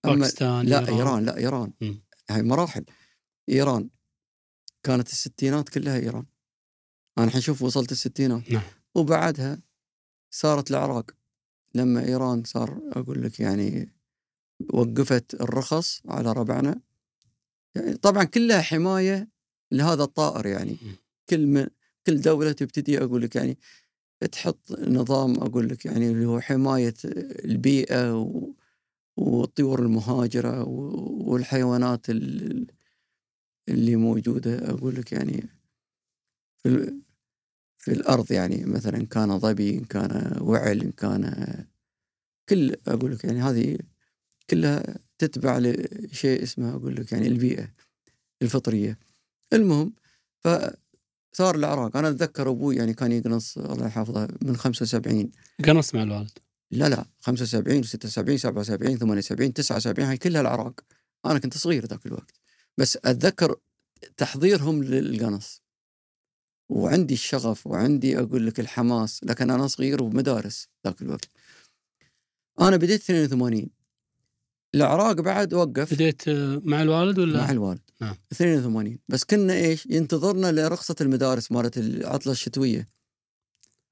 أما- 0.07 0.09
باكستان 0.09 0.65
لا 0.65 0.87
إيران. 0.87 1.25
لا 1.25 1.37
إيران. 1.37 1.73
مم. 1.81 2.03
هاي 2.29 2.43
مراحل. 2.43 2.85
إيران. 3.49 3.89
كانت 4.83 5.09
الستينات 5.09 5.69
كلها 5.69 5.99
إيران. 5.99 6.25
أنا 7.17 7.25
الحين 7.25 7.41
شوف 7.41 7.61
وصلت 7.61 7.91
الستينات. 7.91 8.51
نعم. 8.51 8.63
وبعدها 8.95 9.61
صارت 10.31 10.71
العراق. 10.71 11.11
لما 11.75 12.05
إيران 12.05 12.43
صار 12.43 12.81
أقول 12.91 13.23
لك 13.23 13.39
يعني 13.39 13.95
وقفت 14.73 15.33
الرخص 15.33 16.01
على 16.05 16.31
ربعنا 16.33 16.81
يعني 17.75 17.93
طبعا 17.97 18.23
كلها 18.23 18.61
حماية 18.61 19.29
لهذا 19.71 20.03
الطائر 20.03 20.45
يعني. 20.45 20.77
كل 21.29 21.47
من 21.47 21.67
كل 22.07 22.21
دولة 22.21 22.51
تبتدي 22.51 23.03
أقول 23.03 23.21
لك 23.21 23.35
يعني 23.35 23.57
تحط 24.31 24.71
نظام 24.79 25.35
أقول 25.35 25.69
لك 25.69 25.85
يعني 25.85 26.07
اللي 26.11 26.25
هو 26.25 26.39
حماية 26.39 26.93
البيئة 27.45 28.19
و... 28.21 28.53
والطيور 29.17 29.79
المهاجرة 29.83 30.63
والحيوانات 31.27 32.09
ال- 32.09 32.67
اللي 33.69 33.95
موجودة 33.95 34.69
أقول 34.69 34.95
لك 34.95 35.11
يعني 35.11 35.49
في 36.63 36.69
ال- 36.69 37.01
في 37.77 37.91
الأرض 37.93 38.31
يعني 38.31 38.65
مثلا 38.65 39.05
كان 39.07 39.39
ظبي 39.39 39.77
إن 39.77 39.83
كان 39.85 40.37
وعل 40.41 40.81
إن 40.81 40.91
كان 40.91 41.23
كل 42.49 42.75
أقول 42.87 43.11
لك 43.13 43.23
يعني 43.23 43.41
هذه 43.41 43.77
كلها 44.49 44.83
تتبع 45.17 45.59
لشيء 45.59 46.43
اسمه 46.43 46.75
أقول 46.75 46.95
لك 46.95 47.11
يعني 47.11 47.27
البيئة 47.27 47.73
الفطرية. 48.41 48.99
المهم 49.53 49.93
فصار 51.35 51.55
العراق 51.55 51.97
أنا 51.97 52.09
أتذكر 52.09 52.49
أبوي 52.49 52.75
يعني 52.75 52.93
كان 52.93 53.11
يقنص 53.11 53.57
الله 53.57 53.87
يحفظه 53.87 54.27
من 54.41 54.57
75 54.57 55.31
قنص 55.65 55.95
مع 55.95 56.03
الوالد؟ 56.03 56.39
لا 56.71 56.89
لا 56.89 57.05
75 57.19 57.83
76 57.83 58.37
77 58.37 58.97
78 58.97 59.53
79 59.53 60.07
هاي 60.07 60.17
كلها 60.17 60.41
العراق 60.41 60.79
أنا 61.25 61.39
كنت 61.39 61.57
صغير 61.57 61.85
ذاك 61.85 62.05
الوقت. 62.05 62.31
بس 62.77 62.97
أتذكر 63.05 63.55
تحضيرهم 64.17 64.83
للقنص. 64.83 65.63
وعندي 66.69 67.13
الشغف 67.13 67.67
وعندي 67.67 68.19
أقول 68.19 68.47
لك 68.47 68.59
الحماس 68.59 69.23
لكن 69.23 69.49
أنا 69.49 69.67
صغير 69.67 70.03
وبمدارس 70.03 70.69
ذاك 70.87 71.01
الوقت. 71.01 71.29
أنا 72.61 72.77
بديت 72.77 73.09
82 73.09 73.69
العراق 74.75 75.21
بعد 75.21 75.53
وقف. 75.53 75.93
بديت 75.93 76.27
آه، 76.27 76.61
مع 76.63 76.81
الوالد 76.81 77.19
ولا؟ 77.19 77.41
مع 77.41 77.51
الوالد. 77.51 77.81
نعم. 78.01 78.15
82 78.31 78.99
بس 79.07 79.23
كنا 79.23 79.53
إيش؟ 79.53 79.85
ينتظرنا 79.85 80.51
لرخصة 80.51 80.95
المدارس 81.01 81.51
مالت 81.51 81.77
العطلة 81.77 82.31
الشتوية. 82.31 82.89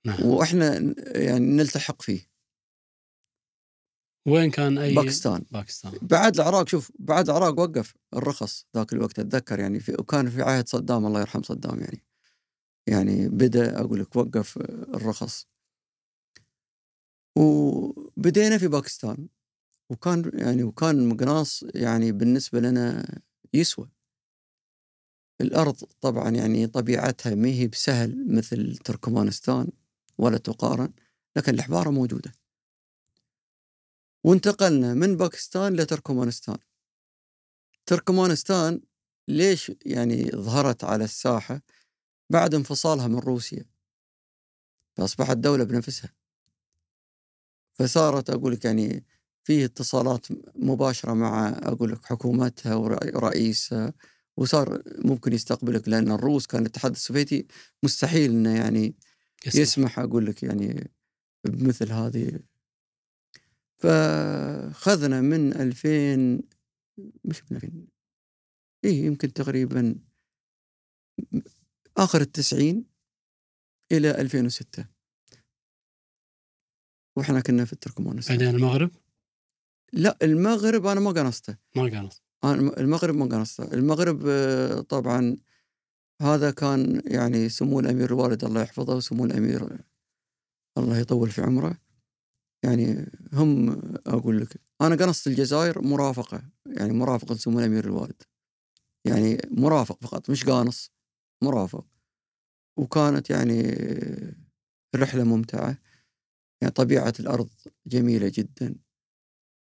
نعم. 0.05 0.26
وإحنا 0.26 0.93
يعني 0.97 1.45
نلتحق 1.45 2.01
فيه. 2.01 2.34
وين 4.27 4.51
كان 4.51 4.77
أي؟ 4.77 4.95
باكستان. 4.95 5.43
باكستان. 5.51 5.91
بعد 6.01 6.35
العراق 6.35 6.68
شوف 6.68 6.91
بعد 6.99 7.30
العراق 7.30 7.60
وقف 7.60 7.93
الرخص 8.14 8.65
ذاك 8.76 8.93
الوقت 8.93 9.19
أتذكر 9.19 9.60
يعني 9.60 9.80
في 9.80 9.93
وكان 9.99 10.30
في 10.30 10.41
عهد 10.41 10.69
صدام 10.69 11.05
الله 11.05 11.19
يرحم 11.19 11.43
صدام 11.43 11.80
يعني. 11.80 12.03
يعني 12.88 13.30
بدأ 13.30 13.80
أقول 13.80 13.99
لك 13.99 14.15
وقف 14.15 14.57
الرخص. 14.93 15.47
وبدينا 17.38 18.57
في 18.57 18.68
باكستان. 18.68 19.27
وكان 19.93 20.31
يعني 20.33 20.63
وكان 20.63 20.99
المقناص 20.99 21.63
يعني 21.75 22.11
بالنسبة 22.11 22.59
لنا 22.59 23.05
يسوى. 23.53 23.89
الأرض 25.41 25.75
طبعا 26.01 26.29
يعني 26.29 26.67
طبيعتها 26.67 27.35
ما 27.35 27.47
هي 27.47 27.67
بسهل 27.67 28.35
مثل 28.35 28.77
تركمانستان 28.77 29.67
ولا 30.17 30.37
تقارن 30.37 30.93
لكن 31.35 31.53
الحباره 31.53 31.89
موجودة. 31.89 32.31
وانتقلنا 34.23 34.93
من 34.93 35.17
باكستان 35.17 35.75
لتركمانستان. 35.75 36.57
تركمانستان 37.85 38.81
ليش 39.27 39.71
يعني 39.85 40.31
ظهرت 40.31 40.83
على 40.83 41.03
الساحة؟ 41.03 41.61
بعد 42.29 42.55
انفصالها 42.55 43.07
من 43.07 43.19
روسيا. 43.19 43.65
فأصبحت 44.97 45.37
دولة 45.37 45.63
بنفسها. 45.63 46.13
فصارت 47.73 48.29
أقول 48.29 48.53
لك 48.53 48.65
يعني 48.65 49.05
فيه 49.43 49.65
اتصالات 49.65 50.27
مباشرة 50.55 51.13
مع 51.13 51.49
أقول 51.49 51.91
لك 51.91 52.05
حكومتها 52.05 52.75
ورئيسها 52.75 53.93
وصار 54.37 54.81
ممكن 55.05 55.33
يستقبلك 55.33 55.87
لأن 55.87 56.11
الروس 56.11 56.47
كان 56.47 56.61
الاتحاد 56.61 56.91
السوفيتي 56.91 57.47
مستحيل 57.83 58.31
أنه 58.31 58.55
يعني 58.55 58.95
يسمح. 59.45 59.61
يسمح 59.61 59.99
أقول 59.99 60.25
لك 60.25 60.43
يعني 60.43 60.91
بمثل 61.43 61.91
هذه. 61.91 62.39
فخذنا 63.77 65.21
من 65.21 65.53
2000 65.53 66.41
مش 67.25 67.43
من 67.51 67.57
2000 67.57 67.87
اي 68.85 68.97
يمكن 68.97 69.33
تقريبا 69.33 69.95
آخر 71.97 72.21
التسعين 72.21 72.85
إلى 73.91 74.11
2006 74.21 74.85
وإحنا 77.17 77.39
كنا 77.41 77.65
في 77.65 77.73
التركمانستان 77.73 78.37
بعدين 78.37 78.55
المغرب؟ 78.55 78.91
لا 79.93 80.17
المغرب 80.21 80.85
أنا 80.85 80.99
ما 80.99 81.11
قنصته. 81.11 81.57
ما 81.75 81.83
قنص 81.83 82.21
أنا 82.43 82.77
المغرب 82.77 83.15
ما 83.15 83.25
قنصته. 83.25 83.73
المغرب 83.73 84.23
آه، 84.27 84.81
طبعا 84.81 85.37
هذا 86.21 86.51
كان 86.51 87.01
يعني 87.05 87.49
سمو 87.49 87.79
الأمير 87.79 88.09
الوالد 88.09 88.45
الله 88.45 88.61
يحفظه 88.61 88.95
وسمو 88.95 89.25
الأمير 89.25 89.79
الله 90.77 90.97
يطول 90.97 91.29
في 91.31 91.41
عمره. 91.41 91.77
يعني 92.63 93.11
هم 93.33 93.81
أقول 94.07 94.41
لك 94.41 94.61
أنا 94.81 94.95
قنصت 94.95 95.27
الجزائر 95.27 95.81
مرافقة 95.81 96.43
يعني 96.65 96.93
مرافقة 96.93 97.35
سمو 97.35 97.59
الأمير 97.59 97.85
الوالد. 97.85 98.21
يعني 99.07 99.37
مرافق 99.51 100.03
فقط 100.03 100.29
مش 100.29 100.43
قانص 100.43 100.91
مرافق. 101.43 101.85
وكانت 102.77 103.29
يعني 103.29 103.61
رحلة 104.95 105.23
ممتعة. 105.23 105.77
يعني 106.61 106.73
طبيعة 106.73 107.13
الأرض 107.19 107.49
جميلة 107.87 108.31
جدا. 108.35 108.75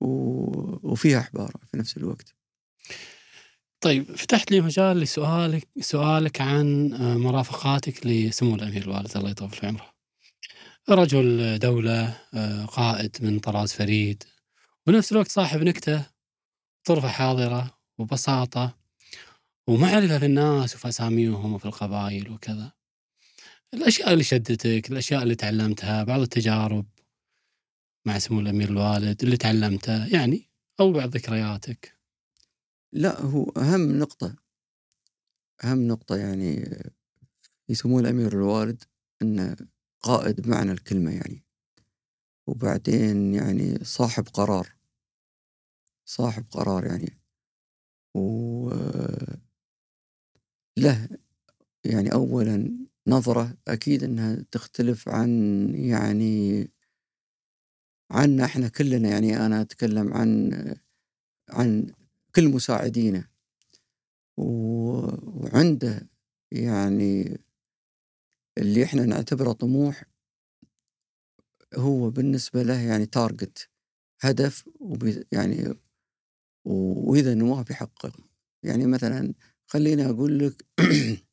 وفيها 0.00 1.20
احبار 1.20 1.52
في 1.70 1.76
نفس 1.76 1.96
الوقت 1.96 2.34
طيب 3.80 4.16
فتحت 4.16 4.50
لي 4.50 4.60
مجال 4.60 4.96
لسؤالك 4.96 5.68
سؤالك 5.80 6.40
عن 6.40 6.92
آه، 6.92 7.16
مرافقاتك 7.16 8.06
لسمو 8.06 8.54
الأمير 8.54 8.82
الوالد 8.82 9.16
الله 9.16 9.30
يطول 9.30 9.50
في 9.50 9.66
عمره. 9.66 9.94
رجل 10.88 11.58
دولة 11.58 12.18
آه، 12.34 12.64
قائد 12.64 13.16
من 13.20 13.38
طراز 13.38 13.72
فريد 13.72 14.24
وبنفس 14.86 15.12
الوقت 15.12 15.28
صاحب 15.30 15.62
نكتة 15.62 16.06
طرفة 16.84 17.08
حاضرة 17.08 17.78
وبساطة 17.98 18.76
ومعرفه 19.66 20.18
في 20.18 20.26
الناس 20.26 20.74
وفي 20.74 20.88
أساميهم 20.88 21.54
وفي 21.54 21.64
القبائل 21.64 22.30
وكذا. 22.30 22.72
الأشياء 23.74 24.12
اللي 24.12 24.24
شدتك، 24.24 24.90
الأشياء 24.90 25.22
اللي 25.22 25.34
تعلمتها، 25.34 26.04
بعض 26.04 26.20
التجارب 26.20 26.86
مع 28.06 28.18
سمو 28.18 28.40
الأمير 28.40 28.68
الوالد 28.68 29.22
اللي 29.22 29.36
تعلمتها 29.36 30.06
يعني 30.06 30.50
أو 30.80 30.92
بعض 30.92 31.16
ذكرياتك. 31.16 31.98
لا 32.92 33.20
هو 33.20 33.50
أهم 33.56 33.98
نقطة 33.98 34.36
أهم 35.64 35.88
نقطة 35.88 36.16
يعني 36.16 36.78
يسموه 37.68 38.00
الأمير 38.00 38.32
الوالد 38.32 38.84
أنه 39.22 39.56
قائد 40.00 40.40
بمعنى 40.40 40.72
الكلمة 40.72 41.10
يعني 41.10 41.44
وبعدين 42.46 43.34
يعني 43.34 43.84
صاحب 43.84 44.28
قرار 44.28 44.72
صاحب 46.04 46.44
قرار 46.50 46.86
يعني 46.86 47.18
و 48.14 48.70
له 50.76 51.08
يعني 51.84 52.12
أولا 52.12 52.86
نظرة 53.06 53.56
أكيد 53.68 54.04
أنها 54.04 54.44
تختلف 54.50 55.08
عن 55.08 55.30
يعني 55.74 56.68
عنا 58.10 58.44
إحنا 58.44 58.68
كلنا 58.68 59.08
يعني 59.08 59.46
أنا 59.46 59.60
أتكلم 59.60 60.14
عن 60.14 60.52
عن 61.50 61.86
كل 62.36 62.48
مساعدينه. 62.48 63.28
و- 64.36 65.16
وعنده 65.44 66.08
يعني 66.52 67.38
اللي 68.58 68.84
إحنا 68.84 69.06
نعتبره 69.06 69.52
طموح 69.52 70.04
هو 71.74 72.10
بالنسبة 72.10 72.62
له 72.62 72.80
يعني 72.80 73.06
تارجت 73.06 73.68
هدف 74.20 74.64
يعني 75.32 75.68
و- 76.64 77.10
وإذا 77.12 77.34
نواة 77.34 77.62
بيحقق 77.62 78.16
يعني 78.62 78.86
مثلا 78.86 79.34
خليني 79.66 80.06
أقول 80.10 80.38
لك 80.38 80.64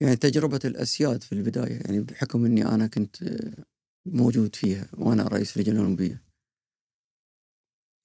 يعني 0.00 0.16
تجربة 0.16 0.60
الأسياد 0.64 1.22
في 1.22 1.32
البداية 1.32 1.80
يعني 1.84 2.00
بحكم 2.00 2.44
أني 2.44 2.64
أنا 2.66 2.86
كنت 2.86 3.16
موجود 4.06 4.56
فيها 4.56 4.88
وأنا 4.92 5.22
رئيس 5.22 5.56
اللجنة 5.56 5.74
الأولمبية 5.74 6.22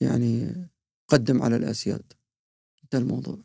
يعني 0.02 0.56
قدم 1.08 1.42
على 1.42 1.56
الأسياد 1.56 2.14
انتهى 2.84 3.02
الموضوع 3.02 3.40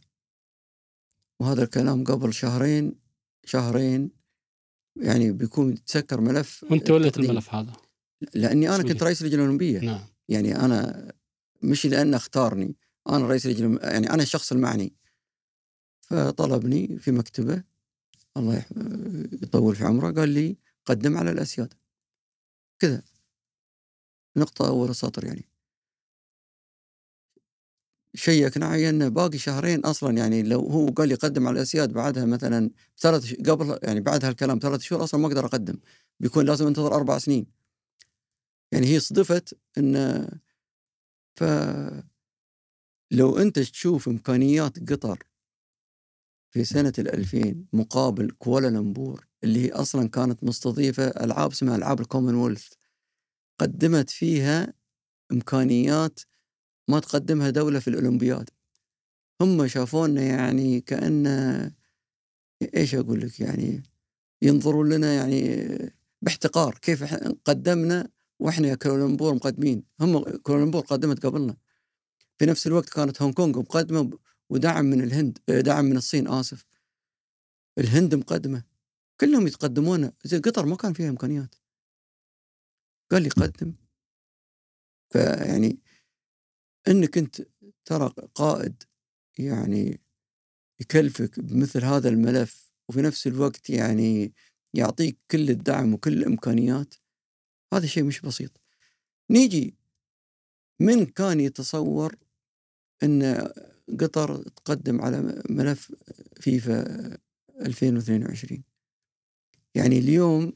وهذا 1.41 1.63
الكلام 1.63 2.05
قبل 2.05 2.35
شهرين 2.35 3.01
شهرين 3.45 4.11
يعني 4.97 5.33
بيكون 5.33 5.73
يتسكر 5.73 6.21
ملف 6.21 6.65
وانت 6.71 6.91
وليت. 6.91 7.19
الملف 7.19 7.55
هذا. 7.55 7.73
لأني 8.35 8.69
أنا. 8.69 8.83
كنت 8.83 9.03
رئيس 9.03 9.23
اللجنه 9.23 9.41
الاولمبيه 9.41 9.81
نعم. 9.81 10.01
يعني 10.29 10.57
أنا 10.57 11.13
مش 11.63 11.87
لأنه 11.87 12.17
اختارني 12.17 12.77
أنا 13.09 13.27
رئيس 13.27 13.47
اللجنه 13.47 13.81
يعني 13.83 14.11
أنا 14.11 14.23
الشخص 14.23 14.53
المعني 14.53 14.93
فطلبني 16.01 16.99
في 16.99 17.11
مكتبة 17.11 17.63
الله 18.37 18.67
يطول 19.43 19.77
في 19.77 19.85
عمره 19.85 20.13
قال 20.13 20.29
لي 20.29 20.57
قدم 20.85 21.17
على 21.17 21.31
الأسياد 21.31 21.75
كذا 22.83 23.03
نقطة 24.37 24.69
أول 24.69 24.95
سطر 24.95 25.25
يعني. 25.25 25.49
شيكنا 28.15 28.67
عينا 28.67 29.09
باقي 29.09 29.39
شهرين 29.39 29.81
أصلا 29.81 30.17
يعني 30.19 30.43
لو 30.43 30.61
هو 30.61 30.87
قال 30.89 31.09
لي 31.09 31.15
قدم 31.15 31.49
على 31.49 31.57
الأسياد 31.57 31.93
بعدها 31.93 32.25
مثلا 32.25 32.71
ثلاث 32.99 33.35
قبل 33.35 33.79
يعني 33.83 34.01
بعد 34.01 34.25
هالكلام 34.25 34.59
ثلاث 34.59 34.81
شهور 34.81 35.05
أصلا 35.05 35.21
ما 35.21 35.27
أقدر 35.27 35.47
أقدم. 35.47 35.79
بيكون 36.21 36.47
لازم 36.47 36.67
انتظر 36.67 36.95
أربع 36.95 37.19
سنين. 37.19 37.47
يعني 38.73 38.87
هي 38.87 39.01
صدفت 39.01 39.59
إن 39.79 41.45
لو 43.11 43.39
أنت 43.39 43.59
تشوف 43.59 44.09
إمكانيات 44.09 44.93
قطر 44.93 45.19
في 46.51 46.65
سنة 46.65 46.93
الألفين 46.99 47.67
مقابل 47.73 48.31
كوالالمبور 48.31 49.27
اللي 49.45 49.67
هي 49.67 49.73
أصلا 49.73 50.09
كانت 50.09 50.45
مستضيفة 50.45 51.07
ألعاب 51.07 51.51
اسمها 51.51 51.77
ألعاب 51.77 52.01
الكومنولث 52.01 52.69
قدمت 53.59 54.11
فيها 54.11 54.73
إمكانيات 55.33 56.21
ما 56.89 57.01
تقدمها 57.01 57.51
دولة 57.51 57.79
في 57.79 57.89
الأولمبياد. 57.89 58.51
هم 59.41 59.67
شافونا 59.67 60.23
يعني 60.23 60.81
كأن 60.81 61.27
إيش 62.77 62.95
أقول 62.95 63.21
لك 63.21 63.41
يعني 63.41 63.83
ينظرون 64.43 64.89
لنا 64.89 65.15
يعني 65.15 65.69
باحتقار 66.23 66.79
كيف 66.83 67.15
قدمنا 67.45 68.09
وإحنا 68.39 68.69
يا 68.69 68.75
كوالالمبور 68.75 69.35
مقدمين. 69.35 69.85
هم 70.01 70.23
كوالالمبور 70.23 70.83
قدمت 70.83 71.27
قبلنا. 71.27 71.57
في 72.39 72.47
نفس 72.47 72.67
الوقت 72.67 72.89
كانت 72.89 73.23
هونغ 73.23 73.35
كونغ 73.35 73.59
مقدمة 73.59 74.19
ودعم 74.51 74.85
من 74.85 75.03
الهند 75.03 75.39
دعم 75.49 75.85
من 75.85 75.97
الصين 75.97 76.29
آسف. 76.29 76.65
الهند 77.79 78.15
مقدمة. 78.15 78.72
كلهم 79.21 79.47
يتقدمون 79.47 80.13
زي 80.25 80.39
قطر 80.39 80.67
ما 80.67 80.77
كان 80.77 80.93
فيها 80.93 81.09
إمكانيات. 81.09 81.55
قال 83.11 83.23
لي 83.23 83.29
قدم. 83.29 83.75
فيعني 85.11 85.79
إنك 86.89 87.19
انت 87.19 87.47
ترى 87.85 88.13
قائد 88.35 88.83
يعني 89.39 90.01
يكلفك 90.81 91.41
بمثل 91.41 91.85
هذا 91.85 92.09
الملف 92.09 92.73
وفي 92.89 93.03
نفس 93.03 93.27
الوقت 93.27 93.71
يعني 93.71 94.35
يعطيك 94.75 95.19
كل 95.31 95.51
الدعم 95.51 95.95
وكل 95.95 96.13
الإمكانيات 96.13 96.95
هذا 97.75 97.87
شيء 97.87 98.05
مش 98.05 98.21
بسيط. 98.21 98.61
نيجي 99.31 99.77
من 100.81 101.07
كان 101.07 101.41
يتصور 101.41 102.17
إن 103.03 103.49
قطر 104.01 104.43
تقدم 104.43 105.01
على 105.01 105.43
ملف 105.51 105.93
فيفا 106.41 107.19
2022 107.61 108.65
يعني 109.75 109.99
اليوم 109.99 110.53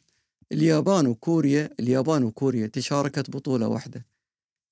اليابان 0.52 1.06
وكوريا 1.06 1.70
اليابان 1.80 2.24
وكوريا 2.24 2.66
تشاركت 2.66 3.30
بطولة 3.30 3.68
واحدة. 3.68 4.06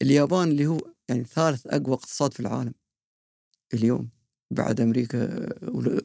اليابان 0.02 0.48
اللي 0.48 0.66
هو 0.66 0.80
يعني 1.08 1.24
ثالث 1.24 1.66
أقوى 1.66 1.94
اقتصاد 1.94 2.32
في 2.32 2.40
العالم 2.40 2.74
اليوم 3.74 4.10
بعد 4.50 4.80
أمريكا 4.80 5.48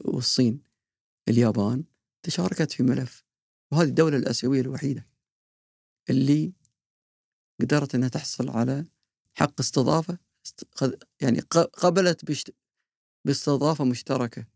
والصين. 0.08 0.62
اليابان 1.28 1.84
تشاركت 2.22 2.72
في 2.72 2.82
ملف 2.82 3.24
وهذه 3.72 3.88
الدولة 3.88 4.16
الآسيوية 4.16 4.60
الوحيدة 4.60 5.06
اللي 6.10 6.52
قدرت 7.60 7.94
أنها 7.94 8.08
تحصل 8.08 8.48
على 8.50 8.84
حق 9.34 9.60
استضافة 9.60 10.18
يعني 11.20 11.40
قبلت 11.72 12.50
باستضافة 13.24 13.84
مشتركة. 13.84 14.46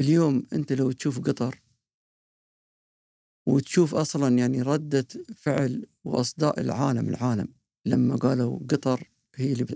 اليوم 0.00 0.46
أنت 0.52 0.72
لو 0.72 0.92
تشوف 0.92 1.20
قطر 1.20 1.63
وتشوف 3.46 3.94
أصلا 3.94 4.38
يعني 4.38 4.62
ردة 4.62 5.06
فعل 5.36 5.86
وأصداء 6.04 6.60
العالم 6.60 7.08
العالم. 7.08 7.48
لما 7.86 8.16
قالوا 8.16 8.58
قطر 8.70 9.10
هي 9.34 9.52
اللي 9.52 9.66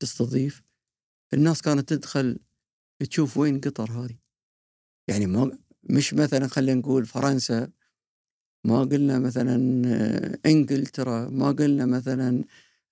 تستضيف 0.00 0.62
الناس 1.34 1.62
كانت 1.62 1.88
تدخل 1.88 2.38
تشوف 3.10 3.36
وين 3.36 3.60
قطر 3.60 3.90
هذه. 3.90 4.16
يعني 5.08 5.26
ما 5.26 5.58
مش 5.82 6.14
مثلا 6.14 6.46
خلينا 6.46 6.80
نقول 6.80 7.06
فرنسا 7.06 7.70
ما 8.64 8.80
قلنا 8.80 9.18
مثلا 9.18 9.56
إنجلترا 10.46 11.28
ما 11.28 11.52
قلنا 11.52 11.86
مثلا 11.86 12.44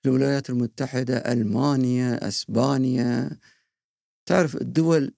الولايات 0.06 0.50
المتحدة 0.50 1.16
ألمانيا 1.16 2.28
أسبانيا. 2.28 3.38
تعرف 4.26 4.56
الدول 4.56 5.14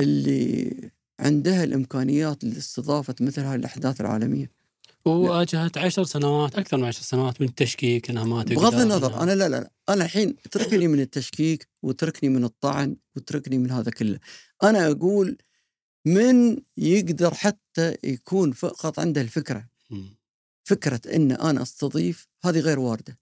اللي 0.00 0.90
عندها 1.20 1.64
الإمكانيات 1.64 2.44
لاستضافة 2.44 3.14
مثل 3.20 3.42
هذه 3.42 3.54
الأحداث 3.54 4.00
العالمية. 4.00 4.50
وواجهت 5.04 5.78
عشر 5.78 6.04
سنوات 6.04 6.58
أكثر 6.58 6.76
من 6.76 6.84
عشر 6.84 7.02
سنوات 7.02 7.40
من 7.40 7.48
التشكيك 7.48 8.10
أنها 8.10 8.24
ما 8.24 8.42
تقدر 8.42 8.54
بغض 8.54 8.74
النظر 8.74 9.22
أنا 9.22 9.34
لا 9.34 9.48
لا 9.48 9.70
أنا 9.88 10.04
الحين 10.04 10.36
اتركني 10.46 10.88
من 10.88 11.00
التشكيك 11.00 11.68
واتركني 11.82 12.28
من 12.28 12.44
الطعن 12.44 12.96
واتركني 13.16 13.58
من 13.58 13.70
هذا 13.70 13.90
كله. 13.90 14.18
أنا 14.62 14.90
أقول 14.90 15.38
من 16.04 16.58
يقدر 16.76 17.34
حتى 17.34 17.96
يكون 18.04 18.52
فقط 18.52 18.98
عنده 18.98 19.20
الفكرة. 19.20 19.68
فكرة 20.64 21.00
أن 21.14 21.32
أنا 21.32 21.62
أستضيف 21.62 22.28
هذه 22.44 22.58
غير 22.58 22.78
واردة. 22.78 23.18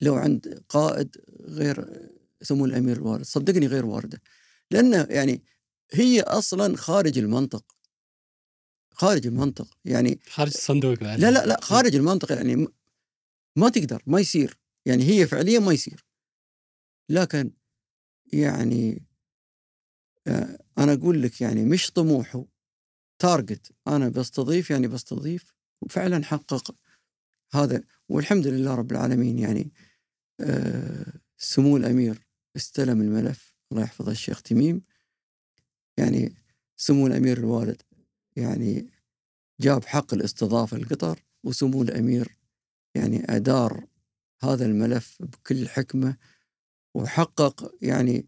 لو 0.00 0.14
عند 0.14 0.62
قائد 0.68 1.16
غير 1.40 2.08
سمو 2.42 2.64
الأمير 2.64 2.96
الوارد 2.96 3.24
صدقني 3.24 3.66
غير 3.66 3.86
واردة. 3.86 4.20
لأنه 4.70 5.06
يعني 5.10 5.42
هي 5.92 6.20
أصلا 6.20 6.76
خارج 6.76 7.18
المنطق 7.18 7.76
خارج 8.94 9.26
المنطق 9.26 9.78
يعني 9.84 10.20
خارج 10.30 10.52
الصندوق 10.54 10.94
بعد 10.94 11.20
لا 11.20 11.30
لا 11.30 11.46
لا 11.46 11.60
خارج 11.60 11.94
المنطق 11.94 12.32
يعني 12.32 12.66
ما 13.56 13.68
تقدر 13.68 14.02
ما 14.06 14.20
يصير 14.20 14.58
يعني 14.86 15.04
هي 15.04 15.26
فعليا 15.26 15.58
ما 15.58 15.72
يصير. 15.72 16.04
لكن 17.08 17.52
يعني 18.32 19.02
آه، 20.26 20.58
أنا 20.78 20.92
أقول 20.92 21.22
لك 21.22 21.40
يعني 21.40 21.64
مش 21.64 21.90
طموحه 21.90 22.44
تارجت 23.18 23.72
أنا 23.88 24.08
بستضيف 24.08 24.70
يعني 24.70 24.88
بستضيف 24.88 25.54
وفعلا 25.82 26.24
حقق 26.24 26.74
هذا. 27.52 27.84
والحمد 28.08 28.46
لله 28.46 28.74
رب 28.74 28.92
العالمين 28.92 29.38
يعني 29.38 29.72
آه، 30.40 31.12
سمو 31.36 31.76
الأمير 31.76 32.26
استلم 32.56 33.00
الملف. 33.00 33.54
الله 33.72 33.82
يحفظ 33.82 34.08
الشيخ 34.08 34.42
تميم. 34.42 34.82
يعني 36.00 36.34
سمو 36.76 37.06
الأمير 37.06 37.38
الوالد 37.38 37.82
يعني 38.36 38.90
جاب 39.60 39.84
حق 39.84 40.14
الاستضافة 40.14 40.76
لقطر 40.76 41.24
وسمو 41.44 41.82
الأمير 41.82 42.36
يعني 42.94 43.24
أدار 43.36 43.86
هذا 44.42 44.66
الملف 44.66 45.16
بكل 45.20 45.68
حكمة 45.68 46.16
وحقق 46.94 47.74
يعني 47.82 48.26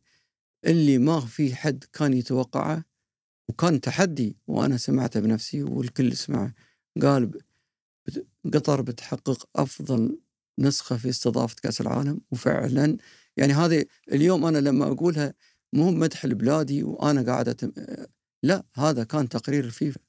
اللي 0.65 0.99
ما 0.99 1.21
في 1.21 1.55
حد 1.55 1.85
كان 1.93 2.13
يتوقعه 2.13 2.85
وكان 3.49 3.81
تحدي 3.81 4.37
وأنا 4.47 4.77
سمعته 4.77 5.21
بنفسي 5.21 5.63
والكل 5.63 6.17
سمعه. 6.17 6.55
قال 7.03 7.41
قطر 8.55 8.83
بتحقق 8.83 9.49
أفضل 9.57 10.19
نسخة 10.59 10.97
في 10.97 11.09
استضافة 11.09 11.57
كأس 11.63 11.81
العالم 11.81 12.21
وفعلا 12.31 12.97
يعني 13.37 13.53
هذه 13.53 13.85
اليوم 14.13 14.45
أنا 14.45 14.59
لما 14.59 14.87
أقولها 14.87 15.35
مو 15.75 15.91
مدح 15.91 16.25
لبلادي 16.27 16.83
وأنا 16.83 17.23
قاعد 17.23 17.49
أتم... 17.49 17.73
لا 18.43 18.65
هذا 18.75 19.05
كان 19.05 19.29
تقرير 19.29 19.65
الفيفا. 19.65 20.01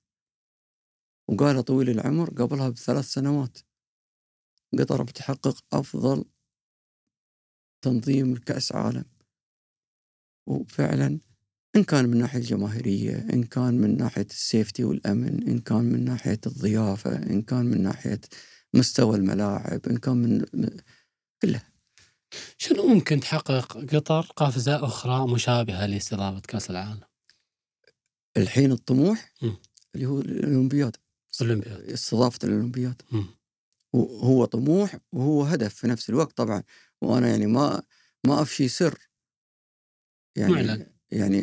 وقال 1.29 1.63
طويل 1.63 1.89
العمر 1.89 2.29
قبلها 2.29 2.69
بثلاث 2.69 3.05
سنوات. 3.05 3.57
قطر 4.79 5.03
بتحقق 5.03 5.65
أفضل 5.73 6.25
تنظيم 7.81 8.35
كأس 8.35 8.71
عالم. 8.71 9.05
وفعلا 10.47 11.19
إن 11.75 11.83
كان 11.83 12.09
من 12.09 12.17
ناحية 12.17 12.39
الجماهيرية 12.39 13.15
إن 13.33 13.43
كان 13.43 13.73
من 13.73 13.97
ناحية 13.97 14.25
السيفتي 14.29 14.83
والأمن 14.83 15.47
إن 15.47 15.59
كان 15.59 15.83
من 15.83 16.05
ناحية 16.05 16.39
الضيافة 16.45 17.15
إن 17.15 17.41
كان 17.41 17.65
من 17.65 17.83
ناحية 17.83 18.21
مستوى 18.73 19.17
الملاعب 19.17 19.87
إن 19.87 19.97
كان 19.97 20.17
من 20.17 20.45
كلها. 21.41 21.72
شنو 22.57 22.87
ممكن 22.87 23.19
تحقق 23.19 23.77
قطر 23.95 24.21
قفزة 24.21 24.85
أخرى 24.85 25.33
مشابهة 25.33 25.85
لاستضافة 25.85 26.39
كأس 26.39 26.69
العالم؟ 26.69 27.01
الحين 28.37 28.71
الطموح 28.71 29.31
م. 29.41 29.51
اللي 29.95 30.05
هو 30.05 30.19
الأولمبياد 30.19 30.97
الأولمبياد 31.41 31.89
استضافة 31.89 32.39
الأولمبياد 32.43 33.01
م. 33.11 33.23
هو 33.95 34.45
طموح 34.45 34.97
وهو 35.11 35.43
هدف 35.43 35.73
في 35.73 35.87
نفس 35.87 36.09
الوقت 36.09 36.37
طبعا 36.37 36.63
وأنا 37.01 37.29
يعني 37.29 37.45
ما 37.45 37.83
ما 38.27 38.41
أفشي 38.41 38.67
سر 38.67 39.09
يعني 40.35 40.53
معلن. 40.53 40.93
يعني 41.11 41.41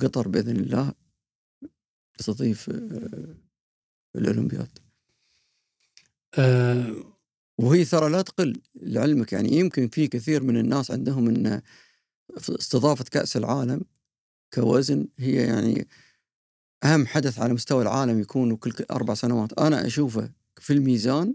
قطر 0.00 0.28
بإذن 0.28 0.56
الله 0.56 0.92
تستضيف 2.18 2.70
آه، 2.70 3.34
الأولمبياد 4.16 4.78
أه 6.38 7.19
وهي 7.60 7.84
ترى 7.84 8.10
لا 8.10 8.22
تقل 8.22 8.60
لعلمك 8.74 9.32
يعني 9.32 9.52
يمكن 9.52 9.88
في 9.88 10.08
كثير 10.08 10.42
من 10.42 10.56
الناس 10.56 10.90
عندهم 10.90 11.28
إن 11.28 11.62
استضافة 12.38 13.04
كأس 13.04 13.36
العالم 13.36 13.80
كوزن 14.54 15.08
هي 15.18 15.34
يعني 15.34 15.88
أهم 16.84 17.06
حدث 17.06 17.38
على 17.38 17.54
مستوى 17.54 17.82
العالم 17.82 18.20
يكون 18.20 18.56
كل 18.56 18.72
أربع 18.90 19.14
سنوات 19.14 19.58
أنا 19.58 19.86
أشوفه 19.86 20.30
في 20.60 20.72
الميزان 20.72 21.34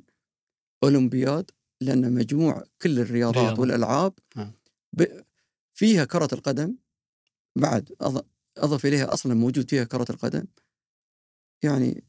أولمبياد 0.83 1.51
لأن 1.81 2.13
مجموع 2.13 2.63
كل 2.81 2.99
الرياضات 2.99 3.37
رياضة. 3.43 3.61
والألعاب. 3.61 4.13
ب- 4.93 5.21
فيها 5.73 6.05
كرة 6.05 6.27
القدم 6.33 6.75
بعد 7.55 7.89
أض- 8.03 8.23
أضف 8.57 8.85
إليها 8.85 9.13
أصلا 9.13 9.33
موجود 9.33 9.69
فيها 9.69 9.83
كرة 9.83 10.05
القدم 10.09 10.45
يعني 11.63 12.03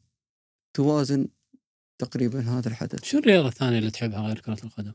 توازن 0.75 1.29
تقريبا 1.99 2.41
هذا 2.41 2.69
الحدث 2.69 3.05
شو 3.05 3.19
الرياضة 3.19 3.49
الثانية 3.49 3.79
اللي 3.79 3.91
تحبها 3.91 4.21
غير 4.21 4.39
كرة 4.41 4.65
القدم؟ 4.65 4.93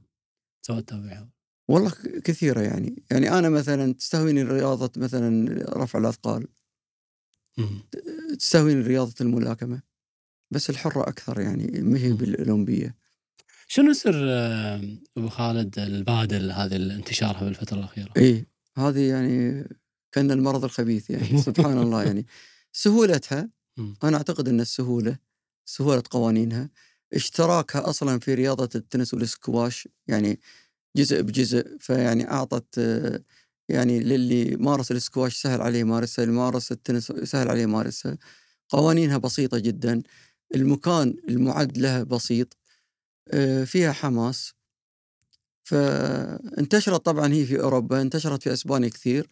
سواء 0.66 0.80
تتابعها 0.80 1.30
والله 1.70 1.90
ك- 1.90 2.22
كثيرة 2.24 2.62
يعني 2.62 3.04
يعني 3.12 3.32
أنا 3.32 3.50
مثلا 3.50 3.94
تستهويني 3.94 4.44
رياضة 4.44 4.92
مثلا 5.02 5.46
رفع 5.78 6.00
الأثقال 6.00 6.48
مم. 7.58 7.84
تستهويني 8.40 8.82
رياضة 8.82 9.14
الملاكمة 9.22 9.82
بس 10.52 10.70
الحرة 10.70 11.02
أكثر 11.02 11.40
يعني 11.42 11.82
ما 11.82 11.98
هي 12.00 12.10
مم. 12.10 12.16
بالأولمبية 12.18 12.96
شنو 13.68 13.94
سر 13.94 14.14
أبو 15.18 15.30
خالد 15.30 15.80
البادل 15.80 16.52
هذه 16.52 16.76
اللي 16.76 16.96
انتشارها 16.96 17.44
بالفترة 17.44 17.78
الأخيرة؟ 17.80 18.14
إيه 18.18 18.48
هذه 18.78 19.10
يعني 19.10 19.64
كأن 20.12 20.32
المرض 20.32 20.64
الخبيث 20.64 21.10
يعني 21.10 21.38
سبحان 21.48 21.78
الله 21.78 22.04
يعني 22.04 22.26
سهولتها 22.72 23.50
مم. 23.78 23.96
أنا 24.04 24.18
أعتقد 24.18 24.50
أن 24.50 24.60
السهولة 24.62 25.18
سهولة 25.66 26.04
قوانينها 26.10 26.70
اشتراكها 27.14 27.90
أصلا 27.90 28.20
في 28.20 28.34
رياضة 28.34 28.70
التنس 28.76 29.14
والسكواش 29.14 29.88
يعني 30.08 30.40
جزء 30.98 31.22
بجزء 31.22 31.78
فيعني 31.80 32.32
أعطت 32.32 32.80
آه، 32.80 33.24
يعني 33.70 34.00
للي 34.00 34.56
مارس 34.56 34.92
السكواش 34.92 35.42
سهل 35.42 35.62
عليه 35.62 35.80
يمارسها 35.80 36.24
اللي 36.24 36.36
مارس 36.36 36.72
التنس 36.72 37.12
سهل 37.12 37.50
عليه 37.50 37.62
يمارسها. 37.64 38.18
قوانينها 38.70 39.18
بسيطة 39.18 39.60
جدا 39.60 40.04
المكان 40.56 41.16
المعد 41.30 41.78
لها 41.78 42.04
بسيط 42.04 42.58
آه، 43.34 43.64
فيها 43.64 43.92
حماس. 43.92 44.54
فانتشرت 45.64 47.06
طبعا 47.06 47.34
هي 47.34 47.46
في 47.46 47.62
أوروبا 47.62 48.02
انتشرت 48.02 48.44
في 48.44 48.54
أسبانيا 48.54 48.90
كثير. 48.90 49.30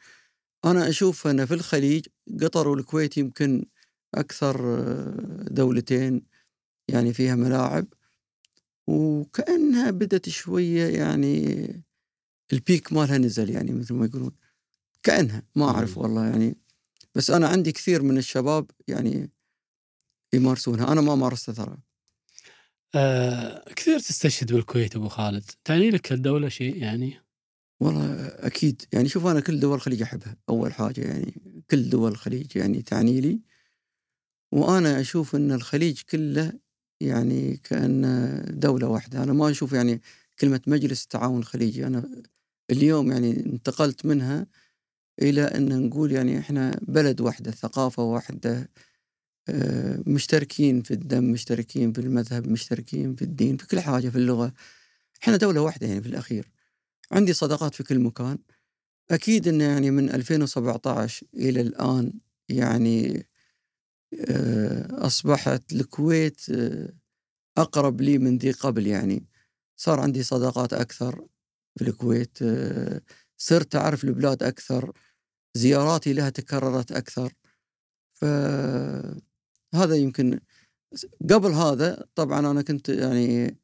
أنا 0.65 0.89
أشوف 0.89 1.27
أن 1.27 1.45
في 1.45 1.53
الخليج 1.53 2.05
قطر 2.41 2.67
والكويت 2.67 3.17
يمكن 3.17 3.65
أكثر 4.15 4.79
آه، 4.79 5.45
دولتين. 5.51 6.25
يعني 6.89 7.13
فيها 7.13 7.35
ملاعب 7.35 7.87
وكأنها 8.87 9.91
بدت 9.91 10.29
شوية 10.29 10.97
يعني 10.97 11.83
البيك 12.53 12.93
مالها 12.93 13.17
نزل 13.17 13.49
يعني 13.49 13.71
مثل 13.71 13.93
ما 13.93 14.05
يقولون 14.05 14.31
كأنها 15.03 15.43
ما 15.55 15.65
أعرف. 15.65 15.97
والله 15.97 16.25
يعني. 16.25 16.57
بس 17.15 17.31
أنا 17.31 17.47
عندي 17.47 17.71
كثير 17.71 18.01
من 18.01 18.17
الشباب 18.17 18.71
يعني 18.87 19.29
يمارسونها 20.33 20.91
أنا 20.91 21.01
ما 21.01 21.15
مارستها 21.15 21.53
ترى. 21.53 21.77
آه 22.95 23.73
كثير 23.73 23.99
تستشهد 23.99 24.53
بالكويت 24.53 24.95
أبو 24.95 25.07
خالد، 25.07 25.51
تعني 25.63 25.89
لك 25.89 26.11
الدولة 26.11 26.49
شيء 26.49 26.77
يعني؟ 26.77 27.21
والله 27.79 28.25
أكيد. 28.25 28.81
يعني 28.93 29.09
شوف 29.09 29.25
أنا 29.25 29.39
كل 29.39 29.59
دول 29.59 29.75
الخليج 29.75 30.01
أحبها 30.01 30.37
أول 30.49 30.73
حاجة 30.73 31.01
يعني. 31.01 31.63
كل 31.71 31.89
دول 31.89 32.11
الخليج 32.11 32.55
يعني 32.57 32.81
تعني 32.81 33.21
لي. 33.21 33.39
وأنا 34.51 34.99
أشوف 35.01 35.35
أن 35.35 35.51
الخليج 35.51 36.01
كله 36.01 36.53
يعني 37.01 37.57
كأن 37.57 38.43
دولة 38.49 38.87
واحدة. 38.87 39.23
أنا 39.23 39.33
ما 39.33 39.49
أشوف 39.51 39.73
يعني 39.73 40.01
كلمة 40.39 40.61
مجلس 40.67 41.03
التعاون 41.03 41.39
الخليجي 41.39 41.87
أنا 41.87 42.23
اليوم 42.71 43.11
يعني 43.11 43.45
انتقلت 43.45 44.05
منها 44.05 44.47
إلى 45.21 45.43
أن 45.43 45.87
نقول 45.87 46.11
يعني 46.11 46.39
إحنا 46.39 46.79
بلد 46.81 47.21
واحدة 47.21 47.51
ثقافة 47.51 48.03
واحدة 48.03 48.69
آه، 49.49 50.03
مشتركين 50.07 50.81
في 50.81 50.91
الدم 50.91 51.23
مشتركين 51.23 51.93
في 51.93 52.01
المذهب 52.01 52.47
مشتركين 52.47 53.15
في 53.15 53.21
الدين 53.21 53.57
في 53.57 53.67
كل 53.67 53.79
حاجة 53.79 54.09
في 54.09 54.17
اللغة. 54.17 54.53
إحنا 55.23 55.37
دولة 55.37 55.61
واحدة 55.61 55.87
يعني 55.87 56.01
في 56.01 56.07
الأخير. 56.09 56.51
عندي 57.11 57.33
صداقات 57.33 57.75
في 57.75 57.83
كل 57.83 57.99
مكان. 57.99 58.37
أكيد 59.11 59.47
أن 59.47 59.61
يعني 59.61 59.91
من 59.91 60.09
2017 60.09 61.27
إلى 61.35 61.61
الآن 61.61 62.13
يعني 62.49 63.27
أصبحت 64.91 65.73
الكويت 65.73 66.49
آه، 66.49 66.93
أقرب 67.57 68.01
لي 68.01 68.17
من 68.17 68.37
ذي 68.37 68.51
قبل 68.51 68.87
يعني. 68.87 69.25
صار 69.79 69.99
عندي 69.99 70.23
صداقات 70.23 70.73
أكثر 70.73 71.27
في 71.75 71.87
الكويت 71.87 72.41
آه، 72.41 73.01
صرت 73.37 73.75
أعرف 73.75 74.03
البلاد 74.03 74.43
أكثر 74.43 74.93
زياراتي 75.57 76.13
لها 76.13 76.29
تكررت 76.29 76.91
أكثر. 76.91 77.33
فهذا 78.13 79.95
يمكن 79.95 80.39
قبل 81.29 81.51
هذا 81.51 82.05
طبعا 82.15 82.39
أنا 82.39 82.61
كنت 82.61 82.89
يعني 82.89 83.57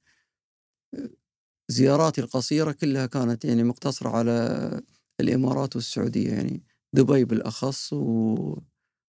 زياراتي 1.72 2.22
القصيرة 2.22 2.72
كلها 2.72 3.06
كانت 3.06 3.46
يعني 3.46 3.64
مقتصرة 3.64 4.10
على 4.10 4.82
الإمارات 5.20 5.76
والسعودية 5.76 6.34
يعني. 6.34 6.64
دبي 6.94 7.26
بالأخص 7.26 7.94
و... 7.94 8.58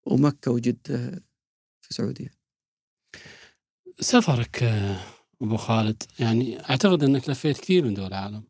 ومكة 0.07 0.51
وجدة 0.51 1.11
في 1.81 1.91
السعودية. 1.91 2.31
سفرك 4.01 4.62
أبو 5.43 5.57
خالد 5.57 6.03
يعني 6.20 6.70
أعتقد 6.70 7.03
إنك 7.03 7.28
لفيت 7.28 7.59
كثير 7.59 7.85
من 7.85 7.95
دول 7.95 8.07
العالم. 8.07 8.45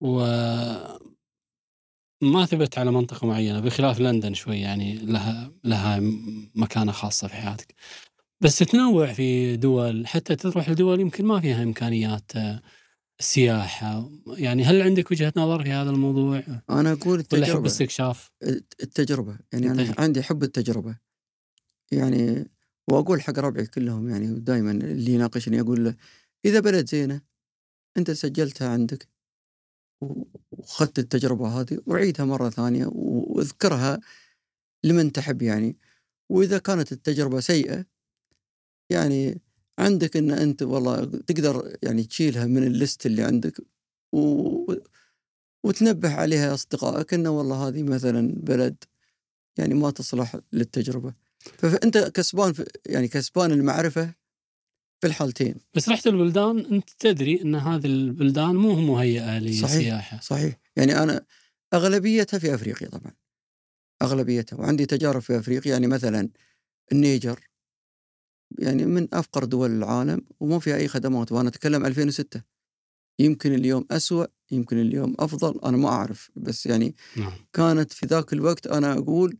و 0.00 0.20
ما 2.22 2.46
ثبت 2.46 2.78
على 2.78 2.90
منطقة 2.90 3.26
معينة 3.26 3.60
بخلاف 3.60 4.00
لندن 4.00 4.34
شوي 4.34 4.60
يعني 4.60 4.94
لها 4.94 5.52
لها 5.64 6.00
مكانة 6.54 6.92
خاصة 6.92 7.28
في 7.28 7.34
حياتك. 7.34 7.74
بس 8.40 8.58
تتنوع 8.58 9.12
في 9.12 9.56
دول 9.56 10.06
حتى 10.06 10.36
تروح 10.36 10.68
لدول 10.68 11.00
يمكن 11.00 11.24
ما 11.24 11.40
فيها 11.40 11.62
إمكانيات 11.62 12.32
السياحة 13.22 14.10
يعني 14.26 14.64
هل 14.64 14.82
عندك 14.82 15.10
وجهة 15.10 15.32
نظر 15.36 15.62
في 15.64 15.70
هذا 15.70 15.90
الموضوع؟ 15.90 16.42
أنا 16.70 16.92
أقول 16.92 17.24
ولا 17.32 17.46
حب 17.46 17.64
استكشاف؟ 17.66 18.30
التجربة. 18.82 19.38
يعني 19.52 19.66
التجربة. 19.70 20.02
عندي 20.02 20.22
حب 20.22 20.42
التجربة. 20.42 20.98
يعني 21.92 22.50
وأقول 22.88 23.22
حق 23.22 23.38
ربعي 23.38 23.66
كلهم. 23.66 24.08
يعني 24.08 24.26
دائما 24.40 24.70
اللي 24.70 25.12
يناقشني 25.14 25.60
أقول 25.60 25.84
له 25.84 25.94
إذا 26.44 26.60
بلد 26.60 26.88
زينة 26.88 27.20
أنت 27.96 28.10
سجلتها 28.10 28.68
عندك 28.68 29.08
و- 30.00 30.22
وأخذت 30.50 30.98
التجربة 30.98 31.60
هذه 31.60 31.78
وعيدها 31.86 32.26
مرة 32.26 32.50
ثانية 32.50 32.86
و- 32.86 33.24
وأذكرها 33.36 34.00
لمن 34.84 35.12
تحب 35.12 35.42
يعني. 35.42 35.76
وإذا 36.30 36.58
كانت 36.58 36.92
التجربة 36.92 37.40
سيئة 37.40 37.84
يعني 38.90 39.40
عندك 39.82 40.16
أن 40.16 40.30
أنت 40.30 40.62
والله 40.62 41.04
تقدر 41.04 41.76
يعني 41.82 42.04
تشيلها 42.04 42.46
من 42.46 42.62
الليست 42.66 43.06
اللي 43.06 43.22
عندك 43.22 43.60
و... 44.12 44.74
وتنبه 45.64 46.14
عليها 46.14 46.54
أصدقائك 46.54 47.14
أنه 47.14 47.30
والله 47.30 47.68
هذه 47.68 47.82
مثلا 47.82 48.34
بلد 48.36 48.84
يعني 49.58 49.74
ما 49.74 49.90
تصلح 49.90 50.36
للتجربة. 50.52 51.14
فأنت 51.38 51.98
كسبان 51.98 52.52
في 52.52 52.64
يعني 52.86 53.08
كسبان 53.08 53.52
المعرفة 53.52 54.14
في 55.00 55.06
الحالتين. 55.06 55.54
بس 55.74 55.88
رحت 55.88 56.06
البلدان 56.06 56.58
أنت 56.58 56.90
تدري 56.98 57.42
أن 57.42 57.54
هذه 57.54 57.86
البلدان 57.86 58.54
مو 58.54 58.74
مهيئة 58.74 59.38
للسياحة. 59.38 60.20
صحيح. 60.20 60.58
يعني 60.76 61.02
أنا 61.02 61.24
أغلبيتها 61.74 62.38
في 62.38 62.54
أفريقيا 62.54 62.88
طبعا. 62.88 63.12
أغلبيتها. 64.02 64.56
وعندي 64.56 64.86
تجارب 64.86 65.20
في 65.20 65.38
أفريقيا 65.38 65.72
يعني 65.72 65.86
مثلا 65.86 66.28
النيجر. 66.92 67.40
يعني 68.58 68.86
من 68.86 69.08
أفقر 69.12 69.44
دول 69.44 69.70
العالم 69.70 70.20
وما 70.40 70.58
فيها 70.58 70.76
أي 70.76 70.88
خدمات 70.88 71.32
وأنا 71.32 71.48
أتكلم 71.48 71.86
2006 71.86 72.42
يمكن 73.18 73.54
اليوم 73.54 73.86
أسوأ 73.90 74.26
يمكن 74.50 74.78
اليوم 74.78 75.14
أفضل 75.18 75.60
أنا 75.64 75.76
ما 75.76 75.88
أعرف. 75.88 76.30
بس 76.36 76.66
يعني 76.66 76.94
نعم. 77.16 77.32
كانت 77.52 77.92
في 77.92 78.06
ذاك 78.06 78.32
الوقت 78.32 78.66
أنا 78.66 78.92
أقول 78.92 79.38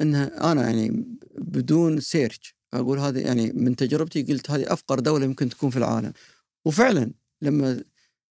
أنها 0.00 0.52
أنا 0.52 0.70
يعني 0.70 1.16
بدون 1.38 2.00
سيرش 2.00 2.54
أقول 2.74 2.98
هذه 2.98 3.18
يعني 3.18 3.52
من 3.52 3.76
تجربتي 3.76 4.22
قلت 4.22 4.50
هذه 4.50 4.72
أفقر 4.72 5.00
دولة 5.00 5.24
يمكن 5.24 5.48
تكون 5.48 5.70
في 5.70 5.76
العالم. 5.76 6.12
وفعلا 6.64 7.12
لما 7.42 7.84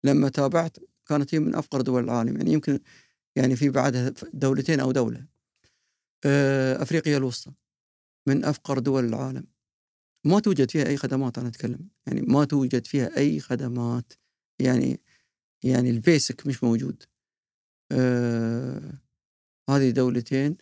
لما 0.03 0.29
تابعت 0.29 0.77
كانت 1.05 1.35
هي 1.35 1.39
من 1.39 1.55
أفقر 1.55 1.81
دول 1.81 2.03
العالم. 2.03 2.37
يعني 2.37 2.53
يمكن 2.53 2.79
يعني 3.35 3.55
في 3.55 3.69
بعدها 3.69 4.13
دولتين 4.33 4.79
أو 4.79 4.91
دولة. 4.91 5.25
آه، 6.25 6.81
أفريقيا 6.81 7.17
الوسطى 7.17 7.51
من 8.27 8.45
أفقر 8.45 8.79
دول 8.79 9.05
العالم. 9.05 9.43
ما 10.25 10.39
توجد 10.39 10.71
فيها 10.71 10.85
أي 10.87 10.97
خدمات 10.97 11.37
أنا 11.37 11.47
أتكلم. 11.47 11.89
يعني 12.07 12.21
ما 12.21 12.45
توجد 12.45 12.87
فيها 12.87 13.17
أي 13.17 13.39
خدمات. 13.39 14.13
يعني 14.61 15.01
يعني 15.63 15.89
البيسك 15.89 16.47
مش 16.47 16.63
موجود. 16.63 17.03
آه 17.91 18.93
هذه 19.69 19.89
دولتين. 19.89 20.57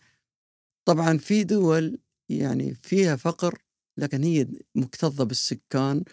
طبعا 0.88 1.18
في 1.18 1.44
دول 1.44 1.98
يعني 2.30 2.74
فيها 2.74 3.16
فقر 3.16 3.58
لكن 3.98 4.22
هي 4.24 4.46
مكتظة 4.74 5.24
بالسكان. 5.24 6.04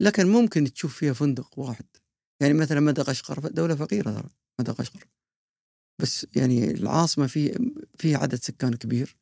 لكن 0.00 0.26
ممكن 0.26 0.64
تشوف 0.64 0.96
فيها 0.98 1.12
فندق 1.12 1.58
واحد. 1.58 1.86
يعني 2.42 2.54
مثلا 2.54 2.80
مدغشقر 2.80 3.48
دولة 3.48 3.74
فقيرة 3.74 4.10
ترى 4.12 4.30
مدغشقر. 4.60 5.04
بس 6.02 6.26
يعني 6.36 6.70
العاصمة 6.70 7.26
في 7.26 7.70
فيها 7.98 8.18
عدد 8.18 8.34
سكان 8.34 8.74
كبير. 8.74 9.16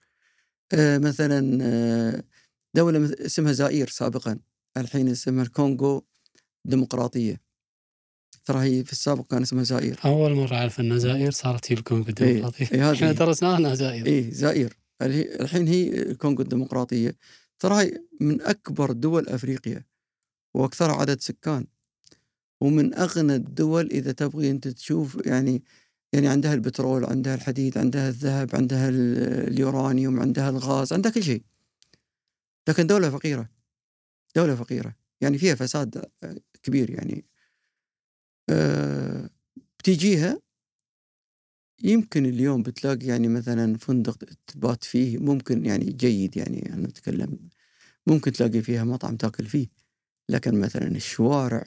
آه 0.74 0.98
مثلا 0.98 1.59
آه 1.62 2.24
دولة 2.74 3.15
اسمها 3.27 3.53
زائر 3.53 3.89
سابقا. 3.89 4.39
الحين 4.77 5.09
اسمها 5.09 5.43
الكونغو 5.44 6.05
الديمقراطية. 6.66 7.40
ترى 8.44 8.61
هي 8.61 8.85
في 8.85 8.93
السابق 8.93 9.27
كان 9.27 9.43
اسمها 9.43 9.62
زائر 9.62 10.01
أول 10.05 10.35
مرة 10.35 10.55
أعرف 10.55 10.81
أن 10.81 10.93
الجزائر 10.93 11.31
صارت 11.31 11.73
هي 11.73 11.77
الكونغو 11.77 12.09
الديمقراطية. 12.09 12.69
إيه، 12.73 12.90
هذه 12.90 12.94
إحنا 12.94 13.09
هي. 13.11 13.15
درسناها 13.15 13.59
أنها 13.59 13.74
جزائر 13.74 14.07
إيه 14.07 14.31
زائر 14.32 14.77
الهي- 15.03 15.35
الحين 15.40 15.69
هي 15.69 16.03
الكونغو 16.03 16.43
الديمقراطية. 16.43 17.16
ترى 17.59 17.74
هي 17.74 18.03
من 18.20 18.43
أكبر 18.43 18.93
دول 18.93 19.28
أفريقيا 19.28 19.85
واكثرها 20.55 20.94
عدد 20.94 21.20
سكان 21.20 21.66
ومن 22.61 22.94
أغنى 22.94 23.35
الدول 23.35 23.86
إذا 23.90 24.12
تبغي 24.12 24.51
أنت 24.51 24.69
تشوف 24.69 25.19
يعني 25.27 25.62
يعني 26.12 26.28
عندها 26.28 26.55
البترول 26.55 27.05
عندها 27.05 27.35
الحديد 27.35 27.78
عندها 27.78 28.09
الذهب 28.09 28.57
عندها 28.57 28.89
ال- 28.89 29.49
اليورانيوم 29.53 30.20
عندها 30.20 30.51
الغاز 30.51 30.93
عندها 30.93 31.11
كل 31.12 31.23
شيء. 31.23 31.43
لكن 32.68 32.86
دولة 32.86 33.10
فقيرة 33.10 33.48
دولة 34.36 34.55
فقيرة. 34.55 34.94
يعني 35.20 35.39
فيها 35.39 35.55
فساد 35.55 36.10
آه، 36.22 36.36
كبير 36.62 36.90
يعني. 36.90 37.24
آه، 38.51 39.30
بتيجيها 39.78 40.39
يمكن 41.82 42.26
اليوم 42.26 42.62
بتلاقي 42.62 43.06
يعني 43.06 43.28
مثلا 43.28 43.76
فندق 43.78 44.18
تبات 44.47 44.84
فيه 44.84 45.18
ممكن 45.18 45.66
يعني 45.66 45.84
جيد 45.84 46.36
يعني 46.36 46.72
أنا 46.74 46.89
أتكلم 46.89 47.39
ممكن 48.06 48.32
تلاقي 48.32 48.62
فيها 48.62 48.84
مطعم 48.84 49.16
تاكل 49.16 49.47
فيه. 49.47 49.66
لكن 50.28 50.60
مثلا 50.60 50.86
الشوارع 50.86 51.66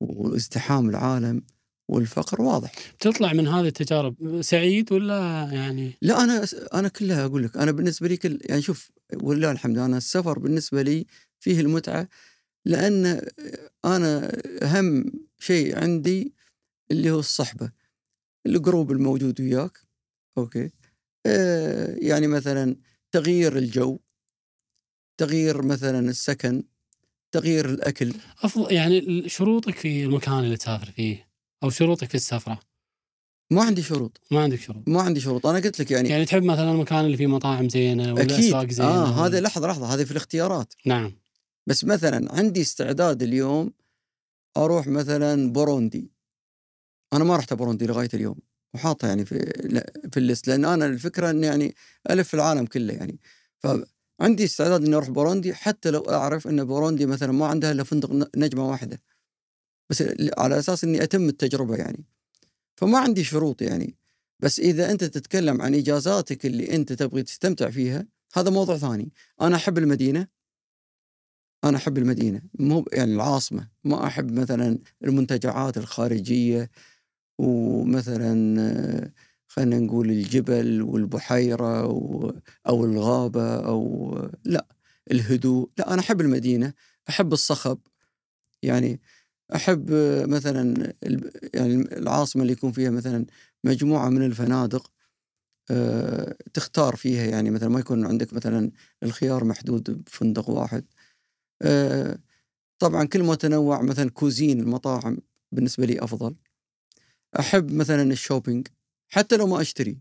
وازدحام 0.00 0.88
العالم 0.88 1.42
والفقر 1.88 2.42
واضح. 2.42 2.72
تطلع 3.00 3.32
من 3.32 3.48
هذه 3.48 3.66
التجارب 3.66 4.42
سعيد 4.42 4.92
ولا 4.92 5.48
يعني؟ 5.52 5.92
لا 6.02 6.24
أنا 6.24 6.46
أنا 6.74 6.88
كلها 6.88 7.24
أقول 7.24 7.44
لك 7.44 7.56
أنا 7.56 7.70
بالنسبة 7.70 8.08
لي 8.08 8.16
كل 8.16 8.38
يعني 8.44 8.62
شوف 8.62 8.90
ولله 9.22 9.50
الحمد 9.50 9.78
أنا 9.78 9.96
السفر 9.96 10.38
بالنسبة 10.38 10.82
لي 10.82 11.06
فيه 11.40 11.60
المتعة 11.60 12.08
لأن 12.64 13.26
أنا 13.84 14.32
أهم 14.62 15.04
شيء 15.38 15.78
عندي 15.78 16.34
اللي 16.90 17.10
هو 17.10 17.18
الصحبة 17.18 17.72
ال 18.46 18.54
group 18.54 18.92
الموجود 18.92 19.40
وياك 19.40 19.78
أوكي؟ 20.38 20.70
آه 21.26 21.96
يعني 21.98 22.26
مثلا 22.26 22.76
تغيير 23.12 23.58
الجو 23.58 23.98
تغيير 25.20 25.62
مثلا 25.62 26.00
السكن 26.10 26.64
تغيير 27.32 27.70
الأكل. 27.70 28.14
أفضل 28.42 28.72
يعني 28.72 29.28
شروطك 29.28 29.74
في 29.74 30.04
المكان 30.04 30.38
اللي 30.38 30.56
تسافر 30.56 30.90
فيه 30.90 31.28
أو 31.62 31.70
شروطك 31.70 32.08
في 32.08 32.14
السفرة؟ 32.14 32.69
ما 33.50 33.62
عندي 33.62 33.82
شروط. 33.82 34.20
ما 34.30 34.40
عندك 34.40 34.60
شروط. 34.60 34.88
ما 34.88 35.02
عندي 35.02 35.20
شروط. 35.20 35.46
أنا 35.46 35.58
قلت 35.58 35.80
لك 35.80 35.90
يعني, 35.90 36.08
يعني 36.08 36.24
تحب 36.24 36.42
مثلا 36.42 36.72
المكان 36.72 37.04
اللي 37.04 37.16
فيه 37.16 37.26
مطاعم 37.26 37.68
زينة 37.68 38.12
ولا 38.12 38.22
أكيد. 38.22 38.44
أسواق 38.44 38.70
زينة 38.70 38.88
آه 38.88 39.26
هذا 39.26 39.40
لحظة 39.40 39.68
لحظة. 39.68 39.94
هذه 39.94 40.04
في 40.04 40.10
الاختيارات. 40.10 40.74
نعم. 40.86 41.12
بس 41.66 41.84
مثلا 41.84 42.34
عندي 42.34 42.60
استعداد 42.60 43.22
اليوم 43.22 43.72
أروح 44.56 44.86
مثلا 44.86 45.52
بوروندي. 45.52 46.10
أنا 47.12 47.24
ما 47.24 47.36
رحت 47.36 47.52
بوروندي 47.52 47.86
لغاية 47.86 48.08
اليوم. 48.14 48.36
وحاطها 48.74 49.08
يعني 49.08 49.24
في 49.24 49.38
في 50.12 50.16
ال 50.16 50.21
list. 50.21 50.48
لأن 50.48 50.64
أنا 50.64 50.86
الفكرة 50.86 51.30
اني 51.30 51.46
يعني 51.46 51.74
ألف 52.10 52.28
في 52.28 52.34
العالم 52.34 52.66
كله 52.66 52.94
يعني. 52.94 53.18
فعندي 53.58 54.44
استعداد 54.44 54.84
إني 54.84 54.96
أروح 54.96 55.10
بوروندي 55.10 55.54
حتى 55.54 55.90
لو 55.90 56.00
أعرف 56.00 56.46
إن 56.48 56.64
بوروندي 56.64 57.06
مثلا 57.06 57.32
ما 57.32 57.46
عندها 57.46 57.72
إلا 57.72 57.84
فندق 57.84 58.30
نجمة 58.36 58.70
واحدة. 58.70 59.00
بس 59.90 60.04
على 60.38 60.58
أساس 60.58 60.84
إني 60.84 61.02
أتم 61.02 61.28
التجربة 61.28 61.76
يعني. 61.76 62.04
فما 62.80 62.98
عندي 62.98 63.24
شروط 63.24 63.62
يعني. 63.62 63.96
بس 64.40 64.60
إذا 64.60 64.90
أنت 64.90 65.04
تتكلم 65.04 65.62
عن 65.62 65.74
إجازاتك 65.74 66.46
اللي 66.46 66.74
أنت 66.74 66.92
تبغي 66.92 67.22
تستمتع 67.22 67.70
فيها 67.70 68.06
هذا 68.34 68.50
موضوع 68.50 68.76
ثاني. 68.76 69.12
أنا 69.40 69.56
أحب 69.56 69.78
المدينة. 69.78 70.26
أنا 71.64 71.76
أحب 71.76 71.98
المدينة. 71.98 72.42
مو 72.58 72.84
يعني 72.92 73.14
العاصمة. 73.14 73.68
ما 73.84 74.06
أحب 74.06 74.32
مثلا 74.32 74.78
المنتجعات 75.04 75.76
الخارجية 75.76 76.70
ومثلا 77.38 79.12
خلينا 79.46 79.78
نقول 79.78 80.10
الجبل 80.10 80.82
والبحيرة 80.82 81.80
أو 82.66 82.84
الغابة 82.84 83.56
أو 83.56 84.14
لا 84.44 84.66
الهدوء. 85.10 85.70
لا 85.78 85.94
أنا 85.94 86.00
أحب 86.00 86.20
المدينة. 86.20 86.72
أحب 87.08 87.32
الصخب. 87.32 87.78
يعني 88.62 89.00
أحب 89.54 89.90
مثلا 90.28 90.92
يعني 91.54 91.74
العاصمة 91.74 92.42
اللي 92.42 92.52
يكون 92.52 92.72
فيها 92.72 92.90
مثلا 92.90 93.26
مجموعة 93.64 94.08
من 94.08 94.22
الفنادق 94.26 94.90
آه، 95.70 96.36
تختار 96.54 96.96
فيها 96.96 97.24
يعني 97.24 97.50
مثلا 97.50 97.68
ما 97.68 97.80
يكون 97.80 98.06
عندك 98.06 98.32
مثلا 98.34 98.70
الخيار 99.02 99.44
محدود 99.44 100.04
بفندق 100.04 100.50
واحد. 100.50 100.84
آه، 101.62 102.18
طبعا 102.78 103.04
كل 103.04 103.22
ما 103.22 103.34
تنوع 103.34 103.82
مثلا 103.82 104.10
cuisine 104.10 104.60
المطاعم 104.60 105.18
بالنسبة 105.52 105.86
لي 105.86 106.04
أفضل. 106.04 106.36
أحب 107.40 107.72
مثلا 107.72 108.02
ال 108.02 108.09
shopping 108.09 108.68
حتى 109.12 109.36
لو 109.36 109.46
ما 109.46 109.60
أشتري. 109.60 109.98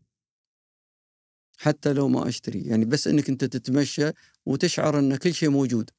حتى 1.58 1.94
لو 1.94 2.08
ما 2.08 2.28
أشتري 2.28 2.62
يعني 2.62 2.86
بس 2.86 3.08
إنك 3.08 3.30
أنت 3.30 3.44
تتمشى 3.44 4.12
وتشعر 4.46 5.00
إن 5.00 5.16
كل 5.16 5.34
شيء 5.34 5.50
موجود. 5.50 5.90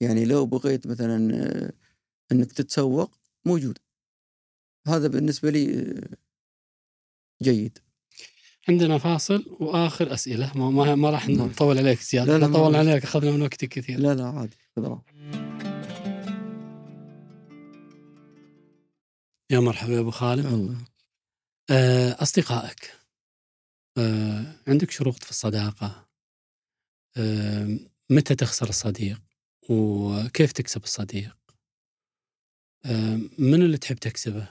يعني 0.00 0.24
لو 0.24 0.46
بغيت 0.46 0.86
مثلا 0.86 1.34
آه، 1.34 1.72
إنك 2.32 2.52
تتسوق 2.52 3.10
موجود. 3.44 3.78
هذا 4.88 5.08
بالنسبة 5.08 5.50
لي 5.50 5.80
آه، 5.80 6.16
جيد. 7.42 7.78
عندنا 8.68 8.98
فاصل 8.98 9.56
وآخر 9.60 10.14
أسئلة. 10.14 10.52
ما 10.58 10.70
ما, 10.70 10.94
ما 10.94 11.10
راح 11.10 11.28
ما- 11.28 11.34
نطول 11.46 11.78
عليك 11.78 12.00
زيادة. 12.00 12.38
لا، 12.38 12.46
لا 12.46 12.58
راح. 12.58 12.76
عليك 12.78 13.02
أخذنا 13.04 13.30
من 13.30 13.42
وقتك 13.42 13.68
كثير. 13.68 14.00
لا 14.00 14.14
لا 14.14 14.24
عادي. 14.26 14.56
خذ. 14.76 14.98
يا 19.50 19.60
مرحبا 19.60 19.92
يا 19.92 20.00
أبو 20.00 20.10
خالد. 20.10 20.46
الله. 20.46 20.76
آه، 21.70 22.22
أصدقائك 22.22 22.92
آه، 23.98 24.44
عندك 24.68 24.90
شروط 24.90 25.24
في 25.24 25.30
الصداقة؟ 25.30 26.08
آه، 27.16 27.78
متى 28.10 28.34
تخسر 28.34 28.68
الصديق؟ 28.68 29.20
وكيف 29.68 30.52
تكسب 30.52 30.82
الصديق؟ 30.84 31.36
من 33.38 33.62
اللي 33.62 33.78
تحب 33.78 33.96
تكسبه؟ 33.96 34.48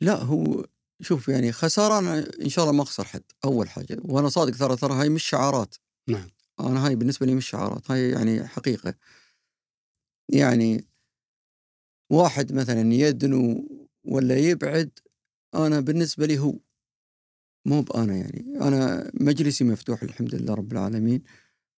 لا 0.00 0.14
هو 0.22 0.66
شوف 1.00 1.28
يعني 1.28 1.52
خسارة 1.52 1.98
أنا 1.98 2.30
إن 2.42 2.48
شاء 2.48 2.64
الله 2.64 2.76
ما 2.76 2.82
أخسر 2.82 3.04
حد 3.04 3.22
أول 3.44 3.68
حاجة. 3.68 3.96
وأنا 4.04 4.28
صادق 4.28 4.56
ترى 4.58 4.76
ترى 4.76 4.94
هاي 4.94 5.08
مش 5.08 5.24
شعارات. 5.24 5.74
نعم. 6.08 6.28
أنا 6.60 6.86
هاي 6.86 6.96
بالنسبة 6.96 7.26
لي 7.26 7.34
مش 7.34 7.48
شعارات 7.48 7.90
هاي 7.90 8.10
يعني 8.10 8.46
حقيقة. 8.46 8.94
يعني 10.28 10.84
واحد 12.10 12.52
مثلا 12.52 12.94
يدنو 12.94 13.68
ولا 14.04 14.36
يبعد 14.36 14.90
أنا 15.54 15.80
بالنسبة 15.80 16.26
لي 16.26 16.38
هو. 16.38 16.58
مو 17.66 17.82
بأنا 17.82 18.16
يعني. 18.16 18.44
أنا 18.60 19.10
مجلسي 19.14 19.64
مفتوح 19.64 20.02
الحمد 20.02 20.34
لله 20.34 20.54
رب 20.54 20.72
العالمين. 20.72 21.22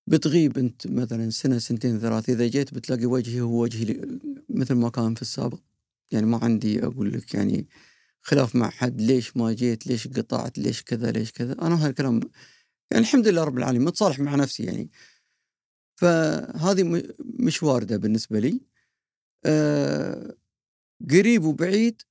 بتغيب 0.06 0.58
أنت 0.58 0.86
مثلا 0.86 1.30
سنة 1.30 1.58
سنتين 1.58 2.00
ثلاث 2.00 2.28
إذا 2.30 2.46
جيت 2.46 2.74
بتلاقي 2.74 3.06
وجهي 3.06 3.40
هو 3.40 3.62
وجهي 3.62 4.00
مثل 4.48 4.74
ما 4.74 4.90
كان 4.90 5.14
في 5.14 5.22
السابق. 5.22 5.58
يعني 6.10 6.26
ما 6.26 6.38
عندي 6.42 6.84
أقول 6.84 7.12
لك 7.12 7.34
يعني 7.34 7.68
خلاف 8.22 8.56
مع 8.56 8.70
حد 8.70 9.00
ليش 9.00 9.36
ما 9.36 9.52
جيت؟ 9.52 9.86
ليش 9.86 10.08
قطعت؟ 10.08 10.58
ليش 10.58 10.82
كذا؟ 10.82 11.10
ليش 11.10 11.32
كذا؟ 11.32 11.52
أنا 11.52 11.86
هالكلام 11.86 12.20
يعني 12.90 13.04
الحمد 13.04 13.28
لله 13.28 13.44
رب 13.44 13.58
العالمين 13.58 13.84
متصالح 13.84 14.18
مع 14.20 14.34
نفسي 14.34 14.64
يعني. 14.64 14.90
فهذه 15.96 17.02
مش 17.20 17.62
واردة 17.62 17.96
بالنسبة 17.96 18.38
لي. 18.40 18.60
آه 19.44 20.36
قريب 21.10 21.44
وبعيد 21.44 22.02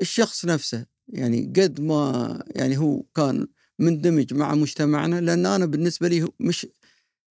الشخص 0.00 0.44
نفسه. 0.44 0.86
يعني 1.08 1.52
قد 1.56 1.80
ما 1.80 2.42
يعني 2.56 2.78
هو 2.78 3.02
كان 3.02 3.46
مندمج 3.78 4.34
مع 4.34 4.54
مجتمعنا 4.54 5.20
لأن 5.20 5.46
أنا 5.46 5.66
بالنسبة 5.66 6.08
لي 6.08 6.28
مش 6.40 6.66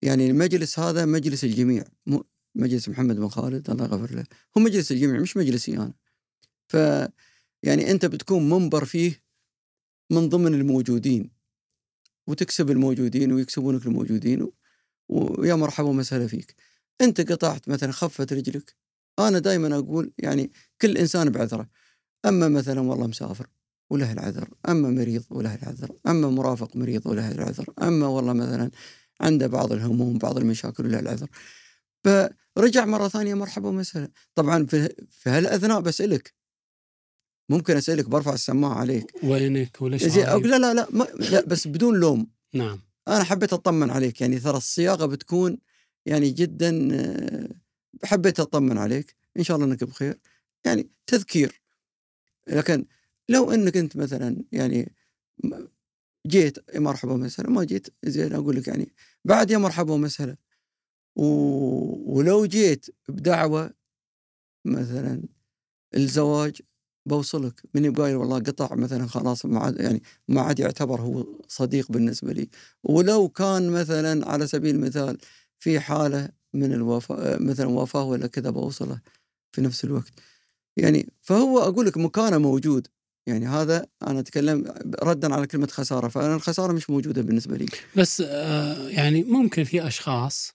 يعني 0.06 0.30
المجلس 0.30 0.78
هذا 0.78 1.04
مجلس 1.04 1.44
الجميع 1.44 1.84
مو 2.06 2.24
مجلس 2.54 2.88
محمد 2.88 3.16
بن 3.16 3.28
خالد 3.28 3.70
الله 3.70 3.84
يغفر 3.84 4.14
له. 4.14 4.24
هو 4.58 4.62
مجلس 4.62 4.92
الجميع 4.92 5.20
مش 5.20 5.36
مجلسي 5.36 5.76
أنا. 5.76 5.94
ف 6.68 6.74
يعني 7.62 7.90
أنت 7.90 8.06
بتكون 8.06 8.48
منبر 8.48 8.84
فيه 8.84 9.22
من 10.10 10.28
ضمن 10.28 10.54
الموجودين 10.54 11.30
وتكسب 12.26 12.70
الموجودين 12.70 13.32
ويكسبونك 13.32 13.86
الموجودين 13.86 14.48
ويا 15.08 15.54
مرحبا 15.54 15.88
ومسهلا 15.88 16.26
فيك. 16.26 16.54
أنت 17.00 17.32
قطعت 17.32 17.68
مثلا 17.68 17.92
خفت 17.92 18.32
رجلك. 18.32 18.76
أنا 19.18 19.38
دائما 19.38 19.78
أقول 19.78 20.12
يعني 20.18 20.52
كل 20.80 20.96
إنسان 20.98 21.30
بعذره. 21.30 21.68
أما 22.24 22.48
مثلا 22.48 22.80
والله 22.80 23.06
مسافر 23.06 23.46
وله 23.90 24.12
العذر 24.12 24.48
أما 24.68 24.90
مريض 24.90 25.24
وله 25.30 25.54
العذر 25.54 25.90
أما 26.06 26.30
مرافق 26.30 26.76
مريض 26.76 27.06
وله 27.06 27.32
العذر 27.32 27.66
أما 27.82 28.06
والله 28.06 28.32
مثلا 28.32 28.70
عنده 29.20 29.47
بعض 29.47 29.72
الهموم 29.72 30.18
بعض 30.18 30.38
المشاكل 30.38 30.86
وله 30.86 30.98
العذر. 30.98 31.28
فرجع 32.05 32.84
مرة 32.84 33.09
ثانية 33.09 33.34
مرحبا 33.34 33.68
ومسهلا. 33.68 34.10
طبعا 34.34 34.66
في, 34.66 34.88
في 35.10 35.30
هالأثناء 35.30 35.80
بسألك 35.80 36.34
ممكن 37.48 37.76
أسألك 37.76 38.09
برفع 38.09 38.32
السماعة 38.34 38.74
عليك. 38.74 39.12
وينك؟ 39.22 39.82
أقول 40.30 40.51
لا 40.51 40.59
لا 40.59 40.74
لا, 40.74 40.86
ما 40.90 41.05
لا 41.05 41.44
بس 41.44 41.68
بدون 41.68 42.01
لوم. 42.01 42.26
نعم. 42.55 42.80
أنا 43.09 43.24
حبيت 43.24 43.52
أطمن 43.52 43.90
عليك. 43.90 44.20
يعني 44.20 44.38
ترى 44.38 44.56
الصياغة 44.56 45.06
بتكون 45.06 45.59
يعني 46.06 46.30
جدا 46.30 46.88
آه، 46.93 47.48
حبيت 48.05 48.40
أطمن 48.40 48.78
عليك. 48.78 49.16
إن 49.38 49.44
شاء 49.44 49.56
الله 49.56 49.68
إنك 49.68 49.84
بخير. 49.84 50.18
يعني 50.64 50.90
تذكير. 51.06 51.62
لكن 52.47 52.86
لو 53.28 53.51
إنك 53.51 53.76
أنت 53.76 53.97
مثلا 53.97 54.44
يعني 54.52 54.93
جيت 56.26 56.58
يا 56.74 56.80
مرحبا 56.80 57.12
ومسهلا 57.12 57.50
ما 57.50 57.64
جيت 57.64 57.88
زين 58.04 58.32
أقول 58.34 58.56
لك 58.56 58.68
يعني 58.68 58.92
بعد 59.24 59.50
يا 59.50 59.58
مرحبا 59.58 59.92
ومسهلا. 59.94 60.36
و... 61.16 61.24
ولو 62.18 62.46
جيت 62.46 62.86
بدعوة 63.08 63.70
مثلا 64.64 65.22
الزواج 65.96 66.62
بوصلك 67.06 67.62
من 67.74 67.84
يبغى 67.84 68.14
والله 68.14 68.38
قطع 68.40 68.74
مثلا 68.76 69.06
خلاص 69.06 69.46
ما 69.46 69.60
عاد 69.60 69.80
يعني 69.80 70.02
ما 70.28 70.40
عاد 70.42 70.60
يعتبر 70.60 71.00
هو 71.00 71.26
صديق 71.48 71.92
بالنسبة 71.92 72.32
لي. 72.32 72.48
ولو 72.84 73.28
كان 73.28 73.70
مثلا 73.70 74.28
على 74.30 74.46
سبيل 74.46 74.74
المثال 74.74 75.18
في 75.60 75.80
حالة 75.80 76.28
من 76.54 76.72
الوفاة 76.72 77.38
مثلا 77.42 77.68
وفاة 77.68 78.04
ولا 78.04 78.26
كذا 78.26 78.50
بوصله 78.50 79.00
في 79.52 79.62
نفس 79.62 79.84
الوقت. 79.84 80.12
يعني 80.76 81.12
فهو 81.22 81.58
أقول 81.60 81.86
لك 81.86 81.96
مكانه 81.98 82.38
موجود. 82.38 82.88
يعني 83.26 83.46
هذا 83.46 83.86
أنا 84.06 84.20
أتكلم 84.20 84.74
ردا 85.02 85.34
على 85.34 85.46
كلمة 85.46 85.66
خسارة 85.66 86.08
فأنا 86.08 86.34
الخسارة 86.34 86.72
مش 86.72 86.90
موجودة 86.90 87.22
بالنسبة 87.22 87.56
لي. 87.56 87.66
بس 87.96 88.20
آه 88.26 88.88
يعني 88.88 89.22
ممكن 89.22 89.64
في 89.64 89.86
أشخاص 89.86 90.52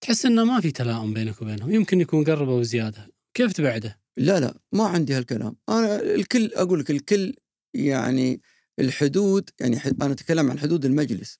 تحس 0.00 0.26
إنه 0.26 0.44
ما 0.44 0.60
في 0.60 0.70
تلاؤم 0.70 1.14
بينك 1.14 1.42
وبينهم 1.42 1.70
يمكن 1.70 2.00
يكون 2.00 2.24
قربوا 2.24 2.60
بزيادة. 2.60 3.06
كيف 3.34 3.52
تبعده؟ 3.52 4.00
لا 4.16 4.40
لا 4.40 4.58
ما 4.72 4.84
عندي 4.84 5.14
هالكلام. 5.14 5.56
أنا 5.68 6.00
الكل 6.00 6.50
أقول 6.54 6.80
لك 6.80 6.90
الكل 6.90 7.34
يعني 7.74 8.40
الحدود 8.78 9.50
يعني 9.60 9.80
أنا 10.02 10.12
أتكلم 10.12 10.50
عن 10.50 10.58
حدود 10.58 10.84
المجلس. 10.84 11.38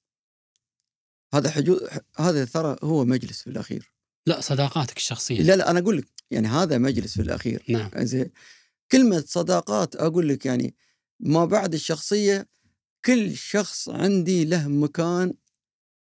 هذا 1.34 1.50
حدود 1.50 1.80
هذا 2.18 2.44
ترى 2.44 2.76
هو 2.82 3.04
مجلس 3.04 3.42
في 3.42 3.50
الأخير. 3.50 3.92
لا 4.26 4.40
صداقاتك 4.40 4.96
الشخصية. 4.96 5.42
لا 5.42 5.56
لا 5.56 5.70
أنا 5.70 5.78
أقول 5.78 5.96
لك 5.96 6.06
يعني 6.30 6.48
هذا 6.48 6.78
مجلس 6.78 7.14
في 7.14 7.22
الأخير. 7.22 7.64
نعم. 7.68 7.90
زين. 7.96 8.30
كلمة 8.92 9.24
صداقات 9.26 9.96
أقول 9.96 10.28
لك 10.28 10.46
يعني 10.46 10.74
ما 11.20 11.44
بعد 11.44 11.74
الشخصية 11.74 12.48
كل 13.04 13.36
شخص 13.36 13.88
عندي 13.88 14.44
له 14.44 14.68
مكان 14.68 15.34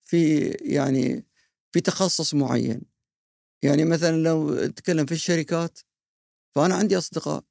في 0.04 0.48
يعني 0.50 1.26
في 1.72 1.80
تخصص 1.80 2.34
معين. 2.34 2.82
يعني 3.62 3.84
مثلا 3.84 4.16
لو 4.16 4.54
نتكلم 4.54 5.06
في 5.06 5.12
الشركات 5.12 5.78
فأنا 6.54 6.74
عندي 6.74 6.98
أصدقاء 6.98 7.44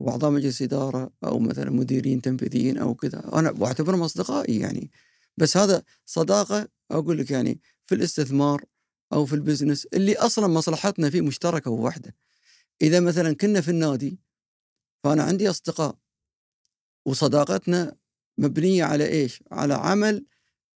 واعضاء 0.00 0.30
مجلس 0.30 0.62
إدارة 0.62 1.10
أو 1.24 1.38
مثلا 1.38 1.70
مديرين 1.70 2.22
تنفيذيين 2.22 2.78
أو 2.78 2.94
كذا. 2.94 3.30
أنا 3.34 3.50
واعتبرهم 3.58 4.02
أصدقائي 4.02 4.58
يعني. 4.58 4.90
بس 5.36 5.56
هذا 5.56 5.82
صداقة 6.06 6.68
أقول 6.90 7.18
لك 7.18 7.30
يعني 7.30 7.60
في 7.86 7.94
الاستثمار 7.94 8.64
أو 9.12 9.26
في 9.26 9.34
البزنس 9.34 9.86
اللي 9.86 10.16
أصلا 10.16 10.46
مصلحتنا 10.46 11.10
فيه 11.10 11.20
مشتركة 11.20 11.70
وواحدة. 11.70 12.14
إذا 12.82 13.00
مثلا 13.00 13.34
كنا 13.34 13.60
في 13.60 13.70
النادي 13.70 14.18
فأنا 15.04 15.22
عندي 15.22 15.50
أصدقاء 15.50 15.96
وصداقتنا 17.06 17.96
مبنية 18.38 18.84
على 18.84 19.06
إيش؟ 19.08 19.42
على 19.52 19.74
عمل 19.74 20.24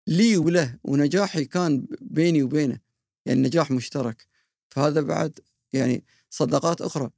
لي 0.07 0.37
وله 0.37 0.79
ونجاحي 0.85 1.45
كان 1.45 1.87
بيني 2.01 2.43
وبينه 2.43 2.81
يعني 3.27 3.41
نجاح 3.43 3.71
مشترك 3.71 4.27
فهذا 4.71 5.01
بعد 5.01 5.41
يعني 5.73 6.05
صداقات 6.31 6.81
أخرى 6.81 7.11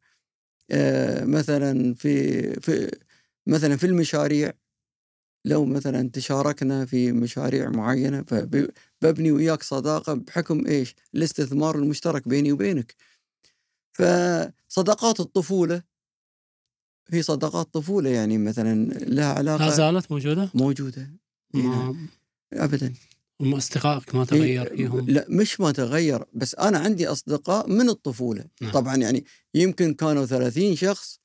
آه، 0.71 1.25
مثلا 1.25 1.95
في 1.95 2.43
في 2.61 2.91
مثلا 3.47 3.77
في 3.77 3.87
المشاريع 3.87 4.53
لو 5.45 5.65
مثلا 5.65 6.11
تشاركنا 6.11 6.87
في 6.87 7.13
مشاريع 7.13 7.71
معينة 7.71 8.23
فببني 8.23 9.33
وياك 9.33 9.63
صداقة 9.63 10.15
بحكم 10.15 10.67
إيش؟ 10.67 10.95
الاستثمار 11.15 11.77
المشترك 11.77 12.29
بيني 12.29 12.53
وبينك. 12.53 12.95
فصداقات 13.93 15.21
الطفولة 15.21 15.83
هي 17.13 17.23
صداقات 17.23 17.75
طفولة 17.75 18.11
يعني 18.11 18.39
مثلا 18.39 18.85
لها 18.95 19.43
لا 19.43 19.53
علاقه 19.53 19.69
زالت 19.71 20.13
موجودة؟ 20.13 20.51
موجودة. 20.55 21.11
إي. 21.55 21.63
ما 21.63 21.97
ابدا. 22.53 22.93
هم 23.41 23.55
اصدقائك 23.55 24.15
ما 24.15 24.21
إي، 24.21 24.27
تغير 24.27 24.77
فيهم؟ 24.77 25.11
لا 25.11 25.27
مش 25.29 25.61
ما 25.61 25.73
تغير 25.73 26.25
بس 26.35 26.55
أنا 26.55 26.79
عندي 26.79 27.07
أصدقاء 27.09 27.69
من 27.71 27.89
الطفولة. 27.89 28.45
نعم. 28.61 28.73
طبعا 28.73 28.97
يعني 28.97 29.25
يمكن 29.55 29.95
كانوا 29.95 30.27
30 30.27 30.77
شخص 30.77 31.21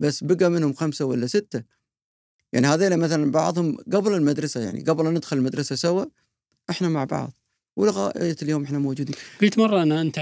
بس 0.00 0.24
بقى 0.24 0.50
منهم 0.50 0.72
خمسة 0.72 1.04
ولا 1.04 1.26
ستة. 1.26 1.62
يعني 2.52 2.66
هذول 2.66 2.96
مثلا 2.96 3.30
بعضهم 3.30 3.76
قبل 3.92 4.14
المدرسة 4.14 4.60
يعني 4.60 4.80
قبل 4.80 5.06
ان 5.06 5.14
ندخل 5.14 5.36
المدرسة 5.36 5.76
سوا 5.76 6.04
إحنا 6.70 6.88
مع 6.88 7.04
بعض. 7.04 7.32
ولغاية 7.76 8.36
اليوم 8.42 8.64
إحنا 8.64 8.78
موجودين. 8.78 9.14
قلت 9.42 9.58
مرة 9.58 9.82
أن 9.82 9.92
أنت 9.92 10.16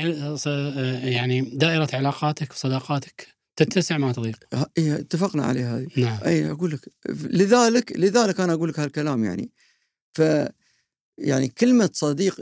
يعني 1.04 1.40
دائرة 1.40 1.88
علاقاتك 1.92 2.52
وصداقاتك 2.52 3.37
تتسع 3.64 3.98
ما 3.98 4.12
تضيق 4.12 4.36
إيه 4.78 4.94
اتفقنا 4.94 5.44
عليها 5.44 5.78
هذه. 5.78 5.88
نعم. 5.96 6.18
أي 6.24 6.50
أقول 6.50 6.70
لك 6.70 6.92
لذلك 7.30 7.92
لذلك 7.92 8.40
أنا 8.40 8.52
أقول 8.52 8.68
لك 8.68 8.80
هالكلام 8.80 9.24
يعني. 9.24 9.50
ف 10.14 10.22
يعني 11.18 11.48
كلمة 11.48 11.90
صديق 11.92 12.40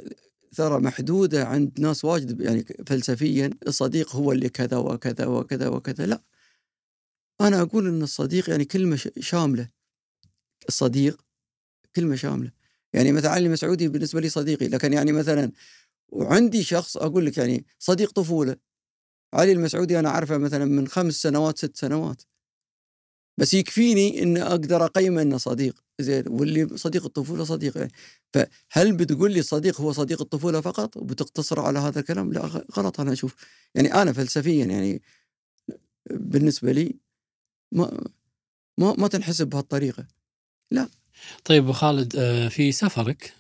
ترى 0.57 0.81
محدودة 0.81 1.45
عند 1.47 1.81
ناس 1.81 2.05
واجد 2.05 2.41
يعني 2.41 2.65
فلسفيا 2.87 3.51
الصديق 3.67 4.17
هو 4.17 4.33
اللي 4.33 4.49
كذا 4.49 4.77
وكذا 4.77 5.27
وكذا 5.27 5.69
وكذا. 5.69 6.07
لا. 6.07 6.23
أنا 7.41 7.63
أقول 7.63 7.89
إن 7.89 8.03
الصديق 8.03 8.51
يعني 8.51 8.65
كلمة 8.65 9.01
شاملة. 9.21 9.69
الصديق 10.69 11.21
كلمة 11.97 12.17
شاملة. 12.17 12.51
يعني 12.93 13.13
مثلا 13.13 13.31
علي 13.31 13.49
مسعودي 13.49 13.89
بالنسبة 13.89 14.21
لي 14.21 14.29
صديقي 14.29 14.69
لكن 14.69 14.93
يعني 14.93 15.13
مثلا 15.13 15.53
وعندي 16.09 16.63
شخص 16.63 16.97
أقول 16.97 17.27
لك 17.27 17.39
يعني 17.39 17.67
صديق 17.79 18.13
طفولة. 18.13 18.57
علي 19.35 19.53
المسعودي 19.53 19.99
أنا 19.99 20.09
اعرفه 20.09 20.39
مثلا 20.39 20.65
من 20.65 20.89
خمس 20.89 21.15
سنوات 21.15 21.59
ست 21.59 21.77
سنوات. 21.77 22.23
بس 23.39 23.55
يكفيني 23.55 24.23
ان 24.23 24.37
أقدر 24.37 24.85
اقيمه 24.85 25.23
أنه 25.23 25.37
صديق. 25.37 25.85
زين 26.01 26.25
واللي 26.29 26.77
صديق 26.77 27.05
الطفولة 27.05 27.45
صديق. 27.45 27.77
يعني 27.77 27.93
فهل 28.35 28.97
بتقول 28.97 29.33
لي 29.33 29.41
الصديق 29.41 29.81
هو 29.81 29.93
صديق 29.93 30.21
الطفولة 30.21 30.61
فقط؟ 30.61 30.97
وبتقتصر 30.97 31.61
على 31.61 31.79
هذا 31.79 32.01
الكلام؟ 32.01 32.33
لا 32.33 32.65
غلط 32.77 33.01
أنا 33.01 33.13
أشوف. 33.13 33.35
يعني 33.75 33.95
أنا 33.95 34.13
فلسفيا 34.13 34.65
يعني 34.65 35.03
بالنسبة 36.11 36.73
لي 36.73 36.97
ما 37.73 38.05
ما 38.79 38.95
ما 38.99 39.09
تنحسب 39.09 39.49
بهالطريقة. 39.49 40.07
طيب 41.45 41.63
أبو 41.63 41.73
خالد 41.73 42.17
آه، 42.17 42.49
في 42.49 42.73
سفرك 42.73 43.35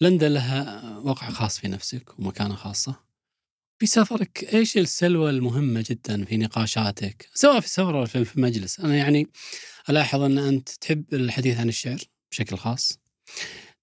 لندن 0.00 0.32
لها 0.32 0.98
وقع 0.98 1.30
خاص 1.30 1.58
في 1.58 1.68
نفسك 1.68 2.18
ومكانة 2.18 2.54
خاصة؟ 2.54 3.09
في 3.80 3.86
سفرك 3.86 4.54
إيش 4.54 4.78
السلوى 4.78 5.30
المهمة 5.30 5.84
جدا 5.90 6.24
في 6.24 6.36
نقاشاتك؟ 6.36 7.28
سواء 7.34 7.60
في 7.60 7.66
السفر 7.66 7.98
أو 7.98 8.06
في 8.06 8.36
المجلس. 8.36 8.80
أنا 8.80 8.96
يعني 8.96 9.26
ألاحظ 9.90 10.20
أن 10.20 10.38
أنت 10.38 10.68
تحب 10.68 11.14
الحديث 11.14 11.58
عن 11.58 11.68
الشعر 11.68 11.98
بشكل 12.30 12.56
خاص. 12.56 12.98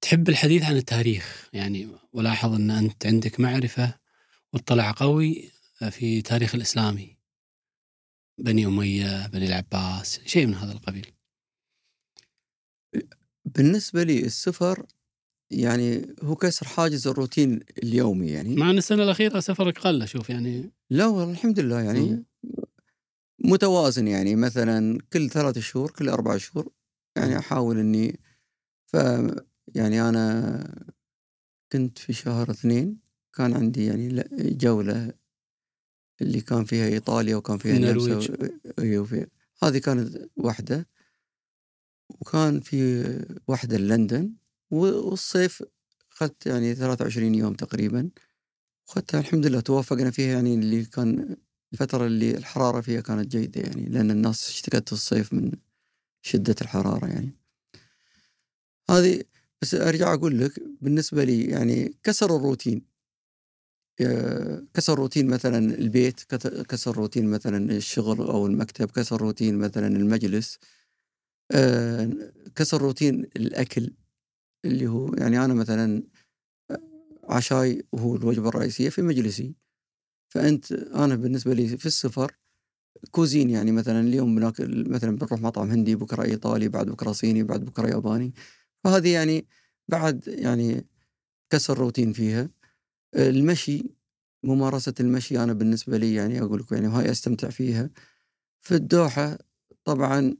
تحب 0.01 0.29
الحديث 0.29 0.63
عن 0.63 0.75
التاريخ. 0.77 1.49
يعني 1.53 1.89
ولاحظ 2.13 2.53
أن 2.53 2.71
أنت 2.71 3.05
عندك 3.05 3.39
معرفة 3.39 3.93
واطلاع 4.53 4.91
قوي 4.91 5.51
في 5.91 6.21
تاريخ 6.21 6.55
الإسلامي. 6.55 7.17
بني 8.37 8.65
أمية 8.65 9.27
بني 9.27 9.45
العباس 9.45 10.19
شيء 10.25 10.45
من 10.45 10.55
هذا 10.55 10.71
القبيل. 10.71 11.11
بالنسبة 13.45 14.03
لي 14.03 14.19
السفر 14.19 14.85
يعني 15.51 16.15
هو 16.23 16.35
كسر 16.35 16.65
حاجز 16.67 17.07
الروتين 17.07 17.59
اليومي 17.83 18.27
يعني. 18.27 18.55
مع 18.55 18.69
إن 18.69 18.77
السنة 18.77 19.03
الأخيرة 19.03 19.39
سفرك 19.39 19.79
قل 19.79 20.01
أشوف 20.01 20.29
يعني. 20.29 20.71
لا 20.89 21.05
والله 21.05 21.31
الحمد 21.31 21.59
لله 21.59 21.79
يعني. 21.81 21.99
مم. 22.11 22.25
متوازن 23.39 24.07
يعني 24.07 24.35
مثلا 24.35 24.99
كل 25.13 25.29
ثلاثة 25.29 25.61
شهور 25.61 25.91
كل 25.91 26.09
أربع 26.09 26.37
شهور 26.37 26.69
يعني 27.15 27.37
أحاول 27.39 27.79
إني 27.79 28.19
ف 28.85 28.97
يعني 29.75 30.01
أنا 30.09 30.85
كنت 31.71 31.97
في 31.97 32.13
شهر 32.13 32.51
اثنين 32.51 32.97
كان 33.33 33.53
عندي 33.53 33.85
يعني 33.85 34.23
جولة 34.37 35.13
اللي 36.21 36.41
كان 36.41 36.63
فيها 36.65 36.87
إيطاليا 36.87 37.35
وكان 37.35 37.57
فيها 37.57 37.75
النرويج. 37.77 38.31
و- 38.31 38.35
أيوة 38.79 39.05
في 39.05 39.27
هذه 39.63 39.77
كانت 39.77 40.29
واحدة. 40.37 40.87
وكان 42.09 42.59
في 42.59 43.03
واحدة 43.47 43.77
لندن. 43.77 44.33
والصيف 44.72 45.64
أخذت 46.14 46.45
يعني 46.45 46.76
23 46.76 47.35
يوم 47.35 47.53
تقريبا 47.53 48.10
أخذتها 48.89 49.19
الحمد 49.19 49.45
لله 49.45 49.60
توافقنا 49.60 50.11
فيها 50.11 50.34
يعني 50.34 50.53
اللي 50.56 50.85
كان 50.85 51.38
الفترة 51.73 52.06
اللي 52.06 52.31
الحرارة 52.38 52.81
فيها 52.81 53.02
كانت 53.02 53.31
جيدة 53.31 53.61
يعني 53.61 53.85
لأن 53.85 54.11
الناس 54.11 54.49
اشتكت 54.49 54.88
في 54.89 54.94
الصيف 54.94 55.34
من 55.34 55.52
شدة 56.22 56.56
الحرارة 56.61 57.07
يعني. 57.07 57.31
هذه 58.89 59.23
بس 59.61 59.76
أرجع 59.76 60.14
أقول 60.14 60.39
لك 60.39 60.52
بالنسبة 60.81 61.23
لي 61.23 61.45
يعني 61.45 61.98
كسر 62.03 62.35
الروتين. 62.35 62.81
آه، 64.02 64.64
كسر 64.73 64.95
روتين 64.99 65.27
مثلا 65.27 65.57
البيت 65.76 66.22
كسر 66.69 66.98
روتين 66.98 67.30
مثلا 67.30 67.72
الشغل 67.72 68.18
أو 68.27 68.48
المكتب 68.48 68.91
كسر 68.91 69.22
روتين 69.22 69.57
مثلا 69.57 69.88
المجلس. 69.88 70.60
آه، 71.52 72.10
كسر 72.56 72.81
روتين 72.81 73.23
الأكل. 73.35 73.94
اللي 74.68 74.88
هو 74.88 75.14
يعني 75.14 75.45
أنا 75.45 75.53
مثلا 75.53 76.03
عشاي 77.30 77.84
وهو 77.91 78.15
الوجبة 78.15 78.49
الرئيسية 78.49 78.89
في 78.89 79.02
مجلسي. 79.02 79.56
فأنت 80.30 80.72
أنا 80.72 81.15
بالنسبة 81.15 81.53
لي 81.53 81.77
في 81.77 81.85
السفر 81.85 82.38
cuisine 83.11 83.49
يعني 83.49 83.72
مثلا 83.72 83.99
اليوم 84.02 84.35
بناكل 84.35 84.89
مثلا 84.89 85.11
بنروح 85.15 85.34
مطعم 85.34 85.72
هندي 85.72 85.95
بكرة 85.95 86.23
إيطالي 86.23 86.69
بعد 86.69 86.89
بكرة 86.89 87.11
صيني 87.11 87.44
بعد 87.44 87.65
بكرة 87.65 87.88
ياباني. 87.88 88.34
فهذه 88.84 89.14
يعني 89.14 89.48
بعد 89.88 90.27
يعني 90.27 90.88
كسر 91.49 91.77
روتين 91.77 92.14
فيها. 92.14 92.49
المشي 93.15 93.84
ممارسة 94.44 94.94
المشي 94.99 95.44
أنا 95.44 95.53
بالنسبة 95.53 95.98
لي 95.98 96.14
يعني 96.15 96.41
أقول 96.41 96.60
لكم 96.60 96.76
يعني 96.76 96.88
هاي 96.88 97.11
أستمتع 97.11 97.49
فيها. 97.49 97.89
في 98.61 98.76
الدوحة 98.76 99.38
طبعا 99.85 100.38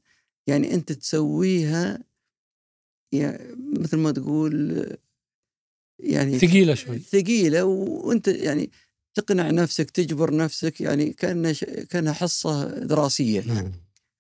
يعني 0.48 0.74
أنت 0.74 0.92
تسويها 0.92 2.04
يعني 3.12 3.56
مثل 3.80 3.98
ما 3.98 4.12
تقول 4.12 4.86
يعني 6.00 6.40
ثقيلة 6.40 6.74
شوي. 6.74 7.00
ثقيلة 7.00 7.64
وأنت 7.66 8.28
يعني 8.28 8.70
تقنع 9.14 9.52
نفسك 9.52 9.90
تجبر 9.92 10.36
نفسك 10.36 10.82
يعني 10.82 11.14
كأنها 11.14 11.54
ش- 11.54 11.64
كأنها 11.64 12.14
حصة 12.14 12.80
دراسية. 12.80 13.42
نعم. 13.42 13.72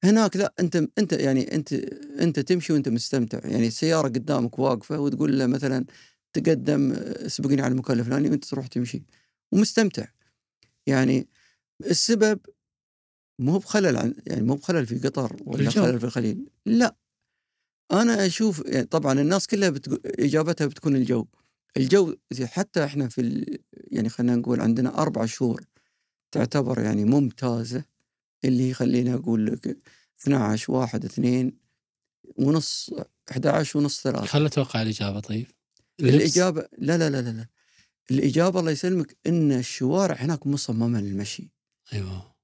هناك 0.04 0.36
لا 0.38 0.54
انت 0.60 0.76
انت 0.98 1.14
يعني 1.14 1.56
انت 1.56 1.74
انت 2.20 2.40
تمشي 2.40 2.74
وانت 2.74 2.90
مستمتع. 2.90 3.40
يعني 3.48 3.68
السيارة 3.68 4.08
قدامك 4.08 4.60
واقفة 4.60 5.00
وتقول 5.00 5.40
له 5.40 5.46
مثلا 5.46 5.86
تقدم 6.34 6.92
اسبقني 6.98 7.62
على 7.62 7.72
المكان 7.72 8.00
الفلاني 8.00 8.30
وانت 8.30 8.46
تروح 8.46 8.68
تمشي. 8.68 9.04
ومستمتع. 9.52 10.06
يعني 10.88 11.28
السبب 11.86 12.40
مو 13.40 13.58
بخلل 13.58 13.98
عن 13.98 14.14
يعني 14.28 14.42
مو 14.42 14.56
بخلل 14.56 14.86
في 14.86 15.00
قطر 15.00 15.36
ولا 15.46 15.62
الجو. 15.62 15.82
خلل 15.84 16.00
في 16.00 16.06
الخليل. 16.06 16.46
لا. 16.66 16.96
أنا 17.92 18.26
أشوف 18.26 18.64
يعني 18.66 18.86
طبعا 18.86 19.22
الناس 19.22 19.48
كلها 19.48 19.70
بتقو... 19.70 19.98
إجابتها 20.06 20.68
بتكون 20.68 20.96
الجو. 20.96 21.26
الجو 21.78 22.16
حتى 22.44 22.84
إحنا 22.84 23.08
في 23.10 23.22
ال... 23.22 23.58
يعني 23.74 24.10
خلينا 24.10 24.36
نقول 24.36 24.62
عندنا 24.62 25.02
أربع 25.02 25.26
شهور 25.26 25.64
تعتبر 26.32 26.80
يعني 26.80 27.06
ممتازة 27.06 27.84
اللي 28.46 28.74
خليني 28.74 29.14
أقول 29.14 29.46
لك 29.46 29.78
12 30.22 30.74
واحد 30.74 31.06
اثنين 31.06 31.58
ونص 32.36 32.92
11 33.32 33.80
ونص 33.80 34.02
ثلاثة. 34.02 34.26
خل 34.26 34.46
أتوقع 34.46 34.82
الإجابة 34.82 35.20
طيب. 35.20 35.48
اللبس؟ 36.00 36.16
الإجابة 36.16 36.68
لا 36.78 36.98
لا 36.98 37.10
لا 37.10 37.22
لا 37.22 37.30
لا. 37.30 37.48
الإجابة 38.12 38.60
الله 38.60 38.72
يسلمك 38.72 39.18
إن 39.28 39.52
الشوارع 39.52 40.16
هناك 40.16 40.48
مصممة 40.48 41.02
للمشي. 41.02 41.52
أيوه. 41.94 42.36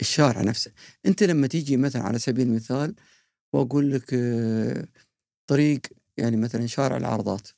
الشارع 0.00 0.42
نفسه. 0.42 0.72
أنت 1.06 1.22
لما 1.22 1.46
تيجي 1.46 1.76
مثلا 1.76 2.02
على 2.02 2.18
سبيل 2.18 2.46
المثال 2.46 2.94
وأقول 3.52 3.92
لك 3.92 4.14
آه، 4.14 4.88
طريق 5.46 5.80
يعني 6.16 6.36
مثلا 6.36 6.66
شارع 6.66 6.96
العرضات. 6.96 7.48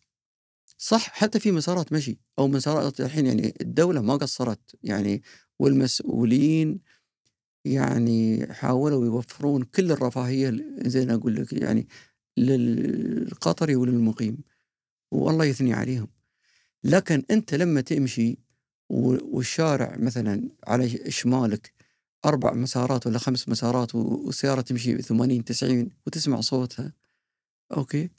صح 0.78 1.10
حتى 1.10 1.40
في 1.40 1.52
مسارات 1.52 1.92
مشي 1.92 2.18
أو 2.38 2.48
مسارات 2.48 3.00
الحين 3.00 3.26
يعني 3.26 3.54
الدولة 3.60 4.00
ما 4.00 4.14
قصرت. 4.16 4.76
يعني 4.82 5.22
والمسؤولين 5.58 6.80
يعني 7.64 8.46
حاولوا 8.54 9.06
يوفرون 9.06 9.62
كل 9.62 9.92
الرفاهية 9.92 10.64
زي 10.78 11.06
ما 11.06 11.14
أقول 11.14 11.36
لك 11.36 11.52
يعني 11.52 11.88
للقطري 12.38 13.76
وللمقيم. 13.76 14.38
والله 15.12 15.44
يثني 15.44 15.74
عليهم. 15.74 16.08
لكن 16.84 17.22
أنت 17.30 17.54
لما 17.54 17.80
تمشي 17.80 18.38
والشارع 18.90 19.96
مثلا 19.98 20.48
على 20.66 20.88
شمالك 21.10 21.72
أربع 22.24 22.52
مسارات 22.52 23.06
ولا 23.06 23.18
خمس 23.18 23.48
مسارات 23.48 23.94
والسيارة 23.94 24.60
تمشي 24.60 25.02
80 25.02 25.44
90 25.44 25.90
وتسمع 26.06 26.40
صوتها. 26.40 26.92
أوكي؟ 27.76 28.10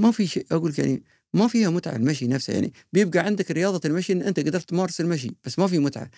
ما 0.00 0.10
في 0.10 0.26
شيء 0.26 0.46
أقول 0.52 0.74
يعني 0.78 1.02
ما 1.34 1.48
فيها 1.48 1.70
متعة 1.70 1.96
المشي 1.96 2.26
نفسه. 2.26 2.52
يعني 2.52 2.72
بيبقى 2.92 3.18
عندك 3.18 3.50
رياضة 3.50 3.88
المشي 3.88 4.12
إن 4.12 4.22
أنت 4.22 4.40
قدرت 4.40 4.68
تمارس 4.68 5.00
المشي 5.00 5.30
بس 5.44 5.58
ما 5.58 5.66
في 5.66 5.78
متعة. 5.78 6.10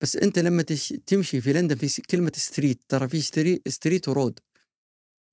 بس 0.00 0.16
أنت 0.16 0.38
لما 0.38 0.62
تش- 0.62 0.94
تمشي 1.06 1.40
في 1.40 1.52
لندن 1.52 1.76
في 1.76 2.02
كلمة 2.02 2.32
street 2.34 2.80
ترى 2.88 3.08
في 3.08 3.20
street 3.20 3.68
street 3.68 4.08
و 4.08 4.14
road 4.14 4.38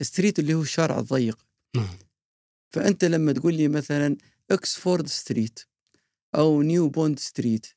street 0.01 0.39
اللي 0.39 0.53
هو 0.53 0.61
الشارع 0.61 0.99
الضيق. 0.99 1.45
نعم. 1.75 1.97
فأنت 2.73 3.05
لما 3.05 3.31
تقول 3.31 3.53
لي 3.53 3.67
مثلا 3.67 4.17
اكسفورد 4.51 5.07
street 5.07 5.59
أو 6.35 6.61
نيو 6.61 6.89
بوند 6.89 7.19
street 7.19 7.67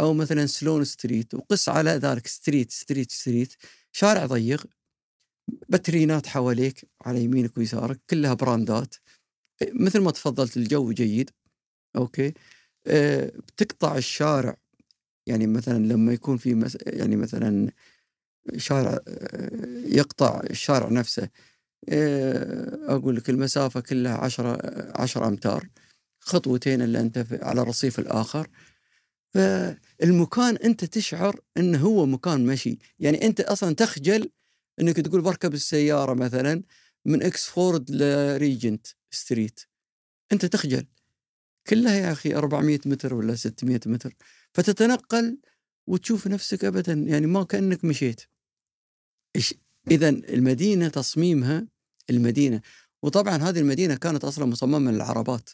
أو 0.00 0.14
مثلا 0.14 0.46
سلون 0.46 0.84
street 0.84 1.34
وقس 1.34 1.68
على 1.68 1.90
ذلك 1.90 2.26
street 2.26 2.70
street 2.70 3.12
street 3.12 3.54
شارع 3.92 4.26
ضيق 4.26 4.66
فترينات 5.68 6.26
حواليك 6.26 6.88
على 7.02 7.24
يمينك 7.24 7.58
ويسارك 7.58 8.00
كلها 8.10 8.34
براندات. 8.34 8.94
مثل 9.72 10.00
ما 10.00 10.10
تفضلت 10.10 10.56
الجو 10.56 10.92
جيد 10.92 11.30
أوكي؟ 11.96 12.34
أه 12.86 13.26
بتقطع 13.26 13.96
الشارع. 13.96 14.56
يعني 15.26 15.46
مثلا 15.46 15.78
لما 15.78 16.12
يكون 16.12 16.36
في 16.36 16.54
مس... 16.54 16.78
يعني 16.86 17.16
مثلا 17.16 17.70
شارع 18.56 18.98
آه، 19.08 19.82
يقطع 19.86 20.40
الشارع 20.50 20.88
نفسه 20.88 21.28
آه، 21.88 22.78
أقول 22.94 23.16
لك 23.16 23.30
المسافة 23.30 23.80
كلها 23.80 24.16
10 24.18 24.58
10 25.00 25.28
أمتار 25.28 25.68
خطوتين 26.20 26.82
إلا 26.82 27.00
أنت 27.00 27.26
على 27.42 27.62
الرصيف 27.62 27.98
الآخر. 27.98 28.48
فالمكان 29.38 30.56
أنت 30.56 30.84
تشعر 30.84 31.40
انه 31.56 31.78
هو 31.78 32.06
مكان 32.06 32.46
مشي. 32.46 32.78
يعني 32.98 33.26
أنت 33.26 33.40
أصلا 33.40 33.74
تخجل 33.74 34.30
إنك 34.80 34.96
تقول 34.96 35.20
بركب 35.20 35.54
السيارة 35.54 36.14
مثلا 36.14 36.62
من 37.04 37.22
اكسفورد 37.22 37.90
لريجنت 37.90 38.86
street 39.10 39.60
أنت 40.32 40.44
تدخل. 40.44 40.86
كلها 41.66 41.94
يا 41.94 42.12
أخي 42.12 42.34
400 42.34 42.78
متر 42.86 43.14
ولا 43.14 43.34
600 43.34 43.80
متر. 43.86 44.14
فتتنقل 44.52 45.38
وتشوف 45.86 46.26
نفسك 46.26 46.64
ابدا. 46.64 46.92
يعني 46.92 47.26
ما 47.26 47.44
كأنك 47.44 47.84
مشيت. 47.84 48.22
اذا 49.90 50.08
المدينة 50.08 50.88
تصميمها 50.88 51.66
المدينة. 52.10 52.60
وطبعا 53.02 53.36
هذه 53.36 53.58
المدينة 53.58 53.94
كانت 53.94 54.24
أصلا 54.24 54.46
مصممة 54.46 54.90
للعربات. 54.90 55.50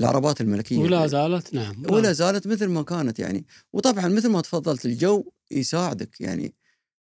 العربات 0.00 0.40
الملكية. 0.40 0.78
ولا 0.78 1.06
زالت 1.06 1.54
نعم. 1.54 1.82
ولا 1.90 2.12
زالت 2.12 2.46
مثل 2.46 2.66
ما 2.66 2.82
كانت 2.82 3.18
يعني. 3.18 3.44
وطبعا 3.72 4.08
مثل 4.08 4.28
ما 4.28 4.40
تفضلت 4.40 4.86
الجو 4.86 5.32
يساعدك 5.50 6.20
يعني. 6.20 6.54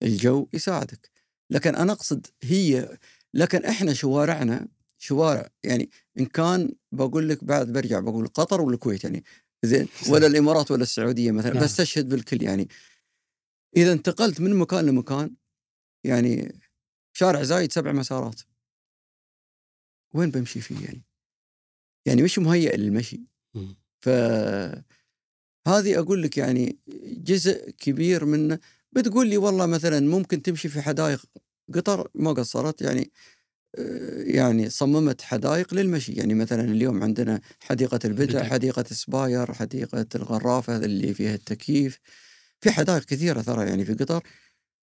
الجو 0.03 0.47
يساعدك. 0.53 1.11
لكن 1.49 1.75
أنا 1.75 1.91
أقصد 1.93 2.27
هي 2.43 2.97
لكن 3.33 3.65
إحنا 3.65 3.93
شوارعنا 3.93 4.67
شوارع 4.97 5.49
يعني. 5.63 5.89
إن 6.19 6.25
كان 6.25 6.73
بقول 6.91 7.29
لك 7.29 7.43
بعد 7.43 7.73
برجع 7.73 7.99
بقول 7.99 8.27
قطر 8.27 8.61
والكويت 8.61 9.03
يعني. 9.03 9.23
زين. 9.63 9.87
ولا 10.09 10.27
الإمارات 10.27 10.71
ولا 10.71 10.83
السعودية 10.83 11.31
مثلا. 11.31 11.53
نعم. 11.53 11.63
بستشهد 11.63 12.09
بالكل 12.09 12.43
يعني. 12.43 12.67
إذا 13.77 13.91
انتقلت 13.93 14.41
من 14.41 14.55
مكان 14.55 14.85
لمكان 14.85 15.35
يعني 16.03 16.59
شارع 17.13 17.43
زايد 17.43 17.71
سبع 17.71 17.91
مسارات. 17.91 18.41
وين 20.13 20.31
بمشي 20.31 20.61
فيه 20.61 20.85
يعني؟ 20.85 21.03
يعني 22.05 22.21
مش 22.21 22.39
مهيئ 22.39 22.77
للمشي؟ 22.77 23.21
مم. 23.53 23.75
ف 24.01 24.09
هذه 25.67 25.99
أقول 25.99 26.23
لك 26.23 26.37
يعني 26.37 26.77
جزء 27.23 27.69
كبير 27.69 28.25
منه. 28.25 28.59
بتقول 28.91 29.27
لي 29.27 29.37
والله 29.37 29.65
مثلا 29.65 29.99
ممكن 29.99 30.41
تمشي 30.41 30.69
في 30.69 30.81
حدائق 30.81 31.21
قطر 31.73 32.09
ما 32.15 32.33
قصرت 32.33 32.81
يعني 32.81 33.11
آه، 33.77 34.21
يعني 34.23 34.69
صممت 34.69 35.21
حدائق 35.21 35.73
للمشي. 35.73 36.13
يعني 36.13 36.33
مثلا 36.33 36.63
اليوم 36.63 37.03
عندنا 37.03 37.41
حديقة 37.59 37.99
البدع. 38.05 38.43
حديقة 38.43 38.83
سباير 38.83 39.53
حديقة 39.53 40.05
الغرافة 40.15 40.77
اللي 40.77 41.13
فيها 41.13 41.35
التكييف. 41.35 41.99
في 42.61 42.71
حدائق 42.71 43.03
كثيرة 43.03 43.41
ترى 43.41 43.67
يعني 43.67 43.85
في 43.85 43.93
قطر. 43.93 44.23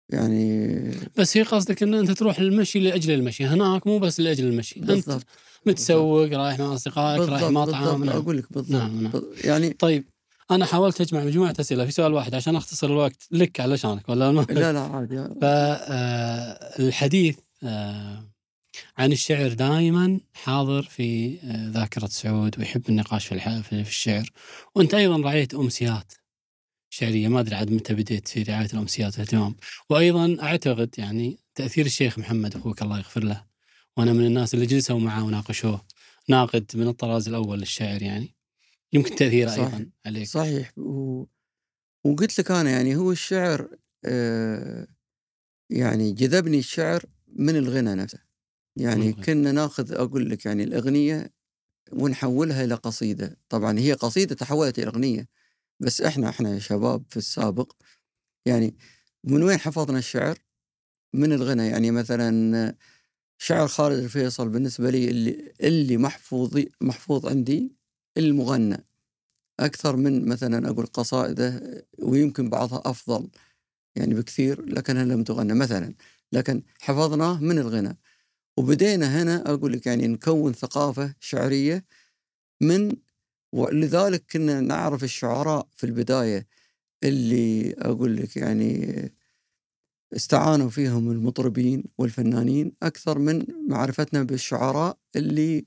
يعني 0.09 0.79
بس 1.17 1.37
هي 1.37 1.43
قصدك 1.43 1.83
إن 1.83 1.93
أنت 1.93 2.11
تروح 2.11 2.39
للمشي 2.39 2.79
لأجل 2.79 3.13
المشي. 3.13 3.45
هناك 3.45 3.87
مو 3.87 3.99
بس 3.99 4.19
لأجل 4.19 4.47
المشي. 4.47 4.79
أنت 4.79 4.87
بالضبط. 4.87 5.25
متسوق 5.65 6.29
رايح 6.33 6.59
مع 6.59 6.73
اصدقائك 6.73 7.29
رايح 7.29 7.43
مطعم 7.43 8.03
نعم. 8.03 8.17
أقول 8.17 8.37
لك 8.37 8.53
بالضبط. 8.53 8.71
نعم، 8.71 9.03
نعم. 9.03 9.23
يعني 9.43 9.69
طيب 9.69 10.05
أنا 10.51 10.65
حاولت 10.65 11.01
أجمع 11.01 11.23
مجموعة 11.23 11.53
أسئلة. 11.59 11.85
في 11.85 11.91
سؤال 11.91 12.13
واحد 12.13 12.35
عشان 12.35 12.55
أختصر 12.55 12.87
الوقت 12.87 13.27
لك 13.31 13.59
علشانك 13.59 14.09
ولا 14.09 14.31
ما؟ 14.31 14.41
لا 14.49 14.73
لا 14.73 14.79
عادي. 14.79 15.23
فالحديث 15.41 17.37
آه، 17.63 18.29
عن 18.97 19.11
الشعر 19.11 19.53
دائما 19.53 20.19
حاضر 20.33 20.83
في 20.83 21.37
آه، 21.43 21.69
ذاكرة 21.69 22.07
سعود 22.07 22.59
ويحب 22.59 22.89
النقاش 22.89 23.27
في 23.27 23.63
في 23.63 23.81
الشعر. 23.81 24.29
وأنت 24.75 24.93
أيضا 24.93 25.17
رعيت 25.17 25.53
أمسيات 25.53 26.13
شعرية. 26.89 27.27
ما 27.27 27.39
أدري 27.39 27.55
عاد 27.55 27.71
متى 27.71 27.93
بديت 27.93 28.27
في 28.27 28.43
رعاية 28.43 28.69
الأمسيات 28.73 29.13
والاهتمام 29.13 29.55
وأيضا 29.89 30.37
أعتقد 30.41 30.89
يعني 30.97 31.39
تأثير 31.55 31.85
الشيخ 31.85 32.19
محمد 32.19 32.55
أخوك 32.55 32.81
الله 32.81 32.97
يغفر 32.97 33.23
له 33.23 33.48
وأنا 33.99 34.13
من 34.13 34.25
الناس 34.25 34.53
اللي 34.53 34.65
جلسوا 34.65 34.99
معه 34.99 35.23
وناقشوه. 35.23 35.85
ناقد 36.29 36.71
من 36.75 36.87
الطراز 36.87 37.27
الأول 37.27 37.59
للشعر 37.59 38.01
يعني. 38.01 38.35
يمكن 38.93 39.15
تأثيره 39.15 39.49
صح. 39.49 39.57
أيضا 39.57 39.89
عليك. 40.05 40.27
صحيح. 40.27 40.77
و... 40.77 41.25
وقلت 42.03 42.39
لك 42.39 42.51
أنا 42.51 42.69
يعني 42.69 42.95
هو 42.95 43.11
الشعر 43.11 43.69
آه 44.05 44.87
يعني 45.69 46.11
جذبني 46.11 46.59
الشعر 46.59 47.05
من 47.27 47.55
الغنى 47.55 47.95
نفسه. 47.95 48.19
يعني. 48.75 49.13
كنا 49.13 49.51
ناخذ 49.51 49.93
أقول 49.93 50.29
لك 50.29 50.45
يعني 50.45 50.63
الأغنية 50.63 51.33
ونحولها 51.91 52.63
إلى 52.63 52.75
قصيدة. 52.75 53.37
طبعا 53.49 53.79
هي 53.79 53.93
قصيدة 53.93 54.35
تحولت 54.35 54.79
إلى 54.79 54.87
أغنية. 54.87 55.27
بس 55.79 56.01
إحنا 56.01 56.29
إحنا 56.29 56.59
شباب 56.59 57.03
في 57.09 57.17
السابق. 57.17 57.71
يعني 58.45 58.77
من 59.23 59.43
وين 59.43 59.57
حفظنا 59.57 59.97
الشعر؟ 59.97 60.37
من 61.13 61.33
الغنى. 61.33 61.67
يعني 61.67 61.91
مثلا 61.91 62.75
شعر 63.41 63.67
خالد 63.67 64.03
الفيصل 64.03 64.49
بالنسبة 64.49 64.89
لي 64.89 65.09
اللي 65.09 65.53
اللي 65.61 65.97
محفوظ 65.97 66.63
محفوظ 66.81 67.25
عندي 67.25 67.71
المغنى. 68.17 68.85
أكثر 69.59 69.95
من 69.95 70.25
مثلا 70.29 70.69
أقول 70.69 70.85
قصائده 70.85 71.61
ويمكن 71.99 72.49
بعضها 72.49 72.81
أفضل 72.85 73.29
يعني 73.95 74.15
بكثير 74.15 74.65
لكنها 74.65 75.05
لم 75.05 75.23
تغنى 75.23 75.53
مثلا. 75.53 75.93
لكن 76.33 76.63
حفظناه 76.79 77.39
من 77.39 77.57
الغنى. 77.59 77.97
وبدينا 78.57 79.23
هنا 79.23 79.53
أقول 79.53 79.73
لك 79.73 79.85
يعني 79.87 80.07
نكون 80.07 80.53
ثقافة 80.53 81.15
شعرية 81.19 81.85
من 82.61 82.91
ولذلك 83.53 84.25
كنا 84.31 84.61
نعرف 84.61 85.03
الشعراء 85.03 85.67
في 85.77 85.83
البداية 85.85 86.47
اللي 87.03 87.73
أقول 87.79 88.17
لك 88.17 88.37
يعني 88.37 89.13
استعانوا 90.15 90.69
فيهم 90.69 91.11
المطربين 91.11 91.83
والفنانين 91.97 92.73
أكثر 92.83 93.19
من 93.19 93.45
معرفتنا 93.67 94.23
بالشعراء 94.23 94.97
اللي 95.15 95.65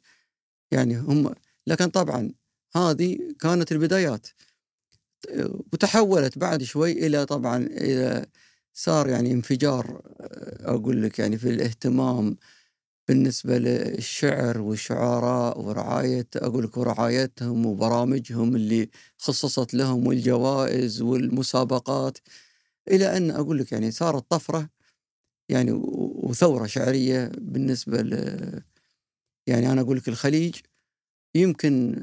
يعني 0.72 0.96
هم 0.98 1.34
لكن 1.66 1.86
طبعا 1.90 2.32
هذه 2.76 3.18
كانت 3.40 3.72
البدايات. 3.72 4.26
وتحولت 5.72 6.38
بعد 6.38 6.62
شوي 6.62 6.92
إلى 7.06 7.26
طبعا 7.26 7.56
إلى 7.66 8.26
صار 8.72 9.08
يعني 9.08 9.32
انفجار 9.32 10.02
أقول 10.60 11.02
لك 11.02 11.18
يعني 11.18 11.38
في 11.38 11.48
الاهتمام 11.50 12.36
بالنسبة 13.08 13.58
للشعر 13.58 14.60
والشعراء 14.60 15.60
ورعاية 15.60 16.28
أقول 16.36 16.64
لك 16.64 16.76
ورعايتهم 16.76 17.66
وبرامجهم 17.66 18.56
اللي 18.56 18.90
خصصت 19.18 19.74
لهم 19.74 20.06
والجوائز 20.06 21.02
والمسابقات. 21.02 22.18
إلى 22.88 23.16
أن 23.16 23.30
أقول 23.30 23.58
لك 23.58 23.72
يعني 23.72 23.90
صارت 23.90 24.30
طفرة 24.30 24.68
يعني 25.48 25.72
وثورة 25.72 26.66
شعرية 26.66 27.30
بالنسبة 27.38 28.02
ل 28.02 28.12
يعني 29.46 29.72
أنا 29.72 29.80
أقول 29.80 29.96
لك 29.96 30.08
الخليج 30.08 30.56
يمكن 31.34 31.96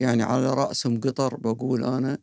يعني 0.00 0.22
على 0.22 0.54
رأسهم 0.54 1.00
قطر 1.00 1.36
بقول 1.36 1.84
أنا 1.84 2.18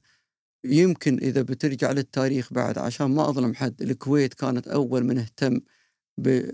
يمكن 0.65 1.17
إذا 1.17 1.41
بترجع 1.41 1.91
للتاريخ 1.91 2.53
بعد 2.53 2.77
عشان 2.77 3.05
ما 3.05 3.30
أظلم 3.30 3.53
حد 3.53 3.81
الكويت 3.81 4.34
كانت 4.34 4.67
أول 4.67 5.03
من 5.03 5.17
اهتم 5.17 5.59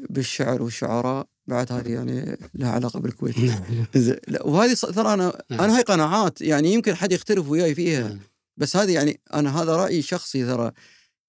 بالشعر 0.09 0.61
والشعراء 0.61 1.27
بعد 1.47 1.71
هذه 1.71 1.93
يعني 1.93 2.37
لها 2.53 2.71
علاقة 2.71 2.99
بالكويت 2.99 3.35
وهذه 4.45 4.73
ترى 4.73 5.13
أنا 5.13 5.43
نعم. 5.49 5.61
أنا 5.61 5.77
هاي 5.77 5.83
قناعات 5.83 6.41
يعني 6.41 6.73
يمكن 6.73 6.95
حد 6.95 7.11
يختلف 7.11 7.49
وياي 7.49 7.75
فيها 7.75 8.07
نعم. 8.07 8.19
بس 8.57 8.75
هذه 8.75 8.93
يعني 8.93 9.19
أنا 9.33 9.61
هذا 9.61 9.75
رأيي 9.75 10.01
شخصي 10.01 10.45
ترى 10.45 10.71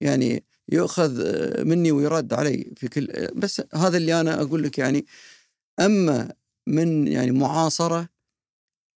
يعني 0.01 0.45
يؤخذ 0.73 1.23
مني 1.65 1.93
ويرد 1.93 2.33
علي 2.33 2.73
في 2.77 2.89
كل 2.89 3.29
بس 3.35 3.63
هذا 3.75 3.97
اللي 3.97 4.21
أنا 4.21 4.43
أقول 4.43 4.63
لك 4.63 4.79
يعني. 4.79 5.07
أما 5.81 6.33
من 6.67 7.07
يعني 7.09 7.31
معاصرة 7.31 8.09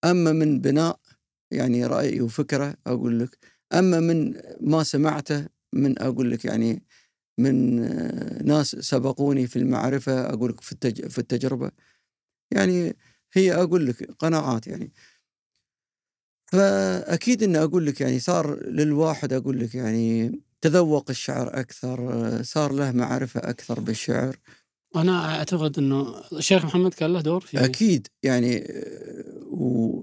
أما 0.04 0.32
من 0.32 0.60
بناء 0.60 1.00
يعني 1.50 1.86
رأي 1.86 2.20
وفكرة 2.20 2.76
أقول 2.86 3.20
لك. 3.20 3.38
أما 3.72 4.00
من 4.00 4.34
ما 4.60 4.82
سمعته 4.82 5.46
من 5.72 6.02
أقول 6.02 6.30
لك 6.30 6.44
يعني 6.44 6.82
من 7.38 7.76
ناس 8.46 8.76
سبقوني 8.76 9.46
في 9.46 9.56
المعرفة 9.58 10.30
أقول 10.30 10.50
لك 10.50 10.60
في, 10.60 10.76
في 11.10 11.18
التجربة. 11.18 11.70
يعني 12.52 12.96
هي 13.32 13.54
أقول 13.54 13.86
لك 13.86 14.10
قناعات 14.12 14.66
يعني. 14.66 14.92
فأكيد 16.52 17.42
أن 17.42 17.56
أقول 17.56 17.86
لك 17.86 18.00
يعني 18.00 18.18
صار 18.20 18.68
للواحد 18.68 19.32
أقول 19.32 19.60
لك 19.60 19.74
يعني 19.74 20.32
تذوق 20.64 21.10
الشعر 21.10 21.60
أكثر 21.60 21.98
صار 22.42 22.72
له 22.72 22.92
معرفة 22.92 23.40
أكثر 23.40 23.80
بالشعر؟ 23.80 24.36
أنا 24.96 25.38
أعتقد 25.38 25.78
أنه 25.78 26.22
الشيخ 26.32 26.64
محمد 26.64 26.94
كان 26.94 27.12
له 27.12 27.20
دور 27.20 27.40
في 27.40 27.64
أكيد 27.64 28.08
يعني 28.22 28.66
و 29.46 30.02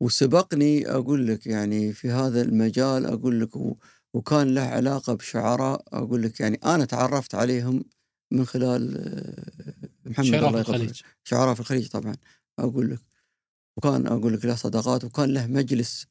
وسبقني 0.00 0.90
أقول 0.90 1.26
لك 1.26 1.46
يعني 1.46 1.92
في 1.92 2.10
هذا 2.10 2.42
المجال 2.42 3.06
أقول 3.06 3.40
لك 3.40 3.56
و 3.56 3.76
وكان 4.14 4.54
له 4.54 4.62
علاقة 4.62 5.14
بشعراء 5.14 5.84
أقول 5.92 6.22
لك 6.22 6.40
يعني 6.40 6.60
أنا 6.64 6.84
تعرفت 6.84 7.34
عليهم 7.34 7.84
من 8.30 8.44
خلال 8.44 8.96
آه، 8.96 10.10
محمد 10.10 10.26
شعراء 10.26 10.52
في 10.52 10.58
الخليج. 10.60 11.00
شعراء 11.24 11.54
في 11.54 11.60
الخليج 11.60 11.88
طبعا 11.88 12.14
أقول 12.58 12.90
لك. 12.90 13.00
وكان 13.76 14.06
أقول 14.06 14.32
لك 14.34 14.44
له 14.44 14.54
صداقات 14.54 15.04
وكان 15.04 15.34
له 15.34 15.46
مجلس 15.46 16.06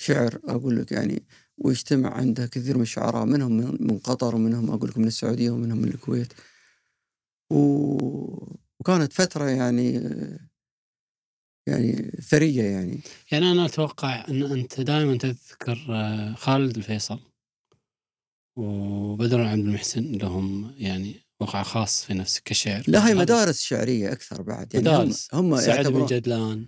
شعر 0.00 0.40
أقول 0.44 0.76
لك 0.76 0.92
يعني 0.92 1.22
ويجتمع 1.58 2.14
عنده 2.14 2.46
كثير 2.46 2.76
من 2.76 2.82
الشعراء 2.82 3.24
منهم 3.24 3.52
من 3.80 3.98
قطر 3.98 4.34
ومنهم 4.34 4.70
أقول 4.70 4.88
لك 4.90 4.98
من 4.98 5.06
السعودية 5.06 5.50
ومنهم 5.50 5.78
من 5.78 5.88
الكويت. 5.88 6.32
و... 7.50 7.58
وكانت 8.80 9.12
فترة 9.12 9.44
يعني 9.44 9.92
يعني 11.66 12.10
ثرية 12.28 12.62
يعني. 12.62 13.00
يعني 13.32 13.52
أنا 13.52 13.66
أتوقع 13.66 14.28
أن 14.28 14.42
أنت 14.42 14.80
دائما 14.80 15.18
تذكر 15.18 15.86
آه، 15.90 16.34
خالد 16.34 16.76
الفيصل 16.76 17.20
وبدر 18.56 19.40
عبد 19.40 19.60
المحسن 19.60 20.12
لهم 20.12 20.74
يعني 20.78 21.28
وقع 21.40 21.62
خاص 21.62 22.04
في 22.04 22.14
نفسك 22.14 22.42
كشعر 22.42 22.82
لا 22.88 23.08
هي 23.08 23.14
مدارس 23.14 23.60
شعرية 23.60 24.12
أكثر 24.12 24.42
بعد 24.42 24.74
يعني 24.74 24.88
مدارس. 24.88 25.28
هم, 25.32 25.54
هم 25.54 25.60
سعد 25.60 25.86
بن 25.86 26.06
جدلان. 26.06 26.66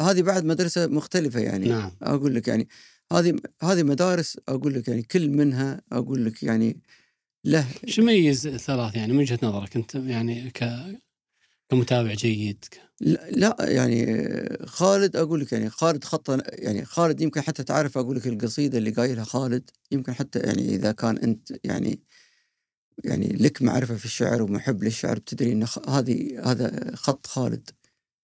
هذه 0.00 0.22
بعد 0.22 0.44
مدرسة 0.44 0.86
مختلفة 0.86 1.40
يعني. 1.40 1.68
نعم. 1.68 1.92
أقول 2.02 2.34
لك 2.34 2.48
يعني 2.48 2.68
هذه 3.12 3.36
هذه 3.62 3.82
مدارس 3.82 4.38
أقول 4.48 4.74
لك 4.74 4.88
يعني 4.88 5.02
كل 5.02 5.28
منها 5.28 5.80
أقول 5.92 6.24
لك 6.24 6.42
يعني 6.42 6.80
له 7.44 7.66
شو 7.86 8.02
يميز 8.02 8.48
ثلاث 8.48 8.96
يعني 8.96 9.12
من 9.12 9.18
وجهة 9.18 9.38
نظرك 9.42 9.76
أنت 9.76 9.94
يعني 9.94 10.50
ك 10.50 10.64
كمتابع 11.68 12.14
جيد 12.14 12.64
لا 13.30 13.56
يعني 13.60 14.06
خالد 14.66 15.16
أقول 15.16 15.40
لك 15.40 15.52
يعني 15.52 15.70
خالد 15.70 16.04
خط 16.04 16.30
يعني 16.52 16.84
خالد 16.84 17.20
يمكن 17.20 17.40
حتى 17.40 17.62
تعرف 17.62 17.98
أقول 17.98 18.16
لك 18.16 18.26
القصيدة 18.26 18.78
اللي 18.78 18.90
قايلها 18.90 19.24
خالد 19.24 19.70
يمكن 19.90 20.12
حتى 20.12 20.38
يعني 20.38 20.74
إذا 20.74 20.92
كان 20.92 21.18
أنت 21.18 21.52
يعني 21.64 22.00
يعني 23.04 23.28
لك 23.28 23.62
معرفة 23.62 23.96
في 23.96 24.04
الشعر 24.04 24.42
ومحب 24.42 24.84
للشعر 24.84 25.18
بتدري 25.18 25.52
إن 25.52 25.66
هذه 25.88 26.50
هذا 26.50 26.90
خط 26.96 27.26
خالد 27.26 27.70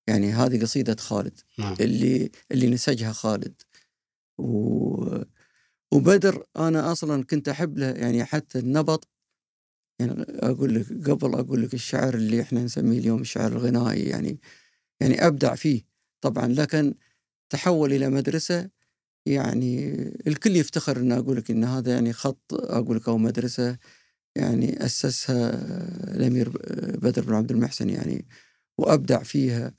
يعني 0.07 0.32
هذه 0.32 0.62
قصيدة 0.62 0.97
خالد 1.01 1.40
نعم. 1.59 1.77
اللي 1.81 2.31
اللي 2.52 2.70
نسجها 2.70 3.12
خالد 3.12 3.62
و 4.41 5.23
وبدر 5.93 6.45
أنا 6.57 6.93
أصلا 6.93 7.25
كنت 7.25 7.49
أحب 7.49 7.79
له 7.79 7.87
يعني 7.87 8.25
حتى 8.25 8.59
النبط 8.59 9.09
يعني 10.01 10.25
أقول 10.29 10.75
لك 10.75 11.11
قبل 11.11 11.35
أقول 11.35 11.62
لك 11.62 11.75
الشعر 11.75 12.15
اللي 12.15 12.43
إحنا 12.43 12.65
نسميه 12.65 12.99
اليوم 12.99 13.21
الشعر 13.21 13.53
الغنائي 13.53 14.05
يعني 14.05 14.41
يعني 15.01 15.27
أبدع 15.27 15.55
فيه. 15.55 15.83
طبعا 16.21 16.47
لكن 16.49 16.95
تحول 17.51 17.93
إلى 17.93 18.11
مدرسة 18.11 18.71
يعني 19.27 19.93
الكل 20.27 20.57
يفتخر 20.57 20.97
ان 20.97 21.12
أقول 21.12 21.37
لك 21.37 21.51
إن 21.51 21.65
هذا 21.65 21.93
يعني 21.95 22.12
خط 22.12 22.55
أقول 22.55 22.97
لك 22.97 23.09
أو 23.09 23.19
مدرسة 23.19 23.79
يعني 24.37 24.85
أسسها 24.87 25.51
الأمير 26.17 26.49
بدر 27.03 27.23
بن 27.25 27.35
عبد 27.35 27.51
المحسن 27.53 27.91
يعني 27.91 28.27
وأبدع 28.79 29.23
فيها. 29.23 29.75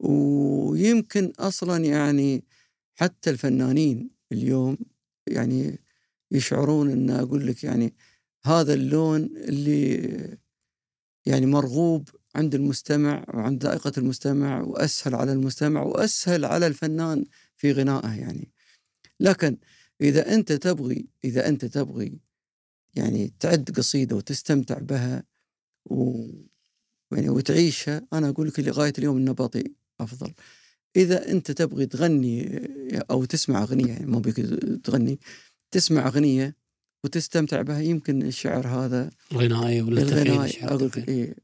ويمكن 0.00 1.32
أصلا 1.38 1.84
يعني 1.84 2.44
حتى 3.00 3.30
الفنانين 3.30 4.10
اليوم 4.32 4.78
يعني 5.26 5.78
يشعرون 6.30 6.90
أن 6.90 7.10
أقول 7.10 7.46
لك 7.46 7.64
يعني 7.64 7.94
هذا 8.44 8.74
اللون 8.74 9.24
اللي 9.36 10.38
يعني 11.26 11.46
مرغوب 11.46 12.08
عند 12.34 12.54
المستمع 12.54 13.24
وعند 13.34 13.64
ذائقة 13.64 13.92
المستمع 13.98 14.60
وأسهل 14.60 15.14
على 15.14 15.32
المستمع 15.32 15.82
وأسهل 15.82 16.44
على 16.44 16.66
الفنان 16.66 17.24
في 17.56 17.72
غنائه 17.72 18.20
يعني. 18.20 18.52
لكن 19.20 19.56
إذا 20.00 20.34
أنت 20.34 20.52
تبغي 20.52 21.06
إذا 21.24 21.48
أنت 21.48 21.64
تبغي 21.64 22.18
يعني 22.94 23.32
تعد 23.40 23.70
قصيدة 23.76 24.16
وتستمتع 24.16 24.78
بها 24.78 25.24
و 25.84 26.26
يعني 27.12 27.28
وتعيشها 27.28 28.06
أنا 28.12 28.28
أقول 28.28 28.48
لك 28.48 28.60
لغاية 28.60 28.92
اليوم 28.98 29.16
النبطي 29.16 29.64
أفضل. 30.00 30.32
إذا 30.96 31.30
أنت 31.30 31.50
تبغي 31.50 31.86
تغني 31.86 32.60
أو 33.10 33.24
تسمع 33.24 33.62
أغنية 33.62 33.86
يعني 33.86 34.06
مو 34.06 34.20
تغني 34.84 35.18
تسمع 35.70 36.06
أغنية 36.06 36.56
وتستمتع 37.04 37.62
بها 37.62 37.80
يمكن 37.80 38.22
الشعر 38.22 38.66
هذا 38.66 39.10
الغنائي 39.32 39.82
ولا 39.82 40.02
الغنائي 40.02 40.64
أقول 40.64 40.90
إيه 41.08 41.36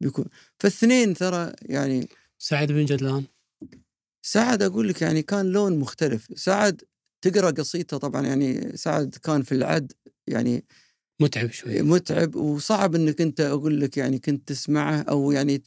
بيكون. 0.00 0.24
فالاثنين 0.58 1.14
ترى 1.14 1.52
يعني 1.62 2.08
سعد 2.38 2.72
بن 2.72 2.84
جدلان 2.84 3.24
سعد 4.26 4.62
أقول 4.62 4.88
لك 4.88 5.02
يعني 5.02 5.22
كان 5.22 5.46
لون 5.46 5.78
مختلف. 5.78 6.28
سعد 6.34 6.82
تقرأ 7.24 7.50
قصيدته 7.50 7.96
طبعا 7.96 8.26
يعني 8.26 8.76
سعد 8.76 9.14
كان 9.22 9.42
في 9.42 9.52
العد 9.52 9.92
يعني 10.26 10.64
متعب 11.20 11.50
شوي. 11.50 11.82
متعب 11.82 12.36
وصعب 12.36 12.94
إنك 12.94 13.20
أنت 13.20 13.40
أقول 13.40 13.80
لك 13.80 13.96
يعني 13.96 14.18
كنت 14.18 14.48
تسمعه 14.48 15.00
أو 15.00 15.32
يعني 15.32 15.58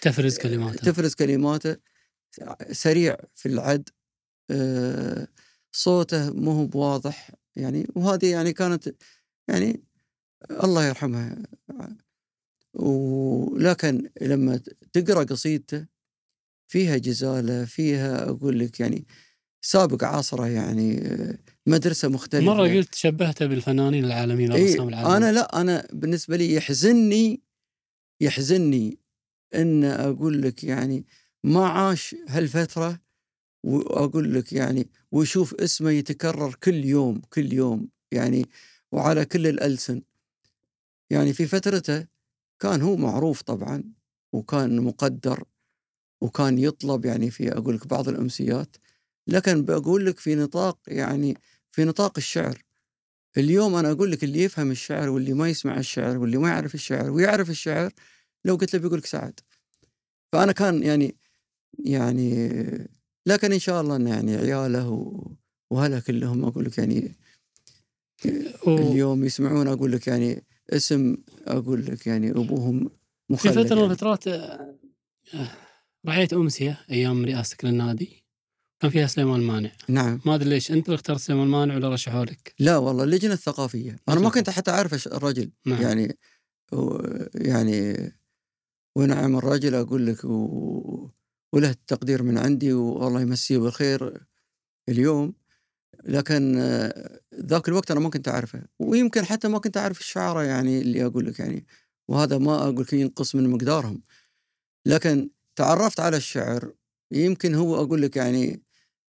تفرز 0.00 0.38
كلماته. 0.38 0.90
تفرز 0.90 1.14
كلماته. 1.14 1.76
سريع 2.72 3.16
في 3.34 3.46
العد 3.46 3.88
آه، 4.50 5.28
صوته 5.72 6.32
مو 6.32 6.50
هو 6.50 6.66
بواضح 6.66 7.30
يعني 7.56 7.86
وهذه 7.94 8.30
يعني 8.30 8.52
كانت 8.52 8.94
يعني 9.48 9.82
الله 10.50 10.86
يرحمها 10.86 11.42
ولكن 12.74 14.10
لما 14.20 14.60
تقرأ 14.92 15.24
قصيدته 15.24 15.86
فيها 16.68 16.96
جزالة 16.96 17.64
فيها 17.64 18.28
أقول 18.28 18.58
لك 18.58 18.80
يعني 18.80 19.06
سابق 19.64 20.04
عصره 20.04 20.48
يعني 20.48 20.98
آه، 20.98 21.38
مدرسة 21.66 22.08
مختلفة. 22.08 22.44
مره 22.44 22.68
قلت 22.68 22.94
شبهته 22.94 23.46
بالفنانين 23.46 24.04
العالميين 24.04 24.52
إيه 24.52 24.64
الرسام 24.64 24.88
العالميين 24.88 25.16
أنا 25.16 25.32
لا 25.32 25.60
أنا 25.60 25.88
بالنسبة 25.92 26.36
لي 26.36 26.54
يحزنني 26.54 27.42
يحزنني 28.20 28.98
إن 29.54 29.84
أقول 29.84 30.42
لك 30.42 30.64
يعني 30.64 31.06
ما 31.44 31.66
عاش 31.66 32.16
هالفترة 32.28 33.00
وأقول 33.64 34.34
لك 34.34 34.52
يعني 34.52 34.90
ويشوف 35.12 35.54
اسمه 35.54 35.90
يتكرر 35.90 36.54
كل 36.54 36.84
يوم 36.84 37.20
كل 37.20 37.52
يوم 37.52 37.88
يعني 38.12 38.46
وعلى 38.92 39.24
كل 39.24 39.46
الألسن. 39.46 40.02
يعني 41.10 41.32
في 41.32 41.46
فترته 41.46 42.06
كان 42.60 42.82
هو 42.82 42.96
معروف 42.96 43.42
طبعا 43.42 43.84
وكان 44.32 44.80
مقدر 44.80 45.44
وكان 46.20 46.58
يطلب 46.58 47.04
يعني 47.04 47.30
في 47.30 47.52
أقول 47.52 47.74
لك 47.76 47.86
بعض 47.86 48.08
الأمسيات. 48.08 48.76
لكن 49.26 49.64
بقول 49.64 50.06
لك 50.06 50.18
في 50.18 50.34
نطاق 50.34 50.78
يعني 50.88 51.38
في 51.72 51.84
نطاق 51.84 52.12
الشعر. 52.18 52.64
اليوم 53.36 53.74
أنا 53.74 53.90
أقول 53.92 54.12
لك 54.12 54.24
اللي 54.24 54.42
يفهم 54.42 54.70
الشعر 54.70 55.08
واللي 55.08 55.32
ما 55.32 55.48
يسمع 55.48 55.78
الشعر 55.78 56.18
واللي 56.18 56.38
ما 56.38 56.48
يعرف 56.48 56.74
الشعر 56.74 57.10
ويعرف 57.10 57.50
الشعر 57.50 57.92
لو 58.44 58.54
قلت 58.56 58.74
له 58.74 58.80
بيقول 58.82 58.98
لك 58.98 59.06
سعد 59.06 59.40
فأنا 60.32 60.52
كان 60.52 60.82
يعني 60.82 61.16
يعني 61.78 62.48
لكن 63.26 63.52
إن 63.52 63.58
شاء 63.58 63.80
الله 63.80 63.96
انه 63.96 64.10
يعني 64.10 64.36
عياله 64.36 65.14
وهلا 65.70 66.00
كلهم 66.00 66.44
أقول 66.44 66.64
لك 66.64 66.78
يعني 66.78 67.14
اليوم 68.66 69.24
يسمعون 69.24 69.68
أقول 69.68 69.92
لك 69.92 70.06
يعني 70.06 70.42
اسم 70.70 71.16
أقول 71.46 71.86
لك 71.86 72.06
يعني 72.06 72.30
أبوهم 72.30 72.88
في 72.88 73.32
مخلد 73.32 73.66
فترة 73.66 73.74
من 73.74 73.80
يعني. 73.80 73.92
الفترات 73.92 74.24
رعيت 76.06 76.32
أمسية 76.32 76.80
أيام 76.90 77.24
رئاستك 77.24 77.64
للنادي 77.64 78.22
كان 78.80 78.90
فيها 78.90 79.06
سليمان 79.06 79.40
مانع. 79.40 79.70
نعم. 79.88 80.20
ما 80.26 80.34
أدري 80.34 80.48
ليش 80.50 80.70
أنت 80.72 80.86
اللي 80.86 80.94
اخترت 80.94 81.18
سليمان 81.20 81.46
مانع 81.48 81.74
ولا 81.76 81.88
رشحوا 81.88 82.24
لك؟ 82.24 82.54
لا 82.58 82.76
والله 82.76 83.04
اللجنة 83.04 83.32
الثقافية. 83.32 83.96
أنا 84.08 84.20
ما 84.20 84.30
كنت 84.30 84.50
حتى 84.50 84.70
أعرف 84.70 85.06
الرجل 85.06 85.50
نعم. 85.66 85.82
يعني 85.82 86.16
و- 86.72 86.98
يعني 87.34 88.12
ونعم 88.96 89.36
الرجل 89.36 89.74
أقول 89.74 90.06
لك 90.06 90.24
و... 90.24 91.08
وله 91.52 91.70
التقدير 91.70 92.22
من 92.22 92.38
عندي 92.38 92.72
والله 92.72 93.20
يمسيه 93.20 93.58
بالخير 93.58 94.26
اليوم. 94.88 95.34
لكن 96.04 96.58
آه، 96.58 97.20
ذاك 97.34 97.68
الوقت 97.68 97.90
أنا 97.90 98.00
ما 98.00 98.10
كنت 98.10 98.28
أعرفه 98.28 98.64
ويمكن 98.78 99.24
حتى 99.24 99.48
ما 99.48 99.58
كنت 99.58 99.76
أعرف 99.76 100.00
الشعراء 100.00 100.44
يعني 100.44 100.80
اللي 100.80 101.06
أقول 101.06 101.26
لك 101.26 101.40
يعني. 101.40 101.66
وهذا 102.08 102.38
ما 102.38 102.62
أقول 102.62 102.80
لك 102.80 102.92
ينقص 102.92 103.34
من 103.34 103.50
مقدارهم. 103.50 104.02
لكن 104.86 105.30
تعرفت 105.56 106.00
على 106.00 106.16
الشعر 106.16 106.72
يمكن 107.12 107.54
هو 107.54 107.76
أقول 107.84 108.02
لك 108.02 108.16
يعني 108.16 108.62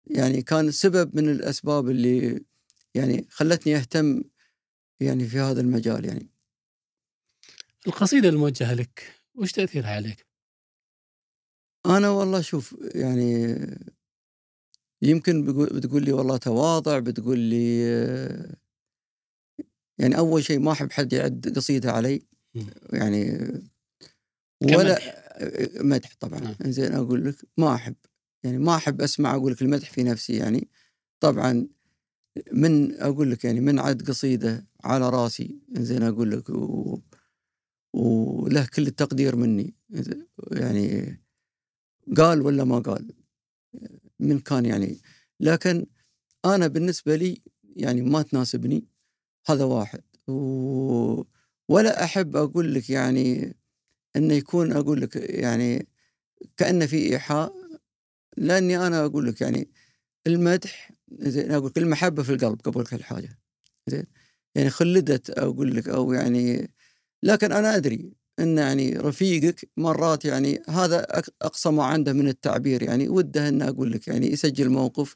يعني 0.06 0.42
كان 0.42 0.70
سبب 0.70 1.16
من 1.16 1.28
الأسباب 1.28 1.90
اللي 1.90 2.44
يعني 2.94 3.26
خلتني 3.30 3.76
أهتم 3.76 4.22
يعني 5.00 5.24
في 5.24 5.38
هذا 5.38 5.60
المجال 5.60 6.04
يعني. 6.04 6.28
القصيدة 7.86 8.28
الموجهة 8.28 8.74
لك 8.74 9.12
وش 9.34 9.52
تأثيرها 9.52 9.90
عليك؟ 9.90 10.31
أنا 11.86 12.10
والله 12.10 12.40
شوف 12.40 12.76
يعني 12.94 13.56
يمكن 15.02 15.44
بتقول 15.66 16.04
لي 16.04 16.12
والله 16.12 16.36
تواضع 16.36 16.98
بتقول 16.98 17.38
لي 17.38 17.82
يعني 19.98 20.18
أول 20.18 20.44
شيء 20.44 20.58
ما 20.58 20.72
أحب 20.72 20.92
حد 20.92 21.12
يعد 21.12 21.52
قصيدة 21.56 21.92
علي. 21.92 22.22
يعني 22.92 23.48
ولا. 24.62 24.98
مدح 25.80 26.14
طبعا 26.20 26.40
نعم. 26.40 26.54
زين 26.62 26.94
أقول 26.94 27.24
لك 27.24 27.36
ما 27.56 27.74
أحب 27.74 27.94
يعني 28.44 28.58
ما 28.58 28.76
أحب 28.76 29.00
أسمع 29.00 29.34
أقول 29.34 29.52
لك 29.52 29.62
المدح 29.62 29.90
في 29.90 30.02
نفسي 30.02 30.36
يعني 30.36 30.68
طبعا 31.20 31.68
من 32.52 33.00
أقول 33.00 33.30
لك 33.30 33.44
يعني 33.44 33.60
من 33.60 33.78
عد 33.78 34.08
قصيدة 34.08 34.66
على 34.84 35.10
راسي 35.10 35.58
زين 35.72 36.02
أقول 36.02 36.30
لك 36.30 36.50
و... 36.50 36.98
وله 37.94 38.66
كل 38.66 38.86
التقدير 38.86 39.36
مني 39.36 39.74
يعني 40.52 41.18
قال 42.16 42.42
ولا 42.42 42.64
ما 42.64 42.78
قال 42.78 43.14
من 44.20 44.38
كان 44.40 44.66
يعني. 44.66 45.00
لكن 45.40 45.86
أنا 46.44 46.66
بالنسبة 46.66 47.16
لي 47.16 47.42
يعني 47.76 48.02
ما 48.02 48.22
تناسبني 48.22 48.84
هذا 49.46 49.64
واحد. 49.64 50.02
و... 50.28 51.22
ولا 51.68 52.04
أحب 52.04 52.36
أقول 52.36 52.74
لك 52.74 52.90
يعني 52.90 53.56
إنه 54.16 54.34
يكون 54.34 54.72
أقول 54.72 55.00
لك 55.00 55.16
يعني 55.16 55.86
كأنه 56.56 56.86
في 56.86 57.12
إيحاء 57.12 57.54
لأني 58.36 58.86
أنا 58.86 59.04
أقول 59.04 59.26
لك 59.26 59.40
يعني 59.40 59.68
المدح 60.26 60.92
زين 61.12 61.52
أقول 61.52 61.66
لك 61.66 61.78
المحبة 61.78 62.22
في 62.22 62.32
القلب 62.32 62.60
قبل 62.60 62.86
كل 62.86 63.04
حاجة 63.04 63.38
زين. 63.86 64.04
يعني 64.54 64.70
خلدت 64.70 65.30
أقول 65.30 65.76
لك 65.76 65.88
أو 65.88 66.12
يعني 66.12 66.70
لكن 67.22 67.52
أنا 67.52 67.76
أدري 67.76 68.12
إن 68.38 68.58
يعني 68.58 68.96
رفيقك 68.96 69.70
مرات 69.76 70.24
يعني 70.24 70.62
هذا 70.68 71.06
أقصى 71.42 71.70
ما 71.70 71.84
عنده 71.84 72.12
من 72.12 72.28
التعبير 72.28 72.82
يعني 72.82 73.08
وده 73.08 73.48
انه 73.48 73.68
أقول 73.68 73.92
لك 73.92 74.08
يعني 74.08 74.32
يسجل 74.32 74.68
موقف 74.70 75.14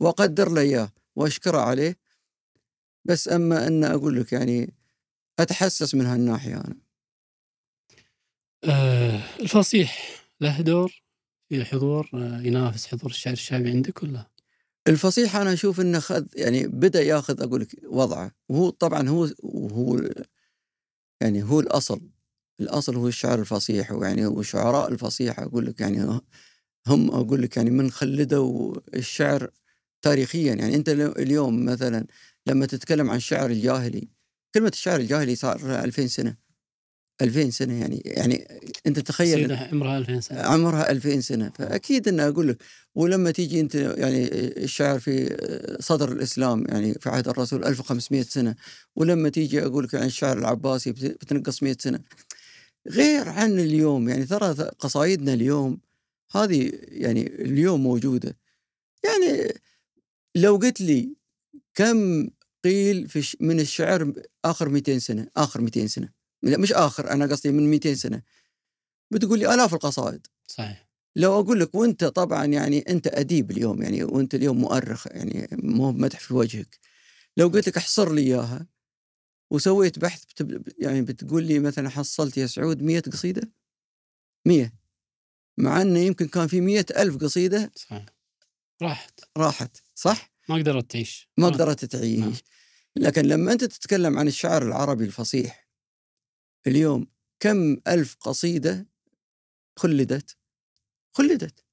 وأقدر 0.00 0.48
له 0.48 0.60
إياه 0.60 0.92
وأشكره 1.16 1.58
عليه. 1.58 1.98
بس 3.04 3.28
أما 3.28 3.66
إن 3.66 3.84
أقول 3.84 4.20
لك 4.20 4.32
يعني 4.32 4.74
أتحسس 5.38 5.94
من 5.94 6.06
هالناحية 6.06 6.54
أنا. 6.54 6.76
آه 8.64 9.20
الفصيح 9.40 10.22
له 10.40 10.60
دور 10.60 11.02
في 11.48 11.64
حضور 11.64 12.10
آه 12.14 12.40
ينافس 12.40 12.86
حضور 12.86 13.10
الشعر 13.10 13.32
الشعبي 13.32 13.70
عندك 13.70 14.02
ولا؟ 14.02 14.26
الفصيح 14.88 15.36
أنا 15.36 15.52
أشوف 15.52 15.80
إنه 15.80 16.00
خذ 16.00 16.26
يعني 16.34 16.66
بدأ 16.66 17.02
ياخذ 17.02 17.42
أقول 17.42 17.60
لك 17.60 17.76
وضعه 17.84 18.32
وهو 18.48 18.70
طبعا 18.70 19.08
هو 19.08 19.28
هو 19.72 20.00
يعني 21.20 21.42
هو 21.42 21.60
الأصل. 21.60 22.00
الأصل 22.60 22.96
هو 22.96 23.08
الشعر 23.08 23.38
الفصيح 23.40 23.92
ويعني 23.92 24.26
وشعراء 24.26 24.88
الفصيح 24.92 25.40
أقول 25.40 25.66
لك 25.66 25.80
يعني 25.80 26.20
هم 26.86 27.10
أقول 27.10 27.42
لك 27.42 27.56
يعني 27.56 27.70
من 27.70 27.90
خلدوا 27.90 28.74
الشعر 28.94 29.50
تاريخيا. 30.02 30.54
يعني 30.54 30.74
أنت 30.74 30.88
اليوم 30.88 31.64
مثلا 31.64 32.06
لما 32.46 32.66
تتكلم 32.66 33.10
عن 33.10 33.16
الشعر 33.16 33.50
الجاهلي 33.50 34.08
كلمة 34.54 34.68
الشعر 34.68 35.00
الجاهلي 35.00 35.34
صار 35.36 35.60
لها 35.66 35.84
2000 35.84 36.06
سنة. 36.06 36.36
2000 37.22 37.50
سنة 37.50 37.74
يعني 37.80 38.02
يعني 38.04 38.48
أنت 38.86 38.98
تخيل 38.98 39.52
عمرها 39.52 39.98
2000 39.98 40.20
سنة. 40.20 40.40
عمرها 40.40 40.90
2000 40.90 41.20
سنة. 41.20 41.50
فأكيد 41.58 42.08
أن 42.08 42.20
أقول 42.20 42.48
لك 42.48 42.62
ولما 42.94 43.30
تيجي 43.30 43.60
أنت 43.60 43.74
يعني 43.74 44.28
الشعر 44.64 44.98
في 45.00 45.36
صدر 45.80 46.12
الإسلام 46.12 46.64
يعني 46.68 46.94
في 46.94 47.08
عهد 47.08 47.28
الرسول 47.28 47.64
1500 47.64 48.22
سنة 48.22 48.54
ولما 48.96 49.28
تيجي 49.28 49.62
أقول 49.66 49.84
لك 49.84 49.94
عن 49.94 50.06
الشعر 50.06 50.38
العباسي 50.38 50.92
بت- 50.92 51.04
بتنقص 51.04 51.62
100 51.62 51.76
سنة. 51.80 52.00
غير 52.88 53.28
عن 53.28 53.58
اليوم 53.58 54.08
يعني 54.08 54.24
ترى 54.26 54.52
قصايدنا 54.78 55.34
اليوم 55.34 55.80
هذه 56.32 56.72
يعني 56.88 57.26
اليوم 57.26 57.82
موجودة. 57.82 58.36
يعني 59.04 59.54
لو 60.34 60.56
قلت 60.56 60.80
لي 60.80 61.16
كم 61.74 62.28
قيل 62.64 63.08
في 63.08 63.36
من 63.40 63.60
الشعر 63.60 64.12
آخر 64.44 64.68
200 64.68 64.98
سنة 64.98 65.28
آخر 65.36 65.60
200 65.60 65.86
سنة 65.86 66.08
لا 66.42 66.58
مش 66.58 66.72
آخر 66.72 67.10
أنا 67.10 67.26
قصدي 67.26 67.50
من 67.52 67.70
200 67.70 67.94
سنة 67.94 68.22
بتقول 69.10 69.38
لي 69.38 69.54
آلاف 69.54 69.74
القصائد 69.74 70.26
صحيح. 70.46 70.88
لو 71.16 71.40
أقول 71.40 71.60
لك 71.60 71.74
وأنت 71.74 72.04
طبعا 72.04 72.44
يعني 72.44 72.78
أنت 72.88 73.06
أديب 73.06 73.50
اليوم 73.50 73.82
يعني 73.82 74.04
وأنت 74.04 74.34
اليوم 74.34 74.60
مؤرخ 74.60 75.06
يعني 75.06 75.48
مو 75.52 75.92
مدح 75.92 76.20
في 76.20 76.34
وجهك 76.34 76.78
لو 77.36 77.48
قلت 77.48 77.68
لك 77.68 77.76
احصر 77.76 78.12
لي 78.12 78.20
إياها 78.20 78.66
وسويت 79.52 79.98
بحث 79.98 80.24
بتب... 80.24 80.68
يعني 80.78 81.02
بتقول 81.02 81.44
لي 81.44 81.58
مثلا 81.58 81.88
حصلت 81.88 82.36
يا 82.36 82.46
سعود 82.46 82.82
مية 82.82 83.00
قصيدة؟ 83.00 83.52
مية. 84.46 84.74
مع 85.58 85.82
إنه 85.82 85.98
يمكن 85.98 86.28
كان 86.28 86.46
في 86.46 86.60
مية 86.60 86.86
ألف 86.96 87.16
قصيدة. 87.16 87.72
صحيح. 87.74 88.06
راحت. 88.82 89.20
راحت 89.36 89.76
صح؟ 89.94 90.32
ما 90.48 90.54
قدرت 90.54 90.90
تعيش. 90.90 91.28
ما. 91.38 91.46
قدرت 91.46 91.94
نعم. 91.94 92.02
تعيش 92.02 92.42
لكن 92.96 93.22
لما 93.22 93.52
أنت 93.52 93.64
تتكلم 93.64 94.18
عن 94.18 94.28
الشعر 94.28 94.62
العربي 94.62 95.04
الفصيح 95.04 95.68
اليوم 96.66 97.06
كم 97.40 97.76
ألف 97.88 98.16
قصيدة 98.20 98.86
خلدت؟ 99.78 100.36
خلدت. 101.12 101.64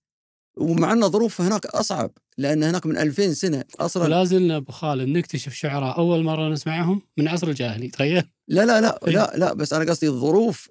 ومع 0.60 0.94
ان 0.94 1.10
ظروف 1.10 1.42
هناك 1.42 1.66
أصعب 1.66 2.12
لأن 2.38 2.64
هناك 2.64 2.86
من 2.86 2.98
2000 2.98 3.34
سنة 3.34 3.64
أصلا 3.80 4.04
ولا 4.04 4.24
زلنا 4.24 4.58
أبو 4.58 4.72
خالد 4.72 5.10
نكتشف 5.10 5.54
شعراء 5.54 5.98
أول 5.98 6.24
مرة 6.24 6.50
نسمعهم 6.50 7.02
من 7.18 7.28
عصر 7.28 7.48
الجاهلي 7.48 7.88
تخيل. 7.88 8.24
لا 8.48 8.66
لا 8.66 8.82
لا 8.82 9.08
إيه. 9.08 9.14
لا 9.14 9.34
لا 9.36 9.54
بس 9.54 9.74
أنا 9.74 9.92
قصدي 9.92 10.08
الظروف 10.08 10.70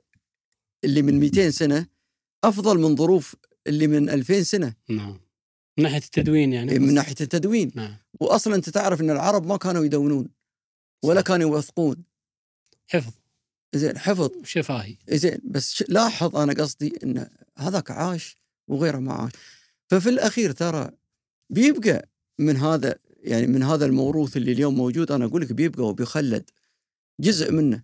اللي 0.84 1.02
من 1.02 1.20
200 1.20 1.50
سنة 1.50 1.86
أفضل 2.44 2.78
من 2.78 2.96
ظروف 2.96 3.36
اللي 3.66 3.86
من 3.86 4.10
2000 4.10 4.42
سنة. 4.42 4.74
نعم. 4.88 5.20
من 5.78 5.84
ناحية 5.84 5.98
التدوين 5.98 6.52
يعني 6.52 6.78
من 6.78 6.94
ناحية 6.94 7.14
التدوين. 7.20 7.70
نعم. 7.74 7.96
واصلا 8.20 8.54
أنت 8.54 8.70
تعرف 8.70 9.00
إن 9.00 9.10
العرب 9.10 9.46
ما 9.46 9.56
كانوا 9.56 9.84
يدونون 9.84 10.28
ولا. 11.04 11.20
كانوا 11.20 11.50
يوثقون. 11.50 12.04
حفظ. 12.86 13.12
زين 13.74 13.98
حفظ. 13.98 14.30
شفاهي. 14.44 14.96
زين 15.08 15.38
بس 15.44 15.84
لاحظ 15.88 16.36
أنا 16.36 16.52
قصدي 16.52 16.98
إن 17.02 17.26
هذاك 17.58 17.90
عاش 17.90 18.36
وغيره 18.68 18.98
ما 18.98 19.12
عاش. 19.12 19.32
ففي 19.90 20.08
الأخير 20.08 20.52
ترى 20.52 20.90
بيبقى 21.50 22.08
من 22.38 22.56
هذا 22.56 22.98
يعني 23.20 23.46
من 23.46 23.62
هذا 23.62 23.86
الموروث 23.86 24.36
اللي 24.36 24.52
اليوم 24.52 24.74
موجود 24.74 25.12
أنا 25.12 25.24
أقول 25.24 25.42
لك 25.42 25.52
بيبقى 25.52 25.82
وبيخلد 25.82 26.50
جزء 27.20 27.52
منه. 27.52 27.82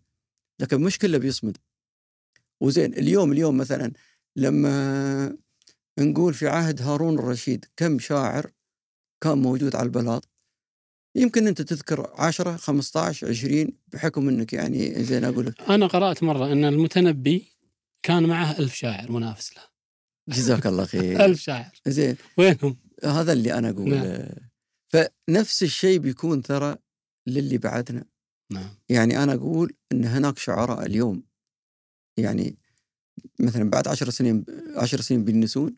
لكن 0.61 0.81
مش 0.81 0.99
كله 0.99 1.19
بيصمد. 1.19 1.57
وزين 2.61 2.95
اليوم 2.95 3.33
اليوم 3.33 3.57
مثلا 3.57 3.93
لما 4.37 5.37
نقول 5.99 6.35
في 6.35 6.49
عهد 6.49 6.83
هارون 6.83 7.19
الرشيد 7.19 7.65
كم 7.77 7.99
شاعر 7.99 8.51
كان 9.21 9.39
موجود 9.39 9.77
على 9.77 9.87
البلاط؟ 9.87 10.29
يمكن 11.17 11.47
أنت 11.47 11.63
تذكر 11.63 12.11
10 12.15 12.57
15 12.57 13.29
20 13.29 13.69
بحكم 13.89 14.29
إنك 14.29 14.53
يعني 14.53 15.05
زين 15.05 15.25
أقول 15.25 15.47
لك. 15.47 15.61
أنا 15.61 15.87
قرأت 15.87 16.23
مرة 16.23 16.53
إن 16.53 16.65
المتنبي 16.65 17.53
كان 18.03 18.23
معه 18.29 18.59
ألف 18.59 18.75
شاعر 18.75 19.13
منافس 19.13 19.57
له. 19.57 19.74
جزاك 20.29 20.67
الله 20.67 20.85
خير. 20.85 21.25
ألف 21.25 21.41
شاعر. 21.41 21.81
زين. 21.87 22.17
وينهم؟ 22.39 22.77
هذا 23.05 23.33
اللي 23.33 23.55
أنا 23.59 23.71
اقوله 23.71 24.19
نعم. 24.19 24.29
فنفس 24.89 25.63
الشيء 25.63 25.99
بيكون 25.99 26.43
ترى 26.43 26.77
للي 27.27 27.59
بعدنا. 27.59 28.05
نعم. 28.53 28.75
يعني 28.89 29.23
أنا 29.23 29.35
أقول 29.35 29.75
إن 29.93 30.05
هناك 30.05 30.39
شعراء 30.39 30.87
اليوم. 30.87 31.23
يعني 32.17 32.57
مثلا 33.41 33.71
بعد 33.71 33.89
عشر 33.89 34.11
سنين 34.11 34.45
عشر 34.77 35.01
سنين 35.01 35.25
بينسون 35.25 35.77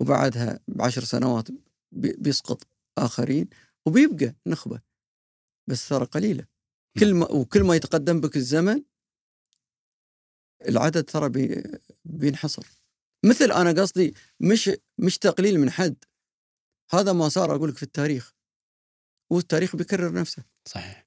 وبعدها 0.00 0.60
بعشر 0.68 1.04
سنوات 1.04 1.48
بي- 1.92 2.16
بيسقط 2.18 2.66
آخرين 2.98 3.48
وبيبقى 3.86 4.34
نخبة. 4.46 4.80
بس 5.66 5.88
ترى 5.88 6.04
قليلة. 6.04 6.46
كل 6.98 7.14
ما 7.14 7.30
وكل 7.30 7.62
ما 7.62 7.76
يتقدم 7.76 8.20
بك 8.20 8.36
الزمن 8.36 8.82
العدد 10.68 11.04
ترى 11.04 11.28
بي 11.28 11.62
بينحصر. 12.04 12.66
مثل 13.26 13.52
أنا 13.52 13.82
قصدي 13.82 14.14
مش 14.40 14.70
مش 14.98 15.18
تقليل 15.18 15.60
من 15.60 15.70
حد. 15.70 15.96
هذا 16.92 17.12
ما 17.12 17.28
صار 17.28 17.54
أقول 17.54 17.68
لك 17.70 17.76
في 17.76 17.82
التاريخ. 17.82 18.32
والتاريخ 19.32 19.76
بيكرر 19.76 20.12
نفسه. 20.12 20.44
صحيح. 20.68 21.06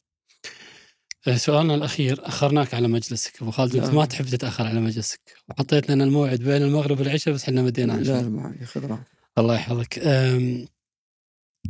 آه، 1.28 1.36
سؤالنا 1.38 1.76
الأخير 1.76 2.28
أخرناك 2.28 2.74
على 2.74 2.88
مجلسك. 2.88 3.42
أبو 3.42 3.52
خالد 3.52 3.76
أنت 3.76 3.86
لا. 3.86 3.94
ما 3.94 4.06
تحب 4.06 4.26
تتأخر 4.26 4.68
على 4.68 4.80
مجلسك. 4.80 5.20
وحطيت 5.50 5.90
لنا 5.90 6.04
الموعد 6.04 6.40
بين 6.40 6.62
المغرب 6.62 7.00
والعشاء 7.00 7.34
بس 7.34 7.44
إحنا 7.44 7.62
مدينا 7.62 7.92
لا 7.92 8.00
عشان 8.00 8.14
لا 8.14 8.30
ما 8.30 8.66
خذ 8.66 8.86
راحتك. 8.86 9.08
الله 9.38 9.56
يحفظك. 9.56 10.00
آه، 10.00 10.68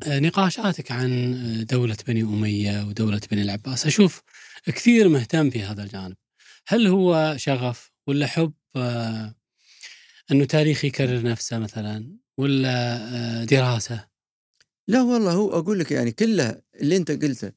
نقاشاتك 0.08 0.92
عن 0.92 1.34
آه، 1.34 1.64
دولة 1.64 1.98
بني 2.08 2.22
أمية 2.22 2.84
ودولة 2.84 3.22
بني 3.32 3.42
العباس. 3.42 3.86
أشوف 3.86 4.22
كثير 4.66 5.10
مهتم 5.10 5.50
في 5.50 5.64
هذا 5.64 5.84
الجانب. 5.84 6.16
هل 6.68 6.88
هو 6.88 7.36
شغف 7.38 7.92
ولا 8.08 8.28
حب؟ 8.28 8.54
أنه 10.32 10.46
تاريخ 10.46 10.86
يكرر 10.86 11.22
نفسه 11.22 11.60
مثلا 11.60 12.18
ولا 12.38 12.98
آه، 13.42 13.44
دراسة؟ 13.44 14.08
لا 14.88 15.02
والله 15.02 15.32
هو 15.32 15.50
أقول 15.60 15.80
لك 15.80 15.92
يعني 15.92 16.12
كلها 16.12 16.62
اللي 16.82 16.98
أنت 16.98 17.12
قلته. 17.12 17.52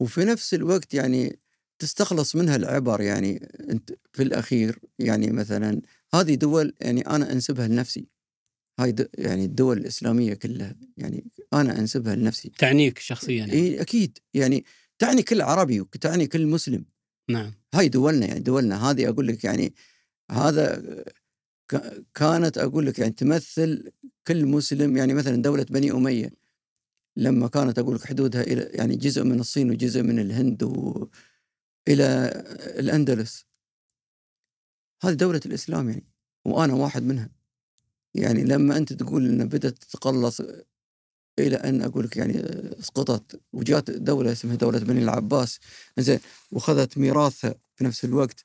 وفي 0.00 0.24
نفس 0.24 0.54
الوقت 0.54 0.94
يعني 0.94 1.38
تستخلص 1.78 2.36
منها 2.36 2.56
العبر 2.56 3.00
يعني 3.00 3.48
أنت 3.70 3.92
في 4.12 4.22
الأخير. 4.22 4.78
يعني 4.98 5.30
مثلا 5.30 5.82
هذه 6.14 6.34
دول 6.34 6.74
يعني 6.80 7.00
أنا 7.00 7.32
أنسبها 7.32 7.68
لنفسي. 7.68 8.06
هاي 8.80 8.94
يعني 9.18 9.44
الدول 9.44 9.78
الإسلامية 9.78 10.34
كلها 10.34 10.76
يعني 10.96 11.24
أنا 11.52 11.78
أنسبها 11.78 12.14
لنفسي. 12.14 12.52
تعنيك 12.58 12.98
شخصيا 12.98 13.38
يعني. 13.38 13.52
إيه 13.52 13.80
أكيد. 13.82 14.18
يعني 14.34 14.64
تعني 14.98 15.22
كل 15.22 15.40
عربي 15.40 15.80
وتعني 15.80 16.26
كل 16.26 16.46
مسلم. 16.46 16.84
نعم. 17.30 17.52
هاي 17.74 17.88
دولنا 17.88 18.26
يعني 18.26 18.40
دولنا 18.40 18.90
هذه 18.90 19.08
أقول 19.08 19.26
لك 19.26 19.44
يعني 19.44 19.74
هذا 20.30 20.82
كانت 22.14 22.58
أقول 22.58 22.86
لك 22.86 22.98
يعني 22.98 23.12
تمثل 23.12 23.92
كل 24.26 24.46
مسلم 24.46 24.96
يعني 24.96 25.14
مثلا 25.14 25.42
دولة 25.42 25.66
بني 25.70 25.92
أمية 25.92 26.30
لما 27.16 27.48
كانت 27.48 27.78
أقول 27.78 27.94
لك 27.94 28.04
حدودها 28.04 28.42
إلى 28.42 28.62
يعني 28.62 28.96
جزء 28.96 29.24
من 29.24 29.40
الصين 29.40 29.70
وجزء 29.70 30.02
من 30.02 30.18
الهند 30.18 30.62
والى 30.62 31.08
الأندلس. 32.78 33.46
هذه 35.02 35.14
دولة 35.14 35.40
الإسلام 35.46 35.88
يعني 35.88 36.06
وأنا 36.44 36.74
واحد 36.74 37.02
منها. 37.02 37.30
يعني 38.14 38.44
لما 38.44 38.76
أنت 38.76 38.92
تقول 38.92 39.26
إن 39.26 39.48
بدأت 39.48 39.78
تتقلص 39.78 40.40
إلى 41.38 41.56
أن 41.56 41.82
أقول 41.82 42.04
لك 42.04 42.16
يعني 42.16 42.40
اسقطت 42.78 43.40
وجات 43.52 43.90
دولة 43.90 44.32
اسمها 44.32 44.54
دولة 44.54 44.78
بني 44.78 45.02
العباس 45.02 45.58
زين 45.98 46.20
وخذت 46.50 46.98
ميراثها 46.98 47.54
في 47.74 47.84
نفس 47.84 48.04
الوقت 48.04 48.44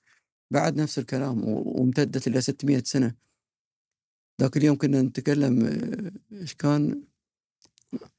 بعد 0.55 0.75
نفس 0.81 0.99
الكلام 0.99 1.41
وامتدت 1.45 2.27
إلى 2.27 2.41
600 2.41 2.83
سنة. 2.85 3.15
ذاك 4.41 4.57
اليوم 4.57 4.75
كنا 4.77 5.01
نتكلم 5.01 5.65
آه، 5.65 6.11
إيش 6.41 6.53
كان؟ 6.53 7.03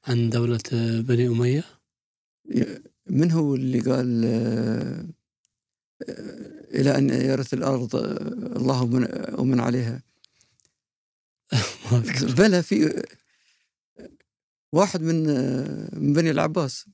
عن 0.07 0.29
دولة 0.29 0.59
آه، 0.73 1.01
بني 1.01 1.27
أمية؟ 1.27 1.63
من 3.07 3.31
هو 3.31 3.55
اللي 3.55 3.79
قال 3.79 4.25
آه، 4.25 5.05
إلى 6.79 6.97
أن 6.97 7.09
يرث 7.09 7.53
الأرض 7.53 7.95
آه، 7.95 8.57
الله 8.57 8.83
ومن, 8.83 9.07
ومن 9.39 9.59
عليها؟ 9.59 10.03
بلى 12.37 12.63
في 12.63 13.03
واحد 14.71 15.01
من 15.01 15.23
من 16.01 16.13
بني 16.13 16.31
العباس 16.31 16.85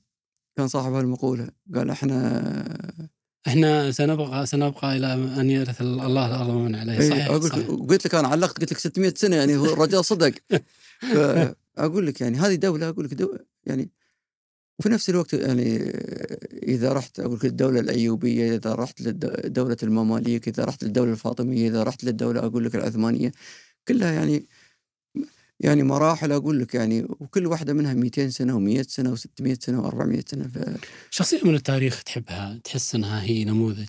كان 0.56 0.68
صاحب 0.68 0.92
هالمقولة. 0.92 1.48
قال 1.74 1.90
إحنا 1.90 3.08
إحنا 3.46 3.90
سنبقى 3.90 4.46
سنبقى 4.46 4.96
إلى 4.96 5.14
أن 5.14 5.50
يرث 5.50 5.80
الله 5.80 6.26
الأرض 6.26 6.48
ومن 6.48 6.74
عليها 6.74 7.00
إيه، 7.00 7.10
صحيح, 7.10 7.26
أقول 7.26 7.48
صحيح. 7.48 7.66
قلت 7.66 8.06
لك 8.06 8.14
أنا 8.14 8.28
علقت 8.28 8.60
قلت 8.60 8.72
لك 8.72 8.78
600 8.78 9.14
سنة 9.16 9.36
يعني 9.36 9.56
هو 9.56 9.64
الرجال 9.64 10.04
صدق 10.04 10.32
فاقول 11.14 12.06
لك 12.06 12.20
يعني 12.20 12.38
هذه 12.38 12.54
دولة 12.54 12.88
أقول 12.88 13.04
لك 13.04 13.14
دو 13.14 13.36
يعني 13.66 13.90
وفي 14.78 14.88
نفس 14.88 15.10
الوقت 15.10 15.34
يعني 15.34 15.76
إذا 16.62 16.92
رحت 16.92 17.20
أقول 17.20 17.36
لك 17.36 17.44
الدولة 17.44 17.80
الأيوبية 17.80 18.54
إذا 18.54 18.74
رحت 18.74 19.00
لدوله 19.00 19.76
المماليك 19.82 20.48
إذا 20.48 20.64
رحت 20.64 20.84
للدولة 20.84 21.12
الفاطمية 21.12 21.68
إذا 21.68 21.82
رحت 21.82 22.04
للدولة 22.04 22.40
أقول 22.40 22.64
لك 22.64 22.74
العثمانية 22.74 23.32
كلها 23.88 24.12
يعني 24.12 24.46
يعني 25.64 25.82
مراحل 25.82 26.32
أقول 26.32 26.60
لك 26.60 26.74
يعني 26.74 27.02
وكل 27.02 27.46
واحدة 27.46 27.72
منها 27.72 27.94
200 27.94 28.28
سنة 28.28 28.52
و100 28.82 28.82
سنة 28.82 29.16
و600 29.16 29.52
سنة 29.60 29.90
و400 29.90 30.20
سنة 30.30 30.48
ف 30.48 30.58
شخصية 31.10 31.40
من 31.44 31.54
التاريخ 31.54 32.02
تحبها 32.02 32.60
تحس 32.64 32.94
إنها 32.94 33.22
هي 33.22 33.44
نموذج. 33.44 33.88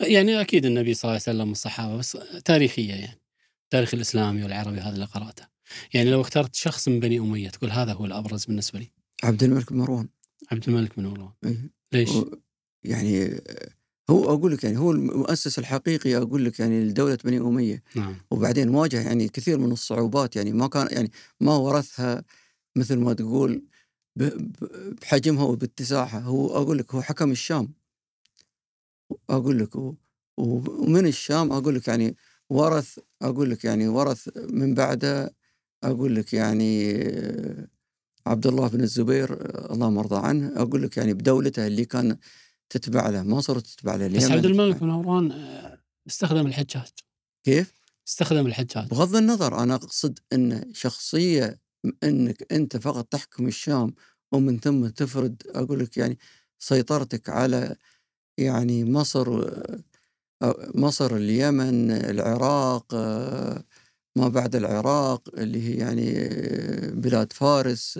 يعني 0.00 0.40
أكيد 0.40 0.66
النبي 0.66 0.94
صلى 0.94 1.02
الله 1.10 1.22
عليه 1.26 1.38
وسلم 1.38 1.48
والصحابة 1.48 1.96
بس 1.96 2.18
تاريخية 2.44 2.92
يعني 2.94 3.20
التاريخ 3.64 3.94
الإسلامي 3.94 4.42
والعربي 4.42 4.80
هذا 4.80 4.94
اللي 4.94 5.04
قرأته. 5.04 5.46
يعني 5.94 6.10
لو 6.10 6.20
اخترت 6.20 6.54
شخص 6.54 6.88
من 6.88 7.00
بني 7.00 7.18
أمية 7.18 7.48
تقول 7.48 7.70
هذا 7.70 7.92
هو 7.92 8.04
الأبرز 8.04 8.44
بالنسبة 8.44 8.78
لي. 8.78 8.90
عبد 9.24 9.42
الملك 9.42 9.72
بن 9.72 9.78
مروان. 9.78 10.08
عبد 10.52 10.68
الملك 10.68 10.96
بن 10.96 11.06
مروان. 11.06 11.32
إيه. 11.44 11.70
ليش؟ 11.92 12.08
و- 12.10 12.34
يعني 12.84 13.40
هو 14.10 14.24
أقول 14.24 14.52
لك 14.52 14.64
يعني 14.64 14.78
هو 14.78 14.90
المؤسس 14.90 15.58
الحقيقي 15.58 16.16
أقول 16.16 16.44
لك 16.44 16.60
يعني 16.60 16.84
لدولة 16.84 17.18
بني 17.24 17.38
أمية. 17.38 17.82
نعم. 17.96 18.16
وبعدين 18.30 18.68
واجه 18.68 19.00
يعني 19.00 19.28
كثير 19.28 19.58
من 19.58 19.72
الصعوبات 19.72 20.36
يعني 20.36 20.52
ما 20.52 20.66
كان 20.68 20.88
يعني 20.90 21.10
ما 21.40 21.56
ورثها 21.56 22.24
مثل 22.76 22.96
ما 22.96 23.12
تقول 23.12 23.64
بحجمها 25.02 25.44
وباتساعها. 25.44 26.20
هو 26.20 26.56
أقول 26.56 26.78
لك 26.78 26.94
هو 26.94 27.02
حكم 27.02 27.30
الشام. 27.30 27.72
أقول 29.30 29.58
لك 29.58 29.94
ومن 30.38 31.06
الشام 31.06 31.52
أقول 31.52 31.74
لك 31.74 31.88
يعني 31.88 32.16
ورث 32.50 32.98
أقول 33.22 33.50
لك 33.50 33.64
يعني 33.64 33.88
ورث 33.88 34.28
من 34.36 34.74
بعده 34.74 35.34
أقول 35.84 36.16
لك 36.16 36.32
يعني 36.32 36.92
عبد 38.26 38.46
الله 38.46 38.68
بن 38.68 38.80
الزبير 38.80 39.28
اللهم 39.72 39.98
ارضى 39.98 40.26
عنه 40.26 40.52
أقول 40.56 40.82
لك 40.82 40.96
يعني 40.96 41.14
بدولته 41.14 41.66
اللي 41.66 41.84
كان 41.84 42.16
تتبع 42.76 43.08
له 43.08 43.22
ما 43.22 43.40
صارت 43.40 43.66
تتبع 43.66 43.94
له 43.94 44.08
بس 44.08 44.30
عبد 44.30 44.44
الملك 44.44 44.76
بن 44.76 44.86
مروان 44.88 45.32
آه، 45.32 45.78
استخدم 46.06 46.46
الحجاج. 46.46 46.90
كيف؟ 47.44 47.72
استخدم 48.08 48.46
الحجاج. 48.46 48.88
بغض 48.88 49.16
النظر 49.16 49.62
أنا 49.62 49.74
أقصد 49.74 50.18
إن 50.32 50.74
شخصية 50.74 51.60
إنك 52.04 52.52
أنت 52.52 52.76
فقط 52.76 53.04
تحكم 53.04 53.46
الشام 53.48 53.94
ومن 54.32 54.60
ثم 54.60 54.86
تفرض 54.86 55.36
أقول 55.46 55.78
لك 55.78 55.96
يعني 55.96 56.18
سيطرتك 56.58 57.28
على 57.28 57.76
يعني 58.38 58.84
مصر 58.84 59.42
آه، 60.42 60.70
مصر 60.74 61.16
اليمن 61.16 61.90
العراق 61.90 62.94
آه، 62.94 63.64
ما 64.16 64.28
بعد 64.28 64.56
العراق 64.56 65.28
اللي 65.38 65.68
هي 65.68 65.74
يعني 65.74 66.28
بلاد 66.90 67.32
فارس 67.32 67.98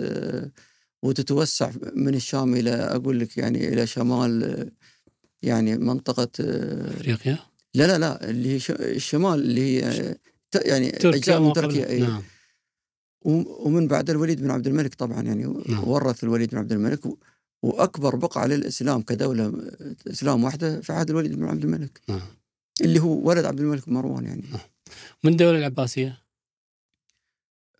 وتتوسع 1.03 1.71
من 1.95 2.15
الشام 2.15 2.55
إلى 2.55 2.69
أقول 2.71 3.19
لك 3.19 3.37
يعني 3.37 3.67
إلى 3.67 3.87
شمال 3.87 4.71
يعني 5.41 5.77
منطقة 5.77 6.29
إفريقيا؟ 6.39 7.39
لا 7.73 7.87
لا 7.87 7.97
لا 7.97 8.29
اللي 8.29 8.49
هي 8.53 8.59
الشمال 8.79 9.33
اللي 9.39 9.61
هي 9.61 10.15
يعني 10.65 10.91
تركيا 10.91 11.17
أجزاء 11.19 11.39
من 11.39 11.53
تركيا 11.53 11.87
إيه. 11.87 12.01
نعم. 12.03 12.23
و- 13.21 13.67
ومن 13.67 13.87
بعد 13.87 14.09
الوليد 14.09 14.41
بن 14.41 14.51
عبد 14.51 14.67
الملك 14.67 14.95
طبعا 14.95 15.21
يعني 15.21 15.43
نعم. 15.69 15.87
ورث 15.87 16.23
الوليد 16.23 16.49
بن 16.51 16.57
عبد 16.57 16.71
الملك 16.71 16.99
وأكبر 17.63 18.15
بقعة 18.15 18.45
للإسلام 18.45 19.01
كدولة 19.01 19.53
إسلام 20.07 20.43
واحدة 20.43 20.81
في 20.81 20.93
عهد 20.93 21.09
الوليد 21.09 21.35
بن 21.35 21.43
عبد 21.45 21.63
الملك. 21.63 22.01
نعم. 22.07 22.21
اللي 22.81 22.99
هو 22.99 23.29
ولد 23.29 23.45
عبد 23.45 23.59
الملك 23.59 23.89
مروان 23.89 24.25
يعني. 24.25 24.43
من 25.23 25.31
الدولة 25.31 25.57
العباسية؟ 25.57 26.23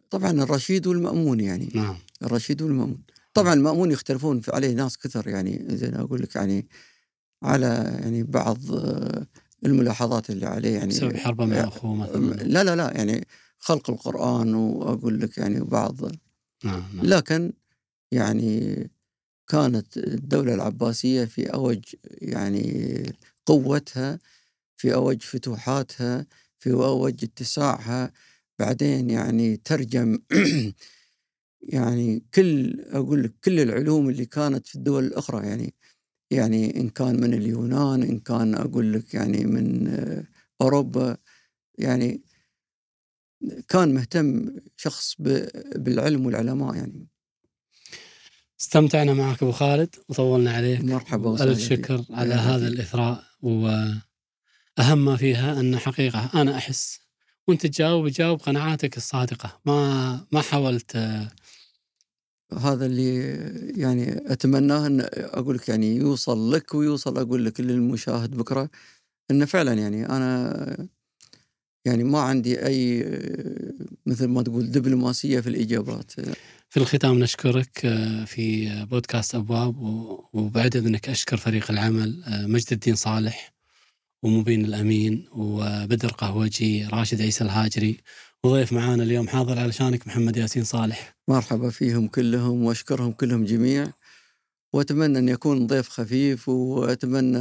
طبعا 0.10 0.32
الرشيد 0.32 0.88
والمأمون 0.88 1.40
يعني. 1.40 1.70
نعم. 1.76 1.98
الرشيد 2.24 2.62
والمأمون. 2.62 3.02
طبعا 3.34 3.54
المأمون 3.54 3.92
يختلفون 3.92 4.42
عليه 4.48 4.74
ناس 4.74 4.98
كثر 4.98 5.28
يعني 5.28 5.66
زي 5.70 5.92
ما 5.92 6.02
أقول 6.02 6.22
لك 6.22 6.36
يعني 6.36 6.68
على 7.44 7.98
يعني 8.02 8.24
بعض 8.24 8.72
آه، 8.72 9.28
الملاحظات 9.66 10.30
اللي 10.30 10.46
عليه 10.46 10.74
يعني 10.74 10.88
بسبب 10.88 11.18
حربه 11.18 11.46
مع 11.46 11.60
أخوه 11.60 11.96
مثلا. 11.96 12.44
لا 12.44 12.64
لا 12.64 12.76
لا 12.76 12.92
يعني 12.98 13.28
خلق 13.60 13.90
القرآن 13.90 14.56
وأقول 14.56 15.20
لك 15.20 15.38
يعني 15.38 15.60
بعض. 15.60 15.96
نعم 16.64 16.84
نعم. 16.94 17.06
لكن 17.06 17.54
يعني 18.12 18.90
كانت 19.48 19.98
الدولة 19.98 20.54
العباسية 20.54 21.26
في 21.26 21.46
أوج 21.46 21.84
يعني 22.22 23.04
قوتها 23.46 24.20
في 24.78 24.94
أوج 24.94 25.22
فتوحاتها 25.22 26.26
في 26.60 26.72
أوج 26.72 27.24
اتساعها 27.24 28.12
بعدين 28.60 29.10
يعني 29.10 29.58
ترجم 29.58 30.20
يعني 31.64 32.24
كل 32.34 32.82
أقول 32.88 33.24
لك 33.24 33.34
كل 33.44 33.60
العلوم 33.60 34.10
اللي 34.10 34.26
كانت 34.26 34.68
في 34.68 34.76
الدول 34.76 35.04
الأخرى 35.06 35.48
يعني 35.48 35.74
يعني 36.32 36.80
إن 36.80 36.90
كان 36.90 37.22
من 37.22 37.34
اليونان 37.34 38.04
إن 38.04 38.20
كان 38.20 38.56
أقول 38.56 38.94
لك 38.94 39.14
يعني 39.14 39.46
من 39.46 39.88
آه، 39.88 40.24
أوروبا 40.62 41.18
يعني 41.78 42.22
كان 43.68 43.94
مهتم 43.94 44.56
شخص 44.78 45.16
بالعلم 45.76 46.26
والعلماء 46.26 46.76
يعني 46.76 47.08
استمتعنا 48.62 49.14
معك 49.14 49.44
أبو 49.44 49.52
خالد 49.52 49.96
وطولنا 50.10 50.52
عليك 50.54 50.82
مرحبا 50.82 51.30
وسهلا 51.30 51.54
فيك. 51.54 51.86
شكر 51.86 52.04
على 52.10 52.34
أهلا 52.34 52.56
هذا. 52.56 52.68
الإثراء 52.68 53.24
وأهم 53.42 55.06
ما 55.06 55.16
فيها 55.16 55.60
أن 55.60 55.78
حقيقة 55.78 56.30
أنا 56.42 56.58
أحس 56.58 57.00
وأنت 57.48 57.66
تجاوب 57.66 58.10
تجاوب 58.10 58.40
قناعاتك 58.40 58.98
الصادقة 58.98 59.60
ما 59.66 60.28
ما 60.32 60.42
حاولت 60.42 60.98
هذا 62.60 62.86
اللي 62.86 63.20
يعني 63.82 64.32
أتمناه 64.34 64.88
إن 64.88 65.08
أقول 65.14 65.56
لك 65.56 65.70
يعني 65.70 65.96
يوصل 65.96 66.52
لك 66.54 66.76
ويوصل 66.76 67.18
أقول 67.18 67.46
لك 67.46 67.60
للمشاهد 67.60 68.32
بكرة 68.38 68.70
انه 69.32 69.46
فعلا 69.46 69.74
يعني 69.74 70.06
أنا 70.10 70.88
يعني 71.86 72.04
ما 72.04 72.20
عندي 72.20 72.66
أي 72.66 73.06
مثل 74.06 74.28
ما 74.28 74.42
تقول 74.42 74.72
دبلوماسية 74.72 75.40
في 75.40 75.50
الإجابات. 75.50 76.12
في 76.70 76.78
الختام 76.78 77.20
نشكرك 77.20 77.86
آه، 77.86 78.26
في 78.26 78.70
بودكاست 78.86 79.36
أبواب 79.36 79.76
وبعد 80.34 80.76
إذنك 80.76 81.10
أشكر 81.10 81.38
فريق 81.38 81.72
العمل 81.72 82.24
آه، 82.24 82.46
مجد 82.46 82.68
الدين 82.72 82.96
صالح 82.96 83.54
ومبين 84.24 84.66
الأمين 84.66 85.28
وبدر 85.32 86.10
قهوجي 86.10 86.86
راشد 86.86 87.22
عيسى 87.22 87.44
الهاجري 87.44 87.98
وضيف 88.46 88.74
معانا 88.74 89.04
اليوم 89.04 89.28
حاضر 89.28 89.60
علشانك 89.60 90.08
محمد 90.08 90.38
ياسين 90.38 90.64
صالح. 90.64 91.16
مرحبا 91.28 91.70
فيهم 91.70 92.08
كلهم 92.08 92.64
وأشكرهم 92.64 93.12
كلهم 93.12 93.46
جميع 93.46 93.88
وأتمنى 94.74 95.20
أن 95.20 95.30
يكون 95.30 95.68
ضيف 95.68 95.90
خفيف 95.90 96.50
وأتمنى 96.50 97.38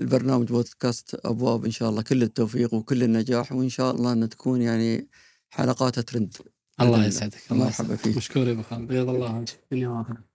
البرنامج 0.00 0.48
بودكاست 0.48 1.20
أبواب 1.24 1.64
إن 1.64 1.70
شاء 1.70 1.90
الله 1.90 2.02
كل 2.02 2.22
التوفيق 2.22 2.74
وكل 2.74 3.02
النجاح 3.02 3.52
وإن 3.52 3.68
شاء 3.68 3.94
الله 3.94 4.12
أن 4.12 4.28
تكون 4.28 4.62
يعني 4.62 5.08
حلقاتها 5.50 6.02
ترند. 6.02 6.36
الله 6.80 7.06
يسعدك 7.06 7.38
الله 7.52 7.64
مرحبا 7.64 7.96
فيك. 7.96 8.16
مشكور 8.16 8.46
يا 8.46 8.52
أبو 8.52 8.62
خالد. 8.62 8.88
بيض 8.88 9.08
الله. 9.08 9.44
وجهك 9.72 10.33